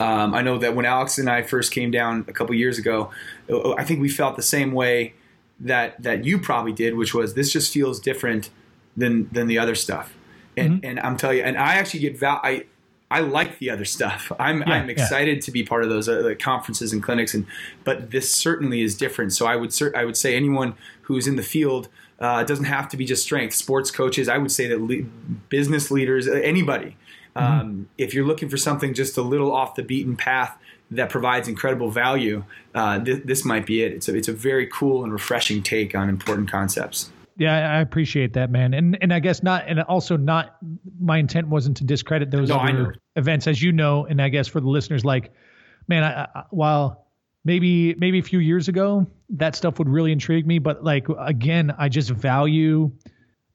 Um, 0.00 0.34
I 0.34 0.42
know 0.42 0.58
that 0.58 0.74
when 0.74 0.84
Alex 0.84 1.18
and 1.18 1.28
I 1.28 1.42
first 1.42 1.70
came 1.70 1.90
down 1.90 2.24
a 2.26 2.32
couple 2.32 2.54
years 2.54 2.78
ago, 2.78 3.10
uh, 3.50 3.74
I 3.74 3.84
think 3.84 4.00
we 4.00 4.08
felt 4.08 4.36
the 4.36 4.42
same 4.42 4.72
way 4.72 5.14
that 5.62 6.02
that 6.02 6.24
you 6.24 6.38
probably 6.38 6.72
did, 6.72 6.96
which 6.96 7.14
was 7.14 7.34
this 7.34 7.52
just 7.52 7.72
feels 7.72 8.00
different 8.00 8.50
than 8.96 9.28
than 9.32 9.46
the 9.46 9.58
other 9.58 9.74
stuff. 9.74 10.14
And 10.56 10.74
mm-hmm. 10.74 10.86
and 10.86 11.00
I'm 11.00 11.16
telling 11.16 11.38
you, 11.38 11.44
and 11.44 11.56
I 11.56 11.74
actually 11.74 12.00
get 12.00 12.18
val- 12.18 12.40
I 12.42 12.64
I 13.10 13.20
like 13.20 13.58
the 13.58 13.70
other 13.70 13.84
stuff. 13.84 14.32
I'm 14.38 14.60
yeah, 14.60 14.70
I'm 14.70 14.90
excited 14.90 15.36
yeah. 15.36 15.42
to 15.42 15.50
be 15.50 15.62
part 15.62 15.84
of 15.84 15.90
those 15.90 16.08
uh, 16.08 16.34
conferences 16.38 16.92
and 16.92 17.02
clinics, 17.02 17.32
and 17.34 17.46
but 17.84 18.10
this 18.10 18.30
certainly 18.30 18.82
is 18.82 18.96
different. 18.96 19.32
So 19.32 19.46
I 19.46 19.56
would 19.56 19.74
I 19.94 20.04
would 20.04 20.16
say 20.16 20.36
anyone 20.36 20.74
who's 21.02 21.26
in 21.26 21.36
the 21.36 21.42
field 21.42 21.88
uh, 22.18 22.44
doesn't 22.44 22.66
have 22.66 22.88
to 22.90 22.96
be 22.96 23.04
just 23.04 23.22
strength. 23.22 23.54
Sports 23.54 23.90
coaches, 23.90 24.28
I 24.28 24.38
would 24.38 24.52
say 24.52 24.66
that 24.68 24.80
le- 24.80 25.04
business 25.48 25.90
leaders, 25.90 26.28
anybody, 26.28 26.96
mm-hmm. 27.36 27.38
um, 27.38 27.88
if 27.98 28.14
you're 28.14 28.26
looking 28.26 28.48
for 28.48 28.56
something 28.56 28.94
just 28.94 29.16
a 29.16 29.22
little 29.22 29.52
off 29.52 29.74
the 29.74 29.82
beaten 29.82 30.16
path 30.16 30.56
that 30.96 31.10
provides 31.10 31.48
incredible 31.48 31.90
value, 31.90 32.44
uh, 32.74 32.98
th- 32.98 33.22
this 33.24 33.44
might 33.44 33.66
be 33.66 33.82
it. 33.82 33.92
It's 33.92 34.08
a, 34.08 34.16
it's 34.16 34.28
a 34.28 34.32
very 34.32 34.66
cool 34.66 35.04
and 35.04 35.12
refreshing 35.12 35.62
take 35.62 35.94
on 35.94 36.08
important 36.08 36.50
concepts. 36.50 37.10
Yeah, 37.36 37.54
I 37.54 37.80
appreciate 37.80 38.34
that, 38.34 38.50
man. 38.50 38.74
And 38.74 38.98
and 39.00 39.12
I 39.12 39.18
guess 39.18 39.42
not, 39.42 39.64
and 39.66 39.80
also 39.80 40.16
not. 40.16 40.56
My 41.00 41.18
intent 41.18 41.48
wasn't 41.48 41.78
to 41.78 41.84
discredit 41.84 42.30
those 42.30 42.50
no, 42.50 42.56
other 42.56 42.94
events, 43.16 43.46
as 43.46 43.62
you 43.62 43.72
know. 43.72 44.04
And 44.04 44.20
I 44.20 44.28
guess 44.28 44.48
for 44.48 44.60
the 44.60 44.68
listeners, 44.68 45.04
like, 45.04 45.32
man, 45.88 46.04
I, 46.04 46.28
I, 46.34 46.44
while 46.50 47.06
maybe 47.44 47.94
maybe 47.94 48.18
a 48.18 48.22
few 48.22 48.38
years 48.38 48.68
ago 48.68 49.06
that 49.30 49.56
stuff 49.56 49.78
would 49.78 49.88
really 49.88 50.12
intrigue 50.12 50.46
me, 50.46 50.58
but 50.58 50.84
like 50.84 51.06
again, 51.18 51.74
I 51.78 51.88
just 51.88 52.10
value 52.10 52.92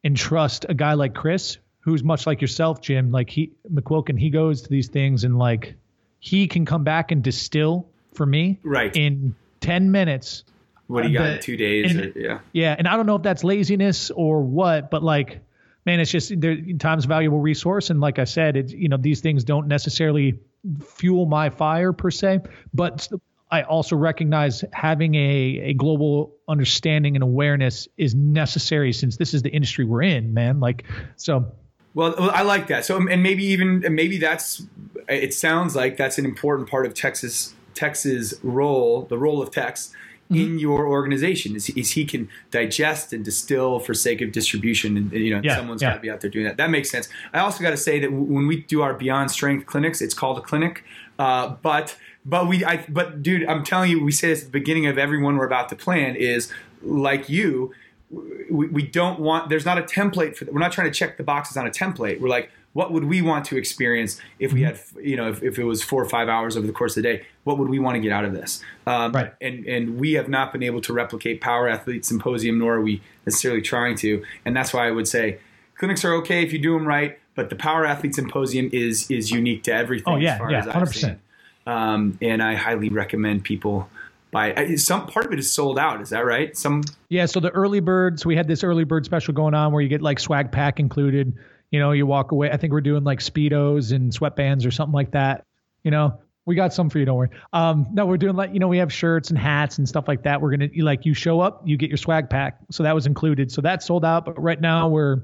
and 0.03 0.17
trust 0.17 0.65
a 0.67 0.73
guy 0.73 0.93
like 0.93 1.13
Chris, 1.13 1.57
who's 1.79 2.03
much 2.03 2.25
like 2.25 2.41
yourself, 2.41 2.81
Jim. 2.81 3.11
Like 3.11 3.29
he 3.29 3.53
McQuilkin, 3.71 4.19
he 4.19 4.29
goes 4.29 4.63
to 4.63 4.69
these 4.69 4.87
things 4.87 5.23
and 5.23 5.37
like 5.37 5.75
he 6.19 6.47
can 6.47 6.65
come 6.65 6.83
back 6.83 7.11
and 7.11 7.23
distill 7.23 7.87
for 8.13 8.25
me 8.25 8.59
right 8.63 8.95
in 8.95 9.35
ten 9.59 9.91
minutes 9.91 10.43
what 10.87 11.03
do 11.03 11.09
you 11.09 11.19
uh, 11.19 11.23
got 11.23 11.33
in 11.33 11.41
two 11.41 11.57
days? 11.57 11.95
And, 11.95 12.15
or, 12.15 12.19
yeah. 12.19 12.39
Yeah. 12.53 12.75
And 12.77 12.87
I 12.87 12.95
don't 12.95 13.05
know 13.05 13.15
if 13.15 13.21
that's 13.21 13.43
laziness 13.43 14.09
or 14.09 14.41
what, 14.41 14.89
but 14.89 15.03
like, 15.03 15.41
man, 15.85 15.99
it's 15.99 16.11
just 16.11 16.39
there 16.39 16.57
time's 16.79 17.05
a 17.05 17.07
valuable 17.07 17.39
resource. 17.39 17.89
And 17.89 17.99
like 17.99 18.19
I 18.19 18.23
said, 18.23 18.55
it, 18.55 18.71
you 18.71 18.89
know, 18.89 18.97
these 18.97 19.21
things 19.21 19.43
don't 19.43 19.67
necessarily 19.67 20.39
fuel 20.85 21.25
my 21.25 21.49
fire 21.49 21.93
per 21.93 22.09
se, 22.09 22.39
but 22.73 23.07
I 23.51 23.63
also 23.63 23.95
recognize 23.95 24.63
having 24.73 25.15
a, 25.15 25.59
a 25.63 25.73
global 25.73 26.33
understanding 26.47 27.15
and 27.15 27.23
awareness 27.23 27.87
is 27.97 28.15
necessary 28.15 28.93
since 28.93 29.17
this 29.17 29.33
is 29.33 29.41
the 29.41 29.49
industry 29.49 29.85
we're 29.85 30.03
in, 30.03 30.33
man. 30.33 30.59
Like, 30.59 30.85
so. 31.15 31.51
Well, 31.93 32.15
I 32.31 32.43
like 32.43 32.67
that. 32.67 32.85
So, 32.85 32.97
and 33.07 33.23
maybe 33.23 33.45
even, 33.45 33.83
maybe 33.93 34.17
that's, 34.19 34.65
it 35.07 35.33
sounds 35.33 35.75
like 35.75 35.97
that's 35.97 36.17
an 36.17 36.25
important 36.25 36.69
part 36.69 36.85
of 36.85 36.93
Tex's, 36.93 37.53
Tex's 37.73 38.39
role, 38.43 39.03
the 39.03 39.17
role 39.17 39.41
of 39.41 39.51
Tex 39.51 39.93
mm-hmm. 40.31 40.41
in 40.41 40.59
your 40.59 40.87
organization 40.87 41.55
is, 41.55 41.69
is 41.71 41.91
he 41.91 42.05
can 42.05 42.29
digest 42.51 43.13
and 43.13 43.23
distill 43.23 43.79
for 43.79 43.93
sake 43.93 44.21
of 44.21 44.31
distribution 44.31 44.97
and, 44.97 45.11
you 45.11 45.33
know 45.33 45.41
yeah, 45.43 45.55
someone's 45.55 45.81
yeah. 45.81 45.89
got 45.89 45.95
to 45.95 46.01
be 46.01 46.09
out 46.09 46.21
there 46.21 46.29
doing 46.29 46.45
that 46.45 46.57
that 46.57 46.69
makes 46.69 46.89
sense 46.89 47.09
i 47.33 47.39
also 47.39 47.63
got 47.63 47.71
to 47.71 47.77
say 47.77 47.99
that 47.99 48.11
when 48.11 48.47
we 48.47 48.61
do 48.63 48.81
our 48.81 48.93
beyond 48.93 49.31
strength 49.31 49.65
clinics 49.65 50.01
it's 50.01 50.13
called 50.13 50.37
a 50.37 50.41
clinic 50.41 50.83
uh, 51.19 51.49
but 51.61 51.97
but 52.25 52.47
we 52.47 52.63
I, 52.63 52.85
but 52.89 53.23
dude 53.23 53.45
i'm 53.47 53.63
telling 53.63 53.91
you 53.91 54.03
we 54.03 54.11
say 54.11 54.29
this 54.29 54.39
at 54.41 54.45
the 54.45 54.51
beginning 54.51 54.85
of 54.85 54.97
every 54.97 55.21
one 55.21 55.37
we're 55.37 55.47
about 55.47 55.69
to 55.69 55.75
plan 55.75 56.15
is 56.15 56.51
like 56.81 57.29
you 57.29 57.73
we, 58.09 58.67
we 58.67 58.83
don't 58.83 59.19
want 59.19 59.49
there's 59.49 59.65
not 59.65 59.77
a 59.77 59.81
template 59.81 60.35
for 60.35 60.45
that. 60.45 60.53
we're 60.53 60.59
not 60.59 60.71
trying 60.71 60.91
to 60.91 60.97
check 60.97 61.17
the 61.17 61.23
boxes 61.23 61.57
on 61.57 61.67
a 61.67 61.71
template 61.71 62.19
we're 62.19 62.29
like 62.29 62.51
what 62.77 62.91
would 62.91 63.05
we 63.05 63.23
want 63.23 63.43
to 63.43 63.57
experience 63.57 64.21
if 64.37 64.53
we 64.53 64.61
had 64.61 64.79
you 65.01 65.15
know 65.15 65.27
if, 65.29 65.41
if 65.41 65.57
it 65.57 65.63
was 65.63 65.81
four 65.81 65.99
or 65.99 66.07
five 66.07 66.29
hours 66.29 66.55
over 66.55 66.67
the 66.67 66.71
course 66.71 66.95
of 66.95 67.01
the 67.01 67.09
day? 67.09 67.25
What 67.43 67.57
would 67.57 67.69
we 67.69 67.79
want 67.79 67.95
to 67.95 67.99
get 67.99 68.11
out 68.11 68.23
of 68.23 68.33
this? 68.33 68.63
Um, 68.85 69.13
right. 69.13 69.33
and 69.41 69.65
and 69.65 69.99
we 69.99 70.13
have 70.13 70.29
not 70.29 70.53
been 70.53 70.61
able 70.61 70.81
to 70.81 70.93
replicate 70.93 71.41
power 71.41 71.67
athlete 71.67 72.05
symposium 72.05 72.59
nor 72.59 72.75
are 72.75 72.81
we 72.81 73.01
necessarily 73.25 73.63
trying 73.63 73.95
to. 73.97 74.23
And 74.45 74.55
that's 74.55 74.75
why 74.75 74.87
i 74.87 74.91
would 74.91 75.07
say 75.07 75.39
clinics 75.79 76.05
are 76.05 76.13
okay 76.17 76.43
if 76.43 76.53
you 76.53 76.59
do 76.59 76.73
them 76.73 76.87
right 76.87 77.17
but 77.33 77.49
the 77.49 77.55
power 77.55 77.83
athlete 77.83 78.13
symposium 78.13 78.69
is 78.71 79.09
is 79.09 79.31
unique 79.31 79.63
to 79.63 79.73
everything 79.73 80.13
oh 80.13 80.17
yeah. 80.17 80.37
yeah 80.47 80.61
100% 80.63 81.17
um, 81.65 82.15
and 82.21 82.43
i 82.43 82.53
highly 82.53 82.89
recommend 82.89 83.43
people 83.43 83.89
buy 84.29 84.75
some 84.75 85.07
part 85.07 85.25
of 85.25 85.33
it 85.33 85.39
is 85.39 85.51
sold 85.51 85.79
out. 85.79 86.01
Is 86.01 86.09
that 86.09 86.25
right? 86.25 86.55
Some 86.55 86.83
yeah 87.09 87.25
so 87.25 87.39
the 87.39 87.49
early 87.51 87.79
birds 87.79 88.25
we 88.25 88.35
had 88.35 88.47
this 88.47 88.63
early 88.63 88.83
bird 88.83 89.05
special 89.05 89.33
going 89.33 89.53
on 89.53 89.71
where 89.71 89.81
you 89.81 89.87
get 89.87 90.01
like 90.01 90.19
swag 90.19 90.51
pack 90.51 90.79
included 90.79 91.33
you 91.71 91.79
know, 91.79 91.91
you 91.91 92.05
walk 92.05 92.31
away. 92.31 92.49
I 92.49 92.57
think 92.57 92.73
we're 92.73 92.81
doing 92.81 93.03
like 93.03 93.19
speedos 93.19 93.91
and 93.91 94.11
sweatbands 94.11 94.65
or 94.65 94.71
something 94.71 94.93
like 94.93 95.11
that. 95.11 95.45
You 95.83 95.91
know, 95.91 96.19
we 96.45 96.55
got 96.55 96.73
some 96.73 96.89
for 96.89 96.97
you. 96.97 97.05
Don't 97.05 97.17
worry. 97.17 97.29
Um, 97.51 97.87
no, 97.91 98.05
we're 98.05 98.17
doing 98.17 98.35
like 98.35 98.53
you 98.53 98.59
know 98.59 98.69
we 98.69 98.77
have 98.77 98.91
shirts 98.91 99.29
and 99.29 99.37
hats 99.37 99.77
and 99.77 99.87
stuff 99.87 100.07
like 100.07 100.23
that. 100.23 100.41
We're 100.41 100.51
gonna 100.51 100.69
like 100.77 101.05
you 101.05 101.13
show 101.13 101.41
up, 101.41 101.61
you 101.65 101.77
get 101.77 101.89
your 101.89 101.97
swag 101.97 102.29
pack. 102.29 102.57
So 102.71 102.83
that 102.83 102.95
was 102.95 103.05
included. 103.05 103.51
So 103.51 103.61
that's 103.61 103.85
sold 103.85 104.05
out. 104.05 104.25
But 104.25 104.41
right 104.41 104.59
now 104.59 104.87
we're 104.87 105.23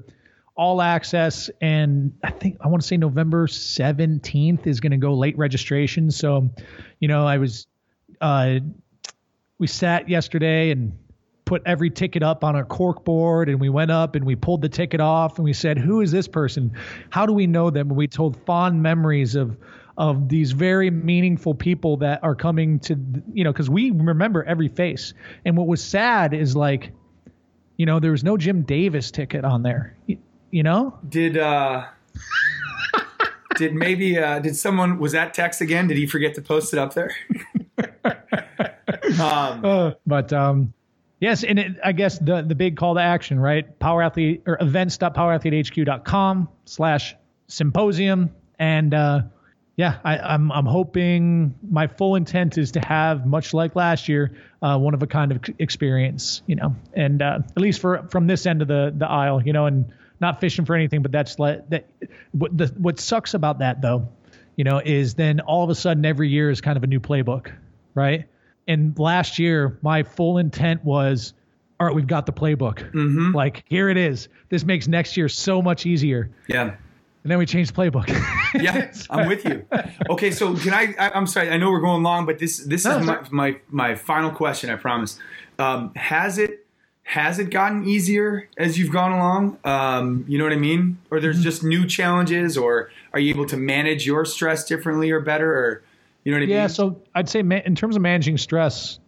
all 0.54 0.82
access, 0.82 1.50
and 1.60 2.12
I 2.22 2.30
think 2.30 2.58
I 2.60 2.68
want 2.68 2.82
to 2.82 2.86
say 2.86 2.98
November 2.98 3.46
seventeenth 3.48 4.66
is 4.66 4.80
gonna 4.80 4.98
go 4.98 5.14
late 5.14 5.36
registration. 5.38 6.10
So, 6.10 6.50
you 7.00 7.08
know, 7.08 7.26
I 7.26 7.38
was, 7.38 7.66
uh, 8.20 8.60
we 9.58 9.66
sat 9.66 10.08
yesterday 10.08 10.70
and 10.70 10.98
put 11.44 11.62
every 11.66 11.90
ticket 11.90 12.22
up 12.22 12.42
on 12.42 12.56
a 12.56 12.64
cork 12.64 13.04
board 13.04 13.48
and 13.48 13.60
we 13.60 13.68
went 13.68 13.90
up 13.90 14.14
and 14.14 14.24
we 14.24 14.34
pulled 14.34 14.62
the 14.62 14.68
ticket 14.68 15.00
off 15.00 15.36
and 15.36 15.44
we 15.44 15.52
said, 15.52 15.78
Who 15.78 16.00
is 16.00 16.10
this 16.10 16.28
person? 16.28 16.72
How 17.10 17.26
do 17.26 17.32
we 17.32 17.46
know 17.46 17.70
them? 17.70 17.88
And 17.88 17.96
we 17.96 18.06
told 18.06 18.36
fond 18.44 18.82
memories 18.82 19.34
of 19.34 19.56
of 19.96 20.28
these 20.28 20.50
very 20.50 20.90
meaningful 20.90 21.54
people 21.54 21.96
that 21.98 22.22
are 22.24 22.34
coming 22.34 22.80
to 22.80 22.98
you 23.32 23.44
know, 23.44 23.52
because 23.52 23.70
we 23.70 23.90
remember 23.92 24.42
every 24.44 24.68
face. 24.68 25.14
And 25.44 25.56
what 25.56 25.68
was 25.68 25.82
sad 25.82 26.34
is 26.34 26.56
like, 26.56 26.92
you 27.76 27.86
know, 27.86 28.00
there 28.00 28.10
was 28.10 28.24
no 28.24 28.36
Jim 28.36 28.62
Davis 28.62 29.10
ticket 29.10 29.44
on 29.44 29.62
there. 29.62 29.96
You, 30.06 30.18
you 30.50 30.62
know? 30.62 30.98
Did 31.08 31.38
uh 31.38 31.86
did 33.56 33.74
maybe 33.74 34.18
uh 34.18 34.40
did 34.40 34.56
someone 34.56 34.98
was 34.98 35.12
that 35.12 35.34
Tex 35.34 35.60
again? 35.60 35.86
Did 35.88 35.96
he 35.96 36.06
forget 36.06 36.34
to 36.34 36.42
post 36.42 36.72
it 36.72 36.78
up 36.78 36.94
there? 36.94 37.14
um, 39.20 39.64
uh, 39.64 39.92
but 40.06 40.32
um 40.32 40.73
Yes, 41.24 41.42
and 41.42 41.58
it, 41.58 41.76
I 41.82 41.92
guess 41.92 42.18
the 42.18 42.42
the 42.42 42.54
big 42.54 42.76
call 42.76 42.96
to 42.96 43.00
action, 43.00 43.40
right? 43.40 43.78
Power 43.78 44.02
athlete 44.02 44.42
or 44.46 44.58
events.powerathletehq.com 44.60 46.48
slash 46.66 47.16
symposium. 47.48 48.34
And 48.58 48.92
uh, 48.92 49.22
yeah, 49.74 50.00
I, 50.04 50.16
am 50.16 50.22
I'm, 50.22 50.52
I'm 50.52 50.66
hoping 50.66 51.54
my 51.66 51.86
full 51.86 52.16
intent 52.16 52.58
is 52.58 52.72
to 52.72 52.80
have 52.80 53.24
much 53.24 53.54
like 53.54 53.74
last 53.74 54.06
year, 54.06 54.36
uh, 54.60 54.76
one 54.76 54.92
of 54.92 55.02
a 55.02 55.06
kind 55.06 55.32
of 55.32 55.40
experience, 55.58 56.42
you 56.46 56.56
know, 56.56 56.76
and 56.92 57.22
uh, 57.22 57.38
at 57.56 57.62
least 57.62 57.80
for 57.80 58.06
from 58.10 58.26
this 58.26 58.44
end 58.44 58.60
of 58.60 58.68
the 58.68 58.92
the 58.94 59.08
aisle, 59.08 59.42
you 59.42 59.54
know, 59.54 59.64
and 59.64 59.94
not 60.20 60.42
fishing 60.42 60.66
for 60.66 60.74
anything, 60.74 61.00
but 61.00 61.10
that's 61.10 61.36
that. 61.36 61.86
What 62.32 62.58
the 62.58 62.66
what 62.76 63.00
sucks 63.00 63.32
about 63.32 63.60
that 63.60 63.80
though, 63.80 64.10
you 64.56 64.64
know, 64.64 64.78
is 64.84 65.14
then 65.14 65.40
all 65.40 65.64
of 65.64 65.70
a 65.70 65.74
sudden 65.74 66.04
every 66.04 66.28
year 66.28 66.50
is 66.50 66.60
kind 66.60 66.76
of 66.76 66.82
a 66.82 66.86
new 66.86 67.00
playbook, 67.00 67.50
right? 67.94 68.26
And 68.68 68.98
last 68.98 69.38
year 69.38 69.78
my 69.82 70.02
full 70.02 70.38
intent 70.38 70.84
was 70.84 71.34
all 71.78 71.86
right 71.86 71.94
we've 71.94 72.06
got 72.06 72.26
the 72.26 72.32
playbook. 72.32 72.90
Mm-hmm. 72.92 73.34
like 73.34 73.64
here 73.68 73.88
it 73.88 73.96
is. 73.96 74.28
This 74.48 74.64
makes 74.64 74.88
next 74.88 75.16
year 75.16 75.28
so 75.28 75.60
much 75.60 75.86
easier. 75.86 76.30
Yeah. 76.46 76.74
And 77.22 77.30
then 77.30 77.38
we 77.38 77.46
changed 77.46 77.74
playbook. 77.74 78.08
Yeah 78.54 78.92
i'm 79.10 79.28
with 79.28 79.44
you. 79.44 79.66
Okay 80.10 80.30
so 80.30 80.54
can 80.56 80.74
I, 80.74 80.94
I 80.98 81.16
am 81.16 81.26
sorry 81.26 81.50
i 81.50 81.56
know 81.56 81.70
we're 81.70 81.80
going 81.80 82.02
long 82.02 82.26
but 82.26 82.38
this 82.38 82.58
this 82.58 82.84
no, 82.84 82.98
is 82.98 83.06
my, 83.06 83.20
my, 83.30 83.60
my 83.68 83.94
final 83.94 84.30
question 84.30 84.70
i 84.70 84.76
promise. 84.76 85.18
Um, 85.58 85.92
has 85.94 86.38
it 86.38 86.66
has 87.04 87.38
it 87.38 87.50
gotten 87.50 87.86
easier 87.86 88.48
as 88.56 88.78
you've 88.78 88.90
gone 88.90 89.12
along? 89.12 89.58
Um, 89.64 90.24
you 90.26 90.38
know 90.38 90.44
what 90.44 90.52
i 90.52 90.56
mean? 90.56 90.98
Or 91.10 91.20
there's 91.20 91.36
mm-hmm. 91.36 91.44
just 91.44 91.62
new 91.62 91.86
challenges 91.86 92.56
or 92.56 92.90
are 93.12 93.20
you 93.20 93.30
able 93.30 93.46
to 93.46 93.56
manage 93.56 94.06
your 94.06 94.24
stress 94.24 94.64
differently 94.64 95.10
or 95.10 95.20
better 95.20 95.52
or 95.52 95.82
you 96.24 96.32
know 96.32 96.38
what 96.38 96.42
I 96.42 96.46
yeah, 96.46 96.46
mean? 96.46 96.62
Yeah. 96.62 96.66
So 96.68 97.02
I'd 97.14 97.28
say 97.28 97.42
ma- 97.42 97.60
in 97.64 97.74
terms 97.74 97.96
of 97.96 98.02
managing 98.02 98.38
stress, 98.38 98.98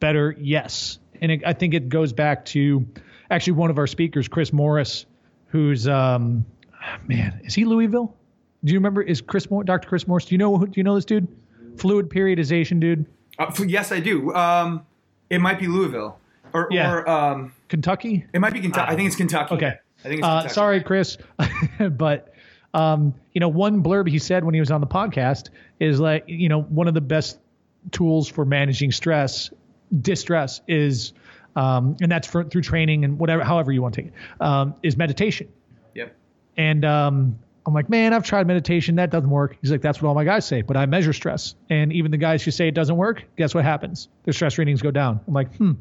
better, 0.00 0.34
yes. 0.38 0.98
And 1.20 1.30
it, 1.30 1.42
I 1.46 1.52
think 1.52 1.74
it 1.74 1.88
goes 1.88 2.12
back 2.12 2.44
to 2.46 2.86
actually 3.30 3.54
one 3.54 3.70
of 3.70 3.78
our 3.78 3.86
speakers, 3.86 4.28
Chris 4.28 4.52
Morris, 4.52 5.06
who's 5.46 5.86
um, 5.86 6.44
man, 7.06 7.40
is 7.44 7.54
he 7.54 7.64
Louisville? 7.64 8.14
Do 8.64 8.72
you 8.72 8.78
remember? 8.78 9.02
Is 9.02 9.20
Chris 9.20 9.50
Moore, 9.50 9.62
Dr. 9.62 9.88
Chris 9.88 10.08
Morris? 10.08 10.24
Do 10.24 10.34
you 10.34 10.38
know? 10.38 10.56
who? 10.56 10.66
Do 10.66 10.80
you 10.80 10.84
know 10.84 10.94
this 10.94 11.04
dude? 11.04 11.28
Fluid 11.76 12.08
periodization 12.08 12.80
dude. 12.80 13.06
Uh, 13.38 13.52
yes, 13.66 13.92
I 13.92 14.00
do. 14.00 14.32
Um, 14.34 14.86
it 15.28 15.40
might 15.40 15.58
be 15.58 15.66
Louisville 15.66 16.18
or, 16.52 16.68
yeah. 16.70 16.92
or 16.92 17.08
um, 17.08 17.52
Kentucky. 17.68 18.24
It 18.32 18.40
might 18.40 18.52
be 18.52 18.60
Kentucky. 18.60 18.90
I 18.90 18.96
think 18.96 19.08
it's 19.08 19.16
Kentucky. 19.16 19.54
Okay. 19.56 19.74
I 20.04 20.08
think 20.08 20.20
it's 20.20 20.26
uh, 20.26 20.48
sorry, 20.48 20.82
Chris, 20.82 21.18
but 21.90 22.33
um, 22.74 23.14
you 23.32 23.40
know, 23.40 23.48
one 23.48 23.82
blurb 23.82 24.08
he 24.08 24.18
said 24.18 24.44
when 24.44 24.52
he 24.52 24.60
was 24.60 24.70
on 24.70 24.80
the 24.80 24.86
podcast 24.86 25.50
is 25.80 26.00
like, 26.00 26.24
you 26.26 26.48
know, 26.48 26.62
one 26.62 26.88
of 26.88 26.94
the 26.94 27.00
best 27.00 27.38
tools 27.92 28.28
for 28.28 28.44
managing 28.44 28.90
stress, 28.90 29.50
distress 30.00 30.60
is, 30.66 31.12
um, 31.54 31.96
and 32.02 32.10
that's 32.10 32.26
for, 32.26 32.42
through 32.44 32.62
training 32.62 33.04
and 33.04 33.18
whatever, 33.18 33.44
however 33.44 33.70
you 33.70 33.80
want 33.80 33.94
to 33.94 34.02
take 34.02 34.12
it, 34.12 34.42
um, 34.42 34.74
is 34.82 34.96
meditation. 34.96 35.48
Yep. 35.94 36.16
And 36.56 36.84
um, 36.84 37.38
I'm 37.64 37.72
like, 37.72 37.88
man, 37.88 38.12
I've 38.12 38.24
tried 38.24 38.46
meditation. 38.48 38.96
That 38.96 39.10
doesn't 39.10 39.30
work. 39.30 39.56
He's 39.60 39.70
like, 39.70 39.80
that's 39.80 40.02
what 40.02 40.08
all 40.08 40.14
my 40.14 40.24
guys 40.24 40.44
say, 40.44 40.62
but 40.62 40.76
I 40.76 40.86
measure 40.86 41.12
stress. 41.12 41.54
And 41.70 41.92
even 41.92 42.10
the 42.10 42.18
guys 42.18 42.42
who 42.42 42.50
say 42.50 42.68
it 42.68 42.74
doesn't 42.74 42.96
work, 42.96 43.22
guess 43.36 43.54
what 43.54 43.64
happens? 43.64 44.08
Their 44.24 44.32
stress 44.34 44.58
readings 44.58 44.82
go 44.82 44.90
down. 44.90 45.20
I'm 45.28 45.34
like, 45.34 45.54
hmm, 45.56 45.72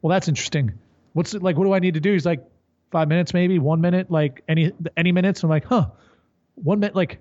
well, 0.00 0.10
that's 0.10 0.28
interesting. 0.28 0.72
What's 1.12 1.34
it 1.34 1.42
like? 1.42 1.56
What 1.56 1.64
do 1.64 1.72
I 1.72 1.80
need 1.80 1.94
to 1.94 2.00
do? 2.00 2.12
He's 2.12 2.24
like, 2.24 2.44
five 2.90 3.08
minutes, 3.08 3.34
maybe 3.34 3.58
one 3.58 3.80
minute, 3.80 4.10
like 4.10 4.42
any, 4.48 4.72
any 4.96 5.12
minutes. 5.12 5.42
I'm 5.42 5.50
like, 5.50 5.64
huh, 5.64 5.86
one 6.62 6.80
minute, 6.80 6.96
like 6.96 7.18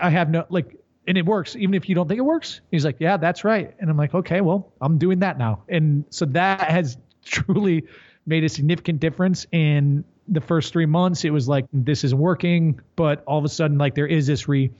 I 0.00 0.10
have 0.10 0.30
no 0.30 0.44
like, 0.48 0.76
and 1.06 1.18
it 1.18 1.26
works 1.26 1.56
even 1.56 1.74
if 1.74 1.88
you 1.88 1.94
don't 1.94 2.08
think 2.08 2.18
it 2.18 2.24
works. 2.24 2.60
He's 2.70 2.84
like, 2.84 2.96
yeah, 2.98 3.16
that's 3.16 3.44
right, 3.44 3.74
and 3.78 3.90
I'm 3.90 3.96
like, 3.96 4.14
okay, 4.14 4.40
well, 4.40 4.72
I'm 4.80 4.98
doing 4.98 5.20
that 5.20 5.38
now, 5.38 5.62
and 5.68 6.04
so 6.10 6.24
that 6.26 6.70
has 6.70 6.96
truly 7.24 7.84
made 8.26 8.44
a 8.44 8.48
significant 8.48 9.00
difference 9.00 9.46
in 9.52 10.04
the 10.28 10.40
first 10.40 10.72
three 10.72 10.86
months. 10.86 11.24
It 11.24 11.30
was 11.30 11.48
like 11.48 11.66
this 11.72 12.04
isn't 12.04 12.18
working, 12.18 12.80
but 12.96 13.24
all 13.26 13.38
of 13.38 13.44
a 13.44 13.48
sudden, 13.48 13.78
like 13.78 13.94
there 13.94 14.06
is 14.06 14.26
this 14.26 14.48
re, 14.48 14.70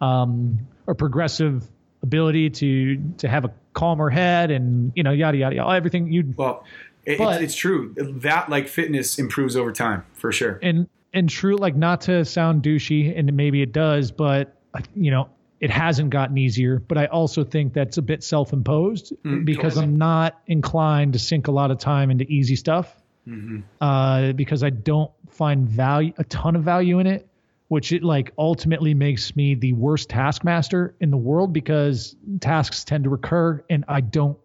um, 0.00 0.58
or 0.86 0.94
progressive 0.94 1.68
ability 2.02 2.50
to 2.50 2.96
to 3.18 3.28
have 3.28 3.44
a 3.44 3.52
calmer 3.72 4.10
head 4.10 4.50
and 4.50 4.92
you 4.94 5.02
know 5.02 5.10
yada 5.10 5.36
yada 5.36 5.56
yada 5.56 5.76
everything 5.76 6.12
you 6.12 6.34
well 6.36 6.64
it, 7.04 7.18
but, 7.18 7.34
it's, 7.34 7.52
it's, 7.52 7.54
true 7.54 7.94
that 7.96 8.48
like 8.48 8.68
fitness 8.68 9.18
improves 9.18 9.56
over 9.56 9.72
time 9.72 10.04
for 10.14 10.30
sure 10.30 10.58
and 10.62 10.88
and 11.12 11.28
true, 11.28 11.56
like 11.56 11.76
not 11.76 12.02
to 12.02 12.24
sound 12.24 12.62
douchey, 12.62 13.16
and 13.16 13.32
maybe 13.32 13.62
it 13.62 13.72
does, 13.72 14.10
but 14.10 14.56
you 14.94 15.10
know, 15.10 15.28
it 15.60 15.70
hasn't 15.70 16.10
gotten 16.10 16.38
easier. 16.38 16.78
But 16.78 16.98
I 16.98 17.06
also 17.06 17.44
think 17.44 17.72
that's 17.72 17.98
a 17.98 18.02
bit 18.02 18.22
self-imposed 18.22 19.12
mm, 19.24 19.44
because. 19.44 19.76
I'm 19.78 19.96
not 19.96 20.40
inclined 20.46 21.14
to 21.14 21.18
sink 21.18 21.48
a 21.48 21.50
lot 21.50 21.70
of 21.70 21.78
time 21.78 22.10
into 22.10 22.24
easy 22.24 22.56
stuff 22.56 22.94
mm-hmm. 23.26 23.60
uh, 23.80 24.32
because 24.32 24.62
I 24.62 24.70
don't 24.70 25.10
find 25.30 25.68
value, 25.68 26.12
a 26.18 26.24
ton 26.24 26.56
of 26.56 26.62
value 26.62 26.98
in 26.98 27.06
it, 27.06 27.28
which 27.68 27.92
it 27.92 28.02
like 28.02 28.32
ultimately 28.38 28.94
makes 28.94 29.36
me 29.36 29.54
the 29.54 29.72
worst 29.74 30.08
taskmaster 30.08 30.94
in 31.00 31.10
the 31.10 31.16
world 31.16 31.52
because 31.52 32.16
tasks 32.40 32.84
tend 32.84 33.04
to 33.04 33.10
recur, 33.10 33.62
and 33.68 33.84
I 33.88 34.00
don't, 34.00 34.38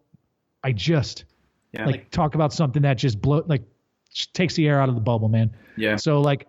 I 0.62 0.72
just 0.72 1.24
yeah, 1.72 1.86
like, 1.86 1.94
like 1.94 2.10
talk 2.10 2.34
about 2.34 2.52
something 2.52 2.82
that 2.82 2.98
just 2.98 3.20
blow 3.20 3.42
like 3.46 3.62
takes 4.32 4.54
the 4.54 4.68
air 4.68 4.80
out 4.80 4.88
of 4.88 4.94
the 4.94 5.00
bubble, 5.00 5.28
man. 5.28 5.54
Yeah. 5.76 5.96
So 5.96 6.20
like 6.20 6.46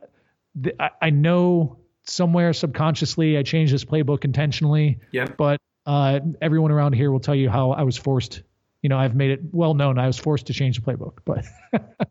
the, 0.56 0.82
I, 0.82 0.90
I 1.02 1.10
know 1.10 1.78
somewhere 2.08 2.54
subconsciously 2.54 3.38
I 3.38 3.44
changed 3.44 3.74
this 3.74 3.86
playbook 3.86 4.26
intentionally. 4.26 5.00
Yeah. 5.12 5.26
But 5.26 5.60
uh, 5.86 6.20
everyone 6.42 6.72
around 6.72 6.94
here 6.94 7.12
will 7.12 7.20
tell 7.20 7.36
you 7.36 7.50
how 7.50 7.72
I 7.72 7.84
was 7.84 7.98
forced. 7.98 8.42
You 8.82 8.90
know, 8.90 8.98
I've 8.98 9.16
made 9.16 9.32
it 9.32 9.40
well 9.52 9.74
known 9.74 9.98
I 9.98 10.08
was 10.08 10.18
forced 10.18 10.48
to 10.48 10.54
change 10.54 10.80
the 10.80 10.82
playbook. 10.82 11.20
But 11.26 11.46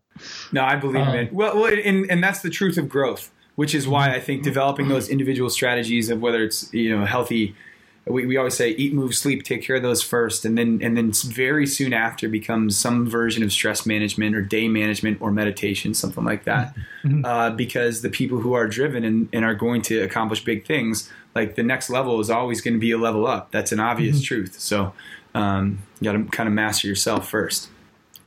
no, 0.51 0.63
I 0.63 0.75
believe 0.75 1.07
um, 1.07 1.15
it. 1.15 1.33
Well, 1.33 1.55
well, 1.55 1.73
and 1.73 2.09
and 2.09 2.23
that's 2.23 2.41
the 2.41 2.49
truth 2.49 2.77
of 2.77 2.89
growth, 2.89 3.31
which 3.55 3.73
is 3.73 3.87
why 3.87 4.13
I 4.13 4.19
think 4.19 4.43
developing 4.43 4.89
those 4.89 5.07
individual 5.09 5.49
strategies 5.49 6.09
of 6.09 6.21
whether 6.21 6.43
it's 6.43 6.73
you 6.73 6.95
know 6.95 7.05
healthy 7.05 7.55
we, 8.07 8.25
we 8.25 8.37
always 8.37 8.55
say 8.55 8.69
eat, 8.71 8.93
move, 8.93 9.15
sleep, 9.15 9.43
take 9.43 9.63
care 9.63 9.77
of 9.77 9.81
those 9.81 10.03
first, 10.03 10.45
and 10.45 10.57
then 10.57 10.79
and 10.83 10.95
then 10.95 11.11
very 11.11 11.65
soon 11.65 11.91
after 11.91 12.29
becomes 12.29 12.77
some 12.77 13.09
version 13.09 13.41
of 13.41 13.51
stress 13.51 13.85
management 13.85 14.35
or 14.35 14.41
day 14.41 14.67
management 14.67 15.19
or 15.21 15.31
meditation, 15.31 15.93
something 15.95 16.23
like 16.23 16.43
that. 16.43 16.75
Mm-hmm. 17.03 17.25
Uh, 17.25 17.49
because 17.51 18.03
the 18.03 18.09
people 18.09 18.39
who 18.39 18.53
are 18.53 18.67
driven 18.67 19.03
and, 19.03 19.27
and 19.33 19.43
are 19.43 19.55
going 19.55 19.81
to 19.83 20.01
accomplish 20.01 20.43
big 20.43 20.67
things, 20.67 21.11
like 21.33 21.55
the 21.55 21.63
next 21.63 21.89
level 21.89 22.19
is 22.19 22.29
always 22.29 22.61
going 22.61 22.75
to 22.75 22.79
be 22.79 22.91
a 22.91 22.97
level 22.97 23.25
up. 23.25 23.51
That's 23.51 23.71
an 23.71 23.79
obvious 23.79 24.17
mm-hmm. 24.17 24.25
truth. 24.25 24.59
So 24.59 24.93
um, 25.33 25.79
you 25.99 26.11
got 26.11 26.17
to 26.17 26.25
kind 26.25 26.47
of 26.47 26.53
master 26.53 26.87
yourself 26.87 27.27
first. 27.27 27.69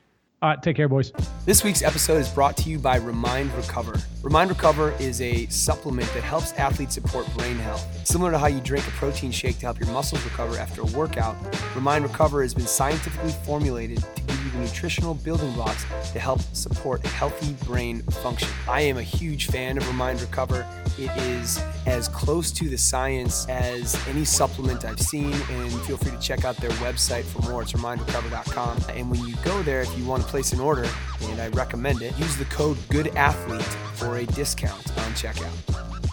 All 0.45 0.51
right, 0.51 0.62
take 0.62 0.77
care, 0.77 0.91
boys. 0.91 1.11
This 1.47 1.65
week's 1.65 1.81
episode 1.81 2.19
is 2.19 2.29
brought 2.29 2.55
to 2.59 2.69
you 2.69 2.79
by 2.79 2.97
Remind 2.97 3.51
Recover. 3.55 3.99
Remind 4.23 4.51
Recover 4.51 4.93
is 5.01 5.23
a 5.23 5.47
supplement 5.47 6.07
that 6.12 6.23
helps 6.23 6.53
athletes 6.59 6.93
support 6.93 7.27
brain 7.35 7.57
health. 7.57 8.07
Similar 8.07 8.33
to 8.33 8.39
how 8.39 8.49
you 8.49 8.61
drink 8.61 8.87
a 8.87 8.91
protein 8.91 9.31
shake 9.31 9.59
to 9.61 9.65
help 9.65 9.81
your 9.81 9.89
muscles 9.89 10.23
recover 10.23 10.59
after 10.59 10.83
a 10.83 10.87
workout, 10.89 11.35
Remind 11.75 12.05
Recover 12.05 12.43
has 12.43 12.53
been 12.53 12.66
scientifically 12.66 13.33
formulated 13.47 14.05
to 14.16 14.21
give 14.21 14.45
you 14.45 14.51
the 14.51 14.59
nutritional 14.59 15.15
building 15.15 15.51
blocks 15.55 15.87
to 16.12 16.19
help 16.19 16.43
support 16.53 17.03
healthy 17.07 17.55
brain 17.65 18.03
function. 18.03 18.51
I 18.69 18.83
am 18.83 18.99
a 18.99 19.03
huge 19.03 19.47
fan 19.47 19.79
of 19.79 19.89
Remind 19.89 20.21
Recover. 20.21 20.66
It 20.97 21.11
is 21.16 21.61
as 21.87 22.09
close 22.09 22.53
to 22.53 22.69
the 22.69 22.79
science 22.79 23.49
as 23.49 23.97
any 24.07 24.25
supplement 24.25 24.85
I've 24.85 25.01
seen, 25.01 25.33
and 25.33 25.73
feel 25.83 25.97
free 25.97 26.12
to 26.12 26.19
check 26.19 26.45
out 26.45 26.57
their 26.59 26.71
website 26.71 27.25
for 27.25 27.43
more. 27.51 27.62
It's 27.62 27.73
remindrecover.com. 27.73 28.79
And 28.91 29.11
when 29.11 29.27
you 29.27 29.35
go 29.45 29.61
there, 29.62 29.81
if 29.83 29.99
you 29.99 30.05
want 30.05 30.23
to 30.23 30.29
place 30.29 30.53
an 30.53 30.61
order, 30.61 30.89
and 31.23 31.41
I 31.41 31.49
recommend 31.49 32.03
it, 32.03 32.16
use 32.19 32.37
the 32.37 32.45
code 32.47 32.77
GOODATHLETE 32.91 33.62
for 33.95 34.19
a 34.19 34.27
discount 34.27 34.89
on 34.99 35.12
checkout. 35.15 36.03